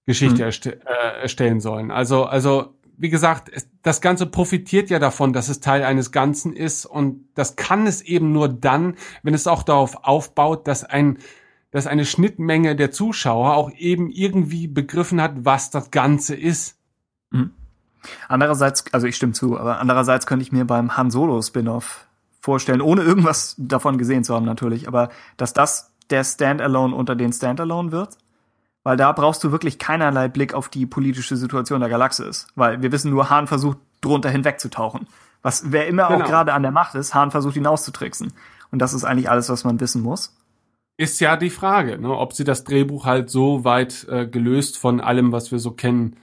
[0.08, 0.46] Geschichte Mhm.
[0.48, 1.92] erste äh, erstellen sollen.
[1.92, 6.54] Also also wie gesagt, es, das Ganze profitiert ja davon, dass es Teil eines Ganzen
[6.54, 11.20] ist und das kann es eben nur dann, wenn es auch darauf aufbaut, dass ein
[11.70, 16.81] dass eine Schnittmenge der Zuschauer auch eben irgendwie begriffen hat, was das Ganze ist.
[18.28, 22.08] Andererseits, also ich stimme zu, aber andererseits könnte ich mir beim Han Solo Spin-off
[22.42, 27.32] vorstellen, ohne irgendwas davon gesehen zu haben natürlich, aber dass das der Standalone unter den
[27.32, 28.18] Standalone wird,
[28.84, 32.92] weil da brauchst du wirklich keinerlei Blick auf die politische Situation der Galaxis, weil wir
[32.92, 35.08] wissen nur, Han versucht drunter hinwegzutauchen.
[35.44, 36.24] Was wer immer Genau.
[36.24, 38.34] auch gerade an der Macht ist, Han versucht ihn auszutricksen.
[38.72, 40.36] Und das ist eigentlich alles, was man wissen muss.
[40.98, 45.00] Ist ja die Frage, ne, ob sie das Drehbuch halt so weit äh, gelöst von
[45.02, 46.16] allem, was wir so kennen,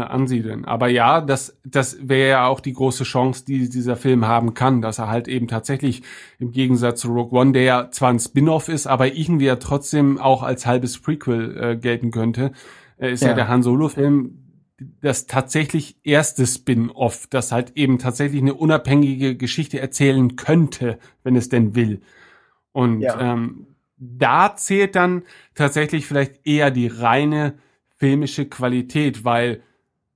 [0.00, 0.64] ansiedeln.
[0.64, 4.80] Aber ja, das, das wäre ja auch die große Chance, die dieser Film haben kann,
[4.80, 6.02] dass er halt eben tatsächlich
[6.38, 10.18] im Gegensatz zu Rogue One, der ja zwar ein Spin-off ist, aber irgendwie ja trotzdem
[10.18, 12.52] auch als halbes Prequel äh, gelten könnte,
[12.98, 13.28] äh, ist ja.
[13.28, 13.34] Ja.
[13.34, 14.38] der Han Solo-Film
[15.00, 21.48] das tatsächlich erste Spin-off, das halt eben tatsächlich eine unabhängige Geschichte erzählen könnte, wenn es
[21.48, 22.00] denn will.
[22.72, 23.34] Und Ja.
[23.34, 23.66] ähm,
[23.96, 25.22] da zählt dann
[25.54, 27.54] tatsächlich vielleicht eher die reine
[27.96, 29.62] filmische Qualität, weil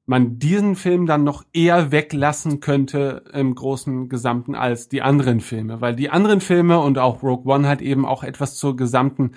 [0.07, 5.81] man diesen Film dann noch eher weglassen könnte im großen Gesamten als die anderen Filme,
[5.81, 9.33] weil die anderen Filme und auch Rogue One halt eben auch etwas zur gesamten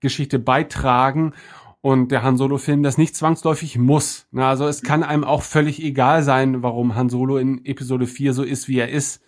[0.00, 1.32] Geschichte beitragen
[1.80, 4.26] und der Han Solo Film das nicht zwangsläufig muss.
[4.34, 8.42] Also es kann einem auch völlig egal sein, warum Han Solo in Episode 4 so
[8.42, 9.22] ist, wie er ist.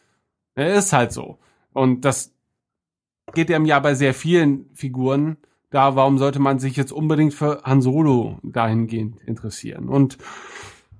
[0.55, 1.39] Er ist halt so.
[1.73, 2.35] Und das
[3.32, 5.39] geht ja im Jahr bei sehr vielen Figuren
[5.73, 9.89] da, warum sollte man sich jetzt unbedingt für Han Solo dahingehend interessieren?
[9.89, 10.19] Und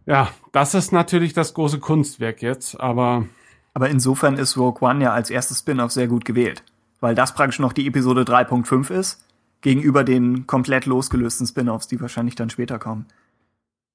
[0.06, 3.26] ja, das ist natürlich das große Kunstwerk jetzt, aber
[3.74, 6.62] Aber insofern ist Rogue One ja als erstes Spin-off sehr gut gewählt,
[7.00, 9.26] weil das praktisch noch die Episode 3.5 ist,
[9.62, 13.06] gegenüber den komplett losgelösten Spin-offs, die wahrscheinlich dann später kommen.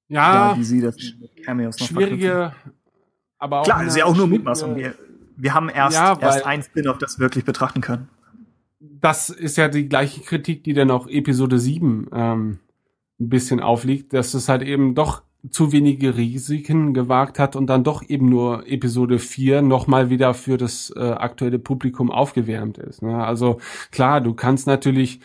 [0.08, 2.54] ja, wie sie das mit Cameos noch schwierige,
[3.38, 4.76] aber auch Klar, ist ja auch nur Mutmaßung.
[4.76, 4.96] Wir,
[5.36, 8.10] wir haben erst, Ja, erst ein Spin-off, das wir wirklich betrachten können.
[8.80, 12.60] das ist ja die gleiche Kritik, die dann auch Episode 7 ähm,
[13.20, 17.84] ein bisschen aufliegt, dass es halt eben doch zu wenige Risiken gewagt hat und dann
[17.84, 23.02] doch eben nur Episode 4 nochmal wieder für das äh, aktuelle Publikum aufgewärmt ist.
[23.02, 23.24] Ne?
[23.24, 23.60] Also
[23.92, 25.20] klar, du kannst natürlich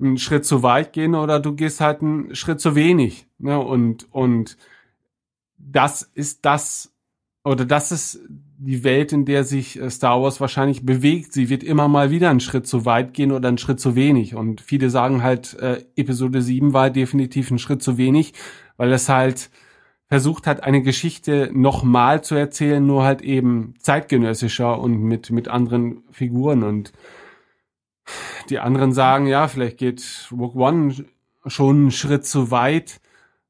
[0.00, 3.26] einen Schritt zu weit gehen oder du gehst halt einen Schritt zu wenig.
[3.38, 3.58] Ne?
[3.58, 4.56] Und, und
[5.56, 6.92] das ist das,
[7.42, 8.20] oder das ist
[8.58, 11.32] die Welt, in der sich äh, Star Wars wahrscheinlich bewegt.
[11.32, 14.34] Sie wird immer mal wieder einen Schritt zu weit gehen oder einen Schritt zu wenig.
[14.34, 18.32] Und viele sagen halt, äh, Episode 7 war definitiv ein Schritt zu wenig,
[18.76, 19.50] weil es halt
[20.06, 26.04] versucht hat, eine Geschichte nochmal zu erzählen, nur halt eben zeitgenössischer und mit, mit anderen
[26.10, 26.62] Figuren.
[26.62, 26.92] Und
[28.50, 30.94] die anderen sagen, ja, vielleicht geht Rogue One
[31.46, 33.00] schon einen Schritt zu weit,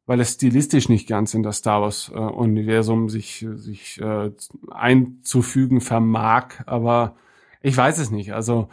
[0.07, 4.31] weil es stilistisch nicht ganz in das Star Wars äh, Universum sich sich äh,
[4.71, 7.17] einzufügen vermag, aber
[7.63, 8.35] ich weiß es nicht.
[8.35, 8.69] Also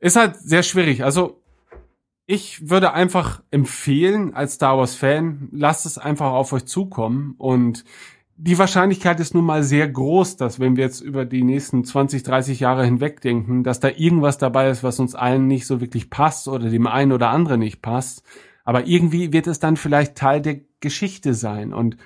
[0.00, 1.02] ist halt sehr schwierig.
[1.02, 1.40] Also
[2.26, 7.84] ich würde einfach empfehlen als Star Wars Fan, lasst es einfach auf euch zukommen und
[8.38, 12.22] die Wahrscheinlichkeit ist nun mal sehr groß, dass wenn wir jetzt über die nächsten 20,
[12.22, 16.10] 30 Jahre hinweg denken, dass da irgendwas dabei ist, was uns allen nicht so wirklich
[16.10, 18.22] passt oder dem einen oder anderen nicht passt.
[18.64, 21.72] Aber irgendwie wird es dann vielleicht Teil der Geschichte sein.
[21.72, 21.96] Und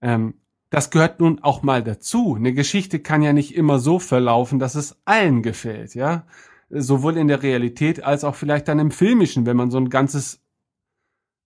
[0.00, 0.34] ähm,
[0.70, 2.34] das gehört nun auch mal dazu.
[2.34, 6.24] Eine Geschichte kann ja nicht immer so verlaufen, dass es allen gefällt, ja.
[6.70, 10.42] Sowohl in der Realität als auch vielleicht dann im Filmischen, wenn man so ein ganzes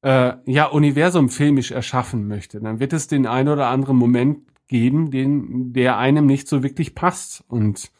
[0.02, 5.10] äh, ja, Universum filmisch erschaffen möchte, dann wird es den einen oder anderen Moment geben,
[5.10, 7.44] den, der einem nicht so wirklich passt.
[7.48, 7.92] Und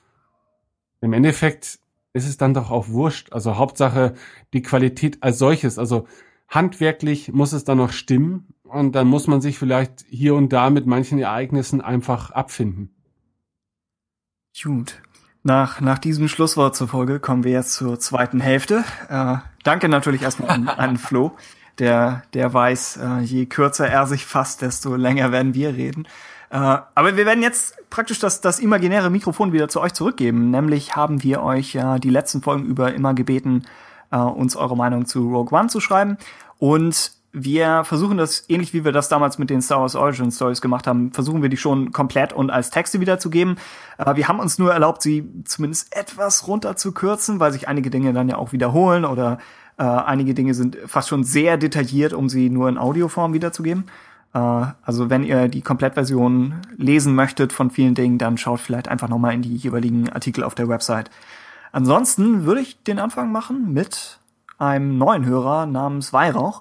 [1.00, 1.78] im Endeffekt
[2.12, 3.32] ist es dann doch auch wurscht.
[3.32, 4.14] Also Hauptsache
[4.52, 5.78] die Qualität als solches.
[5.78, 6.06] Also
[6.48, 10.70] handwerklich muss es dann noch stimmen und dann muss man sich vielleicht hier und da
[10.70, 12.94] mit manchen Ereignissen einfach abfinden.
[14.62, 15.02] Gut.
[15.44, 18.85] Nach, nach diesem Schlusswort zur Folge kommen wir jetzt zur zweiten Hälfte.
[19.09, 21.32] Äh, danke natürlich erstmal an, an Flo,
[21.78, 26.06] der, der weiß, äh, je kürzer er sich fasst, desto länger werden wir reden.
[26.51, 30.51] Äh, aber wir werden jetzt praktisch das, das imaginäre Mikrofon wieder zu euch zurückgeben.
[30.51, 33.64] Nämlich haben wir euch ja die letzten Folgen über immer gebeten,
[34.12, 36.19] äh, uns eure Meinung zu Rogue One zu schreiben.
[36.59, 40.60] Und wir versuchen das, ähnlich wie wir das damals mit den Star Wars Origin Stories
[40.60, 43.56] gemacht haben, versuchen wir die schon komplett und als Texte wiederzugeben.
[43.98, 47.90] Äh, wir haben uns nur erlaubt, sie zumindest etwas runter zu kürzen, weil sich einige
[47.90, 49.38] Dinge dann ja auch wiederholen oder
[49.78, 53.84] äh, einige Dinge sind fast schon sehr detailliert, um sie nur in Audioform wiederzugeben.
[54.34, 59.09] Äh, also wenn ihr die Komplettversion lesen möchtet von vielen Dingen, dann schaut vielleicht einfach
[59.09, 61.10] nochmal in die jeweiligen Artikel auf der Website.
[61.72, 64.18] Ansonsten würde ich den Anfang machen mit
[64.59, 66.60] einem neuen Hörer namens Weihrauch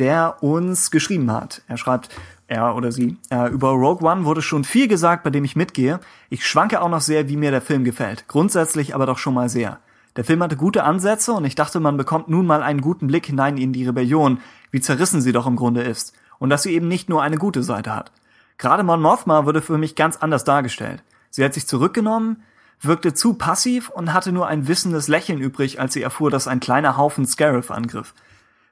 [0.00, 1.62] der uns geschrieben hat.
[1.68, 2.08] Er schreibt,
[2.48, 6.00] er oder sie, äh, über Rogue One wurde schon viel gesagt, bei dem ich mitgehe.
[6.30, 8.26] Ich schwanke auch noch sehr, wie mir der Film gefällt.
[8.26, 9.78] Grundsätzlich aber doch schon mal sehr.
[10.16, 13.26] Der Film hatte gute Ansätze und ich dachte, man bekommt nun mal einen guten Blick
[13.26, 14.40] hinein in die Rebellion,
[14.72, 16.14] wie zerrissen sie doch im Grunde ist.
[16.38, 18.10] Und dass sie eben nicht nur eine gute Seite hat.
[18.58, 21.04] Gerade Mon Mothma wurde für mich ganz anders dargestellt.
[21.30, 22.42] Sie hat sich zurückgenommen,
[22.80, 26.60] wirkte zu passiv und hatte nur ein wissendes Lächeln übrig, als sie erfuhr, dass ein
[26.60, 28.14] kleiner Haufen Scarif angriff.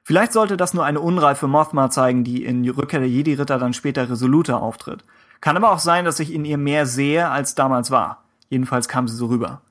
[0.09, 4.09] Vielleicht sollte das nur eine unreife Mothma zeigen, die in Rückkehr der Jedi-Ritter dann später
[4.09, 5.03] resoluter auftritt.
[5.39, 8.23] Kann aber auch sein, dass ich in ihr mehr sehe, als damals war.
[8.49, 9.61] Jedenfalls kam sie so rüber.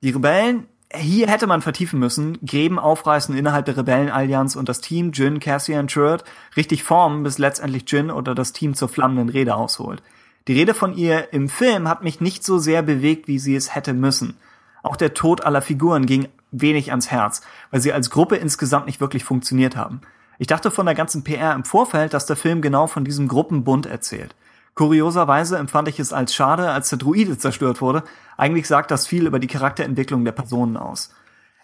[0.00, 5.10] Die Rebellen, hier hätte man vertiefen müssen, Gräben aufreißen innerhalb der Rebellenallianz und das Team
[5.10, 6.22] Jin, Cassian, Turret
[6.56, 10.04] richtig formen, bis letztendlich Jin oder das Team zur flammenden Rede ausholt.
[10.46, 13.74] Die Rede von ihr im Film hat mich nicht so sehr bewegt, wie sie es
[13.74, 14.36] hätte müssen.
[14.84, 19.00] Auch der Tod aller Figuren ging wenig ans Herz, weil sie als Gruppe insgesamt nicht
[19.00, 20.00] wirklich funktioniert haben.
[20.38, 23.86] Ich dachte von der ganzen PR im Vorfeld, dass der Film genau von diesem Gruppenbund
[23.86, 24.34] erzählt.
[24.74, 28.04] Kurioserweise empfand ich es als schade, als der Druide zerstört wurde.
[28.36, 31.12] Eigentlich sagt das viel über die Charakterentwicklung der Personen aus.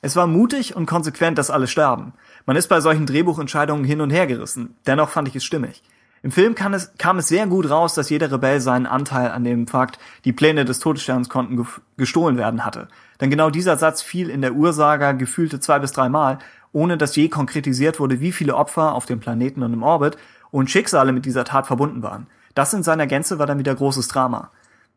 [0.03, 2.13] Es war mutig und konsequent, dass alle sterben.
[2.45, 4.77] Man ist bei solchen Drehbuchentscheidungen hin und her gerissen.
[4.87, 5.83] Dennoch fand ich es stimmig.
[6.27, 9.45] Im Film kam es, kam es sehr gut raus, dass jeder Rebell seinen Anteil an
[9.45, 11.65] dem Fakt, die Pläne des Todessterns konnten
[11.97, 12.89] gestohlen werden hatte.
[13.21, 16.41] Denn genau dieser Satz fiel in der Ursager gefühlte zwei bis dreimal,
[16.73, 20.17] ohne dass je konkretisiert wurde, wie viele Opfer auf dem Planeten und im Orbit
[20.51, 22.27] und Schicksale mit dieser Tat verbunden waren.
[22.57, 24.51] Das in seiner Gänze war dann wieder großes Drama.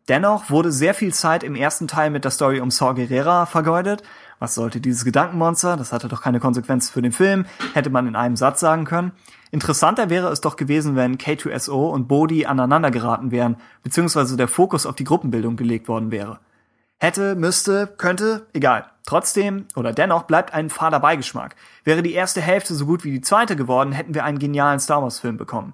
[0.08, 4.02] Dennoch wurde sehr viel Zeit im ersten Teil mit der Story um Saw Gerrera vergeudet.
[4.40, 5.76] Was sollte dieses Gedankenmonster?
[5.76, 9.12] Das hatte doch keine Konsequenz für den Film, hätte man in einem Satz sagen können.
[9.52, 14.86] Interessanter wäre es doch gewesen, wenn K2SO und Bodhi aneinander geraten wären, beziehungsweise der Fokus
[14.86, 16.40] auf die Gruppenbildung gelegt worden wäre.
[17.00, 18.86] Hätte, müsste, könnte, egal.
[19.06, 21.56] Trotzdem oder dennoch bleibt ein fader Beigeschmack.
[21.84, 25.02] Wäre die erste Hälfte so gut wie die zweite geworden, hätten wir einen genialen Star
[25.02, 25.74] Wars Film bekommen.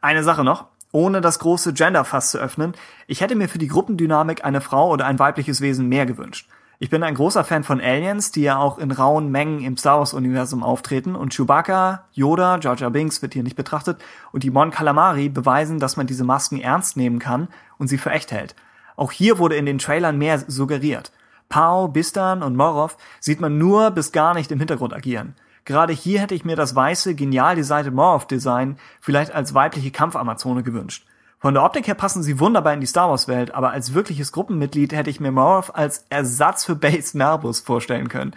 [0.00, 2.72] Eine Sache noch, ohne das große Genderfass zu öffnen,
[3.06, 6.48] ich hätte mir für die Gruppendynamik eine Frau oder ein weibliches Wesen mehr gewünscht.
[6.84, 10.00] Ich bin ein großer Fan von Aliens, die ja auch in rauen Mengen im Star
[10.00, 14.50] Wars Universum auftreten und Chewbacca, Yoda, Jar Jar Binks wird hier nicht betrachtet und die
[14.50, 17.48] Mon Calamari beweisen, dass man diese Masken ernst nehmen kann
[17.78, 18.54] und sie für echt hält.
[18.96, 21.10] Auch hier wurde in den Trailern mehr suggeriert.
[21.48, 25.36] Pao, Bistan und Morov sieht man nur bis gar nicht im Hintergrund agieren.
[25.64, 31.06] Gerade hier hätte ich mir das weiße, genial designte Morov-Design vielleicht als weibliche Kampfamazone gewünscht.
[31.44, 34.94] Von der Optik her passen sie wunderbar in die Star Wars-Welt, aber als wirkliches Gruppenmitglied
[34.94, 38.34] hätte ich mir Morov als Ersatz für Base Merbus vorstellen können.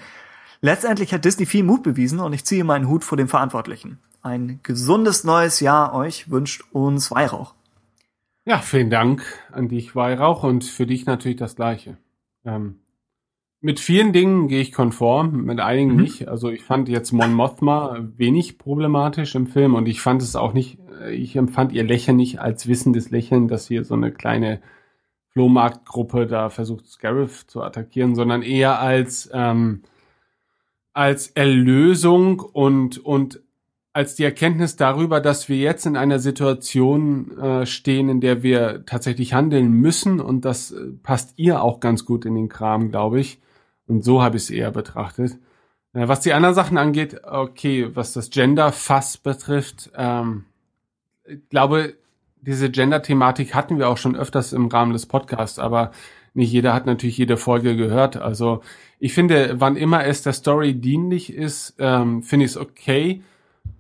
[0.59, 3.99] Letztendlich hat Disney viel Mut bewiesen und ich ziehe meinen Hut vor den Verantwortlichen.
[4.23, 7.53] Ein gesundes neues Jahr euch wünscht uns Weihrauch.
[8.43, 9.23] Ja, vielen Dank
[9.53, 11.95] an dich, Weihrauch, und für dich natürlich das Gleiche.
[12.43, 12.81] Ähm,
[13.59, 16.01] mit vielen Dingen gehe ich konform, mit einigen mhm.
[16.01, 16.27] nicht.
[16.27, 20.53] Also ich fand jetzt Mon Mothma wenig problematisch im Film und ich fand es auch
[20.53, 20.77] nicht,
[21.11, 24.61] ich empfand ihr Lächeln nicht als wissendes Lächeln, dass hier so eine kleine
[25.29, 29.84] Flohmarktgruppe da versucht, Scarif zu attackieren, sondern eher als ähm,
[30.93, 33.41] als Erlösung und und
[33.93, 38.84] als die Erkenntnis darüber, dass wir jetzt in einer Situation äh, stehen, in der wir
[38.85, 43.19] tatsächlich handeln müssen und das äh, passt ihr auch ganz gut in den Kram, glaube
[43.19, 43.39] ich.
[43.88, 45.38] Und so habe ich es eher betrachtet.
[45.93, 50.45] Äh, was die anderen Sachen angeht, okay, was das Gender-Fass betrifft, ähm,
[51.26, 51.95] ich glaube,
[52.41, 55.91] diese Gender-Thematik hatten wir auch schon öfters im Rahmen des Podcasts, aber
[56.34, 58.15] nicht jeder hat natürlich jede Folge gehört.
[58.15, 58.61] Also
[58.99, 63.23] ich finde, wann immer es der Story dienlich ist, ähm, finde ich es okay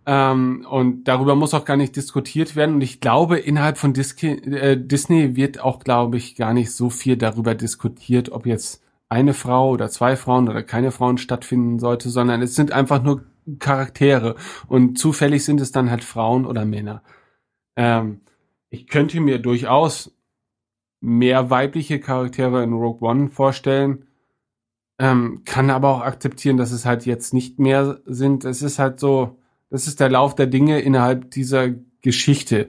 [0.07, 2.75] ähm, und darüber muss auch gar nicht diskutiert werden.
[2.75, 6.89] Und ich glaube, innerhalb von Disney, äh, Disney wird auch, glaube ich, gar nicht so
[6.89, 12.09] viel darüber diskutiert, ob jetzt eine Frau oder zwei Frauen oder keine Frauen stattfinden sollte,
[12.09, 13.23] sondern es sind einfach nur
[13.59, 14.35] Charaktere.
[14.67, 17.03] Und zufällig sind es dann halt Frauen oder Männer.
[17.75, 18.21] Ähm,
[18.69, 20.13] ich könnte mir durchaus
[20.99, 24.05] mehr weibliche Charaktere in Rogue One vorstellen.
[24.99, 28.45] Ähm, kann aber auch akzeptieren, dass es halt jetzt nicht mehr sind.
[28.45, 29.37] Es ist halt so,
[29.69, 31.69] das ist der Lauf der Dinge innerhalb dieser
[32.01, 32.67] Geschichte.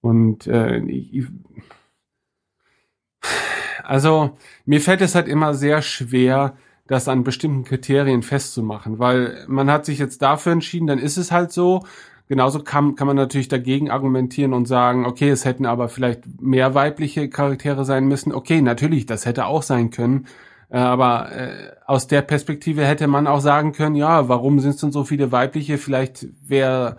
[0.00, 1.24] Und äh, ich,
[3.84, 4.36] also
[4.66, 6.54] mir fällt es halt immer sehr schwer,
[6.86, 11.32] das an bestimmten Kriterien festzumachen, weil man hat sich jetzt dafür entschieden, dann ist es
[11.32, 11.84] halt so.
[12.28, 16.74] Genauso kann, kann man natürlich dagegen argumentieren und sagen, okay, es hätten aber vielleicht mehr
[16.74, 18.32] weibliche Charaktere sein müssen.
[18.32, 20.26] Okay, natürlich, das hätte auch sein können.
[20.70, 24.80] Äh, Aber äh, aus der Perspektive hätte man auch sagen können, ja, warum sind es
[24.80, 25.76] denn so viele weibliche?
[25.78, 26.96] Vielleicht wäre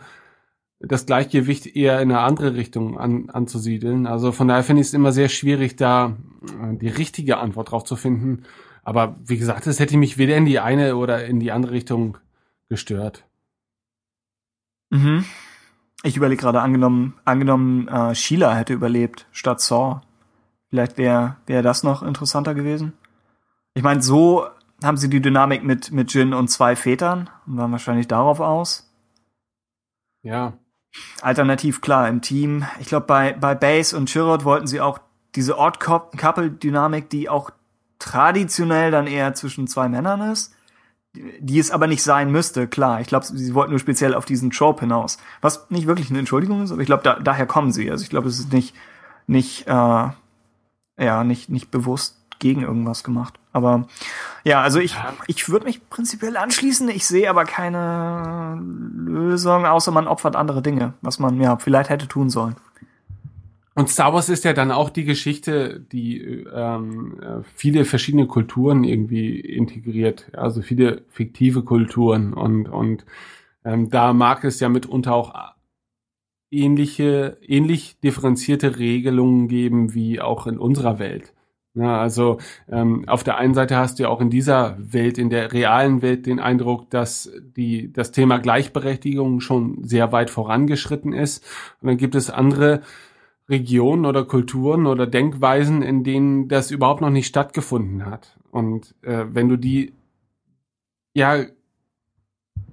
[0.85, 4.05] das Gleichgewicht eher in eine andere Richtung an, anzusiedeln.
[4.05, 6.17] Also von daher finde ich es immer sehr schwierig, da
[6.61, 8.43] äh, die richtige Antwort drauf zu finden.
[8.83, 12.17] Aber wie gesagt, es hätte mich weder in die eine oder in die andere Richtung
[12.67, 13.23] gestört.
[14.89, 15.23] Mhm.
[16.03, 20.01] Ich überlege gerade, angenommen, angenommen, äh, Sheila hätte überlebt statt Saw.
[20.69, 22.93] Vielleicht wäre wäre das noch interessanter gewesen.
[23.73, 24.45] Ich meine, so
[24.83, 28.93] haben sie die Dynamik mit, mit Jin und zwei Vätern und waren wahrscheinlich darauf aus.
[30.23, 30.53] Ja.
[31.21, 32.65] Alternativ klar im Team.
[32.79, 34.99] Ich glaube, bei, bei Base und Chirrut wollten sie auch
[35.35, 37.49] diese Odd-Couple-Dynamik, die auch
[37.99, 40.53] traditionell dann eher zwischen zwei Männern ist,
[41.13, 43.01] die es aber nicht sein müsste, klar.
[43.01, 45.17] Ich glaube, sie wollten nur speziell auf diesen Trope hinaus.
[45.41, 47.89] Was nicht wirklich eine Entschuldigung ist, aber ich glaube, da, daher kommen sie.
[47.89, 48.75] Also ich glaube, es ist nicht,
[49.27, 53.39] nicht, äh, ja, nicht, nicht bewusst gegen irgendwas gemacht.
[53.53, 53.87] Aber
[54.43, 54.97] ja, also ich,
[55.27, 56.89] ich würde mich prinzipiell anschließen.
[56.89, 62.07] Ich sehe aber keine Lösung, außer man opfert andere Dinge, was man ja vielleicht hätte
[62.07, 62.55] tun sollen.
[63.75, 68.83] Und Star Wars ist ja dann auch die Geschichte, die ähm, äh, viele verschiedene Kulturen
[68.83, 73.03] irgendwie integriert, also viele fiktive Kulturen und und
[73.65, 75.33] ähm, da mag es ja mitunter auch
[76.51, 81.33] ähnliche, ähnlich differenzierte Regelungen geben wie auch in unserer Welt.
[81.75, 82.37] Ja, also
[82.69, 86.03] ähm, auf der einen Seite hast du ja auch in dieser Welt, in der realen
[86.03, 91.43] Welt, den Eindruck, dass die das Thema Gleichberechtigung schon sehr weit vorangeschritten ist.
[91.81, 92.81] Und dann gibt es andere
[93.49, 98.37] Regionen oder Kulturen oder Denkweisen, in denen das überhaupt noch nicht stattgefunden hat.
[98.51, 99.93] Und äh, wenn du die,
[101.15, 101.43] ja,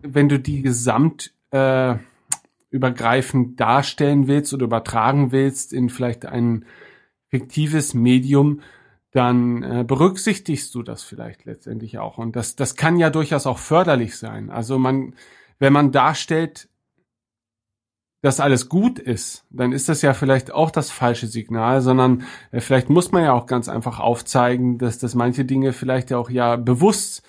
[0.03, 1.97] wenn du die gesamt äh,
[2.69, 6.67] übergreifend darstellen willst oder übertragen willst in vielleicht ein
[7.29, 8.61] fiktives Medium,
[9.13, 12.19] dann äh, berücksichtigst du das vielleicht letztendlich auch.
[12.19, 14.51] Und das, das kann ja durchaus auch förderlich sein.
[14.51, 15.15] Also man,
[15.59, 16.69] wenn man darstellt,
[18.23, 22.61] dass alles gut ist, dann ist das ja vielleicht auch das falsche Signal, sondern äh,
[22.61, 26.29] vielleicht muss man ja auch ganz einfach aufzeigen, dass, dass manche Dinge vielleicht ja auch
[26.31, 27.23] ja bewusst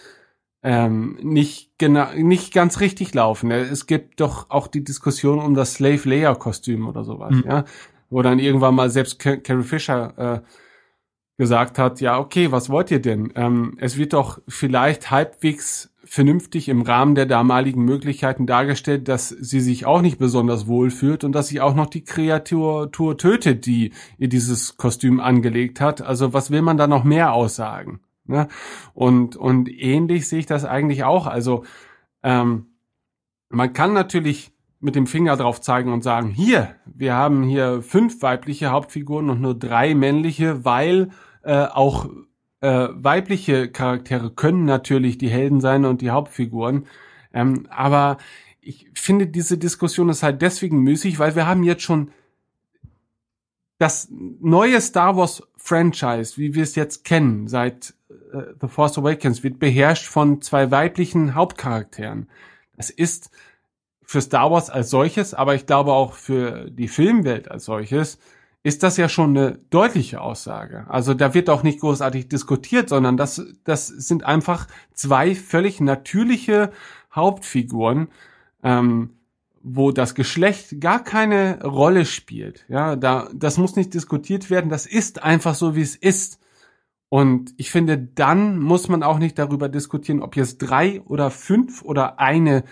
[0.64, 3.50] ähm, nicht genau, nicht ganz richtig laufen.
[3.52, 7.44] Es gibt doch auch die Diskussion um das Slave Layer Kostüm oder sowas, Mhm.
[7.48, 7.66] ja,
[8.10, 10.42] wo dann irgendwann mal selbst Ca- Carrie Fisher äh,
[11.38, 13.32] gesagt hat, ja, okay, was wollt ihr denn?
[13.36, 19.62] Ähm, es wird doch vielleicht halbwegs vernünftig im Rahmen der damaligen Möglichkeiten dargestellt, dass sie
[19.62, 23.94] sich auch nicht besonders wohl fühlt und dass sie auch noch die Kreatur tötet, die
[24.18, 26.02] ihr dieses Kostüm angelegt hat.
[26.02, 28.02] Also was will man da noch mehr aussagen?
[28.26, 28.48] Ne?
[28.94, 31.28] Und, und ähnlich sehe ich das eigentlich auch.
[31.28, 31.64] Also
[32.24, 32.68] ähm,
[33.50, 34.52] man kann natürlich
[34.82, 39.40] mit dem Finger drauf zeigen und sagen, hier, wir haben hier fünf weibliche Hauptfiguren und
[39.40, 41.12] nur drei männliche, weil
[41.44, 42.10] äh, auch
[42.62, 46.88] äh, weibliche Charaktere können natürlich die Helden sein und die Hauptfiguren.
[47.34, 48.18] Ähm, aber
[48.60, 52.12] ich finde, diese Diskussion ist halt deswegen müßig, weil wir haben jetzt schon
[53.78, 59.44] das neue Star Wars Franchise, wie wir es jetzt kennen, seit äh, The Force Awakens,
[59.44, 62.30] wird beherrscht von zwei weiblichen Hauptcharakteren.
[62.78, 63.32] Das ist
[64.12, 68.20] für Star Wars als solches, aber ich glaube auch für die Filmwelt als solches,
[68.62, 70.86] ist das ja schon eine deutliche Aussage.
[70.90, 76.72] Also da wird auch nicht großartig diskutiert, sondern das, das sind einfach zwei völlig natürliche
[77.16, 78.10] Hauptfiguren,
[78.64, 79.12] ähm,
[79.64, 82.66] wo das Geschlecht gar keine Rolle spielt.
[82.68, 84.70] Ja, da, das muss nicht diskutiert werden.
[84.70, 86.38] Das ist einfach so, wie es ist.
[87.08, 91.82] Und ich finde, dann muss man auch nicht darüber diskutieren, ob jetzt drei oder fünf
[91.82, 92.66] oder eine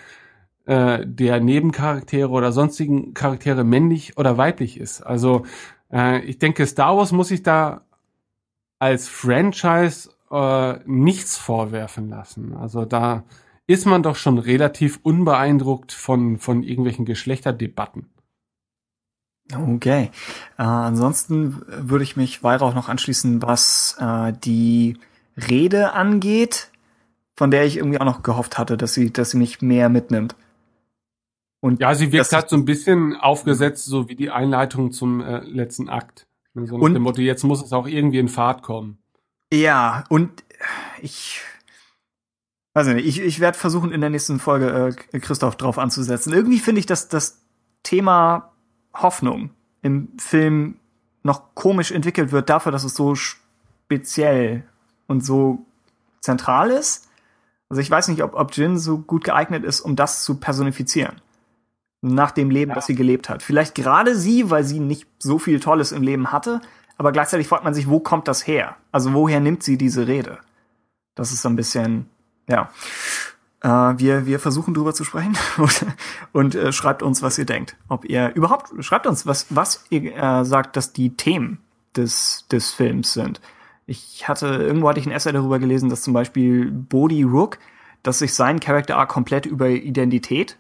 [0.69, 5.01] äh, der Nebencharaktere oder sonstigen Charaktere männlich oder weiblich ist.
[5.01, 5.47] Also
[5.91, 7.81] äh, ich denke, Star Wars muss sich da
[8.77, 12.53] als Franchise äh, nichts vorwerfen lassen.
[12.53, 13.23] Also da
[13.65, 18.05] ist man doch schon relativ unbeeindruckt von, von irgendwelchen Geschlechterdebatten.
[19.51, 20.11] Okay.
[20.59, 24.99] Äh, ansonsten würde ich mich Weihrauch noch anschließen, was äh, die
[25.35, 26.69] Rede angeht,
[27.35, 30.35] von der ich irgendwie auch noch gehofft hatte, dass sie, dass sie mich mehr mitnimmt.
[31.61, 35.40] Und Ja, sie wirkt halt so ein bisschen aufgesetzt, so wie die Einleitung zum äh,
[35.40, 36.26] letzten Akt.
[36.53, 38.98] So nach Und- dem Motto, jetzt muss es auch irgendwie in Fahrt kommen.
[39.52, 40.44] Ja, und
[41.02, 41.41] ich
[42.76, 46.34] weiß nicht, ich, ich werde versuchen, in der nächsten Folge äh, Christoph drauf anzusetzen.
[46.34, 47.41] Irgendwie finde ich, dass das
[47.84, 48.52] Thema
[48.94, 50.76] Hoffnung im Film
[51.23, 54.64] noch komisch entwickelt wird, dafür, dass es so speziell
[55.07, 55.65] und so
[56.22, 57.07] zentral ist.
[57.69, 61.22] Also ich weiß nicht, ob, ob Jin so gut geeignet ist, um das zu personifizieren.
[62.01, 63.43] Nach dem Leben, das sie gelebt hat.
[63.43, 66.61] Vielleicht gerade sie, weil sie nicht so viel Tolles im Leben hatte,
[66.97, 68.76] aber gleichzeitig fragt man sich, wo kommt das her?
[68.91, 70.39] Also woher nimmt sie diese Rede?
[71.15, 72.09] Das ist so ein bisschen,
[72.47, 72.69] ja.
[73.61, 75.85] Äh, wir, wir versuchen drüber zu sprechen und,
[76.31, 77.76] und äh, schreibt uns, was ihr denkt.
[77.88, 81.59] Ob ihr überhaupt, schreibt uns, was, was ihr äh, sagt, dass die Themen
[81.95, 83.41] des, des Films sind.
[83.85, 87.57] Ich hatte, irgendwo hatte ich ein Essay darüber gelesen, dass zum Beispiel Bodhi Rook,
[88.03, 90.57] dass sich sein Character Arc komplett über Identität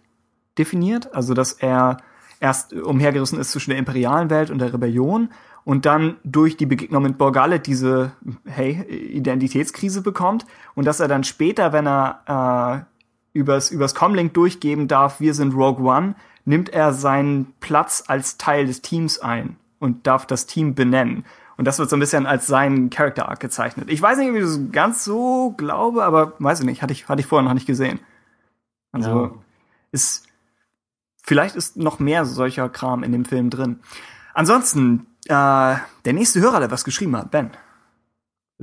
[0.59, 1.13] definiert.
[1.15, 1.97] Also, dass er
[2.39, 5.29] erst umhergerissen ist zwischen der imperialen Welt und der Rebellion
[5.65, 8.11] und dann durch die Begegnung mit Borgalet diese,
[8.45, 10.45] hey, Identitätskrise bekommt
[10.75, 12.85] und dass er dann später, wenn er
[13.33, 16.15] äh, übers, übers Comlink durchgeben darf, wir sind Rogue One,
[16.45, 21.25] nimmt er seinen Platz als Teil des Teams ein und darf das Team benennen.
[21.57, 23.89] Und das wird so ein bisschen als sein Character Arc gezeichnet.
[23.89, 27.09] Ich weiß nicht, ob ich das ganz so glaube, aber weiß ich nicht, hatte ich,
[27.09, 27.99] hatte ich vorher noch nicht gesehen.
[28.93, 29.31] Also Ja.
[29.91, 30.28] ist
[31.23, 33.79] vielleicht ist noch mehr solcher Kram in dem Film drin.
[34.33, 35.75] Ansonsten, äh,
[36.05, 37.51] der nächste Hörer, der was geschrieben hat, Ben.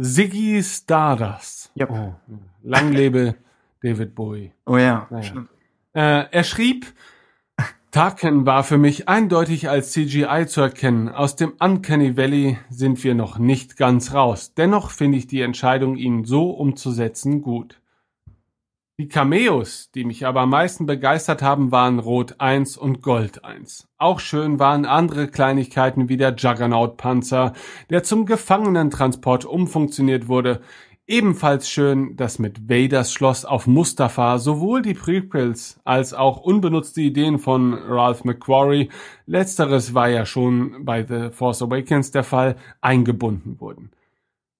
[0.00, 1.70] Ziggy Stardust.
[1.78, 1.90] Yep.
[1.90, 2.14] Oh,
[2.62, 3.34] lang lebe
[3.82, 4.52] David Bowie.
[4.66, 5.46] Oh ja, Naja.
[5.94, 6.92] Äh, er schrieb,
[7.90, 11.08] Tarkin war für mich eindeutig als CGI zu erkennen.
[11.08, 14.52] Aus dem Uncanny Valley sind wir noch nicht ganz raus.
[14.54, 17.80] Dennoch finde ich die Entscheidung, ihn so umzusetzen, gut.
[18.98, 23.88] Die Cameos, die mich aber am meisten begeistert haben, waren Rot 1 und Gold 1.
[23.98, 27.52] Auch schön waren andere Kleinigkeiten wie der Juggernaut-Panzer,
[27.90, 30.62] der zum Gefangenentransport umfunktioniert wurde.
[31.06, 37.38] Ebenfalls schön, dass mit Vaders Schloss auf Mustafa sowohl die Prequels als auch unbenutzte Ideen
[37.38, 38.88] von Ralph McQuarrie,
[39.26, 43.90] letzteres war ja schon bei The Force Awakens der Fall, eingebunden wurden.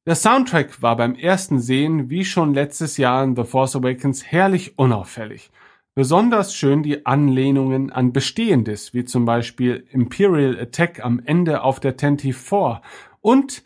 [0.07, 4.79] Der Soundtrack war beim ersten Sehen, wie schon letztes Jahr in The Force Awakens, herrlich
[4.79, 5.51] unauffällig.
[5.97, 11.97] Besonders schön die Anlehnungen an Bestehendes, wie zum Beispiel Imperial Attack am Ende auf der
[11.97, 12.83] Tantive 4
[13.21, 13.65] und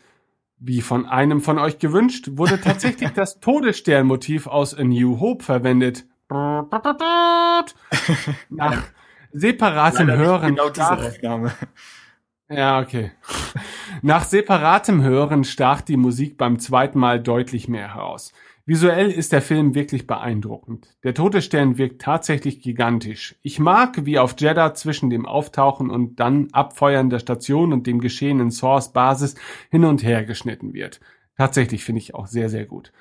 [0.57, 6.05] wie von einem von euch gewünscht, wurde tatsächlich das Todessternmotiv aus A New Hope verwendet.
[8.49, 8.81] Nach
[9.31, 11.51] separatem Hören genau diese Aufnahme.
[12.49, 13.11] ja, okay.
[14.03, 18.33] Nach separatem Hören stach die Musik beim zweiten Mal deutlich mehr heraus.
[18.65, 20.87] Visuell ist der Film wirklich beeindruckend.
[21.03, 23.35] Der Todesstern wirkt tatsächlich gigantisch.
[23.43, 27.99] Ich mag, wie auf Jeddah zwischen dem Auftauchen und dann Abfeuern der Station und dem
[27.99, 29.35] Geschehen in Source Basis
[29.69, 30.99] hin und her geschnitten wird.
[31.37, 32.91] Tatsächlich finde ich auch sehr, sehr gut.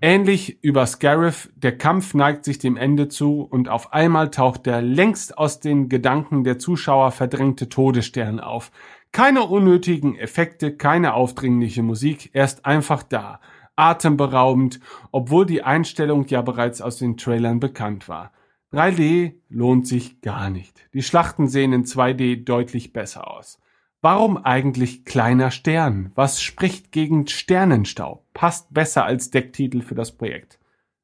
[0.00, 4.80] Ähnlich über Scarif, der Kampf neigt sich dem Ende zu und auf einmal taucht der
[4.80, 8.70] längst aus den Gedanken der Zuschauer verdrängte Todesstern auf.
[9.12, 13.40] Keine unnötigen Effekte, keine aufdringliche Musik, er ist einfach da.
[13.76, 14.80] Atemberaubend,
[15.10, 18.32] obwohl die Einstellung ja bereits aus den Trailern bekannt war.
[18.72, 20.88] 3D lohnt sich gar nicht.
[20.94, 23.60] Die Schlachten sehen in 2D deutlich besser aus.
[24.00, 26.10] Warum eigentlich kleiner Stern?
[26.14, 28.24] Was spricht gegen Sternenstaub?
[28.32, 30.58] Passt besser als Decktitel für das Projekt.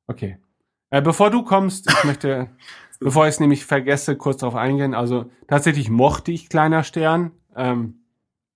[0.07, 0.39] Okay.
[0.91, 2.49] Äh, bevor du kommst, ich möchte,
[3.01, 4.95] bevor ich es nämlich vergesse, kurz darauf eingehen.
[4.95, 7.33] Also tatsächlich mochte ich kleiner Stern.
[7.57, 8.01] Ähm,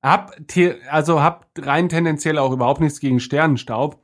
[0.02, 0.36] hab,
[0.90, 4.01] also hab rein tendenziell auch überhaupt nichts gegen Sternenstaub.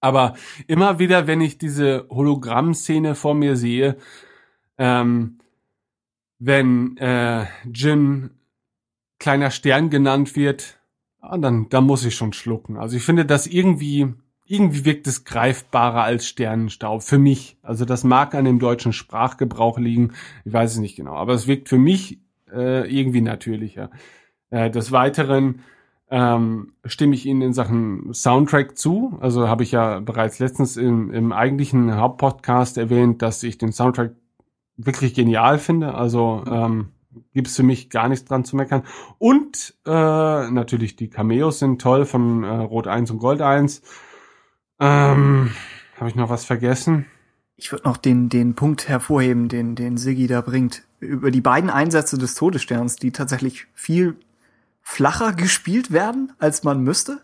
[0.00, 0.34] Aber
[0.66, 3.96] immer wieder, wenn ich diese Hologramm-Szene vor mir sehe,
[4.76, 5.38] ähm,
[6.38, 8.30] wenn äh, Jin
[9.18, 10.78] kleiner Stern genannt wird,
[11.20, 12.76] ah, dann, dann muss ich schon schlucken.
[12.76, 14.12] Also ich finde das irgendwie,
[14.46, 17.02] irgendwie wirkt es greifbarer als Sternenstaub.
[17.02, 17.56] Für mich.
[17.62, 20.12] Also das mag an dem deutschen Sprachgebrauch liegen.
[20.44, 21.14] Ich weiß es nicht genau.
[21.14, 22.20] Aber es wirkt für mich
[22.52, 23.90] äh, irgendwie natürlicher.
[24.50, 25.60] Äh, des Weiteren
[26.10, 29.16] ähm, stimme ich Ihnen in Sachen Soundtrack zu.
[29.20, 34.12] Also habe ich ja bereits letztens im, im eigentlichen Hauptpodcast erwähnt, dass ich den Soundtrack
[34.76, 35.94] wirklich genial finde.
[35.94, 36.88] Also ähm,
[37.32, 38.82] gibt es für mich gar nichts dran zu meckern.
[39.18, 43.82] Und äh, natürlich die Cameos sind toll von äh, Rot 1 und Gold 1.
[44.80, 45.50] Ähm,
[45.98, 47.06] habe ich noch was vergessen?
[47.56, 50.82] Ich würde noch den, den Punkt hervorheben, den, den Siggi da bringt.
[51.00, 54.16] Über die beiden Einsätze des Todessterns, die tatsächlich viel
[54.82, 57.20] flacher gespielt werden, als man müsste.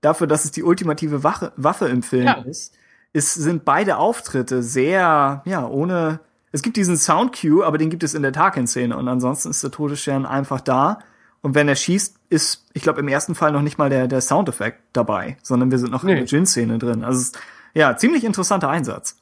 [0.00, 2.34] Dafür, dass es die ultimative Wache, Waffe im Film Ja.
[2.42, 2.74] ist,
[3.12, 6.20] ist, sind beide Auftritte sehr, ja, ohne,
[6.52, 9.70] es gibt diesen Soundcue, aber den gibt es in der Tarkin-Szene und ansonsten ist der
[9.70, 11.00] Todesstern einfach da
[11.42, 14.20] Und wenn er schießt, ist, ich glaube, im ersten Fall noch nicht mal der, der
[14.20, 16.14] Soundeffekt dabei, sondern wir sind noch in Nee.
[16.16, 17.02] der Jin-Szene drin.
[17.04, 17.38] Also, es ist,
[17.74, 19.18] ja, ziemlich interessanter Einsatz.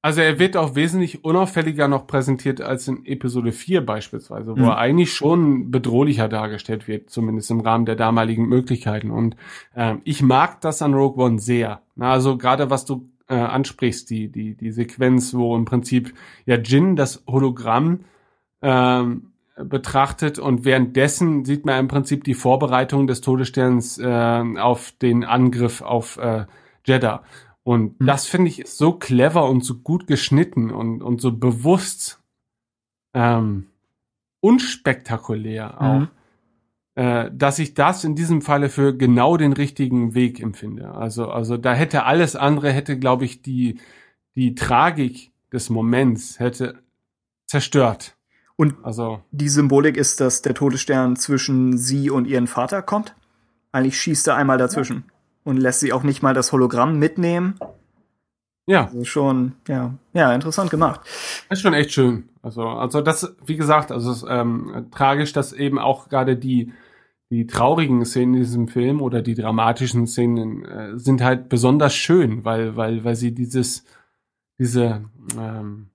[0.00, 4.64] Also er wird auch wesentlich unauffälliger noch präsentiert als in Episode 4 beispielsweise, wo Mhm.
[4.68, 9.10] er eigentlich schon bedrohlicher dargestellt wird, zumindest im Rahmen der damaligen Möglichkeiten.
[9.10, 9.34] Und
[9.74, 11.82] ähm, ich mag das an Rogue One sehr.
[11.96, 16.14] Na, also gerade was du äh, ansprichst, die, die, die Sequenz, wo im Prinzip
[16.46, 18.04] ja Jin das Hologramm
[18.62, 19.32] ähm,
[19.64, 25.80] betrachtet und währenddessen sieht man im Prinzip die Vorbereitung des Todessterns äh, auf den Angriff
[25.82, 26.46] auf äh,
[26.84, 27.22] Jeddah.
[27.62, 28.06] Und Mhm.
[28.06, 32.22] das finde ich ist so clever und so gut geschnitten und, und so bewusst
[33.14, 33.66] ähm,
[34.40, 36.08] unspektakulär auch, Mhm.
[36.94, 40.92] äh, dass ich das in diesem Falle für genau den richtigen Weg empfinde.
[40.92, 43.80] Also, also da hätte alles andere, hätte, glaube ich, die,
[44.34, 46.82] die Tragik des Moments hätte
[47.46, 48.17] zerstört.
[48.58, 53.14] Und Also, die Symbolik ist, dass der Todesstern zwischen sie und ihren Vater kommt.
[53.70, 55.04] Eigentlich schießt er einmal dazwischen
[55.44, 57.54] und lässt sie auch nicht mal das Hologramm mitnehmen.
[58.66, 61.00] ja, Also schon, ja, ja, interessant gemacht.
[61.50, 62.28] ist schon echt schön.
[62.42, 66.72] Also, also das, wie gesagt, also es ist ähm, tragisch, dass eben auch gerade die,
[67.30, 72.44] die traurigen Szenen in diesem Film oder die dramatischen Szenen äh, sind halt besonders schön,
[72.44, 73.84] weil, weil, weil sie dieses,
[74.58, 75.04] diese
[75.38, 75.90] ähm,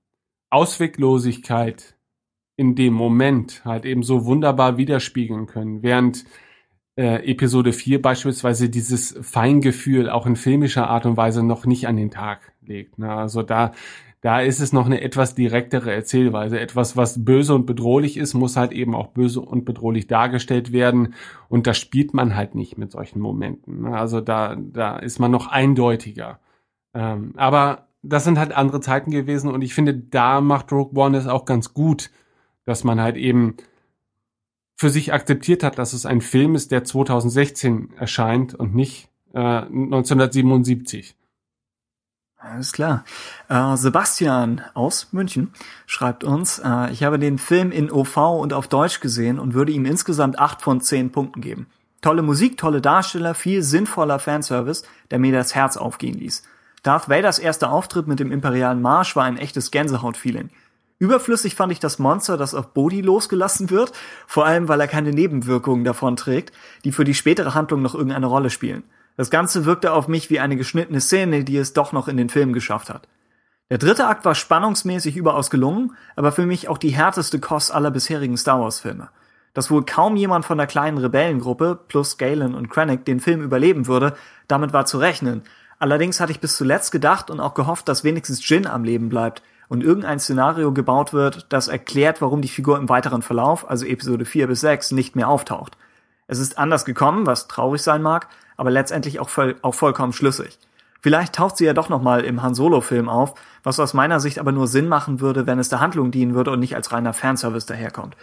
[0.50, 1.93] Ausweglosigkeit
[2.56, 6.26] in dem Moment halt eben so wunderbar widerspiegeln können, während
[6.96, 11.98] äh, Episode 4 beispielsweise dieses Feingefühl auch in filmischer Art und Weise noch nicht an
[11.98, 13.00] den Tag legt.
[13.00, 13.12] Ne?
[13.12, 13.72] Also da,
[14.22, 16.60] da ist es noch eine etwas direktere Erzählweise.
[16.60, 21.16] Etwas, was böse und bedrohlich ist, muss halt eben auch böse und bedrohlich dargestellt werden.
[21.50, 23.82] Und da spielt man halt nicht mit solchen Momenten.
[23.82, 23.98] Ne?
[23.98, 26.40] Also da, da ist man noch eindeutiger.
[26.94, 31.18] Ähm, aber das sind halt andere Zeiten gewesen und ich finde, da macht Rogue One
[31.18, 32.12] es auch ganz gut,
[32.66, 33.58] dass man halt eben
[34.76, 39.40] für sich akzeptiert hat, dass es ein Film ist, der 2016 erscheint und nicht äh,
[39.40, 41.16] 1977.
[42.38, 43.06] Alles klar.
[43.48, 45.54] Äh, Sebastian aus München
[45.86, 49.72] schreibt uns, äh, ich habe den Film in OV und auf Deutsch gesehen und würde
[49.72, 51.68] ihm insgesamt acht von zehn Punkten geben.
[52.02, 56.44] Tolle Musik, tolle Darsteller, viel sinnvoller Fanservice, der mir das Herz aufgehen ließ.
[56.84, 60.50] Darth Vaders erster Auftritt mit dem imperialen Marsch war ein echtes Gänsehaut-Feeling.
[61.04, 63.92] Überflüssig fand ich das Monster, das auf Bodhi losgelassen wird,
[64.26, 66.54] vor allem weil er keine Nebenwirkungen davon trägt,
[66.86, 68.84] die für die spätere Handlung noch irgendeine Rolle spielen.
[69.18, 72.30] Das Ganze wirkte auf mich wie eine geschnittene Szene, die es doch noch in den
[72.30, 73.10] Film geschafft hat.
[73.70, 77.92] Der dritte Akt war spannungsmäßig überaus gelungen, aber für mich auch die härteste Kost aller
[77.92, 79.10] bisherigen Star Wars Filme.
[79.54, 83.88] Dass wohl kaum jemand von der kleinen Rebellengruppe plus Galen und Krennic den Film überleben
[83.88, 84.16] würde,
[84.48, 85.42] damit war zu rechnen.
[85.80, 89.44] Allerdings hatte ich bis zuletzt gedacht und auch gehofft, dass wenigstens Jin am Leben bleibt
[89.74, 94.24] und irgendein Szenario gebaut wird, das erklärt, warum die Figur im weiteren Verlauf, also Episode
[94.24, 95.78] 4 bis 6, nicht mehr auftaucht.
[96.28, 100.60] Es ist anders gekommen, was traurig sein mag, aber letztendlich auch, voll, auch vollkommen schlüssig.
[101.02, 103.34] Vielleicht taucht sie ja doch nochmal im Han Solo-Film auf,
[103.64, 106.52] was aus meiner Sicht aber nur Sinn machen würde, wenn es der Handlung dienen würde
[106.52, 108.16] und nicht als reiner Fanservice daherkommt.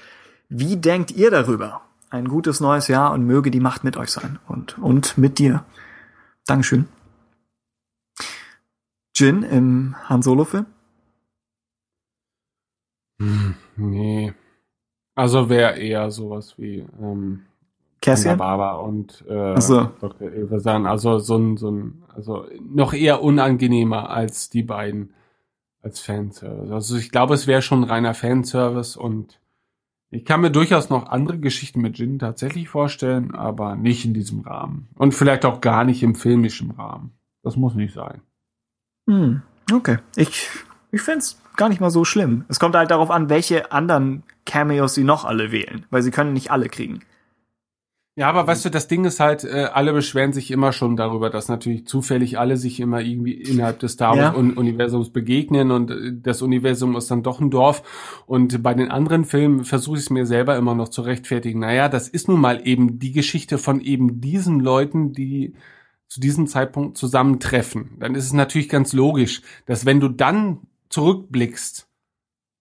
[0.49, 1.81] Wie denkt ihr darüber?
[2.11, 5.65] Ein gutes neues Jahr und möge die Macht mit euch sein und, und mit dir.
[6.47, 6.87] Dankeschön.
[9.17, 10.67] Jin im Han Solo-Film?
[13.21, 14.33] Hm, nee.
[15.15, 17.43] Also wäre eher sowas wie ähm,
[18.01, 18.39] Cassian?
[18.39, 19.91] Baba und äh, so.
[20.01, 20.33] Dr.
[20.33, 20.87] Ilvesan.
[20.87, 25.13] Also so ein, so ein, also noch eher unangenehmer als die beiden
[25.83, 26.73] als Fanservice.
[26.73, 29.39] Also ich glaube, es wäre schon reiner Fanservice und
[30.11, 34.41] ich kann mir durchaus noch andere Geschichten mit Jin tatsächlich vorstellen, aber nicht in diesem
[34.41, 34.89] Rahmen.
[34.97, 37.13] Und vielleicht auch gar nicht im filmischen Rahmen.
[37.43, 38.23] Das muss nicht sein.
[39.07, 39.43] Hm,
[39.73, 39.99] okay.
[40.17, 40.49] Ich,
[40.91, 42.45] ich find's gar nicht mal so schlimm.
[42.49, 46.33] Es kommt halt darauf an, welche anderen Cameos sie noch alle wählen, weil sie können
[46.33, 47.01] nicht alle kriegen.
[48.17, 51.31] Ja, aber weißt du, das Ding ist halt, äh, alle beschweren sich immer schon darüber,
[51.31, 54.25] dass natürlich zufällig alle sich immer irgendwie innerhalb des Star Ja.
[54.25, 57.83] Wars Un- Universums begegnen und äh, das Universum ist dann doch ein Dorf.
[58.27, 61.61] Und bei den anderen Filmen versuche ich es mir selber immer noch zu rechtfertigen.
[61.61, 65.55] Naja, das ist nun mal eben die Geschichte von eben diesen Leuten, die
[66.09, 67.97] zu diesem Zeitpunkt zusammentreffen.
[68.01, 70.59] Dann ist es natürlich ganz logisch, dass wenn du dann
[70.91, 71.89] zurückblickst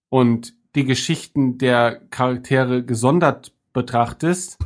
[0.08, 4.58] und die Geschichten der Charaktere gesondert betrachtest,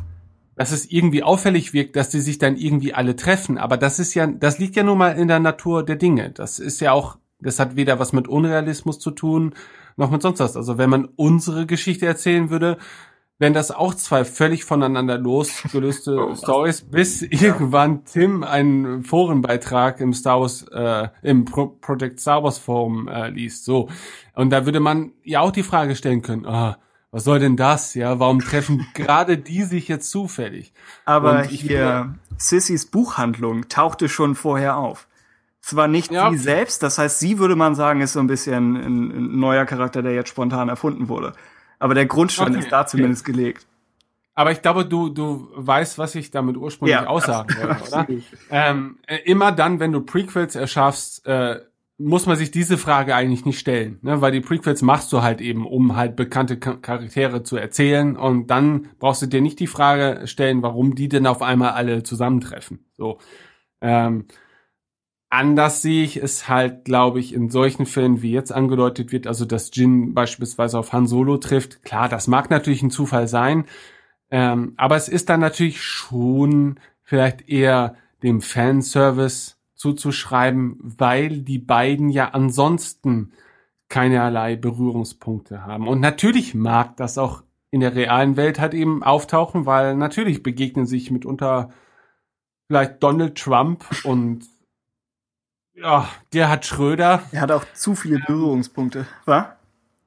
[0.57, 3.59] dass es irgendwie auffällig wirkt, dass die sich dann irgendwie alle treffen.
[3.59, 6.31] Aber das ist ja, das liegt ja nun mal in der Natur der Dinge.
[6.31, 9.55] Das ist ja auch, das hat weder was mit Unrealismus zu tun,
[9.97, 10.57] noch mit sonst was.
[10.57, 12.79] Also wenn man unsere Geschichte erzählen würde,
[13.39, 20.41] wären das auch zwei völlig voneinander losgelöste Stories, bis irgendwann Tim einen Forenbeitrag im Star
[20.41, 23.65] Wars, äh, im Pro Project Star Wars Forum äh, liest.
[23.65, 23.89] So.
[24.35, 26.79] Und da würde man ja auch die Frage stellen können, ah,
[27.11, 27.95] was soll denn das?
[27.95, 30.73] Ja, warum treffen gerade die sich jetzt zufällig?
[31.05, 35.07] Aber Und hier, Sissys Buchhandlung tauchte schon vorher auf.
[35.61, 38.77] Zwar nicht Ja, sie selbst, das heißt, sie würde man sagen, ist so ein bisschen
[38.77, 41.33] ein, ein neuer Charakter, der jetzt spontan erfunden wurde.
[41.85, 43.67] Aber der Grundstein Okay, ist da zumindest gelegt.
[44.35, 48.07] Aber ich glaube, du, du weißt, was ich damit ursprünglich Ja, aussagen wollte, oder?
[48.51, 51.61] Ähm, äh, immer dann, wenn du Prequels erschaffst, äh,
[51.99, 54.23] muss man sich diese Frage eigentlich nicht stellen, ne?
[54.23, 58.49] weil die Prequels machst du halt eben, um halt bekannte Cha- Charaktere zu erzählen und
[58.49, 62.87] dann brauchst du dir nicht die Frage stellen, warum die denn auf einmal alle zusammentreffen.
[62.97, 63.19] So.
[63.83, 64.25] Ähm,
[65.31, 69.45] anders sehe ich es halt, glaube ich, in solchen Fällen, wie jetzt angedeutet wird, also
[69.45, 71.83] dass Jin beispielsweise auf Han Solo trifft.
[71.85, 73.65] Klar, das mag natürlich ein Zufall sein,
[74.31, 82.09] ähm, aber es ist dann natürlich schon vielleicht eher dem Fanservice zuzuschreiben, weil die beiden
[82.09, 83.33] ja ansonsten
[83.89, 85.87] keinerlei Berührungspunkte haben.
[85.87, 90.87] Und natürlich mag das auch in der realen Welt halt eben auftauchen, weil natürlich begegnen
[90.87, 91.71] sich mitunter
[92.67, 94.47] vielleicht Donald Trump und
[95.75, 97.23] ja, Gerhard Schröder.
[97.33, 99.57] Er hat auch zu viele Berührungspunkte, wa?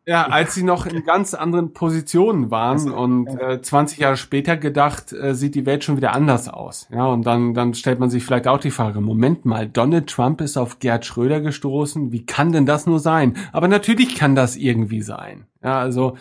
[0.06, 5.12] Ja, als sie noch in ganz anderen Positionen waren und äh, 20 Jahre später gedacht,
[5.12, 6.88] äh, sieht die Welt schon wieder anders aus.
[6.94, 10.40] Ja, und dann, dann stellt man sich vielleicht auch die Frage, Moment mal, Donald Trump
[10.40, 13.36] ist auf Gerhard Schröder gestoßen, wie kann denn das nur sein?
[13.52, 15.46] Aber natürlich kann das irgendwie sein.
[15.62, 16.16] Ja, also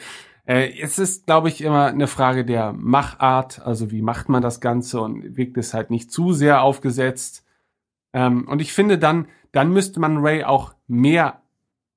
[0.46, 4.60] äh, es ist, glaube ich, immer eine Frage der Machart, also wie macht man das
[4.60, 7.45] Ganze und wirkt es halt nicht zu sehr aufgesetzt.
[8.16, 11.42] Ähm, und ich finde dann, dann müsste man Ray auch mehr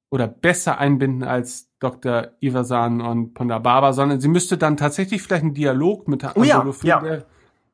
[0.10, 2.32] oder besser einbinden als Dr.
[2.42, 6.44] Ivasan und Ponda Baba, sondern sie müsste dann tatsächlich vielleicht einen Dialog mit Han Oh
[6.44, 7.00] ja, Solo führen, ja.
[7.00, 7.26] der,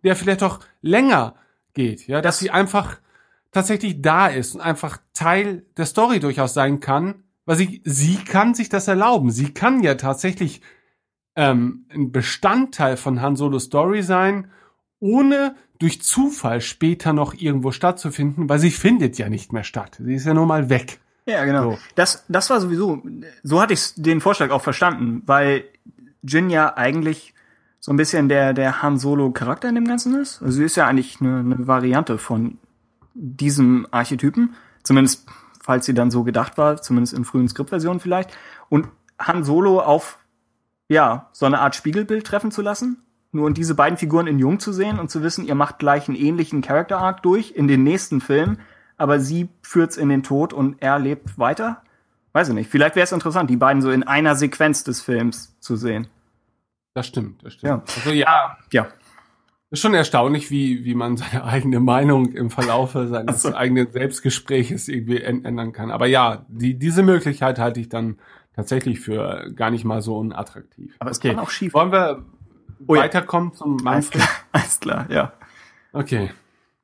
[0.03, 1.33] der vielleicht auch länger
[1.73, 2.99] geht, ja, dass sie einfach
[3.51, 8.53] tatsächlich da ist und einfach Teil der Story durchaus sein kann, weil sie, sie kann
[8.53, 9.31] sich das erlauben.
[9.31, 10.61] Sie kann ja tatsächlich
[11.35, 14.51] ähm, ein Bestandteil von Han Solo Story sein,
[14.99, 19.97] ohne durch Zufall später noch irgendwo stattzufinden, weil sie findet ja nicht mehr statt.
[19.99, 20.99] Sie ist ja nur mal weg.
[21.25, 21.71] Ja, genau.
[21.71, 21.77] So.
[21.95, 23.03] Das, das war sowieso,
[23.43, 25.65] so hatte ich den Vorschlag auch verstanden, weil
[26.21, 27.33] Jin ja eigentlich
[27.79, 30.41] so ein bisschen der, der Han Solo Charakter in dem Ganzen ist.
[30.41, 32.57] Also sie ist ja eigentlich eine, eine Variante von
[33.13, 34.55] diesem Archetypen.
[34.83, 35.27] Zumindest,
[35.61, 38.35] falls sie dann so gedacht war, zumindest in frühen Skriptversionen vielleicht.
[38.69, 38.87] Und
[39.19, 40.19] Han Solo auf,
[40.87, 43.04] ja, so eine Art Spiegelbild treffen zu lassen.
[43.35, 46.07] Nur und diese beiden Figuren in Jung zu sehen und zu wissen, ihr macht gleich
[46.07, 48.59] einen ähnlichen Character Arc durch in den nächsten Filmen,
[48.97, 51.81] aber sie führt's in den Tod und er lebt weiter.
[52.33, 52.69] Weiß ich nicht.
[52.69, 56.07] Vielleicht wäre es interessant, die beiden so in einer Sequenz des Films zu sehen.
[56.93, 57.87] Das stimmt, das stimmt.
[57.89, 57.95] Ja.
[57.97, 58.87] Also ja, Ja.
[59.69, 63.53] ist schon erstaunlich, wie, wie man seine eigene Meinung im Verlaufe seines so.
[63.53, 65.91] eigenen Selbstgespräches irgendwie änd- ändern kann.
[65.91, 68.17] Aber ja, die, diese Möglichkeit halte ich dann
[68.53, 70.95] tatsächlich für gar nicht mal so unattraktiv.
[70.99, 71.31] Aber es okay.
[71.31, 71.73] kann auch schief.
[71.73, 72.23] Wollen wir
[72.87, 73.01] Oh ja.
[73.03, 74.21] weiterkommen zum Alles Manfred?
[74.23, 75.33] klar, alles klar, ja.
[75.93, 76.31] Okay.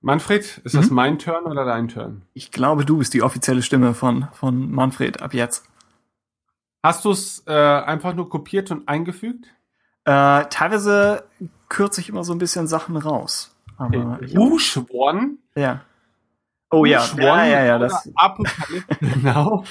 [0.01, 0.77] Manfred, ist Mhm.
[0.79, 2.23] das mein Turn oder dein Turn?
[2.33, 5.65] Ich glaube, du bist die offizielle Stimme von, von Manfred ab jetzt.
[6.83, 9.45] Hast du es äh, einfach nur kopiert und eingefügt?
[10.05, 11.23] Äh, teilweise
[11.69, 13.55] kürze ich immer so ein bisschen Sachen raus.
[13.77, 15.81] Aber Rouge One ja.
[16.71, 19.65] Oh ja, ja, ja, ja, das, Apokalypse, genau.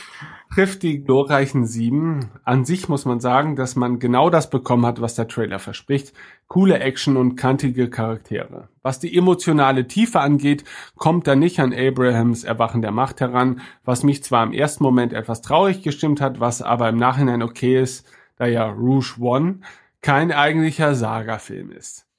[0.52, 2.28] Trifft die glorreichen Sieben.
[2.42, 6.12] An sich muss man sagen, dass man genau das bekommen hat, was der Trailer verspricht.
[6.48, 8.68] Coole Action und kantige Charaktere.
[8.82, 10.64] Was die emotionale Tiefe angeht,
[10.96, 15.12] kommt da nicht an Abrahams Erwachen der Macht heran, was mich zwar im ersten Moment
[15.12, 19.60] etwas traurig gestimmt hat, was aber im Nachhinein okay ist, da ja Rouge One
[20.02, 22.09] kein eigentlicher Saga-Film ist.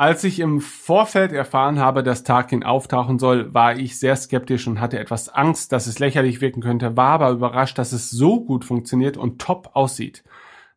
[0.00, 4.80] Als ich im Vorfeld erfahren habe, dass Tarkin auftauchen soll, war ich sehr skeptisch und
[4.80, 8.64] hatte etwas Angst, dass es lächerlich wirken könnte, war aber überrascht, dass es so gut
[8.64, 10.22] funktioniert und top aussieht.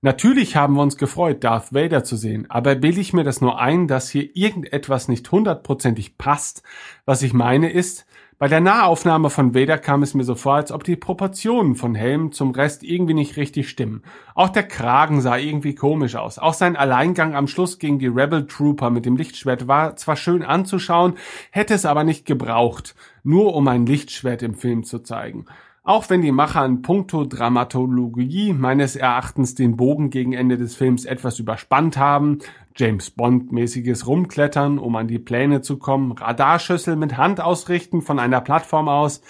[0.02, 3.60] Natürlich haben wir uns gefreut, Darth Vader zu sehen, aber bilde ich mir das nur
[3.60, 6.64] ein, dass hier irgendetwas nicht hundertprozentig passt.
[7.06, 8.08] Was ich meine ist,
[8.42, 11.94] bei der Nahaufnahme von Vader kam es mir so vor, als ob die Proportionen von
[11.94, 14.02] Helm zum Rest irgendwie nicht richtig stimmen.
[14.34, 16.40] Auch der Kragen sah irgendwie komisch aus.
[16.40, 20.42] Auch sein Alleingang am Schluss gegen die Rebel Trooper mit dem Lichtschwert war zwar schön
[20.42, 21.18] anzuschauen,
[21.52, 25.46] hätte es aber nicht gebraucht, nur um ein Lichtschwert im Film zu zeigen.
[25.84, 31.06] Auch wenn die Macher in puncto Dramatologie meines Erachtens den Bogen gegen Ende des Films
[31.06, 32.38] etwas überspannt haben,
[32.76, 38.42] James Bond-mäßiges Rumklettern, um an die Pläne zu kommen, Radarschüssel mit Hand ausrichten von einer
[38.42, 39.22] Plattform aus,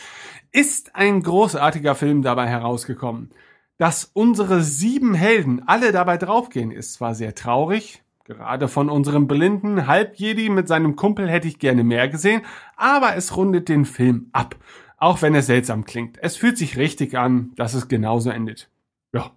[0.51, 3.29] ist ein großartiger Film dabei herausgekommen.
[3.77, 9.87] Dass unsere sieben Helden alle dabei draufgehen, ist zwar sehr traurig, gerade von unserem blinden
[9.87, 12.41] Halbjedi mit seinem Kumpel hätte ich gerne mehr gesehen,
[12.75, 14.57] aber es rundet den Film ab.
[15.01, 16.19] Auch wenn es seltsam klingt.
[16.21, 18.69] Es fühlt sich richtig an, dass es genauso endet.
[19.13, 19.31] Ja.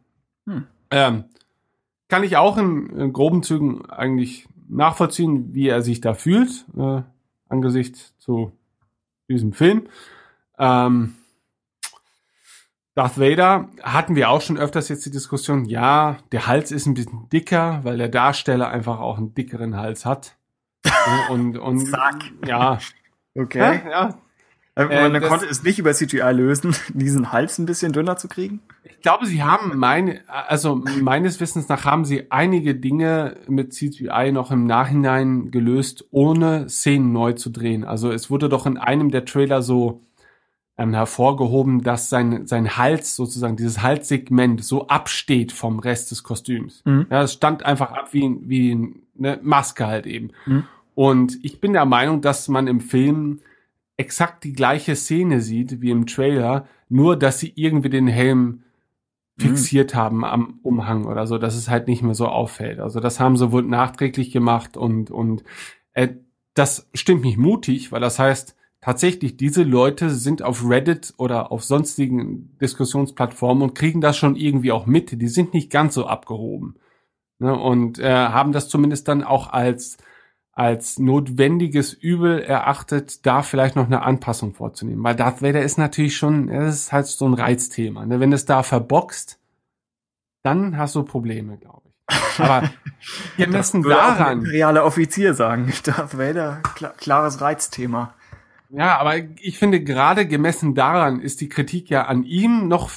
[0.47, 0.67] Hm.
[0.91, 1.25] Ähm,
[2.09, 7.01] kann ich auch in, in groben Zügen eigentlich nachvollziehen, wie er sich da fühlt, äh,
[7.49, 8.53] angesichts zu
[9.31, 9.89] diesem Film.
[10.59, 11.15] Ähm,
[12.95, 16.93] Darth Vader hatten wir auch schon öfters jetzt die Diskussion, ja, der Hals ist ein
[16.93, 20.37] bisschen dicker, weil der Darsteller einfach auch einen dickeren Hals hat.
[21.31, 22.33] Und, und Zack.
[22.47, 22.79] ja.
[23.35, 23.81] Okay.
[23.87, 24.19] Ja, ja.
[24.77, 28.29] Äh, man das- konnte es nicht über CGI lösen, diesen Hals ein bisschen dünner zu
[28.29, 28.61] kriegen.
[28.83, 34.33] Ich glaube, sie haben meine, also meines Wissens nach haben sie einige Dinge mit CGI
[34.33, 37.85] noch im Nachhinein gelöst, ohne Szenen neu zu drehen.
[37.85, 40.01] Also es wurde doch in einem der Trailer so
[40.77, 46.83] ähm, hervorgehoben, dass sein, sein Hals sozusagen, dieses Halssegment so absteht vom Rest des Kostüms.
[46.85, 47.07] Mhm.
[47.11, 50.31] Ja, es stand einfach ab wie, wie eine Maske halt eben.
[50.47, 50.65] Mhm.
[50.97, 53.41] Und ich bin der Meinung, dass man im Film
[53.97, 58.63] exakt die gleiche Szene sieht wie im Trailer, nur dass sie irgendwie den Helm
[59.37, 62.79] fixiert haben am Umhang oder so, dass es halt nicht mehr so auffällt.
[62.79, 65.43] Also das haben sie wohl nachträglich gemacht und und
[65.93, 66.09] äh,
[66.55, 71.65] das stimmt mich mutig, weil das heißt tatsächlich diese Leute sind auf Reddit oder auf
[71.65, 75.21] sonstigen Diskussionsplattformen und kriegen das schon irgendwie auch mit.
[75.21, 76.77] Die sind nicht ganz so abgehoben
[77.39, 79.97] ne, und äh, haben das zumindest dann auch als
[80.55, 85.03] als notwendiges Übel erachtet, da vielleicht noch eine Anpassung vorzunehmen.
[85.03, 88.07] Weil Darth Vader ist natürlich schon, es ist halt so ein Reizthema.
[88.07, 88.21] Ne?
[88.21, 89.41] Wenn es da verboxt,
[90.45, 92.41] dann hast du Probleme, glaube ich.
[92.41, 92.71] Aber
[93.37, 95.73] gemessen Würde auch ein daran, imperialer Offizier sagen.
[95.85, 98.15] Darth Vader, klar, klares Reizthema.
[98.71, 102.91] ja, aber ich finde gerade gemessen daran ist die Kritik ja an ihm noch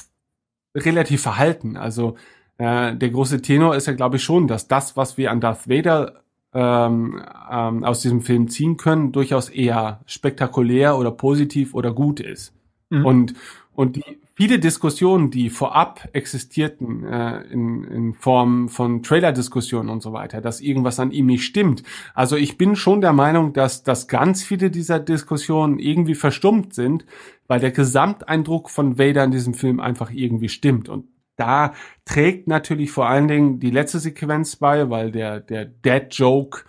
[0.76, 1.76] relativ verhalten.
[1.76, 2.16] Also
[2.58, 5.68] äh, der große Tenor ist ja, glaube ich, schon, dass das, was wir an Darth
[5.68, 6.22] Vader
[6.54, 12.54] ähm, ähm, aus diesem Film ziehen können, durchaus eher spektakulär oder positiv oder gut ist.
[12.90, 13.04] Mhm.
[13.04, 13.34] Und,
[13.74, 20.12] und die viele Diskussionen, die vorab existierten, äh, in, in Form von Trailer-Diskussionen und so
[20.12, 21.82] weiter, dass irgendwas an ihm nicht stimmt.
[22.14, 27.04] Also ich bin schon der Meinung, dass, dass ganz viele dieser Diskussionen irgendwie verstummt sind,
[27.48, 30.88] weil der Gesamteindruck von Vader in diesem Film einfach irgendwie stimmt.
[30.88, 31.06] Und
[31.38, 31.72] da
[32.04, 36.64] trägt natürlich vor allen Dingen die letzte Sequenz bei, weil der, der Dad-Joke,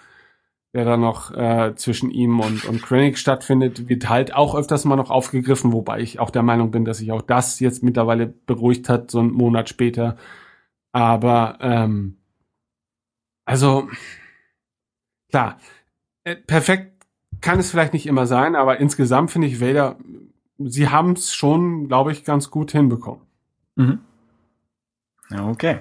[0.73, 4.95] der da noch äh, zwischen ihm und, und Krennic stattfindet, wird halt auch öfters mal
[4.95, 8.89] noch aufgegriffen, wobei ich auch der Meinung bin, dass sich auch das jetzt mittlerweile beruhigt
[8.89, 10.17] hat, so einen Monat später.
[10.91, 12.17] Aber ähm,
[13.45, 13.89] also
[15.31, 15.57] klar,
[16.23, 17.05] äh, perfekt
[17.41, 19.97] kann es vielleicht nicht immer sein, aber insgesamt finde ich Vader,
[20.59, 23.25] sie haben es schon, glaube ich, ganz gut hinbekommen.
[23.75, 23.99] Mhm.
[25.37, 25.79] Okay.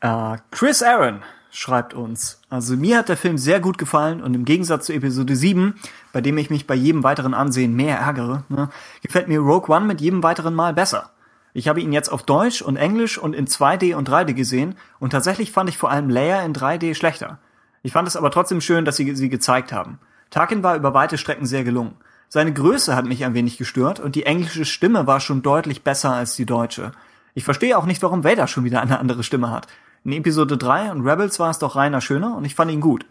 [0.00, 2.40] Äh, Chris Aaron schreibt uns.
[2.50, 5.74] Also mir hat der Film sehr gut gefallen und im Gegensatz zu Episode 7,
[6.12, 8.68] bei dem ich mich bei jedem weiteren Ansehen mehr ärgere, ne,
[9.02, 11.10] gefällt mir Rogue One mit jedem weiteren Mal besser.
[11.54, 15.10] Ich habe ihn jetzt auf Deutsch und Englisch und in 2D und 3D gesehen und
[15.10, 17.38] tatsächlich fand ich vor allem Leia in 3D schlechter.
[17.82, 19.98] Ich fand es aber trotzdem schön, dass sie sie gezeigt haben.
[20.30, 21.94] Tarkin war über weite Strecken sehr gelungen.
[22.28, 26.12] Seine Größe hat mich ein wenig gestört und die englische Stimme war schon deutlich besser
[26.12, 26.92] als die deutsche.
[27.36, 29.66] Ich verstehe auch nicht, warum Vader schon wieder eine andere Stimme hat.
[30.04, 33.04] In Episode 3 und Rebels war es doch reiner schöner und ich fand ihn gut.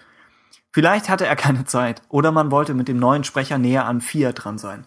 [0.71, 4.33] Vielleicht hatte er keine Zeit oder man wollte mit dem neuen Sprecher näher an 4
[4.33, 4.85] dran sein.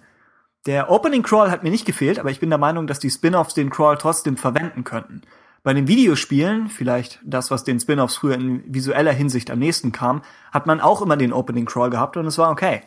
[0.67, 3.55] Der Opening Crawl hat mir nicht gefehlt, aber ich bin der Meinung, dass die Spin-offs
[3.55, 5.23] den Crawl trotzdem verwenden könnten.
[5.63, 10.23] Bei den Videospielen, vielleicht das, was den Spin-offs früher in visueller Hinsicht am nächsten kam,
[10.51, 12.83] hat man auch immer den Opening Crawl gehabt und es war okay.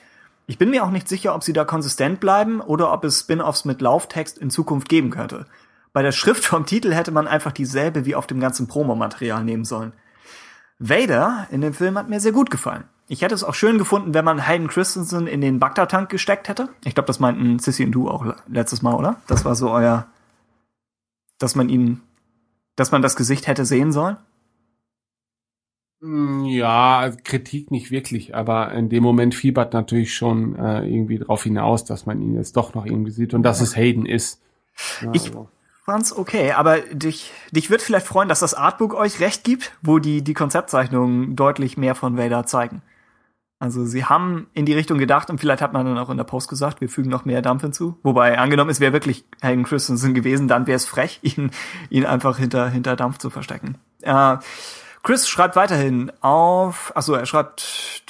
[0.47, 3.63] Ich bin mir auch nicht sicher, ob sie da konsistent bleiben oder ob es Spin-offs
[3.63, 5.45] mit Lauftext in Zukunft geben könnte.
[5.93, 9.65] Bei der Schrift vom Titel hätte man einfach dieselbe wie auf dem ganzen Promomaterial nehmen
[9.65, 9.93] sollen.
[10.79, 12.85] Vader in dem Film hat mir sehr gut gefallen.
[13.07, 16.69] Ich hätte es auch schön gefunden, wenn man Hayden Christensen in den Bagdad-Tank gesteckt hätte.
[16.85, 19.17] Ich glaube, das meinten Sissy und du auch letztes Mal, oder?
[19.27, 20.07] Das war so euer,
[21.37, 22.01] dass man ihn,
[22.77, 24.15] dass man das Gesicht hätte sehen sollen.
[25.99, 31.43] Mm, Ja, Kritik nicht wirklich, aber in dem Moment fiebert natürlich schon äh, irgendwie drauf
[31.43, 34.41] hinaus, dass man ihn jetzt doch noch irgendwie sieht und dass es Hayden ist.
[35.01, 35.49] Ja, Ich also.
[35.83, 39.99] Fand's okay, aber dich, dich wird vielleicht freuen, dass das Artbook euch recht gibt, wo
[39.99, 42.81] die, die Konzeptzeichnungen deutlich mehr von Vader zeigen.
[43.61, 46.23] Also sie haben in die Richtung gedacht und vielleicht hat man dann auch in der
[46.23, 47.95] Post gesagt, wir fügen noch mehr Dampf hinzu.
[48.01, 51.51] Wobei, angenommen, es wäre wirklich Hayden Christensen gewesen, dann wäre es frech, ihn,
[51.91, 53.77] ihn einfach hinter, hinter Dampf zu verstecken.
[54.01, 54.37] Äh,
[55.03, 58.03] Chris schreibt weiterhin auf, achso, er schreibt,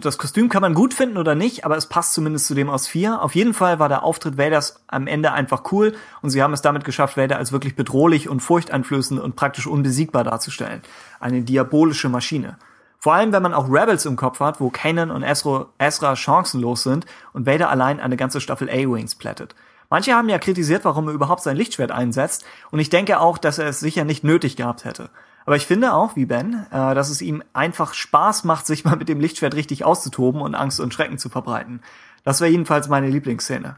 [0.00, 2.88] das Kostüm kann man gut finden oder nicht, aber es passt zumindest zu dem aus
[2.88, 3.22] vier.
[3.22, 6.62] Auf jeden Fall war der Auftritt Vaders am Ende einfach cool und sie haben es
[6.62, 10.82] damit geschafft, Vader als wirklich bedrohlich und furchteinflößend und praktisch unbesiegbar darzustellen.
[11.20, 12.58] Eine diabolische Maschine.
[12.98, 16.82] Vor allem, wenn man auch Rebels im Kopf hat, wo Kanan und Ezra, Ezra chancenlos
[16.82, 19.54] sind und Vader allein eine ganze Staffel A-Wings plättet.
[19.90, 23.58] Manche haben ja kritisiert, warum er überhaupt sein Lichtschwert einsetzt, und ich denke auch, dass
[23.58, 25.10] er es sicher nicht nötig gehabt hätte.
[25.46, 28.96] Aber ich finde auch, wie Ben, äh, dass es ihm einfach Spaß macht, sich mal
[28.96, 31.80] mit dem Lichtschwert richtig auszutoben und Angst und Schrecken zu verbreiten.
[32.24, 33.76] Das wäre jedenfalls meine Lieblingsszene.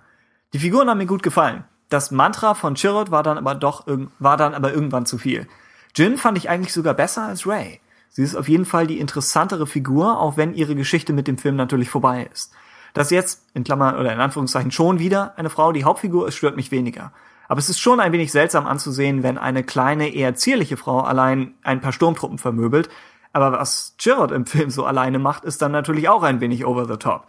[0.55, 1.65] Die Figuren haben mir gut gefallen.
[1.91, 3.87] Das Mantra von Chirrut war dann aber doch
[4.19, 5.47] war dann aber irgendwann zu viel.
[5.95, 7.81] Jin fand ich eigentlich sogar besser als Ray.
[8.09, 11.57] Sie ist auf jeden Fall die interessantere Figur, auch wenn ihre Geschichte mit dem Film
[11.57, 12.53] natürlich vorbei ist.
[12.95, 16.57] Dass jetzt, in Klammern oder in Anführungszeichen schon wieder, eine Frau die Hauptfigur ist, stört
[16.57, 17.13] mich weniger.
[17.49, 21.55] Aber es ist schon ein wenig seltsam anzusehen, wenn eine kleine, eher zierliche Frau allein
[21.63, 22.91] ein paar Sturmtruppen vermöbelt.
[23.33, 26.87] Aber was Chirrut im Film so alleine macht, ist dann natürlich auch ein wenig over
[26.87, 27.27] the top.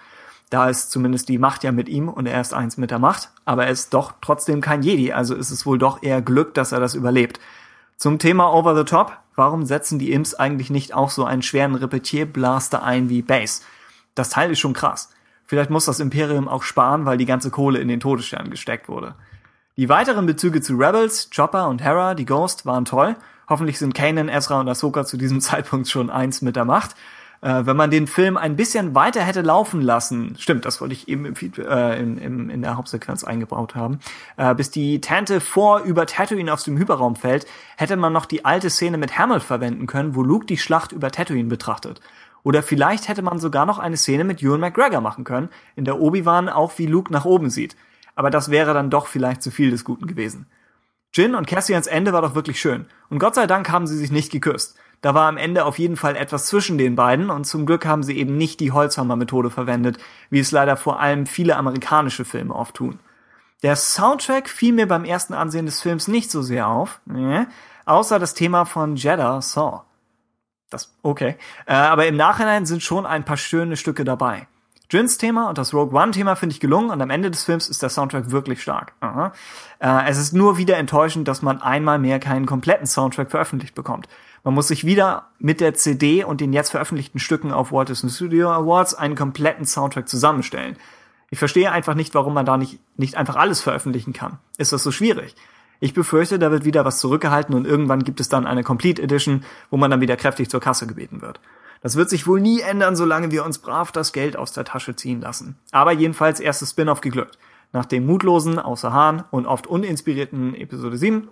[0.50, 3.30] Da ist zumindest die Macht ja mit ihm und er ist eins mit der Macht,
[3.46, 6.72] aber er ist doch trotzdem kein Jedi, also ist es wohl doch eher Glück, dass
[6.72, 7.40] er das überlebt.
[7.98, 11.76] Zum Thema Over the Top, warum setzen die Imps eigentlich nicht auch so einen schweren
[11.76, 13.62] Repetierblaster ein wie Base?
[14.16, 15.12] Das Teil ist schon krass.
[15.46, 19.16] Vielleicht muss das Imperium auch sparen, weil die ganze Kohle in den Todesstern gesteckt wurde.
[19.80, 23.16] Die weiteren Bezüge zu Rebels, Chopper und Hera, die Ghost, waren toll.
[23.48, 26.98] Hoffentlich sind Kanan, Ezra und Ahsoka zu diesem Zeitpunkt schon eins mit der Macht.
[27.40, 31.08] Äh, wenn man den Film ein bisschen weiter hätte laufen lassen, stimmt, das wollte ich
[31.08, 34.00] eben im, Feed- äh, in, im, in der Hauptsequenz eingebaut haben,
[34.36, 38.44] äh, bis die Tante vor über Tatooine aus dem Hyperraum fällt, hätte man noch die
[38.44, 42.02] alte Szene mit Hamill verwenden können, wo Luke die Schlacht über Tatooine betrachtet.
[42.44, 46.02] Oder vielleicht hätte man sogar noch eine Szene mit Ewan McGregor machen können, in der
[46.02, 47.78] Obi-Wan auch wie Luke nach oben sieht.
[48.20, 50.46] Aber das wäre dann doch vielleicht zu viel des Guten gewesen.
[51.14, 52.86] Jin und Cassians Ende war doch wirklich schön.
[53.10, 54.76] Und Gott sei Dank haben sie sich nicht geküsst.
[55.00, 58.04] Da war am Ende auf jeden Fall etwas zwischen den beiden und zum Glück haben
[58.04, 60.00] sie eben nicht die Holzhammer-Methode verwendet,
[60.30, 63.00] wie es leider vor allem viele amerikanische Filme oft tun.
[63.64, 67.46] Der Soundtrack fiel mir beim ersten Ansehen des Films nicht so sehr auf, nee,
[67.86, 69.84] außer das Thema von Jeddah Saw.
[70.70, 71.38] Das, okay.
[71.68, 74.50] Äh, aber im Nachhinein sind schon ein paar schöne Stücke dabei.
[74.92, 77.70] Jins Thema und das Rogue One Thema finde ich gelungen und am Ende des Films
[77.70, 78.94] ist der Soundtrack wirklich stark.
[79.02, 79.34] Aha.
[79.80, 84.08] Äh, es ist nur wieder enttäuschend, dass man einmal mehr keinen kompletten Soundtrack veröffentlicht bekommt.
[84.44, 88.10] Man muss sich wieder mit der CD und den jetzt veröffentlichten Stücken auf Walt Disney
[88.10, 90.76] Studio Awards einen kompletten Soundtrack zusammenstellen.
[91.30, 94.40] Ich verstehe einfach nicht, warum man da nicht, nicht einfach alles veröffentlichen kann.
[94.58, 95.36] Ist das so schwierig?
[95.80, 99.44] Ich befürchte, da wird wieder was zurückgehalten und irgendwann gibt es dann eine Complete Edition,
[99.70, 101.40] wo man dann wieder kräftig zur Kasse gebeten wird.
[101.82, 104.96] Das wird sich wohl nie ändern, solange wir uns brav das Geld aus der Tasche
[104.96, 105.58] ziehen lassen.
[105.72, 107.38] Aber jedenfalls erstes Spin-off geglückt.
[107.72, 111.28] Nach dem mutlosen, außer Hahn und oft uninspirierten Episode 7,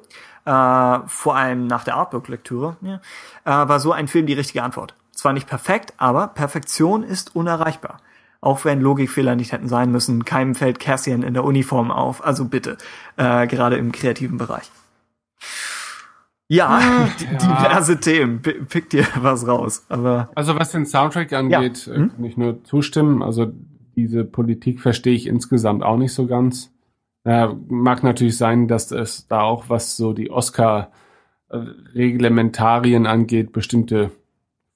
[0.46, 3.02] äh, vor allem nach der Artbook-Lektüre, ja,
[3.44, 4.94] äh, war so ein Film die richtige Antwort.
[5.12, 8.00] Zwar nicht perfekt, aber Perfektion ist unerreichbar.
[8.40, 12.24] Auch wenn Logikfehler nicht hätten sein müssen, keinem fällt Cassian in der Uniform auf.
[12.24, 12.78] Also bitte,
[13.18, 14.70] äh, gerade im kreativen Bereich.
[16.50, 17.38] Ja, Ah, ja.
[17.38, 18.42] diverse Themen.
[18.42, 19.86] P- Pick dir was raus.
[19.90, 21.94] Aber Also was den Soundtrack angeht, Ja.
[21.94, 22.12] äh, Hm?
[22.16, 23.22] kann ich nur zustimmen.
[23.24, 23.52] Also
[23.96, 26.72] diese Politik verstehe ich insgesamt auch nicht so ganz.
[27.26, 34.12] Äh, mag natürlich sein, dass es da auch, was so die Oscar-Reglementarien angeht, bestimmte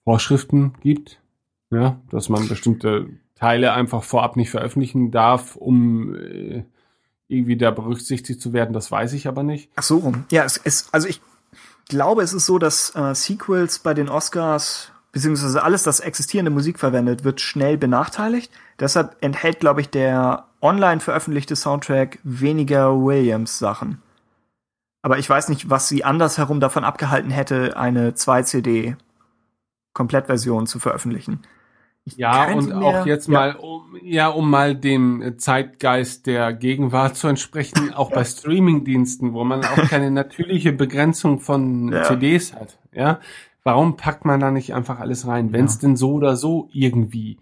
[0.03, 1.21] Vorschriften gibt.
[1.69, 6.65] Ja, dass man bestimmte Teile einfach vorab nicht veröffentlichen darf, um äh,
[7.29, 8.73] irgendwie da berücksichtigt zu werden.
[8.73, 9.69] Das weiß ich aber nicht.
[9.77, 10.25] Ach so rum.
[10.31, 11.21] Ja, es ist, also ich
[11.91, 16.79] glaube, es ist so, dass äh, Sequels bei den Oscars, beziehungsweise alles, das existierende Musik
[16.79, 18.51] verwendet, wird schnell benachteiligt.
[18.79, 24.01] Deshalb enthält, glaube ich, der online veröffentlichte Soundtrack weniger Williams-Sachen.
[25.03, 31.43] Aber ich weiß nicht, was sie andersherum davon abgehalten hätte, eine 2-CD-Komplettversion zu veröffentlichen.
[32.05, 33.33] Ich Ja, und auch jetzt ja.
[33.33, 39.43] mal, um, ja, um mal dem Zeitgeist der Gegenwart zu entsprechen, auch bei Streamingdiensten, wo
[39.43, 42.03] man auch keine natürliche Begrenzung von Ja.
[42.03, 43.19] CDs hat, ja.
[43.63, 47.37] Warum packt man da nicht einfach alles rein, wenn es denn so oder so irgendwie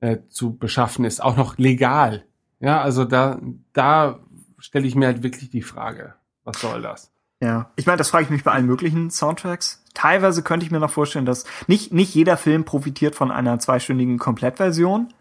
[0.00, 2.24] äh, zu beschaffen ist, auch noch legal?
[2.60, 3.40] Ja, also da,
[3.72, 4.20] da
[4.58, 7.12] stelle ich mir halt wirklich die Frage, was soll das?
[7.40, 9.82] Ja, ich meine, das frage ich mich bei allen möglichen Soundtracks.
[9.94, 14.18] Teilweise könnte ich mir noch vorstellen, dass nicht, nicht jeder Film profitiert von einer zweistündigen
[14.18, 15.12] Komplettversion.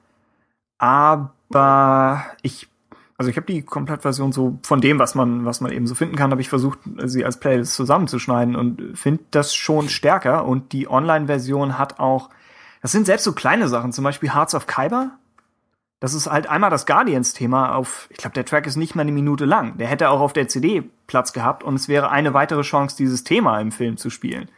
[0.79, 2.67] Aber ich,
[3.17, 6.15] also ich habe die Komplettversion so von dem, was man, was man eben so finden
[6.15, 10.45] kann, habe ich versucht, sie als Playlist zusammenzuschneiden und finde das schon stärker.
[10.45, 12.29] Und die Online-Version hat auch,
[12.81, 15.11] das sind selbst so kleine Sachen, zum Beispiel Hearts of Kyber.
[15.99, 19.11] Das ist halt einmal das Guardians-Thema auf, ich glaube, der Track ist nicht mal eine
[19.11, 19.77] Minute lang.
[19.77, 23.23] Der hätte auch auf der CD Platz gehabt und es wäre eine weitere Chance, dieses
[23.23, 24.49] Thema im Film zu spielen.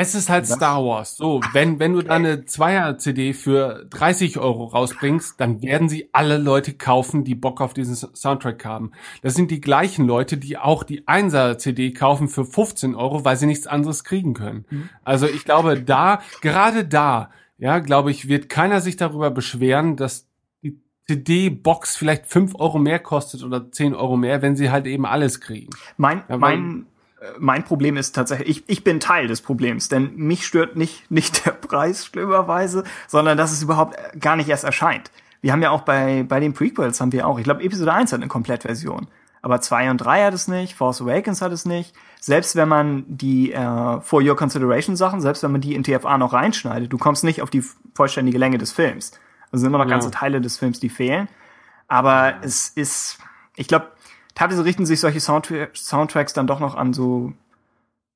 [0.00, 1.16] Es ist halt Star Wars.
[1.16, 6.38] So, wenn, wenn du da eine Zweier-CD für 30 Euro rausbringst, dann werden sie alle
[6.38, 8.92] Leute kaufen, die Bock auf diesen Soundtrack haben.
[9.22, 13.46] Das sind die gleichen Leute, die auch die Einser-CD kaufen für 15 Euro, weil sie
[13.46, 14.66] nichts anderes kriegen können.
[15.02, 20.27] Also ich glaube, da, gerade da, ja, glaube ich, wird keiner sich darüber beschweren, dass
[21.08, 25.40] CD-Box vielleicht 5 Euro mehr kostet oder 10 Euro mehr, wenn sie halt eben alles
[25.40, 25.70] kriegen.
[25.96, 26.86] Mein, Ja, mein,
[27.38, 31.46] mein Problem ist tatsächlich, ich, ich bin Teil des Problems, denn mich stört nicht, nicht
[31.46, 35.10] der Preis schlimmerweise, sondern dass es überhaupt gar nicht erst erscheint.
[35.40, 38.12] Wir haben ja auch bei, bei den Prequels haben wir auch, ich glaube, Episode 1
[38.12, 39.06] hat eine Komplettversion.
[39.40, 41.94] Aber 2 und 3 hat es nicht, Force Awakens hat es nicht.
[42.20, 46.18] Selbst wenn man die äh, For Your Consideration Sachen, selbst wenn man die in TFA
[46.18, 47.62] noch reinschneidet, du kommst nicht auf die
[47.94, 49.12] vollständige Länge des Films.
[49.50, 49.90] Also sind immer noch Ja.
[49.90, 51.28] ganze Teile des Films, die fehlen.
[51.86, 53.18] Aber es ist,
[53.56, 53.88] ich glaube,
[54.34, 57.32] teilweise richten sich solche Soundtra Soundtracks dann doch noch an so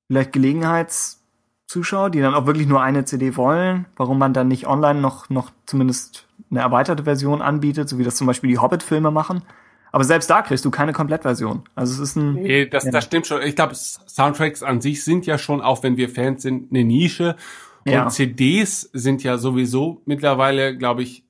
[0.09, 5.01] vielleicht Gelegenheitszuschauer, die dann auch wirklich nur eine CD wollen, warum man dann nicht online
[5.01, 9.43] noch, noch zumindest eine erweiterte Version anbietet, so wie das zum Beispiel die Hobbit-Filme machen.
[9.91, 11.63] Aber selbst da kriegst du keine Komplettversion.
[11.75, 12.35] Also es ist ein.
[12.35, 12.91] Nee, das, Ja.
[12.93, 13.43] das stimmt schon.
[13.43, 17.37] Ich glaube, Soundtracks an sich sind ja schon, auch wenn wir Fans sind, eine Nische.
[17.85, 18.09] Und Ja.
[18.09, 21.25] CDs sind ja sowieso mittlerweile, glaube ich,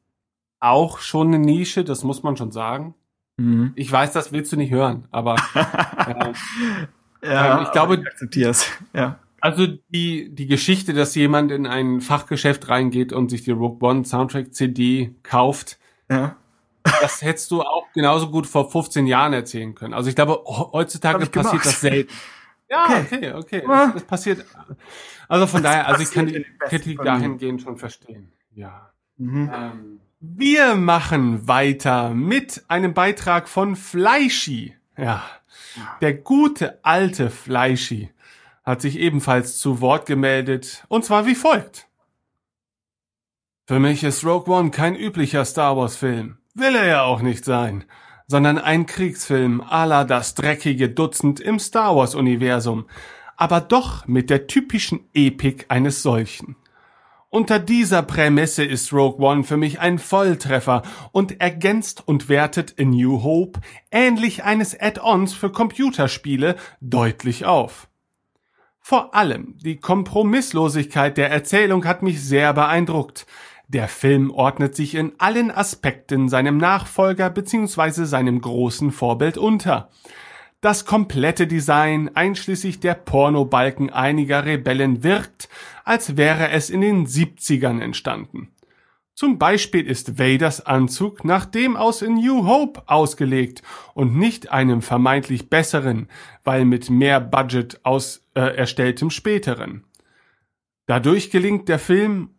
[0.60, 1.84] auch schon eine Nische.
[1.84, 2.94] Das muss man schon sagen.
[3.38, 3.72] Mhm.
[3.76, 5.36] Ich weiß, das willst du nicht hören, aber
[7.22, 8.66] äh, Ja, Ähm, ich glaube- ich akzeptier's.
[8.94, 9.18] Ja.
[9.40, 14.04] also die die Geschichte, dass jemand in ein Fachgeschäft reingeht und sich die Rogue One
[14.04, 15.78] Soundtrack CD kauft,
[16.10, 16.36] Ja.
[16.84, 19.94] das hättest du auch genauso gut vor 15 Jahren erzählen können.
[19.94, 21.66] Also ich glaube, heutzutage ich passiert gemacht.
[21.66, 22.12] das selten.
[22.72, 23.02] Ja, Okay.
[23.04, 23.62] okay, okay.
[23.68, 23.84] Ah.
[23.86, 24.46] Das, das passiert.
[25.28, 28.32] Also von Das daher, also ich kann die Kritik dahingehend schon verstehen.
[28.54, 28.90] Ja.
[29.18, 29.50] Mhm.
[29.54, 34.74] Ähm, wir machen weiter mit einem Beitrag von Fleischi.
[34.96, 35.22] Ja.
[36.00, 38.10] Der gute alte Fleischi
[38.64, 41.88] hat sich ebenfalls zu Wort gemeldet, und zwar wie folgt.
[43.66, 46.38] Für mich ist Rogue One kein üblicher Star Wars Film.
[46.54, 47.84] Will er ja auch nicht sein.
[48.32, 52.86] Sondern ein Kriegsfilm à la das dreckige Dutzend im Star Wars Universum.
[53.36, 56.56] Aber doch mit der typischen Epik eines solchen.
[57.28, 60.80] Unter dieser Prämisse ist Rogue One für mich ein Volltreffer
[61.12, 67.88] und ergänzt und wertet in New Hope ähnlich eines Add-ons für Computerspiele deutlich auf.
[68.80, 73.26] Vor allem die Kompromisslosigkeit der Erzählung hat mich sehr beeindruckt.
[73.72, 78.04] Der Film ordnet sich in allen Aspekten seinem Nachfolger bzw.
[78.04, 79.88] seinem großen Vorbild unter.
[80.60, 85.48] Das komplette Design einschließlich der Pornobalken einiger Rebellen wirkt,
[85.84, 88.52] als wäre es in den 70ern entstanden.
[89.14, 93.62] Zum Beispiel ist Vaders Anzug nach dem aus in New Hope ausgelegt
[93.94, 96.10] und nicht einem vermeintlich besseren,
[96.44, 99.84] weil mit mehr Budget aus äh, erstelltem späteren.
[100.86, 102.30] Dadurch gelingt der Film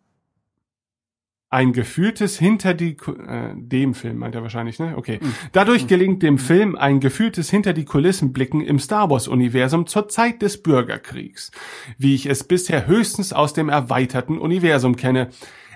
[1.54, 4.94] ein gefühltes hinter die äh, dem Film meint er wahrscheinlich, ne?
[4.96, 5.20] Okay.
[5.52, 10.08] Dadurch gelingt dem Film ein gefühltes hinter die Kulissen blicken im Star Wars Universum zur
[10.08, 11.52] Zeit des Bürgerkriegs,
[11.96, 15.28] wie ich es bisher höchstens aus dem erweiterten Universum kenne.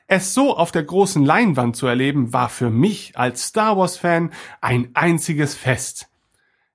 [0.09, 4.33] Es so auf der großen Leinwand zu erleben, war für mich als Star Wars Fan
[4.61, 6.09] ein einziges Fest.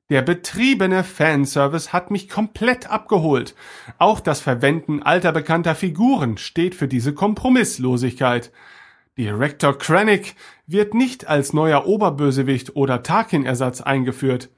[0.10, 3.54] Der betriebene Fanservice hat mich komplett abgeholt.
[3.98, 8.52] Auch das Verwenden alter bekannter Figuren steht für diese Kompromisslosigkeit.
[9.18, 10.36] Director Krennic
[10.66, 14.50] wird nicht als neuer Oberbösewicht oder Tarkin-Ersatz eingeführt.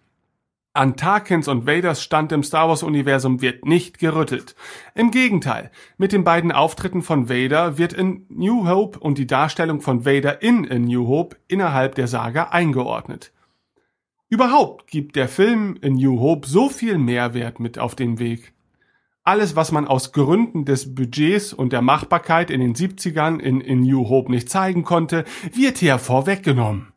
[0.71, 4.55] An Tarkins und Vaders Stand im Star Wars-Universum wird nicht gerüttelt.
[4.93, 9.81] Im Gegenteil, mit den beiden Auftritten von Vader wird in New Hope und die Darstellung
[9.81, 13.33] von Vader in A New Hope innerhalb der Saga eingeordnet.
[14.29, 18.54] Überhaupt gibt der Film in New Hope so viel Mehrwert mit auf den Weg.
[19.27, 23.79] Alles, was man aus Gründen des Budgets und der Machbarkeit in den 70ern in, in
[23.79, 26.93] New Hope nicht zeigen konnte, wird hier vorweggenommen.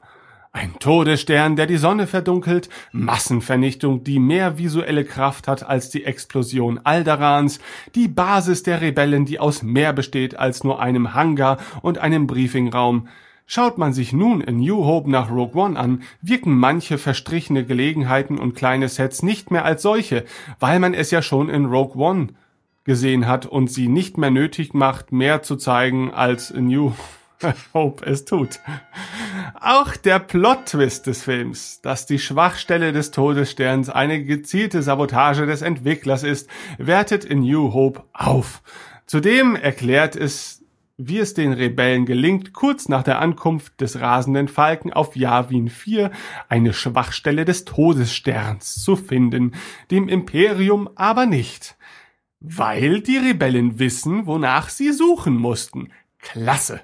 [0.52, 6.78] Ein Todesstern, der die Sonne verdunkelt, Massenvernichtung, die mehr visuelle Kraft hat als die Explosion
[6.84, 7.60] Alderans,
[7.94, 13.08] die Basis der Rebellen, die aus mehr besteht als nur einem Hangar und einem Briefingraum.
[13.50, 18.38] Schaut man sich nun in New Hope nach Rogue One an, wirken manche verstrichene Gelegenheiten
[18.38, 20.26] und kleine Sets nicht mehr als solche,
[20.60, 22.28] weil man es ja schon in Rogue One
[22.84, 26.92] gesehen hat und sie nicht mehr nötig macht, mehr zu zeigen, als New
[27.72, 28.60] Hope es tut.
[29.58, 36.22] Auch der Plot-Twist des Films, dass die Schwachstelle des Todessterns eine gezielte Sabotage des Entwicklers
[36.22, 38.60] ist, wertet in New Hope auf.
[39.06, 40.57] Zudem erklärt es,
[40.98, 46.10] wie es den Rebellen gelingt, kurz nach der Ankunft des rasenden Falken auf Yavin 4
[46.48, 49.52] eine Schwachstelle des Todessterns zu finden,
[49.92, 51.76] dem Imperium aber nicht.
[52.40, 55.92] Weil die Rebellen wissen, wonach sie suchen mussten.
[56.18, 56.80] Klasse.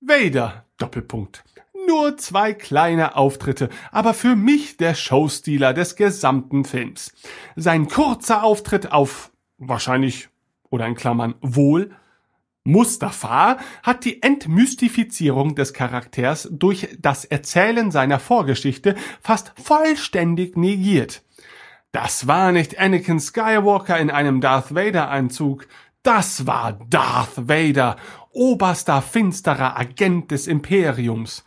[0.00, 1.44] Vader, Doppelpunkt.
[1.86, 7.14] Nur zwei kleine Auftritte, aber für mich der Showstealer des gesamten Films.
[7.56, 10.28] Sein kurzer Auftritt auf wahrscheinlich
[10.68, 11.96] oder in Klammern wohl
[12.68, 21.22] Mustafa hat die Entmystifizierung des Charakters durch das Erzählen seiner Vorgeschichte fast vollständig negiert.
[21.92, 25.66] Das war nicht Anakin Skywalker in einem Darth Vader Anzug.
[26.02, 27.96] Das war Darth Vader,
[28.32, 31.46] oberster finsterer Agent des Imperiums.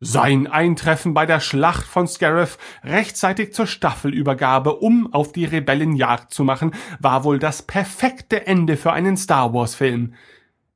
[0.00, 6.34] Sein Eintreffen bei der Schlacht von Scarif rechtzeitig zur Staffelübergabe, um auf die Rebellen Jagd
[6.34, 10.12] zu machen, war wohl das perfekte Ende für einen Star Wars Film.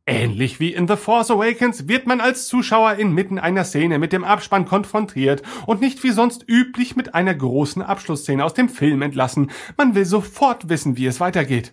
[0.04, 4.24] Ähnlich wie in The Force Awakens wird man als Zuschauer inmitten einer Szene mit dem
[4.24, 9.52] Abspann konfrontiert und nicht wie sonst üblich mit einer großen Abschlussszene aus dem Film entlassen.
[9.76, 11.72] Man will sofort wissen, wie es weitergeht.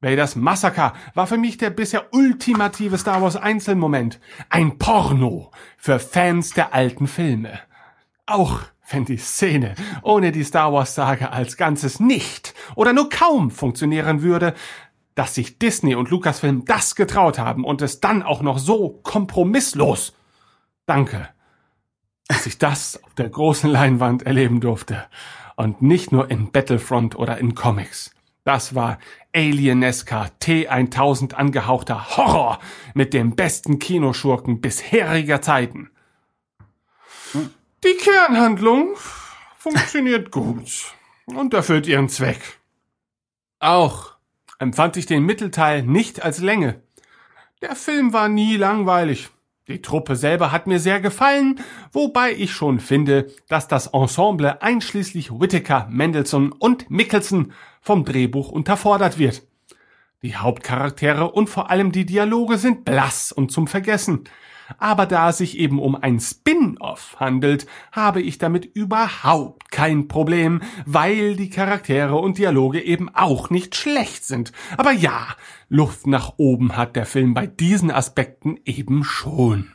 [0.00, 4.18] Vaders Massaker war für mich der bisher ultimative Star Wars Einzelmoment.
[4.48, 7.60] Ein Porno für Fans der alten Filme.
[8.24, 13.50] Auch wenn die Szene ohne die Star Wars Sage als Ganzes nicht oder nur kaum
[13.50, 14.54] funktionieren würde,
[15.20, 20.14] dass sich Disney und Lucasfilm das getraut haben und es dann auch noch so kompromisslos.
[20.86, 21.28] Danke,
[22.26, 25.04] dass ich das auf der großen Leinwand erleben durfte
[25.56, 28.14] und nicht nur in Battlefront oder in Comics.
[28.44, 28.98] Das war
[29.34, 32.58] alienesker T1000 angehauchter Horror
[32.94, 35.90] mit dem besten Kinoschurken bisheriger Zeiten.
[37.34, 38.96] Die Kernhandlung
[39.58, 40.94] funktioniert gut
[41.26, 42.58] und erfüllt ihren Zweck.
[43.58, 44.18] Auch
[44.60, 46.82] empfand ich den Mittelteil nicht als Länge.
[47.62, 49.30] Der Film war nie langweilig.
[49.68, 51.60] Die Truppe selber hat mir sehr gefallen,
[51.92, 59.18] wobei ich schon finde, dass das Ensemble einschließlich Whittaker, Mendelssohn und Mickelson vom Drehbuch unterfordert
[59.18, 59.42] wird.
[60.22, 64.24] Die Hauptcharaktere und vor allem die Dialoge sind blass und zum Vergessen.
[64.78, 70.62] Aber da es sich eben um ein Spin-off handelt, habe ich damit überhaupt kein Problem,
[70.86, 74.52] weil die Charaktere und Dialoge eben auch nicht schlecht sind.
[74.76, 75.28] Aber ja,
[75.68, 79.72] Luft nach oben hat der Film bei diesen Aspekten eben schon.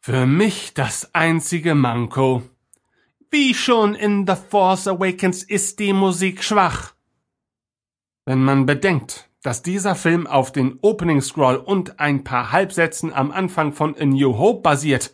[0.00, 2.42] Für mich das einzige Manko.
[3.30, 6.94] Wie schon in The Force Awakens ist die Musik schwach.
[8.24, 13.30] Wenn man bedenkt, dass dieser Film auf den Opening Scroll und ein paar Halbsätzen am
[13.30, 15.12] Anfang von A New Hope basiert,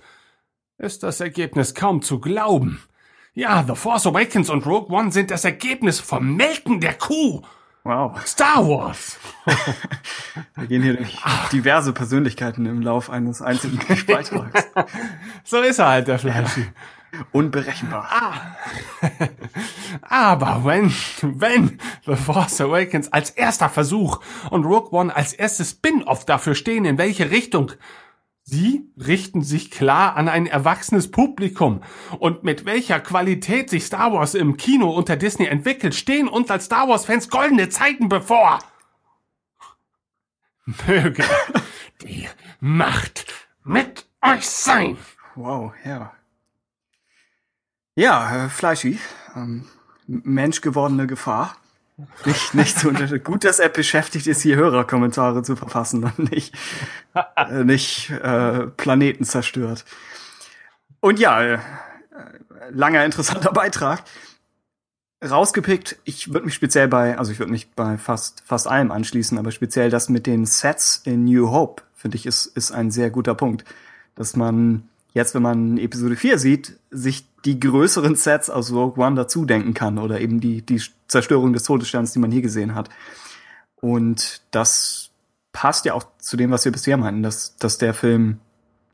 [0.79, 2.83] ist das Ergebnis kaum zu glauben.
[3.35, 7.43] Ja, The Force Awakens und Rogue One sind das Ergebnis vom Melken der Kuh.
[7.83, 8.25] Wow.
[8.27, 9.19] Star Wars.
[10.55, 11.19] Wir gehen hier durch
[11.53, 14.67] diverse Persönlichkeiten im Lauf eines einzigen Beitrags.
[15.45, 16.67] so ist er halt, der Fleischi.
[17.33, 18.09] Unberechenbar.
[18.11, 18.57] Ah.
[20.03, 24.21] Aber wenn, wenn The Force Awakens als erster Versuch
[24.51, 27.73] und Rogue One als erstes Spin-off dafür stehen, in welche Richtung,
[28.47, 31.83] Sie richten sich klar an ein erwachsenes Publikum.
[32.19, 36.67] Und mit welcher Qualität sich Star Wars im Kino unter Disney entwickelt, stehen uns als
[36.67, 38.59] Star Wars-Fans goldene Zeiten bevor.
[40.87, 41.25] Möge
[42.03, 42.29] die
[42.61, 43.33] Macht
[43.65, 44.99] mit euch sein.
[45.35, 46.13] Wow, ja.
[47.97, 48.99] Ja, äh, Fleischi,
[49.37, 49.67] ähm,
[50.07, 51.57] menschgewordene Gefahr.
[52.25, 56.53] Nicht, nicht zu unter Gut, dass er beschäftigt ist, hier Hörerkommentare zu verfassen und nicht,
[57.37, 59.85] äh, nicht äh, Planeten zerstört.
[60.99, 61.59] Und ja, äh,
[62.71, 64.03] langer interessanter Beitrag.
[65.25, 69.39] Rausgepickt, ich würde mich speziell bei, also ich würde mich bei fast fast allem anschließen,
[69.39, 73.11] aber speziell das mit den Sets in New Hope, finde ich, ist, ist ein sehr
[73.11, 73.65] guter Punkt.
[74.17, 79.17] Dass man jetzt, wenn man Episode 4 sieht, sich die größeren Sets aus Rogue One
[79.17, 82.91] dazu denken kann oder eben die, die Zerstörung des Todessterns, die man hier gesehen hat.
[83.77, 85.11] Und das
[85.53, 88.41] passt ja auch zu dem, was wir bisher meinten, dass, dass der Film,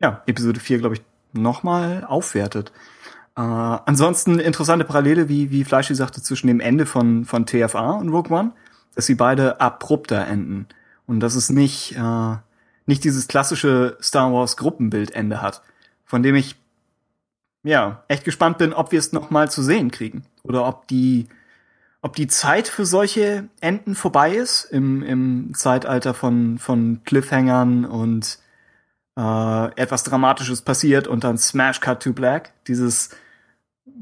[0.00, 2.70] ja, Episode 4, glaube ich, nochmal aufwertet.
[3.36, 8.10] Äh, ansonsten interessante Parallele, wie, wie Fleischi sagte, zwischen dem Ende von, von TFA und
[8.10, 8.52] Rogue One,
[8.94, 10.66] dass sie beide abrupter enden.
[11.06, 12.36] Und dass es nicht, äh,
[12.84, 15.62] nicht dieses klassische Star Wars Gruppenbildende hat,
[16.10, 16.56] von dem ich
[17.62, 21.28] ja echt gespannt bin, ob wir es noch mal zu sehen kriegen oder ob die
[22.02, 28.40] ob die Zeit für solche Enden vorbei ist im, im Zeitalter von von Cliffhangern und
[29.16, 33.10] äh, etwas Dramatisches passiert und dann Smash Cut to Black dieses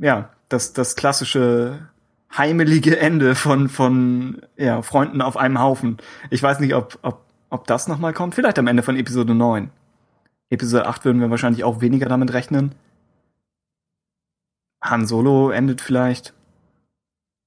[0.01, 1.91] ja das das klassische
[2.35, 5.99] heimelige Ende von von ja Freunden auf einem Haufen.
[6.31, 8.35] Ich weiß nicht, ob ob ob das noch mal kommt.
[8.35, 9.71] Vielleicht am Ende von Episode 9.
[10.51, 12.75] Episode 8 würden wir wahrscheinlich auch weniger damit rechnen.
[14.83, 16.33] Han Solo endet vielleicht.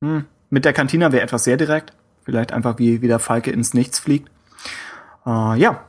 [0.03, 0.25] Hm.
[0.49, 1.93] Mit der Kantina wäre etwas sehr direkt.
[2.23, 4.29] Vielleicht einfach wie, wie der Falke ins Nichts fliegt.
[5.25, 5.85] Äh, ja.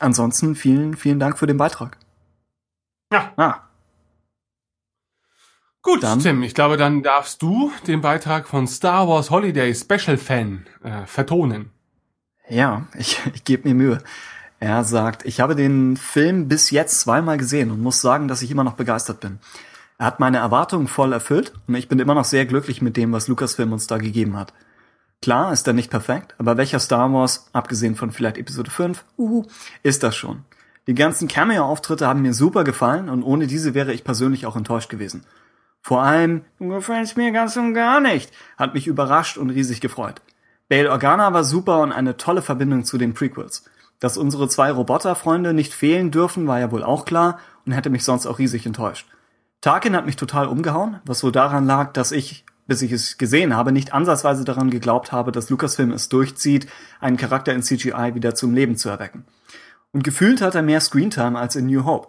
[0.00, 1.98] Ansonsten vielen, vielen Dank für den Beitrag.
[3.12, 3.32] Ja.
[3.36, 3.60] Ah.
[5.82, 10.16] Gut, Dann- Tim, ich glaube, dann darfst du den Beitrag von Star Wars Holiday Special
[10.16, 11.70] Fan äh, vertonen.
[12.48, 14.02] Ja, ich, ich gebe mir Mühe.
[14.60, 18.50] Er sagt, ich habe den Film bis jetzt zweimal gesehen und muss sagen, dass ich
[18.50, 19.38] immer noch begeistert bin.
[19.98, 23.12] Er hat meine Erwartungen voll erfüllt und ich bin immer noch sehr glücklich mit dem,
[23.12, 24.52] was Lucasfilm uns da gegeben hat.
[25.22, 29.44] Klar ist er nicht perfekt, aber welcher Star Wars, abgesehen von vielleicht Episode 5, uhu,
[29.82, 30.44] ist das schon.
[30.86, 34.90] Die ganzen Cameo-Auftritte haben mir super gefallen und ohne diese wäre ich persönlich auch enttäuscht
[34.90, 35.24] gewesen.
[35.80, 40.20] Vor allem, du gefällst mir ganz und gar nicht, hat mich überrascht und riesig gefreut.
[40.68, 43.64] Bail Organa war super und eine tolle Verbindung zu den Prequels.
[44.04, 48.04] Dass unsere zwei Roboterfreunde nicht fehlen dürfen, war ja wohl auch klar und hätte mich
[48.04, 49.08] sonst auch riesig enttäuscht.
[49.62, 53.56] Tarkin hat mich total umgehauen, was wohl daran lag, dass ich, bis ich es gesehen
[53.56, 56.66] habe, nicht ansatzweise daran geglaubt habe, dass Lucasfilm es durchzieht,
[57.00, 59.24] einen Charakter in CGI wieder zum Leben zu erwecken.
[59.90, 62.08] Und gefühlt hat er mehr Screentime als in New Hope.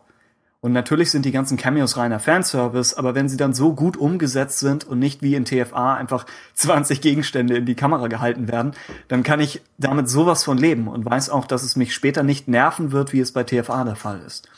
[0.66, 4.58] Und natürlich sind die ganzen Cameos reiner Fanservice, aber wenn sie dann so gut umgesetzt
[4.58, 8.72] sind und nicht wie in TFA einfach 20 Gegenstände in die Kamera gehalten werden,
[9.08, 12.48] dann kann ich damit sowas von leben und weiß auch, dass es mich später nicht
[12.48, 14.50] nerven wird, wie es bei TFA der Fall ist.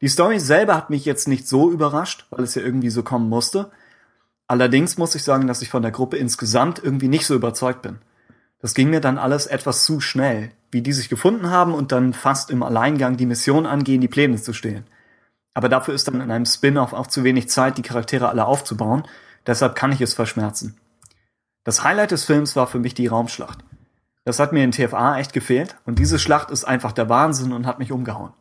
[0.00, 3.28] Die Story selber hat mich jetzt nicht so überrascht, weil es ja irgendwie so kommen
[3.28, 3.70] musste.
[4.46, 7.98] Allerdings muss ich sagen, dass ich von der Gruppe insgesamt irgendwie nicht so überzeugt bin.
[8.62, 12.14] Das ging mir dann alles etwas zu schnell, wie die sich gefunden haben und dann
[12.14, 14.86] fast im Alleingang die Mission angehen, die Pläne zu stehlen.
[15.54, 19.04] Aber dafür ist dann in einem Spin-off auch zu wenig Zeit, die Charaktere alle aufzubauen.
[19.46, 20.78] Deshalb kann ich es verschmerzen.
[21.64, 23.58] Das Highlight des Films war für mich die Raumschlacht.
[24.24, 27.66] Das hat mir in TFA echt gefehlt und diese Schlacht ist einfach der Wahnsinn und
[27.66, 28.32] hat mich umgehauen.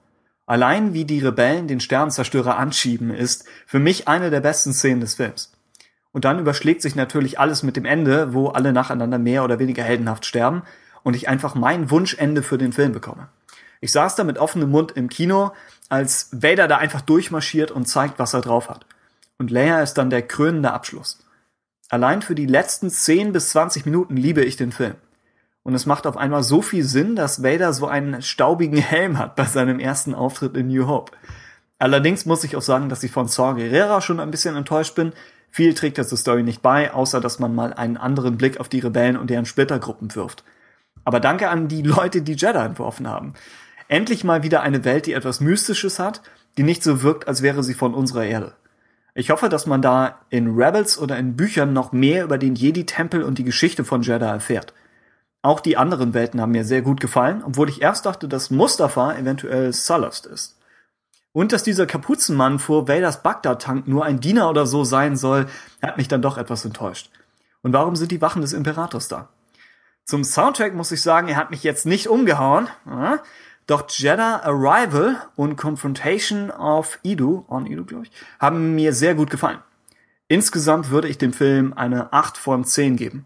[0.45, 5.15] Allein wie die Rebellen den Sternenzerstörer anschieben, ist für mich eine der besten Szenen des
[5.15, 5.53] Films.
[6.11, 9.83] Und dann überschlägt sich natürlich alles mit dem Ende, wo alle nacheinander mehr oder weniger
[9.83, 10.63] heldenhaft sterben
[11.03, 13.29] und ich einfach mein Wunschende für den Film bekomme.
[13.79, 15.51] Ich saß da mit offenem Mund im Kino,
[15.91, 18.85] als Vader da einfach durchmarschiert und zeigt, was er drauf hat.
[19.37, 21.19] Und Leia ist dann der krönende Abschluss.
[21.89, 24.95] Allein für die letzten 10 bis 20 Minuten liebe ich den Film.
[25.63, 29.35] Und es macht auf einmal so viel Sinn, dass Vader so einen staubigen Helm hat
[29.35, 31.11] bei seinem ersten Auftritt in New Hope.
[31.77, 35.11] Allerdings muss ich auch sagen, dass ich von Saw Gerrera schon ein bisschen enttäuscht bin.
[35.49, 38.69] Viel trägt das zur Story nicht bei, außer dass man mal einen anderen Blick auf
[38.69, 40.45] die Rebellen und deren Splittergruppen wirft.
[41.03, 43.33] Aber danke an die Leute, die Jedi entworfen haben.
[43.91, 46.21] Endlich mal wieder eine Welt, die etwas Mystisches hat,
[46.57, 48.53] die nicht so wirkt, als wäre sie von unserer Erde.
[49.15, 53.21] Ich hoffe, dass man da in Rebels oder in Büchern noch mehr über den Jedi-Tempel
[53.21, 54.73] und die Geschichte von Jedi erfährt.
[55.41, 59.13] Auch die anderen Welten haben mir sehr gut gefallen, obwohl ich erst dachte, dass Mustafa
[59.17, 60.57] eventuell Sullust ist.
[61.33, 65.47] Und dass dieser Kapuzenmann vor Vaders Bagdad-Tank nur ein Diener oder so sein soll,
[65.81, 67.09] hat mich dann doch etwas enttäuscht.
[67.61, 69.27] Und warum sind die Wachen des Imperators da?
[70.05, 72.69] Zum Soundtrack muss ich sagen, er hat mich jetzt nicht umgehauen.
[73.67, 79.29] Doch Jedi Arrival und Confrontation of Edu, on Edu, glaube ich, haben mir sehr gut
[79.29, 79.59] gefallen.
[80.27, 83.25] Insgesamt würde ich dem Film eine 8 von 10 geben.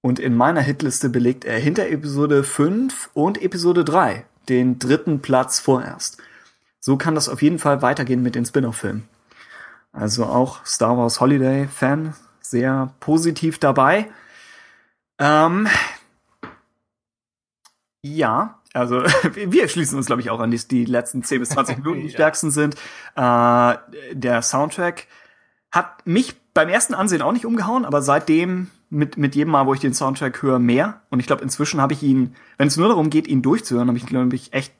[0.00, 5.60] Und in meiner Hitliste belegt er hinter Episode 5 und Episode 3 den dritten Platz
[5.60, 6.18] vorerst.
[6.80, 9.08] So kann das auf jeden Fall weitergehen mit den Spin-off-Filmen.
[9.92, 14.10] Also auch Star Wars Holiday Fan sehr positiv dabei.
[15.18, 15.68] Ähm,
[18.02, 19.02] ja, also
[19.34, 22.10] wir schließen uns, glaube ich, auch an die, die letzten 10 bis 20 Minuten, die
[22.10, 22.74] stärksten sind.
[23.16, 23.74] Äh,
[24.12, 25.06] der Soundtrack
[25.70, 29.74] hat mich beim ersten Ansehen auch nicht umgehauen, aber seitdem mit, mit jedem Mal, wo
[29.74, 31.00] ich den Soundtrack höre, mehr.
[31.10, 33.98] Und ich glaube, inzwischen habe ich ihn, wenn es nur darum geht, ihn durchzuhören, habe
[33.98, 34.72] ich, glaube ich, echt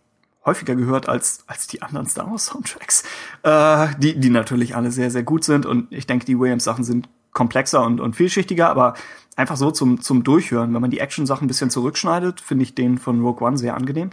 [0.44, 3.02] häufiger gehört als, als die anderen Star Wars Soundtracks,
[3.42, 5.66] äh, die, die natürlich alle sehr, sehr gut sind.
[5.66, 8.94] Und ich denke, die Williams-Sachen sind komplexer und, und vielschichtiger, aber
[9.37, 10.73] einfach so zum, zum Durchhören.
[10.75, 14.11] Wenn man die Action-Sachen ein bisschen zurückschneidet, finde ich den von Rogue One sehr angenehm.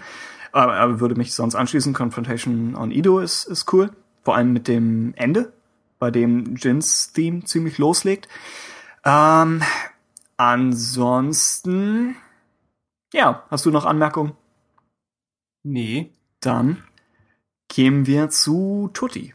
[0.51, 1.93] Aber, aber würde mich sonst anschließen.
[1.93, 3.91] Confrontation on Edo ist, ist cool.
[4.23, 5.53] Vor allem mit dem Ende,
[5.99, 8.27] bei dem Jins Theme ziemlich loslegt.
[9.03, 9.63] Ähm,
[10.37, 12.15] ansonsten,
[13.13, 14.33] ja, hast du noch Anmerkungen?
[15.63, 16.11] Nee.
[16.39, 16.83] Dann
[17.69, 19.33] kämen wir zu Tutti.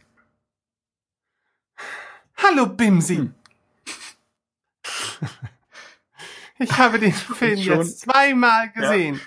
[2.35, 3.31] Hallo Bimsi.
[6.59, 7.77] Ich habe den Film Schon.
[7.77, 9.19] jetzt zweimal gesehen.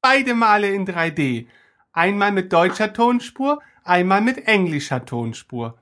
[0.00, 1.46] Beide Male in 3D.
[1.92, 5.78] Einmal mit deutscher Tonspur, einmal mit englischer Tonspur.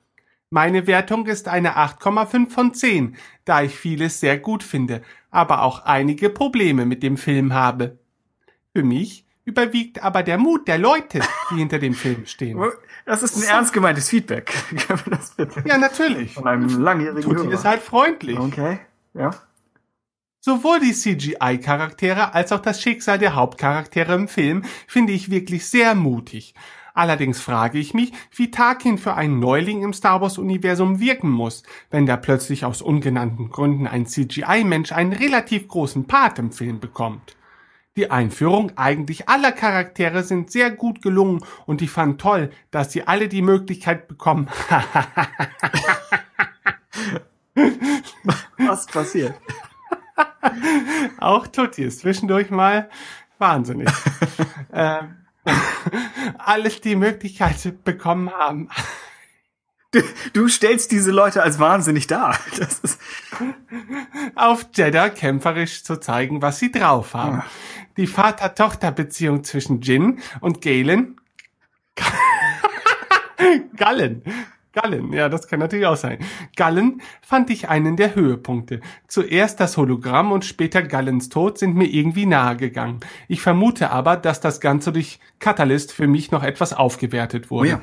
[0.51, 5.87] Meine Wertung ist eine 8,5 von 10, da ich vieles sehr gut finde, aber auch
[5.87, 7.99] einige Probleme mit dem Film habe.
[8.75, 12.63] Für mich überwiegt aber der Mut der Leute, die hinter dem Film stehen.
[13.07, 14.53] Das ist ein ernst gemeintes Feedback.
[15.65, 16.35] Ja, natürlich.
[16.35, 17.55] Von einem langjährigen Tutti Hörer.
[17.55, 18.39] ist halt freundlich.
[18.39, 18.79] Okay,
[19.15, 19.31] ja.
[20.45, 25.95] Sowohl die CGI-Charaktere als auch das Schicksal der Hauptcharaktere im Film finde ich wirklich sehr
[25.95, 26.55] mutig.
[26.95, 32.07] Allerdings frage ich mich, wie Tarkin für einen Neuling im Star Wars-Universum wirken muss, wenn
[32.07, 37.37] da plötzlich aus ungenannten Gründen ein CGI-Mensch einen relativ großen Part im Film bekommt.
[37.95, 43.07] Die Einführung eigentlich aller Charaktere sind sehr gut gelungen und ich fand toll, dass sie
[43.07, 44.49] alle die Möglichkeit bekommen.
[48.59, 49.35] Was passiert?
[51.19, 52.89] Auch Tutti ist zwischendurch mal
[53.39, 53.89] wahnsinnig.
[54.73, 55.17] ähm,
[56.39, 58.69] alles die Möglichkeit bekommen haben.
[59.91, 60.01] Du,
[60.33, 62.39] du stellst diese Leute als wahnsinnig dar.
[62.59, 62.99] Das ist
[64.35, 67.43] auf Jeddah kämpferisch zu zeigen, was sie drauf haben.
[67.99, 71.21] Die Vater-Tochter-Beziehung zwischen Jin und Galen.
[73.77, 74.23] Gallen.
[74.73, 76.19] Gallen, ja, das kann natürlich auch sein.
[76.57, 78.81] Gallen fand ich einen der Höhepunkte.
[79.07, 83.01] Zuerst das Hologramm und später Gallens Tod sind mir irgendwie nahe gegangen.
[83.29, 87.69] Ich vermute aber, dass das Ganze durch Catalyst für mich noch etwas aufgewertet wurde.
[87.69, 87.81] Oh ja.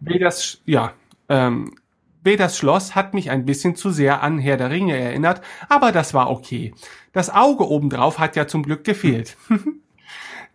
[0.00, 0.92] Vedas, ja,
[1.28, 1.74] ähm,
[2.22, 6.14] Vedas Schloss hat mich ein bisschen zu sehr an Herr der Ringe erinnert, aber das
[6.14, 6.74] war okay.
[7.12, 9.36] Das Auge obendrauf hat ja zum Glück gefehlt.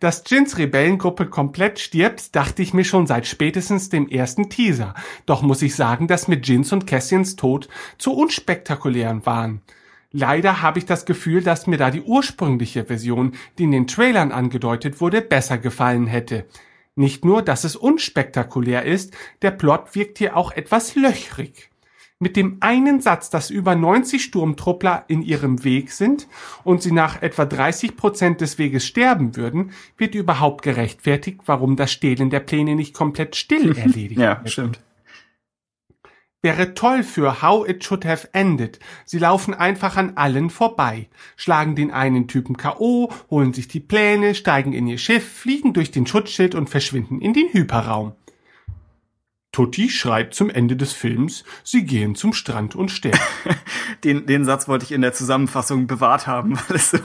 [0.03, 4.95] Dass Jins Rebellengruppe komplett stirbt, dachte ich mir schon seit spätestens dem ersten Teaser.
[5.25, 9.61] Doch muss ich sagen, dass mir Jins und Cassians Tod zu unspektakulären waren.
[10.11, 14.33] Leider habe ich das Gefühl, dass mir da die ursprüngliche Version, die in den Trailern
[14.33, 16.47] angedeutet wurde, besser gefallen hätte.
[16.95, 21.69] Nicht nur, dass es unspektakulär ist, der Plot wirkt hier auch etwas löchrig.
[22.23, 26.29] Mit dem einen Satz, dass über 90 Sturmtruppler in ihrem Weg sind
[26.63, 31.91] und sie nach etwa 30 Prozent des Weges sterben würden, wird überhaupt gerechtfertigt, warum das
[31.91, 34.51] Stehlen der Pläne nicht komplett still erledigt ja, wird.
[34.51, 34.79] stimmt.
[36.41, 38.79] Wäre toll für How It Should Have Ended.
[39.03, 44.33] Sie laufen einfach an allen vorbei, schlagen den einen Typen K.O., holen sich die Pläne,
[44.33, 48.13] steigen in ihr Schiff, fliegen durch den Schutzschild und verschwinden in den Hyperraum.
[49.53, 53.19] Tutti schreibt zum Ende des Films, sie gehen zum Strand und sterben.
[54.03, 56.97] Den, den Satz wollte ich in der Zusammenfassung bewahrt haben, weil es so,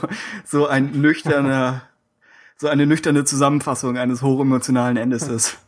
[0.43, 1.83] so ein nüchterner,
[2.57, 5.59] so eine nüchterne Zusammenfassung eines hochemotionalen Endes ist.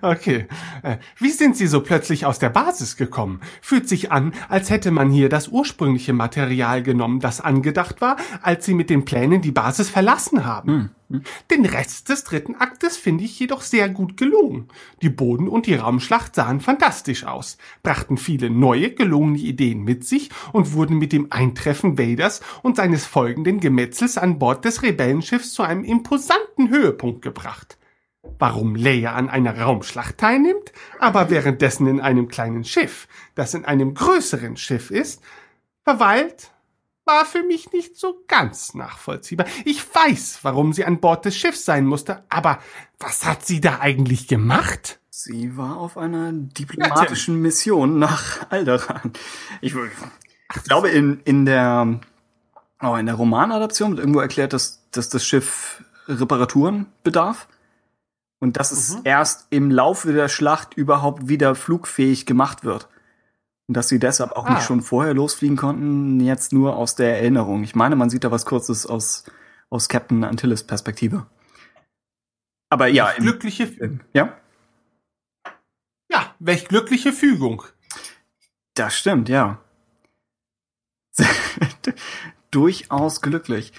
[0.00, 0.46] Okay.
[0.82, 3.40] Äh, Wie sind Sie so plötzlich aus der Basis gekommen?
[3.60, 8.64] Fühlt sich an, als hätte man hier das ursprüngliche Material genommen, das angedacht war, als
[8.64, 10.90] Sie mit den Plänen die Basis verlassen haben.
[11.50, 14.68] Den Rest des dritten Aktes finde ich jedoch sehr gut gelungen.
[15.02, 20.30] Die Boden- und die Raumschlacht sahen fantastisch aus, brachten viele neue, gelungene Ideen mit sich
[20.52, 25.62] und wurden mit dem Eintreffen Vaders und seines folgenden Gemetzels an Bord des Rebellenschiffs zu
[25.62, 27.78] einem imposanten Höhepunkt gebracht.
[28.38, 33.94] Warum Leia an einer Raumschlacht teilnimmt, aber währenddessen in einem kleinen Schiff, das in einem
[33.94, 35.22] größeren Schiff ist,
[35.84, 36.50] verweilt,
[37.06, 39.46] war für mich nicht so ganz nachvollziehbar.
[39.64, 42.58] Ich weiß, warum sie an Bord des Schiffs sein musste, aber
[42.98, 44.98] was hat sie da eigentlich gemacht?
[45.08, 49.12] Sie war auf einer diplomatischen Mission nach Alderaan.
[49.62, 52.00] Ich, ich glaube, in, in der,
[52.82, 57.48] oh, in der Romanadaption wird irgendwo erklärt, dass, dass das Schiff Reparaturen bedarf.
[58.38, 62.88] Und dass es erst im Laufe der Schlacht überhaupt wieder flugfähig gemacht wird.
[63.66, 64.54] Und dass sie deshalb auch Ah.
[64.54, 67.64] nicht schon vorher losfliegen konnten, jetzt nur aus der Erinnerung.
[67.64, 69.24] Ich meine, man sieht da was Kurzes aus,
[69.70, 71.26] aus Captain Antilles Perspektive.
[72.68, 74.36] Aber ja, im, Glückliche, im, ja,
[76.10, 77.62] ja, welch glückliche Fügung.
[78.74, 79.58] das stimmt, ja.
[82.50, 83.72] Durchaus glücklich.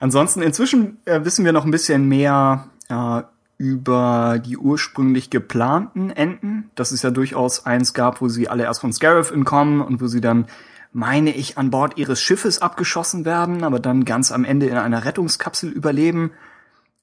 [0.00, 3.22] Ansonsten, inzwischen äh, wissen wir noch ein bisschen mehr äh,
[3.56, 6.70] über die ursprünglich geplanten Enden.
[6.74, 10.06] Dass es ja durchaus eins gab, wo sie alle erst von Scarif entkommen und wo
[10.06, 10.46] sie dann,
[10.92, 15.04] meine ich, an Bord ihres Schiffes abgeschossen werden, aber dann ganz am Ende in einer
[15.04, 16.32] Rettungskapsel überleben.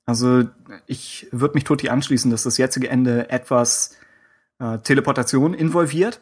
[0.05, 0.43] Also
[0.87, 3.97] ich würde mich Toti anschließen, dass das jetzige Ende etwas
[4.59, 6.21] äh, Teleportation involviert.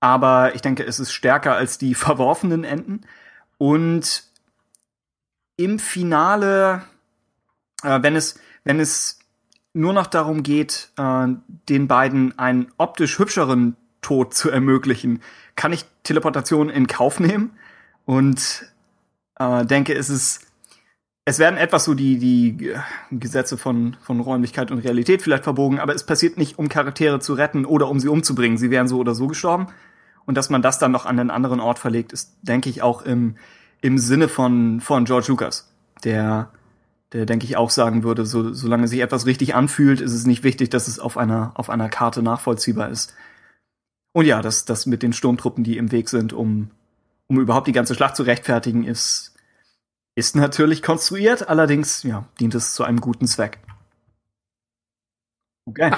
[0.00, 3.00] Aber ich denke, es ist stärker als die verworfenen Enden.
[3.58, 4.24] Und
[5.56, 6.82] im Finale,
[7.82, 9.20] äh, wenn es, wenn es
[9.72, 11.28] nur noch darum geht, äh,
[11.68, 15.22] den beiden einen optisch hübscheren Tod zu ermöglichen,
[15.54, 17.52] kann ich Teleportation in Kauf nehmen
[18.04, 18.66] und
[19.38, 20.42] äh, denke, es ist
[21.28, 22.78] es werden etwas so die, die äh,
[23.10, 27.34] Gesetze von, von Räumlichkeit und Realität vielleicht verbogen, aber es passiert nicht, um Charaktere zu
[27.34, 28.58] retten oder um sie umzubringen.
[28.58, 29.66] Sie wären so oder so gestorben.
[30.24, 33.02] Und dass man das dann noch an einen anderen Ort verlegt, ist, denke ich, auch
[33.02, 33.36] im,
[33.80, 35.72] im Sinne von, von George Lucas,
[36.04, 36.50] der,
[37.12, 40.42] der, denke ich, auch sagen würde, so, solange sich etwas richtig anfühlt, ist es nicht
[40.42, 43.14] wichtig, dass es auf einer, auf einer Karte nachvollziehbar ist.
[44.12, 46.70] Und ja, das, das mit den Sturmtruppen, die im Weg sind, um,
[47.28, 49.34] um überhaupt die ganze Schlacht zu rechtfertigen, ist,
[50.14, 53.58] ist natürlich konstruiert, allerdings ja, dient es zu einem guten Zweck.
[55.66, 55.92] Okay.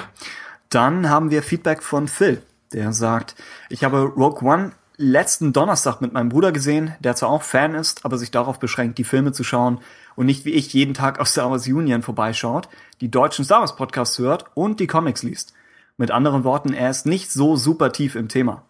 [0.69, 3.35] Dann haben wir Feedback von Phil, der sagt,
[3.69, 8.03] ich habe Rogue One letzten Donnerstag mit meinem Bruder gesehen, der zwar auch Fan ist,
[8.03, 9.79] aber sich darauf beschränkt, die Filme zu schauen
[10.15, 12.67] und nicht wie ich jeden Tag auf Star Wars Union vorbeischaut,
[12.99, 15.53] die deutschen Star Wars Podcasts hört und die Comics liest.
[15.95, 18.63] Mit anderen Worten, er ist nicht so super tief im Thema.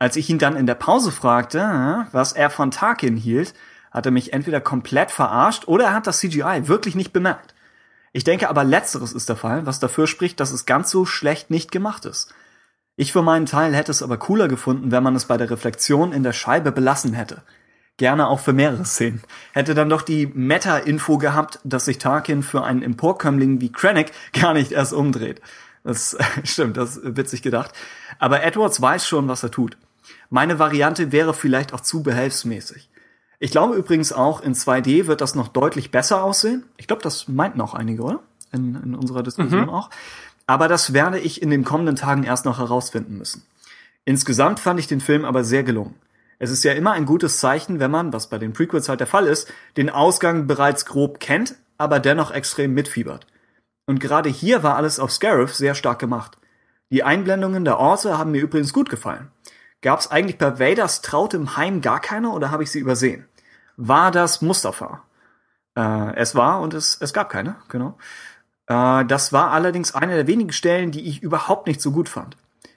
[0.00, 3.54] Als ich ihn dann in der Pause fragte, äh, was er von Tarkin hielt,
[3.92, 7.54] hat er mich entweder komplett verarscht oder er hat das CGI wirklich nicht bemerkt.
[8.12, 11.50] Ich denke aber letzteres ist der Fall, was dafür spricht, dass es ganz so schlecht
[11.50, 12.34] nicht gemacht ist.
[12.96, 16.12] Ich für meinen Teil hätte es aber cooler gefunden, wenn man es bei der Reflexion
[16.12, 17.42] in der Scheibe belassen hätte.
[17.96, 19.22] Gerne auch für mehrere Szenen.
[19.52, 24.54] Hätte dann doch die Meta-Info gehabt, dass sich Tarkin für einen Emporkömmling wie Krennic gar
[24.54, 25.40] nicht erst umdreht.
[25.84, 27.72] Das stimmt, das ist witzig gedacht.
[28.18, 29.76] Aber Edwards weiß schon, was er tut.
[30.28, 32.88] Meine Variante wäre vielleicht auch zu behelfsmäßig.
[33.38, 36.64] Ich glaube übrigens auch, in 2D wird das noch deutlich besser aussehen.
[36.76, 38.20] Ich glaube, das meinten auch einige, oder?
[38.52, 39.70] In, in unserer Diskussion Mhm.
[39.70, 39.90] auch.
[40.50, 43.46] Aber das werde ich in den kommenden Tagen erst noch herausfinden müssen.
[44.04, 45.94] Insgesamt fand ich den Film aber sehr gelungen.
[46.40, 49.06] Es ist ja immer ein gutes Zeichen, wenn man, was bei den Prequels halt der
[49.06, 49.46] Fall ist,
[49.76, 53.28] den Ausgang bereits grob kennt, aber dennoch extrem mitfiebert.
[53.86, 56.36] Und gerade hier war alles auf Scarif sehr stark gemacht.
[56.90, 59.30] Die Einblendungen der Orte haben mir übrigens gut gefallen.
[59.82, 63.28] Gab es eigentlich bei Vaders trautem Heim gar keine oder habe ich sie übersehen?
[63.76, 65.04] War das Mustafa?
[65.76, 67.96] Äh, es war und es, es gab keine, genau.
[68.70, 72.36] Äh, das war allerdings eine der wenigen Stellen, die ich überhaupt nicht so gut fand.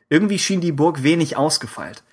[0.09, 2.03] Irgendwie schien die Burg wenig ausgefeilt.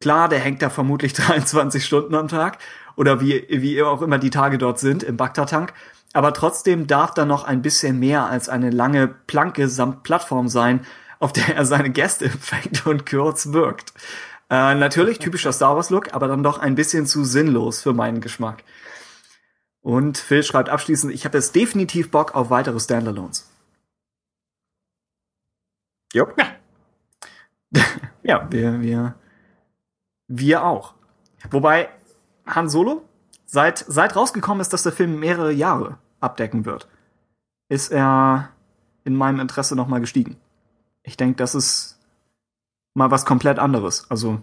[0.00, 2.58] Klar, der hängt da vermutlich 23 Stunden am Tag
[2.96, 5.74] oder wie, wie auch immer die Tage dort sind im Bagdad-Tank.
[6.14, 10.86] Aber trotzdem darf da noch ein bisschen mehr als eine lange Planke samt Plattform sein,
[11.18, 13.92] auf der er seine Gäste empfängt und kurz wirkt.
[14.48, 18.20] Äh, natürlich typischer Star Wars Look, aber dann doch ein bisschen zu sinnlos für meinen
[18.22, 18.62] Geschmack.
[19.86, 23.48] Und Phil schreibt abschließend, ich habe jetzt definitiv Bock auf weitere Standalones.
[26.12, 26.34] Jupp.
[26.36, 26.56] Ja.
[28.24, 29.14] ja, wir, wir,
[30.26, 30.94] wir auch.
[31.52, 31.88] Wobei,
[32.46, 33.04] Han Solo,
[33.44, 36.88] seit, seit rausgekommen ist, dass der Film mehrere Jahre abdecken wird,
[37.68, 38.50] ist er
[39.04, 40.36] in meinem Interesse nochmal gestiegen.
[41.04, 42.00] Ich denke, das ist
[42.94, 44.10] mal was komplett anderes.
[44.10, 44.42] Also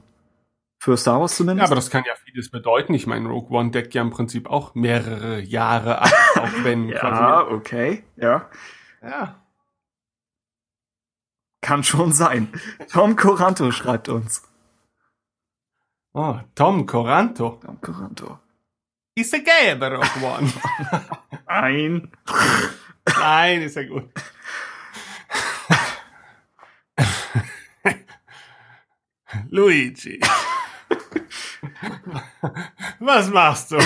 [0.83, 1.65] für Star Wars Ja, zumindest.
[1.67, 2.93] aber das kann ja vieles bedeuten.
[2.93, 7.47] Ich meine, Rogue One deckt ja im Prinzip auch mehrere Jahre ab, auch wenn ja,
[7.47, 8.49] okay, ja.
[9.01, 9.41] Ja.
[11.61, 12.49] Kann schon sein.
[12.91, 14.43] Tom Coranto schreibt uns.
[16.11, 17.61] Oh, Tom Coranto.
[17.65, 18.39] Tom Coranto.
[19.15, 20.51] Ist er gay bei Rogue One?
[21.47, 22.11] Nein.
[23.05, 24.09] Nein, ist ja gut.
[29.49, 30.19] Luigi.
[32.99, 33.77] Was machst du?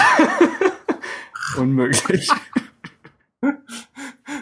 [1.58, 2.30] Unmöglich.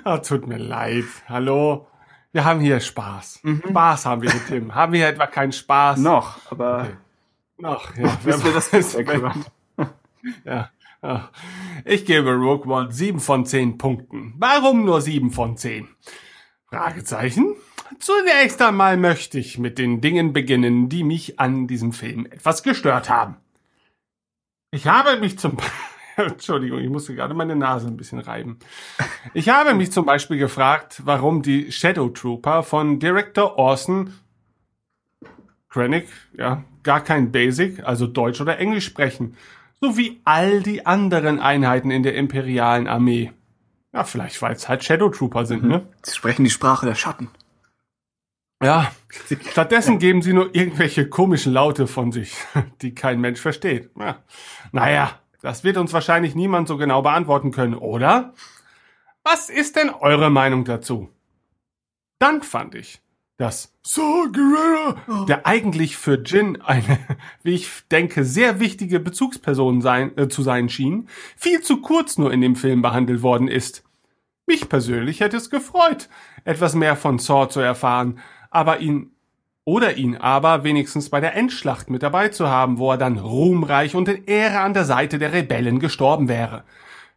[0.04, 1.06] Ah, tut mir leid.
[1.28, 1.88] Hallo.
[2.32, 3.42] Wir haben hier Spaß.
[3.68, 4.76] Spaß haben wir mit Tim.
[4.76, 5.98] Haben wir hier etwa keinen Spaß?
[5.98, 6.94] Noch, aber Okay.
[7.58, 8.18] Noch, ja.
[8.24, 9.46] bis wir das hören.
[10.44, 10.72] Ja.
[11.04, 11.30] ja.
[11.86, 14.34] Ich gebe Rogue One 7 von 10 Punkten.
[14.38, 15.88] Warum nur 7 von 10?
[16.70, 17.56] Fragezeichen.
[18.00, 23.10] Zunächst einmal möchte ich mit den Dingen beginnen, die mich an diesem Film etwas gestört
[23.10, 23.38] haben.
[24.76, 25.56] Ich habe mich zum
[26.18, 28.60] Entschuldigung, ich musste gerade meine Nase ein bisschen reiben.
[29.34, 34.14] Ich habe mich zum Beispiel gefragt, warum die Shadow Trooper von Director Orson
[35.70, 39.38] Krennic, ja, gar kein Basic, also Deutsch oder Englisch sprechen,
[39.80, 43.32] so wie all die anderen Einheiten in der imperialen Armee.
[43.94, 45.88] Ja, vielleicht weil es halt Shadow Trooper sind, ne?
[46.04, 47.30] Sie sprechen die Sprache der Schatten.
[48.64, 48.92] Ja,
[49.50, 52.36] stattdessen geben sie nur irgendwelche komischen Laute von sich,
[52.82, 53.92] die kein Mensch versteht.
[54.00, 54.24] Ja.
[54.72, 58.34] Naja, das wird uns wahrscheinlich niemand so genau beantworten können, oder?
[59.24, 61.10] Was ist denn eure Meinung dazu?
[62.20, 63.02] Dann fand ich,
[63.38, 67.00] dass Saw Gerrera, der eigentlich für Jin eine,
[67.44, 72.32] wie ich denke, sehr wichtige Bezugsperson sein, äh, zu sein schien, viel zu kurz nur
[72.32, 73.84] in dem Film behandelt worden ist.
[74.48, 76.08] Mich persönlich hätte es gefreut,
[76.46, 78.20] etwas mehr von Saw zu erfahren,
[78.56, 79.12] aber ihn
[79.66, 83.96] oder ihn aber wenigstens bei der Endschlacht mit dabei zu haben, wo er dann ruhmreich
[83.96, 86.64] und in Ehre an der Seite der Rebellen gestorben wäre.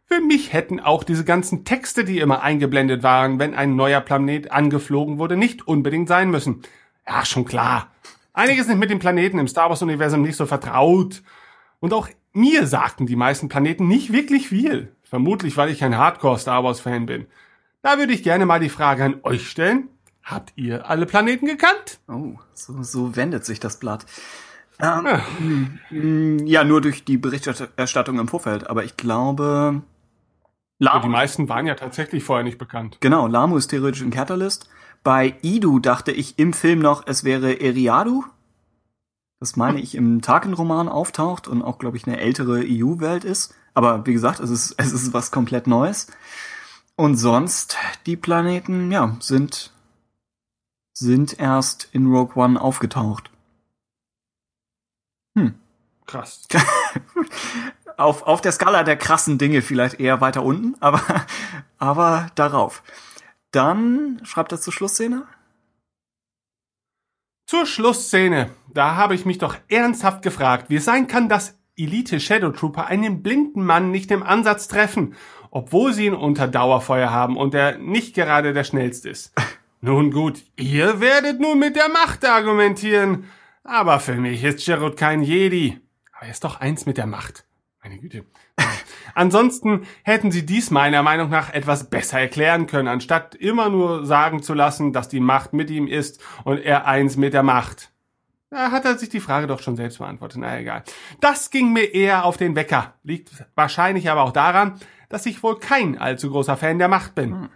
[0.05, 4.51] Für mich hätten auch diese ganzen Texte, die immer eingeblendet waren, wenn ein neuer Planet
[4.51, 6.63] angeflogen wurde, nicht unbedingt sein müssen.
[7.07, 7.91] Ja, schon klar.
[8.33, 11.21] Einiges sind mit den Planeten im Star Wars-Universum nicht so vertraut.
[11.79, 14.91] Und auch mir sagten die meisten Planeten nicht wirklich viel.
[15.03, 17.27] Vermutlich, weil ich ein Hardcore-Star Wars-Fan bin.
[17.83, 19.89] Da würde ich gerne mal die Frage an euch stellen.
[20.29, 21.99] Habt ihr alle Planeten gekannt?
[22.07, 24.05] Oh, so, so wendet sich das Blatt.
[24.79, 29.81] Ähm, mm, ja, nur durch die Berichterstattung im Vorfeld, aber ich glaube.
[30.77, 32.97] Ja, die meisten waren ja tatsächlich vorher nicht bekannt.
[33.01, 34.69] Genau, Lamu ist theoretisch ein Catalyst.
[35.03, 38.23] Bei Idu dachte ich im Film noch, es wäre Eriadu.
[39.39, 43.55] das meine ich im Tarkin-Roman auftaucht und auch, glaube ich, eine ältere EU-Welt ist.
[43.73, 46.07] Aber wie gesagt, es ist, es ist was komplett Neues.
[46.95, 49.73] Und sonst, die Planeten, ja, sind,
[50.99, 53.31] sind erst in Rogue One aufgetaucht.
[55.37, 55.55] Hm.
[56.05, 56.47] Krass.
[57.97, 61.01] auf, auf der Skala der krassen Dinge vielleicht eher weiter unten, aber,
[61.77, 62.83] aber darauf.
[63.51, 65.25] Dann schreibt er zur Schlussszene.
[67.47, 68.51] Zur Schlussszene.
[68.71, 72.87] Da habe ich mich doch ernsthaft gefragt, wie es sein kann, dass Elite Shadow Trooper
[72.87, 75.15] einen blinden Mann nicht im Ansatz treffen,
[75.49, 79.33] obwohl sie ihn unter Dauerfeuer haben und er nicht gerade der schnellste ist.
[79.81, 83.25] Nun gut, ihr werdet nun mit der Macht argumentieren.
[83.63, 85.79] Aber für mich ist Gerard kein Jedi.
[86.11, 87.45] Aber er ist doch eins mit der Macht.
[87.81, 88.25] Meine Güte.
[89.15, 94.43] Ansonsten hätten sie dies meiner Meinung nach etwas besser erklären können, anstatt immer nur sagen
[94.43, 97.91] zu lassen, dass die Macht mit ihm ist und er eins mit der Macht.
[98.49, 100.39] Da hat er sich die Frage doch schon selbst beantwortet.
[100.41, 100.83] Na egal.
[101.21, 102.95] Das ging mir eher auf den Wecker.
[103.03, 107.49] Liegt wahrscheinlich aber auch daran, dass ich wohl kein allzu großer Fan der Macht bin.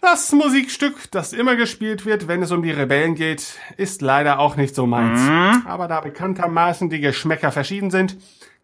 [0.00, 4.56] Das Musikstück, das immer gespielt wird, wenn es um die Rebellen geht, ist leider auch
[4.56, 5.20] nicht so meins.
[5.66, 8.16] Aber da bekanntermaßen die Geschmäcker verschieden sind,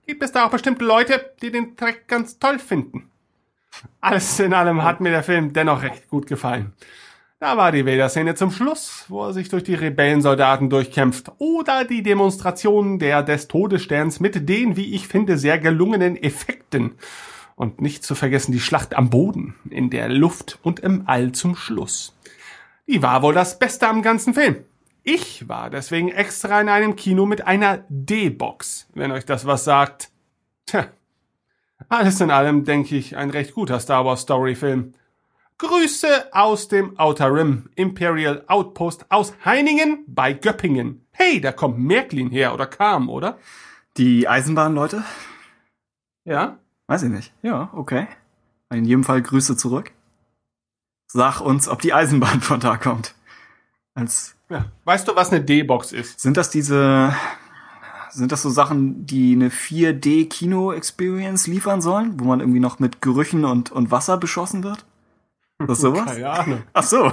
[0.06, 3.10] gibt es da auch bestimmte Leute, die den Track ganz toll finden.
[4.00, 6.72] Alles in allem hat mir der Film dennoch recht gut gefallen.
[7.40, 11.32] Da war die Vader-Szene zum Schluss, wo er sich durch die Rebellensoldaten durchkämpft.
[11.38, 16.92] Oder die Demonstration der des Todessterns mit den, wie ich finde, sehr gelungenen Effekten.
[17.56, 21.54] Und nicht zu vergessen die Schlacht am Boden, in der Luft und im All zum
[21.54, 22.16] Schluss.
[22.86, 24.64] Die war wohl das Beste am ganzen Film.
[25.02, 30.10] Ich war deswegen extra in einem Kino mit einer D-Box, wenn euch das was sagt.
[30.66, 30.88] Tja.
[31.88, 34.94] Alles in allem, denke ich, ein recht guter Star Wars Story-Film.
[35.58, 41.06] Grüße aus dem Outer Rim Imperial Outpost aus Heiningen bei Göppingen.
[41.12, 43.38] Hey, da kommt Märklin her oder kam, oder?
[43.96, 45.04] Die Eisenbahnleute?
[46.24, 46.58] Ja?
[46.86, 47.32] Weiß ich nicht.
[47.42, 48.06] Ja, okay.
[48.70, 49.92] In jedem Fall Grüße zurück.
[51.06, 53.14] Sag uns, ob die Eisenbahn von da kommt.
[53.94, 54.66] Als Ja.
[54.84, 56.20] Weißt du, was eine D-Box ist?
[56.20, 57.14] sind das diese
[58.10, 62.78] sind das so Sachen, die eine 4D Kino Experience liefern sollen, wo man irgendwie noch
[62.78, 64.84] mit Gerüchen und und Wasser beschossen wird?
[65.58, 66.06] Ist das sowas?
[66.06, 66.62] Keine Ahnung.
[66.72, 67.12] Ach so,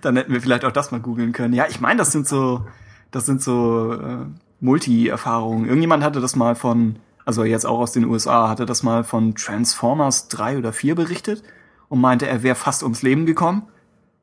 [0.00, 1.54] dann hätten wir vielleicht auch das mal googeln können.
[1.54, 2.66] Ja, ich meine, das sind so,
[3.12, 4.26] das sind so äh,
[4.60, 5.66] Multi-Erfahrungen.
[5.66, 9.34] Irgendjemand hatte das mal von, also jetzt auch aus den USA, hatte das mal von
[9.34, 11.42] Transformers 3 oder 4 berichtet
[11.88, 13.68] und meinte, er wäre fast ums Leben gekommen,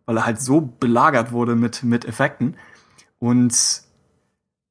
[0.06, 2.58] weil er halt so belagert wurde mit, mit Effekten.
[3.19, 3.53] Und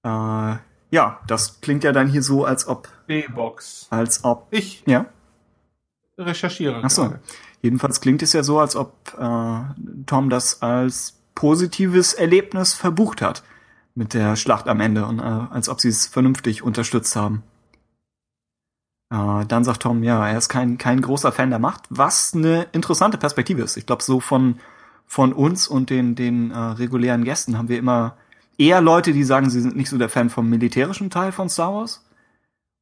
[0.03, 0.57] äh,
[0.91, 3.89] ja, das klingt ja dann hier so, als ob, D-Box.
[3.91, 5.07] als ob, Ich ja.
[6.19, 6.81] recherchiere.
[6.83, 7.03] Ach so.
[7.03, 7.21] gerade.
[7.61, 9.61] Jedenfalls klingt es ja so, als ob äh,
[10.07, 13.43] Tom das als positives Erlebnis verbucht hat
[13.95, 17.43] mit der Schlacht am Ende und äh, als ob sie es vernünftig unterstützt haben.
[19.11, 22.67] Äh, dann sagt Tom, ja, er ist kein, kein großer Fan der Macht, was eine
[22.73, 23.77] interessante Perspektive ist.
[23.77, 24.59] Ich glaube, so von,
[25.07, 28.17] von uns und den, den äh, regulären Gästen haben wir immer
[28.59, 31.73] eher Leute, die sagen, sie sind nicht so der Fan vom militärischen Teil von Star
[31.73, 32.05] Wars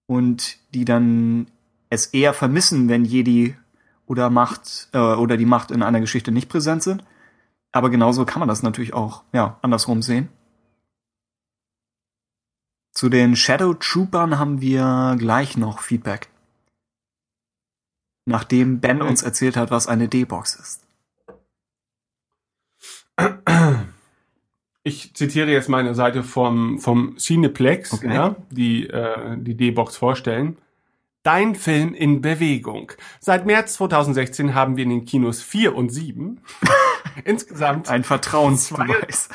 [0.07, 1.49] und die dann
[1.91, 3.57] es eher vermissen, wenn Jedi
[4.07, 7.05] oder Macht äh, oder die Macht in einer Geschichte nicht präsent sind.
[7.73, 10.29] Aber genauso kann man das natürlich auch ja andersrum sehen.
[12.97, 16.31] Zu den Shadow Troopern haben wir gleich noch Feedback.
[18.25, 20.83] Nachdem Ben uns erzählt hat, was eine D-Box ist.
[24.83, 28.15] Ich zitiere jetzt meine Seite vom, vom Cineplex, Okay.
[28.15, 30.57] ja, die äh, die D-Box vorstellen.
[31.23, 32.93] Dein Film in Bewegung.
[33.21, 36.41] Seit März 2016 haben wir in den Kinos 4 und 7
[37.25, 39.29] insgesamt Ein Vertrauensbeweis.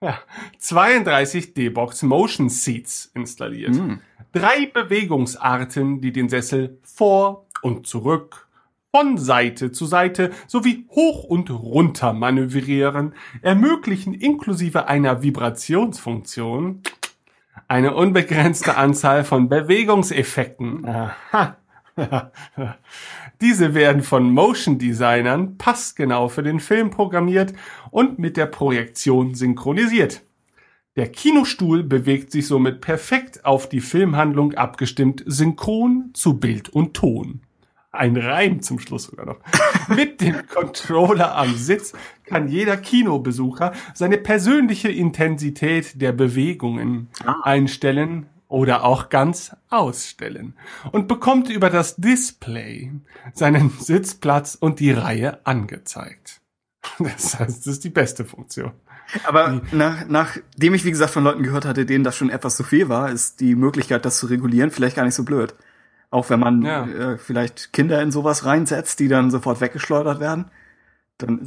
[0.00, 0.18] Ja,
[0.58, 3.76] 32 D-Box Motion Seats installiert.
[3.76, 4.00] Hm.
[4.32, 8.46] Drei Bewegungsarten, die den Sessel vor und zurück,
[8.92, 16.82] von Seite zu Seite sowie hoch und runter manövrieren, ermöglichen inklusive einer Vibrationsfunktion
[17.68, 20.84] eine unbegrenzte Anzahl von Bewegungseffekten.
[20.86, 21.56] Aha.
[23.40, 27.54] Diese werden von Motion Designern passgenau für den Film programmiert
[27.90, 30.22] und mit der Projektion synchronisiert.
[30.96, 37.40] Der Kinostuhl bewegt sich somit perfekt auf die Filmhandlung abgestimmt, synchron zu Bild und Ton.
[37.92, 39.40] Ein Reim zum Schluss sogar noch.
[39.88, 41.92] Mit dem Controller am Sitz
[42.24, 47.08] kann jeder Kinobesucher seine persönliche Intensität der Bewegungen
[47.42, 50.54] einstellen oder auch ganz ausstellen
[50.92, 52.92] und bekommt über das Display
[53.32, 56.40] seinen Sitzplatz und die Reihe angezeigt.
[56.98, 58.72] Das heißt, das ist die beste Funktion.
[59.26, 62.62] Aber nach, nachdem ich, wie gesagt, von Leuten gehört hatte, denen das schon etwas zu
[62.64, 65.54] viel war, ist die Möglichkeit, das zu regulieren, vielleicht gar nicht so blöd.
[66.10, 66.86] Auch wenn man Ja.
[66.86, 70.50] äh, vielleicht Kinder in sowas reinsetzt, die dann sofort weggeschleudert werden.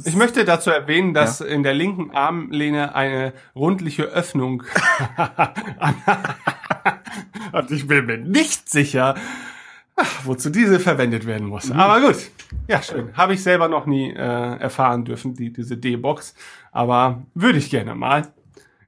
[0.04, 4.62] Ich möchte dazu erwähnen, dass in der linken Armlehne eine rundliche Öffnung
[7.54, 9.14] und ich bin mir nicht sicher,
[9.96, 11.70] ach, wozu diese verwendet werden muss.
[11.70, 12.16] Aber gut,
[12.68, 13.16] ja schön.
[13.16, 14.16] Habe ich selber noch nie äh,
[14.58, 16.34] erfahren dürfen, die, diese D-Box.
[16.72, 18.32] Aber würde ich gerne mal.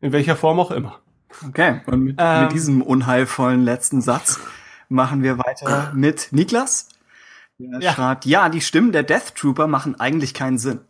[0.01, 1.01] In welcher Form auch immer.
[1.49, 2.43] Okay, und mit, Ähm.
[2.45, 4.41] mit diesem unheilvollen letzten Satz
[4.89, 6.89] machen wir weiter mit Niklas.
[7.59, 7.93] Der Ja.
[7.93, 10.81] schreibt, ja, die Stimmen der Death Trooper machen eigentlich keinen Sinn.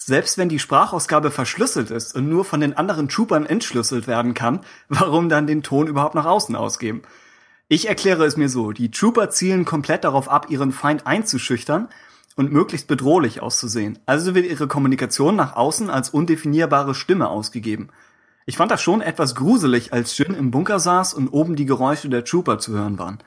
[0.00, 4.60] Selbst wenn die Sprachausgabe verschlüsselt ist und nur von den anderen Troopern entschlüsselt werden kann,
[4.88, 7.02] warum dann den Ton überhaupt nach außen ausgeben?
[7.66, 11.88] Ich erkläre es mir so, die Trooper zielen komplett darauf ab, ihren Feind einzuschüchtern
[12.36, 13.98] und möglichst bedrohlich auszusehen.
[14.06, 17.88] Also wird ihre Kommunikation nach außen als undefinierbare Stimme ausgegeben.
[18.46, 22.08] Ich fand das schon etwas gruselig, als Jin im Bunker saß und oben die Geräusche
[22.08, 23.18] der Trooper zu hören waren.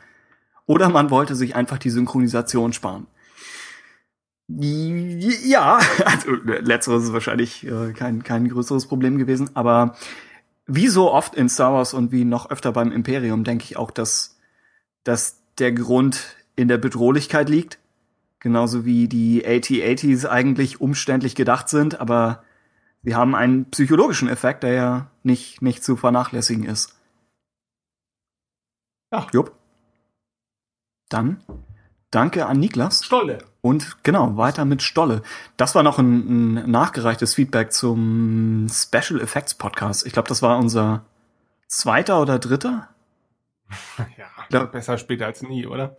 [0.66, 3.08] Oder man wollte sich einfach die Synchronisation sparen.
[4.60, 9.96] Ja, also letzteres ist wahrscheinlich äh, kein, kein größeres Problem gewesen, aber
[10.68, 13.92] wie so oft in Star Wars und wie noch öfter beim Imperium denke ich auch,
[13.92, 14.40] dass,
[15.04, 17.80] dass der Grund in der Bedrohlichkeit liegt.
[18.40, 22.44] Genauso wie die AT-ATs eigentlich umständlich gedacht sind, aber
[23.04, 26.98] sie haben einen psychologischen Effekt, der ja nicht, nicht zu vernachlässigen ist.
[29.12, 29.28] Ja.
[29.32, 29.52] Jupp.
[31.10, 31.44] Dann
[32.10, 33.06] danke an Niklas.
[33.06, 33.40] Stolle.
[33.62, 35.22] Und genau, weiter mit Stolle.
[35.56, 40.06] Das war noch ein, ein nachgereichtes Feedback zum Special Effects Podcast.
[40.08, 41.04] Ich glaube, das war unser
[41.68, 42.88] zweiter oder dritter.
[44.18, 44.64] Ja, Ja.
[44.66, 45.96] besser später als nie, oder?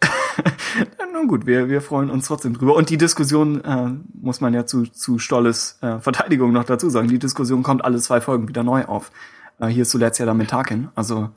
[1.14, 2.74] Nun gut, wir, wir freuen uns trotzdem drüber.
[2.74, 7.08] Und die Diskussion, äh, muss man ja zu, zu Stolles äh, Verteidigung noch dazu sagen,
[7.08, 9.10] die Diskussion kommt alle zwei Folgen wieder neu auf.
[9.58, 10.88] Äh, hier ist zuletzt ja dann mit Tarkin.
[10.94, 11.30] Also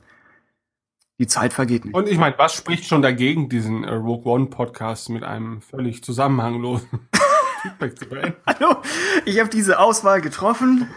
[1.18, 1.94] die Zeit vergeht nicht.
[1.94, 6.04] Und ich meine, was spricht schon dagegen, diesen äh, Rogue One Podcast mit einem völlig
[6.04, 6.88] zusammenhanglosen
[7.62, 8.36] Feedback zu beenden?
[8.46, 8.76] Hallo,
[9.24, 10.88] ich habe diese Auswahl getroffen.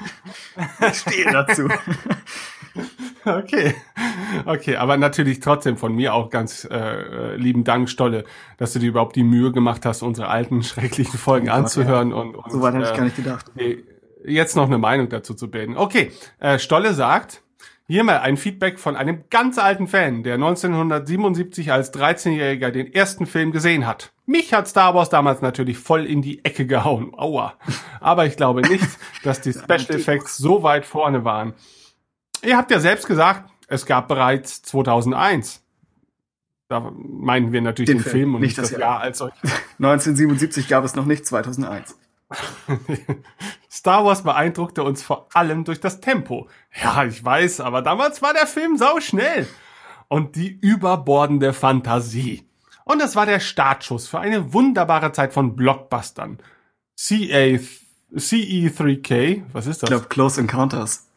[0.88, 1.68] Ich stehe dazu.
[3.26, 3.76] Okay.
[4.46, 8.24] Okay, aber natürlich trotzdem von mir auch ganz äh, lieben Dank, Stolle,
[8.58, 12.14] dass du dir überhaupt die Mühe gemacht hast, unsere alten schrecklichen Folgen Oh Gott, anzuhören
[12.14, 13.52] und, und So weit hätte ich äh, gar nicht gedacht.
[14.24, 15.76] Jetzt noch eine Meinung dazu zu bilden.
[15.76, 17.44] Okay, äh, Stolle sagt,
[17.90, 23.26] hier mal ein Feedback von einem ganz alten Fan, der 1977 als 13-Jähriger den ersten
[23.26, 24.12] Film gesehen hat.
[24.28, 27.14] Mich hat Star Wars damals natürlich voll in die Ecke gehauen.
[27.18, 27.56] Aua.
[28.00, 28.86] Aber ich glaube nicht,
[29.24, 31.54] dass die Special Effects so weit vorne waren.
[32.44, 35.64] Ihr habt ja selbst gesagt, es gab bereits 2001.
[36.68, 39.00] Da meinen wir natürlich den, Den Film, Film, und nicht das Jahr Jahr.
[39.00, 39.42] als solches.
[39.80, 41.98] 1977 gab es noch nicht, 2001.
[43.72, 46.48] Star Wars beeindruckte uns vor allem durch das Tempo.
[46.82, 49.48] Ja, ich weiß, aber damals war der Film sau schnell.
[50.08, 52.48] Und die überbordende Fantasie.
[52.86, 56.40] Und es war der Startschuss für eine wunderbare Zeit von Blockbustern.
[56.98, 57.60] CA,
[58.16, 59.90] CE3K, was ist Ich das?
[59.90, 61.08] glaube, Close Encounters.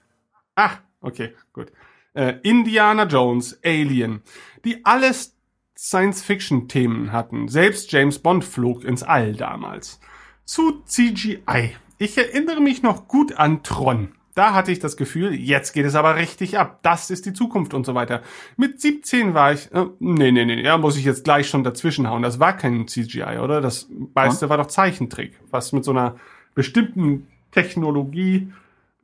[0.55, 1.73] Ah, okay, gut.
[2.15, 4.23] Äh, Indiana Jones, Alien,
[4.67, 5.35] die alles
[5.79, 7.49] Science-Fiction-Themen hatten.
[7.49, 9.99] Selbst James Bond flog ins All damals.
[10.45, 11.77] Zu CGI.
[11.99, 14.13] Ich erinnere mich noch gut an Tron.
[14.35, 16.79] Da hatte ich das Gefühl, jetzt geht es aber richtig ab.
[16.83, 18.23] Das ist die Zukunft und so weiter.
[18.57, 22.23] Mit 17 war ich, äh, nee, nee, nee, da muss ich jetzt gleich schon dazwischenhauen.
[22.23, 23.61] Das war kein CGI, oder?
[23.61, 26.17] Das meiste war doch Zeichentrick, was mit so einer
[26.55, 28.51] bestimmten Technologie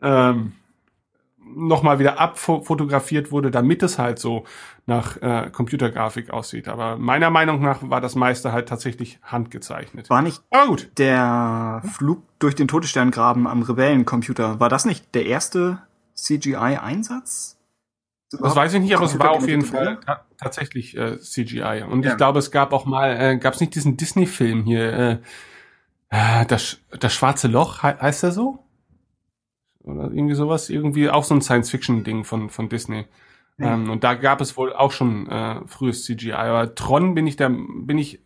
[0.00, 0.52] ähm,
[1.54, 4.44] nochmal wieder abfotografiert wurde, damit es halt so
[4.86, 6.68] nach äh, Computergrafik aussieht.
[6.68, 10.08] Aber meiner Meinung nach war das meiste halt tatsächlich handgezeichnet.
[10.10, 10.90] War nicht Aber gut.
[10.98, 15.78] der Flug durch den Todessterngraben am Rebellencomputer, war das nicht der erste
[16.14, 17.56] CGI-Einsatz?
[18.30, 19.98] Das weiß ich nicht, aber es war auf jeden Fall
[20.38, 21.84] tatsächlich äh, CGI.
[21.88, 22.10] Und Ja.
[22.10, 25.18] ich glaube, es gab auch mal, äh, gab es nicht diesen Disney-Film hier, äh,
[26.10, 28.64] äh, das, das schwarze Loch, he heißt der so?
[29.88, 33.06] Oder irgendwie sowas, irgendwie auch so ein Science-Fiction-Ding von, von Disney.
[33.58, 33.74] Ja.
[33.74, 36.32] Ähm, und da gab es wohl auch schon äh, frühes CGI.
[36.32, 38.20] Aber Tron bin ich da, bin ich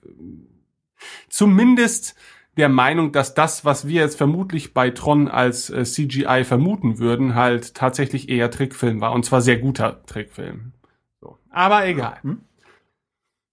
[1.28, 2.15] zumindest
[2.57, 7.34] der Meinung, dass das, was wir jetzt vermutlich bei Tron als äh, CGI vermuten würden,
[7.34, 9.12] halt tatsächlich eher Trickfilm war.
[9.12, 10.73] Und zwar sehr guter Trickfilm.
[11.20, 11.39] So.
[11.50, 12.18] Aber egal.
[12.23, 12.42] Hm?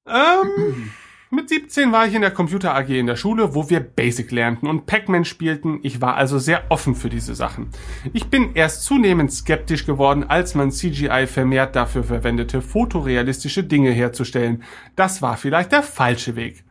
[0.06, 0.92] Ähm,
[1.32, 4.68] mit 17 war ich in der Computer AG in der Schule, wo wir Basic lernten
[4.68, 5.80] und Pac-Man spielten.
[5.84, 7.70] Ich war also sehr offen für diese Sachen.
[8.14, 14.64] Ich bin erst zunehmend skeptisch geworden, als man CGI vermehrt dafür verwendete, fotorealistische Dinge herzustellen.
[14.96, 16.64] Das war vielleicht der falsche Weg.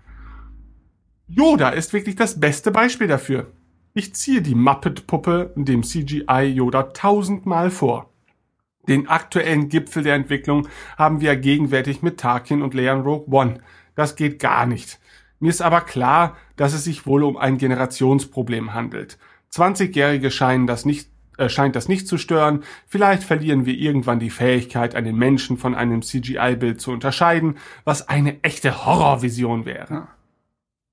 [1.29, 3.53] Yoda ist wirklich das beste Beispiel dafür.
[3.95, 8.11] Ich ziehe die Muppet-Puppe dem CGI Yoda tausendmal vor.
[8.89, 13.61] Den aktuellen Gipfel der Entwicklung haben wir gegenwärtig mit Tarkin und Leia in Rogue One.
[13.99, 15.01] Das geht gar nicht.
[15.41, 19.19] Mir ist aber klar, dass es sich wohl um ein Generationsproblem handelt.
[19.53, 22.63] 20-Jährige scheinen das nicht äh, scheint das nicht zu stören.
[22.87, 28.41] Vielleicht verlieren wir irgendwann die Fähigkeit, einen Menschen von einem CGI-Bild zu unterscheiden, was eine
[28.45, 30.07] echte Horrorvision wäre.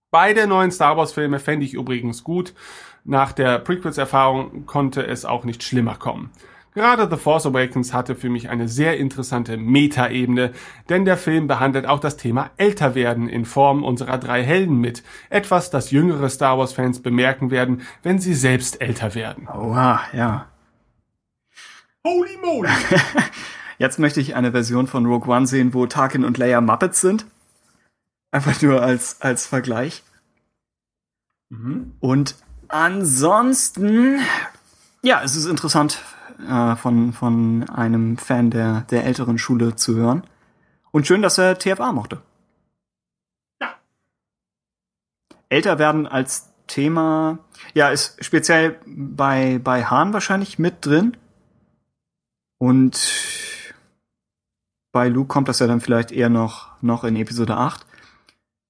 [0.10, 2.56] Beide neuen Star Wars-Filme fände ich übrigens gut.
[3.04, 6.32] Nach der Prequels-Erfahrung konnte es auch nicht schlimmer kommen.
[6.76, 10.52] Gerade The Force Awakens hatte für mich eine sehr interessante Metaebene,
[10.90, 15.02] denn der Film behandelt auch das Thema Älterwerden in Form unserer drei Helden mit.
[15.30, 19.48] Etwas, das jüngere Star Wars-Fans bemerken werden, wenn sie selbst älter werden.
[19.48, 20.48] Oha, ja.
[22.06, 22.70] Holy moly!
[23.78, 27.26] Jetzt möchte ich eine Version von Rogue One sehen, wo Tarkin und Leia Muppets sind.
[28.32, 30.04] Einfach nur als, als Vergleich.
[32.02, 32.36] Und
[32.68, 34.20] ansonsten,
[35.02, 36.02] ja, es ist interessant,
[36.40, 40.24] äh, von, von einem Fan der, der älteren Schule zu hören.
[40.92, 42.22] Und schön, dass er TFA mochte.
[43.62, 43.76] Ja.
[45.50, 47.40] Älter werden als Thema,
[47.74, 51.18] ja, ist speziell bei, bei Hahn wahrscheinlich mit drin.
[52.58, 53.74] Und
[54.92, 57.86] bei Luke kommt das ja dann vielleicht eher noch, noch in Episode 8.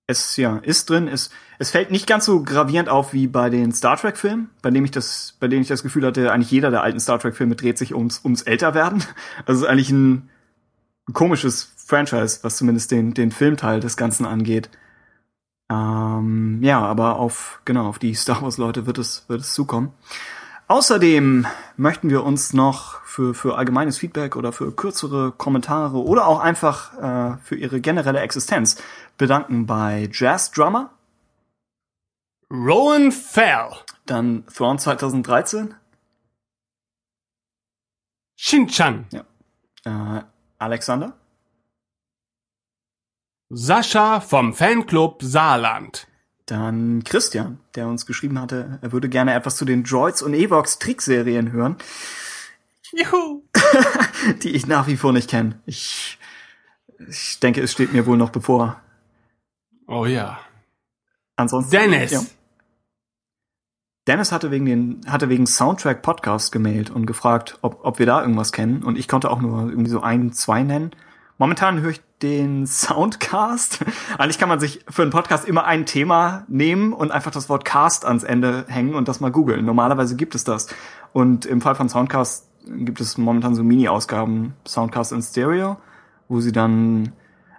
[0.08, 3.72] Es, ja, ist drin, es, es fällt nicht ganz so gravierend auf wie bei den
[3.72, 6.70] Star Trek Filmen, bei dem ich das, bei denen ich das Gefühl hatte, eigentlich jeder
[6.70, 9.04] der alten Star Trek Filme dreht sich ums, ums Älterwerden.
[9.46, 10.30] Also eigentlich ein,
[11.08, 14.70] ein komisches Franchise, was zumindest den, den Filmteil des Ganzen angeht.
[15.70, 19.92] Ähm, ja, aber auf, genau, auf die Star Wars Leute wird es, wird es zukommen.
[20.68, 21.46] Außerdem
[21.78, 26.94] möchten wir uns noch für, für allgemeines Feedback oder für kürzere Kommentare oder auch einfach
[26.98, 28.82] äh, für ihre generelle Existenz
[29.16, 30.92] bedanken bei Jazz Drummer,
[32.50, 33.70] Rowan Fell,
[34.08, 35.76] dann Thrawn 2013,
[38.36, 39.08] Shinchan,
[39.84, 40.22] äh,
[40.58, 41.16] Alexander,
[43.50, 46.08] Sascha vom Fanclub Saarland,
[46.46, 50.80] dann Christian, der uns geschrieben hatte, er würde gerne etwas zu den Droids und Evox
[50.80, 51.78] Trickserien hören,
[52.92, 53.44] Juhu.
[54.44, 55.60] die ich nach wie vor nicht kenne.
[55.66, 56.18] Ich,
[57.10, 58.82] ich denke, es steht mir wohl noch bevor.
[59.88, 60.40] Oh ja.
[61.36, 61.72] Ansonsten.
[61.72, 62.12] Dennis.
[62.12, 62.22] Ja.
[64.08, 68.22] Dennis hatte wegen den, hatte wegen Soundtrack Podcast gemailt und gefragt, ob, ob wir da
[68.22, 68.84] irgendwas kennen.
[68.84, 70.92] Und ich konnte auch nur irgendwie so ein, zwei nennen.
[71.38, 73.84] Momentan höre ich den Soundcast.
[74.18, 77.66] Eigentlich kann man sich für einen Podcast immer ein Thema nehmen und einfach das Wort
[77.66, 79.66] Cast ans Ende hängen und das mal googeln.
[79.66, 80.68] Normalerweise gibt es das.
[81.12, 85.76] Und im Fall von Soundcast gibt es momentan so Mini-Ausgaben Soundcast in Stereo,
[86.30, 87.12] wo sie dann,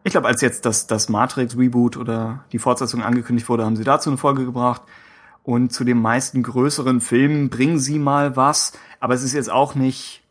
[0.04, 4.08] ich glaube, als jetzt das, das Matrix-Reboot oder die Fortsetzung angekündigt wurde, haben sie dazu
[4.08, 4.80] eine Folge gebracht.
[5.42, 9.74] Und zu den meisten größeren Filmen bringen sie mal was, aber es ist jetzt auch
[9.74, 10.25] nicht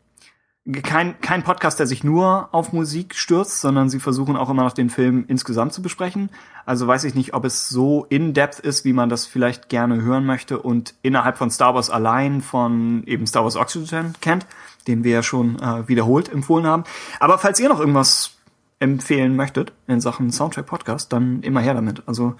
[0.82, 4.72] kein, kein Podcast, der sich nur auf Musik stürzt, sondern sie versuchen auch immer noch
[4.72, 6.30] den Film insgesamt zu besprechen.
[6.64, 10.26] Also weiß ich nicht, ob es so in-depth ist, wie man das vielleicht gerne hören
[10.26, 14.46] möchte und innerhalb von Star Wars allein von eben Star Wars Oxygen kennt,
[14.88, 16.84] den wir ja schon äh, wiederholt empfohlen haben.
[17.20, 18.32] Aber falls ihr noch irgendwas
[18.80, 22.02] empfehlen möchtet in Sachen Soundtrack Podcast, dann immer her damit.
[22.06, 22.34] Also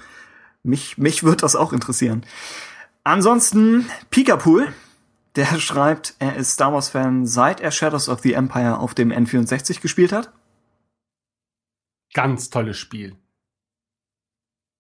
[0.64, 2.24] mich, mich wird das auch interessieren.
[3.04, 4.66] Ansonsten Pikapool,
[5.36, 9.12] der schreibt, er ist Star Wars Fan, seit er Shadows of the Empire auf dem
[9.12, 10.32] N64 gespielt hat.
[12.14, 13.16] Ganz tolles Spiel.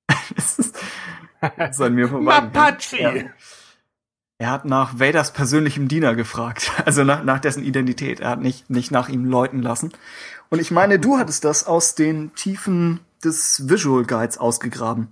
[0.34, 0.78] das ist,
[1.40, 2.40] das ist an mir vorbei.
[2.40, 2.98] Mapache.
[2.98, 3.12] Ja.
[4.38, 8.20] Er hat nach Vaders persönlichem Diener gefragt, also nach, nach dessen Identität.
[8.20, 9.92] Er hat nicht, nicht nach ihm läuten lassen.
[10.48, 15.08] Und ich meine, du hattest das aus den Tiefen des Visual Guides ausgegraben.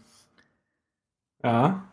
[1.43, 1.85] Ja.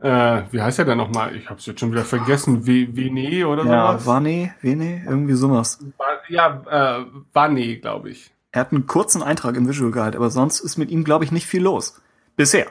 [0.00, 1.34] Äh, wie heißt er denn nochmal?
[1.34, 2.62] Ich hab's jetzt schon wieder vergessen.
[2.62, 4.06] V Vene oder Ja, sowas?
[4.06, 5.78] Vane, Vene, irgendwie sowas.
[5.96, 8.30] Wa- Ja, äh, Vane, glaube ich.
[8.52, 11.32] Er hat einen kurzen Eintrag im Visual Guide, aber sonst ist mit ihm, glaube ich,
[11.32, 12.00] nicht viel los.
[12.36, 12.66] Bisher.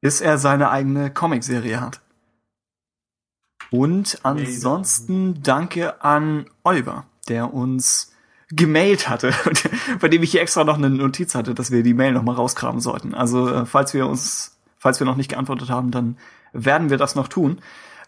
[0.00, 2.00] Bis er seine eigene Comicserie hat.
[3.70, 8.12] Und ansonsten danke an Oliver, der uns
[8.50, 9.32] gemailt hatte,
[10.00, 12.34] bei dem ich hier extra noch eine Notiz hatte, dass wir die Mail noch mal
[12.34, 13.14] rauskramen sollten.
[13.14, 14.53] Also äh, falls wir uns,
[14.84, 16.18] falls wir noch nicht geantwortet haben, dann
[16.52, 17.58] werden wir das noch tun.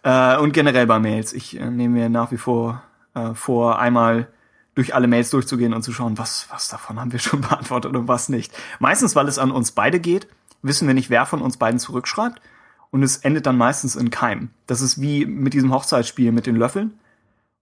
[0.03, 1.33] Äh, und generell bei Mails.
[1.33, 2.83] Ich äh, nehme mir nach wie vor
[3.15, 4.29] äh, vor, einmal
[4.75, 8.09] durch alle Mails durchzugehen und zu schauen, was, was davon haben wir schon beantwortet und
[8.09, 8.53] was nicht.
[8.79, 10.29] Meistens, weil es an uns beide geht,
[10.61, 12.43] wissen wir nicht, wer von uns beiden zurückschreibt.
[12.91, 14.51] Und es endet dann meistens in Keim.
[14.67, 17.01] Das ist wie mit diesem Hochzeitsspiel mit den Löffeln,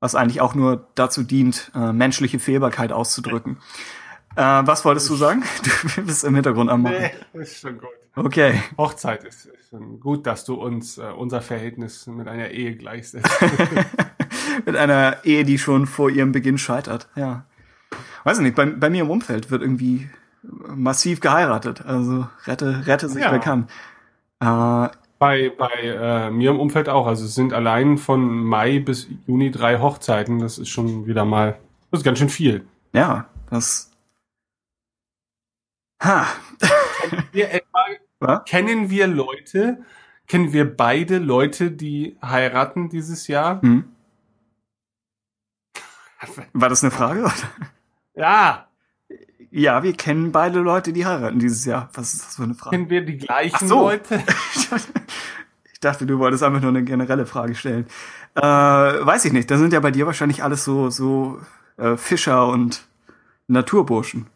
[0.01, 3.59] was eigentlich auch nur dazu dient, äh, menschliche Fehlbarkeit auszudrücken.
[4.35, 5.45] Äh, was wolltest du sagen?
[5.97, 6.97] Du bist im Hintergrund am Machen.
[7.33, 8.04] Nee, ist schon gut.
[8.17, 8.61] Okay.
[8.79, 13.29] Hochzeit ist, ist gut, dass du uns äh, unser Verhältnis mit einer Ehe gleichsetzt.
[14.67, 17.09] Mit einer Ehe, die schon vor ihrem Beginn scheitert.
[17.17, 17.45] Ja.
[18.23, 20.09] Weiß ich nicht, bei, bei mir im Umfeld wird irgendwie
[20.43, 21.85] massiv geheiratet.
[21.85, 23.33] Also rette, rette sich Ja.
[23.33, 23.69] wer kann.
[24.41, 27.07] Äh, bei bei äh, mir im Umfeld auch.
[27.07, 30.39] Also es sind allein von Mai bis Juni drei Hochzeiten.
[30.39, 31.59] Das ist schon wieder mal,
[31.91, 32.65] das ist ganz schön viel.
[32.93, 33.91] ja, das.
[36.03, 36.27] Ha.
[37.33, 37.85] Wir etwa,
[38.21, 38.45] Was?
[38.47, 39.83] kennen wir Leute,
[40.27, 43.61] kennen wir beide Leute, die heiraten dieses Jahr?
[43.63, 43.85] Hm.
[46.53, 47.21] War das eine Frage?
[47.21, 47.33] Oder?
[48.15, 48.69] Ja,
[49.51, 51.91] Ja, wir kennen beide Leute, die heiraten dieses Jahr.
[51.95, 52.77] Was ist das für eine Frage?
[52.77, 53.81] kennen wir die gleichen so.
[53.81, 54.23] Leute?
[55.73, 57.87] Ich dachte, du wolltest einfach nur eine generelle Frage stellen.
[58.35, 59.51] Äh, weiß ich nicht.
[59.51, 61.39] Da sind ja bei dir wahrscheinlich alles so, so
[61.77, 62.87] äh, Fischer und
[63.49, 64.29] Naturburschen.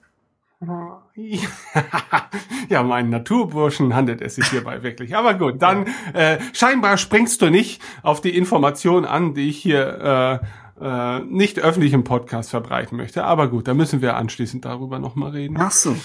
[0.60, 0.97] ja,
[2.84, 5.16] meinen Naturburschen handelt es sich hierbei wirklich.
[5.16, 10.40] Aber gut, dann äh, scheinbar springst du nicht auf die Information an, die ich hier
[10.80, 13.24] äh, äh, nicht öffentlich im Podcast verbreiten möchte.
[13.24, 15.56] Aber gut, da müssen wir anschließend darüber nochmal reden.
[15.60, 15.97] Ach so.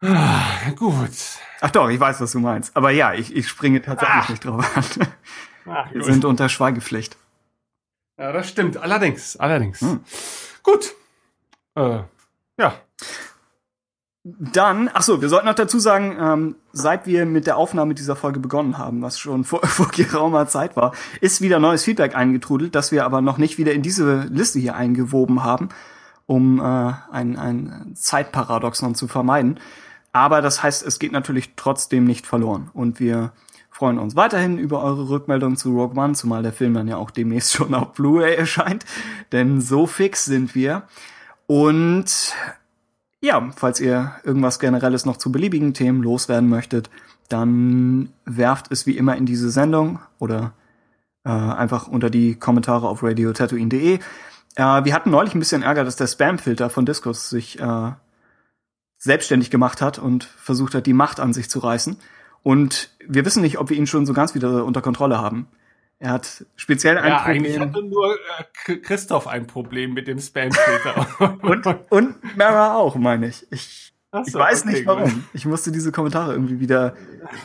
[0.00, 1.10] Ah, gut.
[1.60, 2.76] Ach doch, ich weiß, was du meinst.
[2.76, 4.30] Aber ja, ich, ich springe tatsächlich Ah.
[4.30, 4.84] nicht drauf an.
[5.70, 7.18] Ah, Wir sind unter Schweigepflicht.
[8.18, 8.78] Ja, das stimmt.
[8.78, 9.82] Allerdings, allerdings.
[9.82, 10.00] Hm.
[10.62, 10.94] Gut.
[11.74, 11.98] Äh,
[12.58, 12.74] ja.
[14.38, 18.14] Dann, ach so, wir sollten noch dazu sagen, ähm, seit wir mit der Aufnahme dieser
[18.14, 22.74] Folge begonnen haben, was schon vor, vor geraumer Zeit war, ist wieder neues Feedback eingetrudelt,
[22.74, 25.70] das wir aber noch nicht wieder in diese Liste hier eingewoben haben,
[26.26, 26.62] um äh,
[27.10, 29.60] ein, ein Zeitparadoxon zu vermeiden.
[30.12, 32.70] Aber das heißt, es geht natürlich trotzdem nicht verloren.
[32.74, 33.32] Und wir
[33.70, 37.10] freuen uns weiterhin über eure Rückmeldung zu Rogue One, zumal der Film dann ja auch
[37.10, 38.84] demnächst schon auf Blu-ray erscheint.
[39.32, 40.82] Denn so fix sind wir.
[41.46, 42.34] Und
[43.20, 46.90] ja, falls ihr irgendwas Generelles noch zu beliebigen Themen loswerden möchtet,
[47.28, 50.52] dann werft es wie immer in diese Sendung oder
[51.24, 53.94] äh, einfach unter die Kommentare auf radiotatooine.de.
[53.94, 54.00] Äh,
[54.56, 57.92] wir hatten neulich ein bisschen Ärger, dass der Spam-Filter von Discos sich äh,
[58.98, 61.98] selbstständig gemacht hat und versucht hat, die Macht an sich zu reißen.
[62.42, 65.48] Und wir wissen nicht, ob wir ihn schon so ganz wieder unter Kontrolle haben.
[66.00, 67.74] Er hat speziell ein Ja, eigentlich Problem.
[67.74, 68.14] hatte nur
[68.66, 71.38] äh, Christoph ein Problem mit dem Spam-Filter.
[71.42, 73.44] Und, und Mara auch, meine ich.
[73.50, 74.96] Ich, Ach ich so, weiß okay, nicht gut.
[74.96, 75.24] warum.
[75.32, 76.94] Ich musste diese Kommentare irgendwie wieder,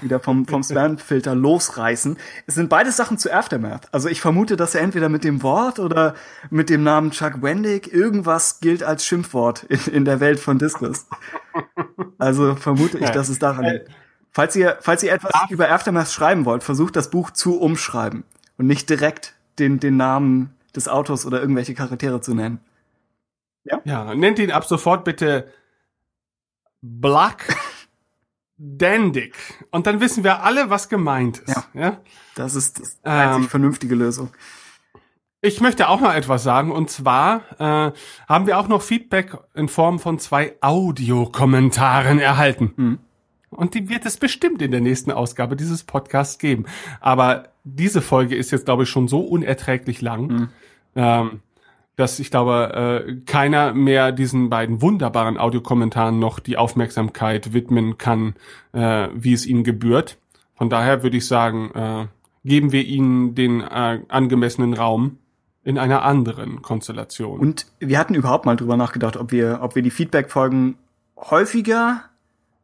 [0.01, 2.15] wieder vom, vom Spam-Filter losreißen.
[2.45, 3.91] Es sind beide Sachen zu Aftermath.
[3.91, 6.13] Also ich vermute, dass er entweder mit dem Wort oder
[6.51, 11.07] mit dem Namen Chuck Wendig irgendwas gilt als Schimpfwort in, in der Welt von Discus.
[12.19, 13.89] Also vermute ich, dass es daran liegt.
[14.29, 18.23] Falls ihr, falls ihr etwas über Aftermath schreiben wollt, versucht das Buch zu umschreiben
[18.57, 22.59] und nicht direkt den, den Namen des Autors oder irgendwelche Charaktere zu nennen.
[23.85, 25.51] Ja, nennt ihn ab sofort bitte
[26.81, 27.55] Black
[28.57, 29.35] Dandic.
[29.71, 31.55] Und dann wissen wir alle, was gemeint ist.
[31.73, 31.81] Ja.
[31.81, 31.97] Ja?
[32.35, 34.31] Das ist das Ähm, einzig vernünftige Lösung.
[35.41, 36.71] Ich möchte auch noch etwas sagen.
[36.71, 37.91] Und zwar äh,
[38.27, 42.73] haben wir auch noch Feedback in Form von zwei Audiokommentaren erhalten.
[42.75, 42.99] Hm.
[43.49, 46.65] Und die wird es bestimmt in der nächsten Ausgabe dieses Podcasts geben.
[47.01, 50.49] Aber diese Folge ist jetzt, glaube ich, schon so unerträglich lang, Hm.
[50.95, 51.39] ähm,
[51.95, 58.33] dass ich glaube, äh, keiner mehr diesen beiden wunderbaren Audiokommentaren noch die Aufmerksamkeit widmen kann,
[58.71, 60.17] äh, wie es ihnen gebührt.
[60.55, 62.07] Von daher würde ich sagen, äh,
[62.45, 65.19] geben wir ihnen den äh, angemessenen Raum
[65.63, 67.39] in einer anderen Konstellation.
[67.39, 70.75] Und wir hatten überhaupt mal drüber nachgedacht, ob wir, ob wir die Feedback-Folgen
[71.15, 72.01] häufiger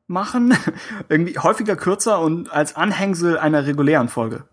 [0.07, 0.53] machen,
[1.09, 4.43] irgendwie häufiger kürzer und als Anhängsel einer regulären Folge.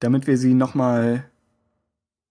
[0.00, 1.24] Damit wir sie nochmal,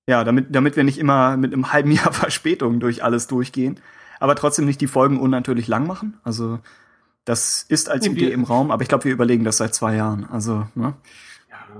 [0.07, 3.79] ja, damit, damit wir nicht immer mit einem halben Jahr Verspätung durch alles durchgehen,
[4.19, 6.17] aber trotzdem nicht die Folgen unnatürlich lang machen.
[6.23, 6.59] Also,
[7.25, 10.25] das ist als Idee im Raum, aber ich glaube, wir überlegen das seit zwei Jaern.
[10.31, 10.93] Also, ne?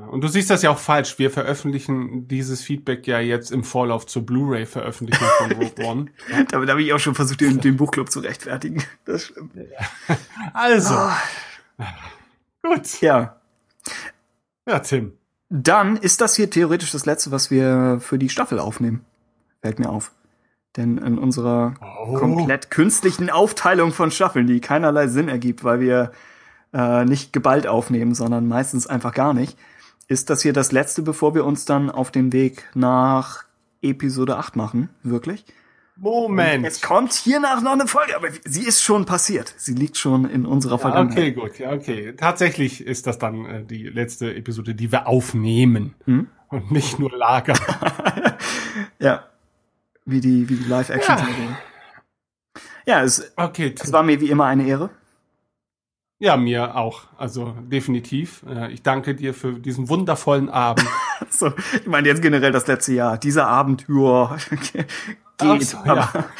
[0.10, 1.20] Und du siehst das ja auch falsch.
[1.20, 6.06] Wir veröffentlichen dieses Feedback ja jetzt im Vorlauf zur Blu-ray-Veröffentlichung von Rogue One.
[6.50, 8.84] Damit habe ich auch schon versucht, den, den Buchclub zu rechtfertigen.
[9.06, 9.54] Das stimmt.
[10.54, 11.18] Also, Ah.
[12.62, 13.00] gut.
[13.02, 13.40] Ja.
[14.68, 15.14] Ja, Tim.
[15.50, 19.06] Dann ist das hier theoretisch das letzte, was wir für die Staffel aufnehmen.
[19.62, 20.12] Fällt mir auf.
[20.76, 22.14] Denn in unserer Oh.
[22.16, 26.12] komplett künstlichen Aufteilung von Staffeln, die keinerlei Sinn ergibt, weil wir
[26.74, 29.58] äh, nicht geballt aufnehmen, sondern meistens einfach gar nicht,
[30.08, 33.46] ist das hier das letzte, bevor wir uns dann auf den Weg nach
[33.82, 34.90] Episode 8 machen.
[35.04, 35.46] Wirklich.
[35.98, 36.66] Moment.
[36.66, 39.54] Es kommt hiernach noch eine Folge, aber sie ist schon passiert.
[39.58, 41.18] Sie liegt schon in unserer Ja, Vergangenheit.
[41.18, 41.60] okay, gut.
[41.60, 42.14] Ja, okay.
[42.18, 46.28] Tatsächlich ist das dann äh, die letzte Episode, die wir aufnehmen Hm?
[46.50, 47.58] und nicht nur lagern.
[49.00, 49.26] Ja.
[50.06, 51.58] Wie die, wie die Live-Action-Serie.
[52.86, 54.90] Ja, es, Okay, es war mir wie immer eine Ehre.
[56.20, 57.04] Ja, mir auch.
[57.18, 58.44] Also definitiv.
[58.48, 60.86] Äh, Ich danke dir für diesen wundervollen Abend.
[61.30, 63.18] So, ich meine jetzt generell das letzte Jahr.
[63.18, 64.36] Dieser Abend, ja,
[65.38, 65.64] geht.
[65.64, 65.92] So, ja.
[65.94, 66.26] aber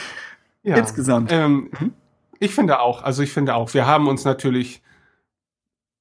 [0.66, 0.78] Ja.
[0.78, 1.32] Insgesamt.
[1.32, 1.70] Ähm,
[2.40, 4.82] ich finde auch, also ich finde auch, wir haben uns natürlich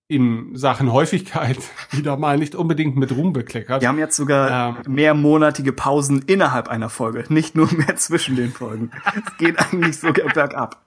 [0.08, 1.58] in Sachen Häufigkeit
[1.90, 3.82] wieder mal nicht unbedingt mit Ruhm bekleckert.
[3.82, 4.92] wir haben jetzt sogar Ähm.
[4.94, 8.90] mehrmonatige Pausen innerhalb einer Folge, nicht nur mehr zwischen den Folgen.
[9.05, 10.82] Es geht eigentlich sogar bergab.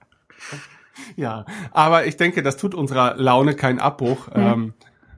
[1.15, 4.29] Ja, aber ich denke, das tut unserer Laune keinen Abbruch.
[4.33, 4.73] Ähm,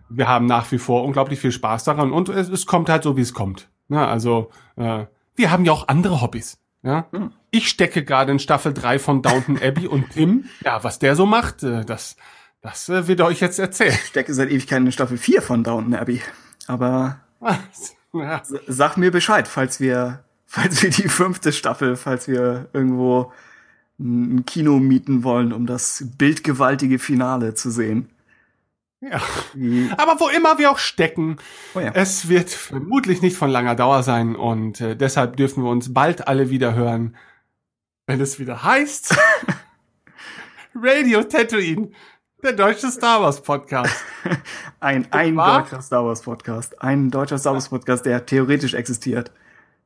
[0.10, 3.16] wir haben nach wie vor unglaublich viel Spaß daran und es, es kommt halt so,
[3.16, 3.70] wie es kommt.
[3.88, 6.59] Na, also äh, wir haben ja auch andere Hobbys.
[6.84, 7.08] Ja?
[7.52, 11.26] Ich stecke gerade in Staffel 3 von Downton Abbey und Tim, ja, was der so
[11.26, 12.16] macht, äh, das,
[12.62, 13.94] das äh, wird er euch jetzt erzählen.
[13.94, 16.22] Ich stecke seit Ewigkeiten in Staffel 4 von Downton Abbey.
[16.68, 17.20] Aber
[18.14, 18.42] ja.
[18.68, 23.32] sag mir Bescheid, falls wir, falls wir die fünfte Staffel, falls wir irgendwo
[24.00, 28.10] ein Kino mieten wollen, um das bildgewaltige Finale zu sehen.
[29.02, 29.22] Ja.
[29.54, 31.38] Wie, Aber wo immer wir auch stecken,
[31.74, 31.92] oh ja.
[31.94, 36.28] es wird vermutlich nicht von langer Dauer sein und äh, deshalb dürfen wir uns bald
[36.28, 37.16] alle wieder hören,
[38.08, 39.16] wenn es wieder heißt
[40.76, 41.92] Radio Tatooine,
[42.44, 43.96] der deutsche Star Wars Podcast.
[44.82, 46.82] Ein, ein deutscher Star Wars Podcast.
[46.82, 49.32] Ein deutscher Star Wars Podcast, der theoretisch existiert.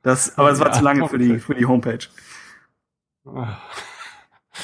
[0.03, 1.99] Das, aber es war Ja, zu lange für die, für die Homepage.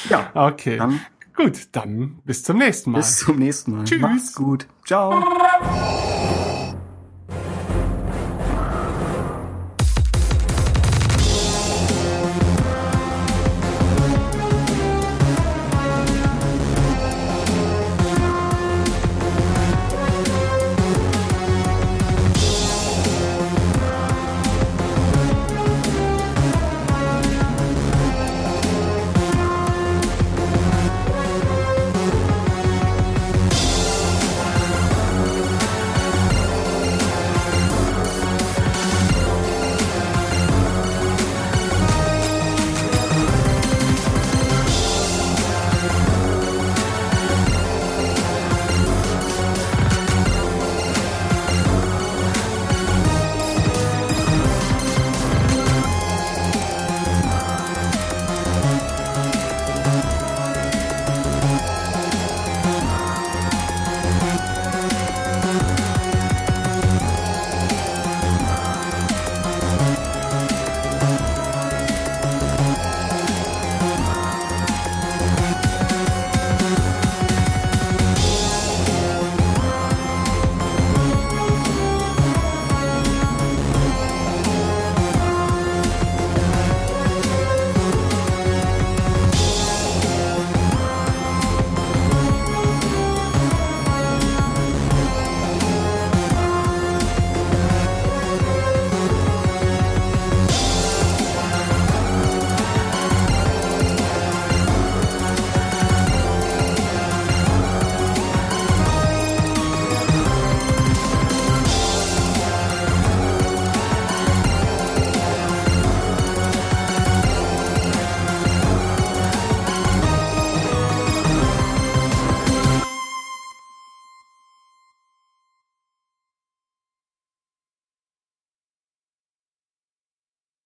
[0.09, 0.99] Ja, Okay, dann
[1.39, 2.99] gut, dann bis zum nächsten Mal.
[2.99, 3.85] bis zum nächsten Mal.
[3.85, 4.01] Tschüss.
[4.01, 4.67] Macht's gut.
[4.85, 5.23] Ciao.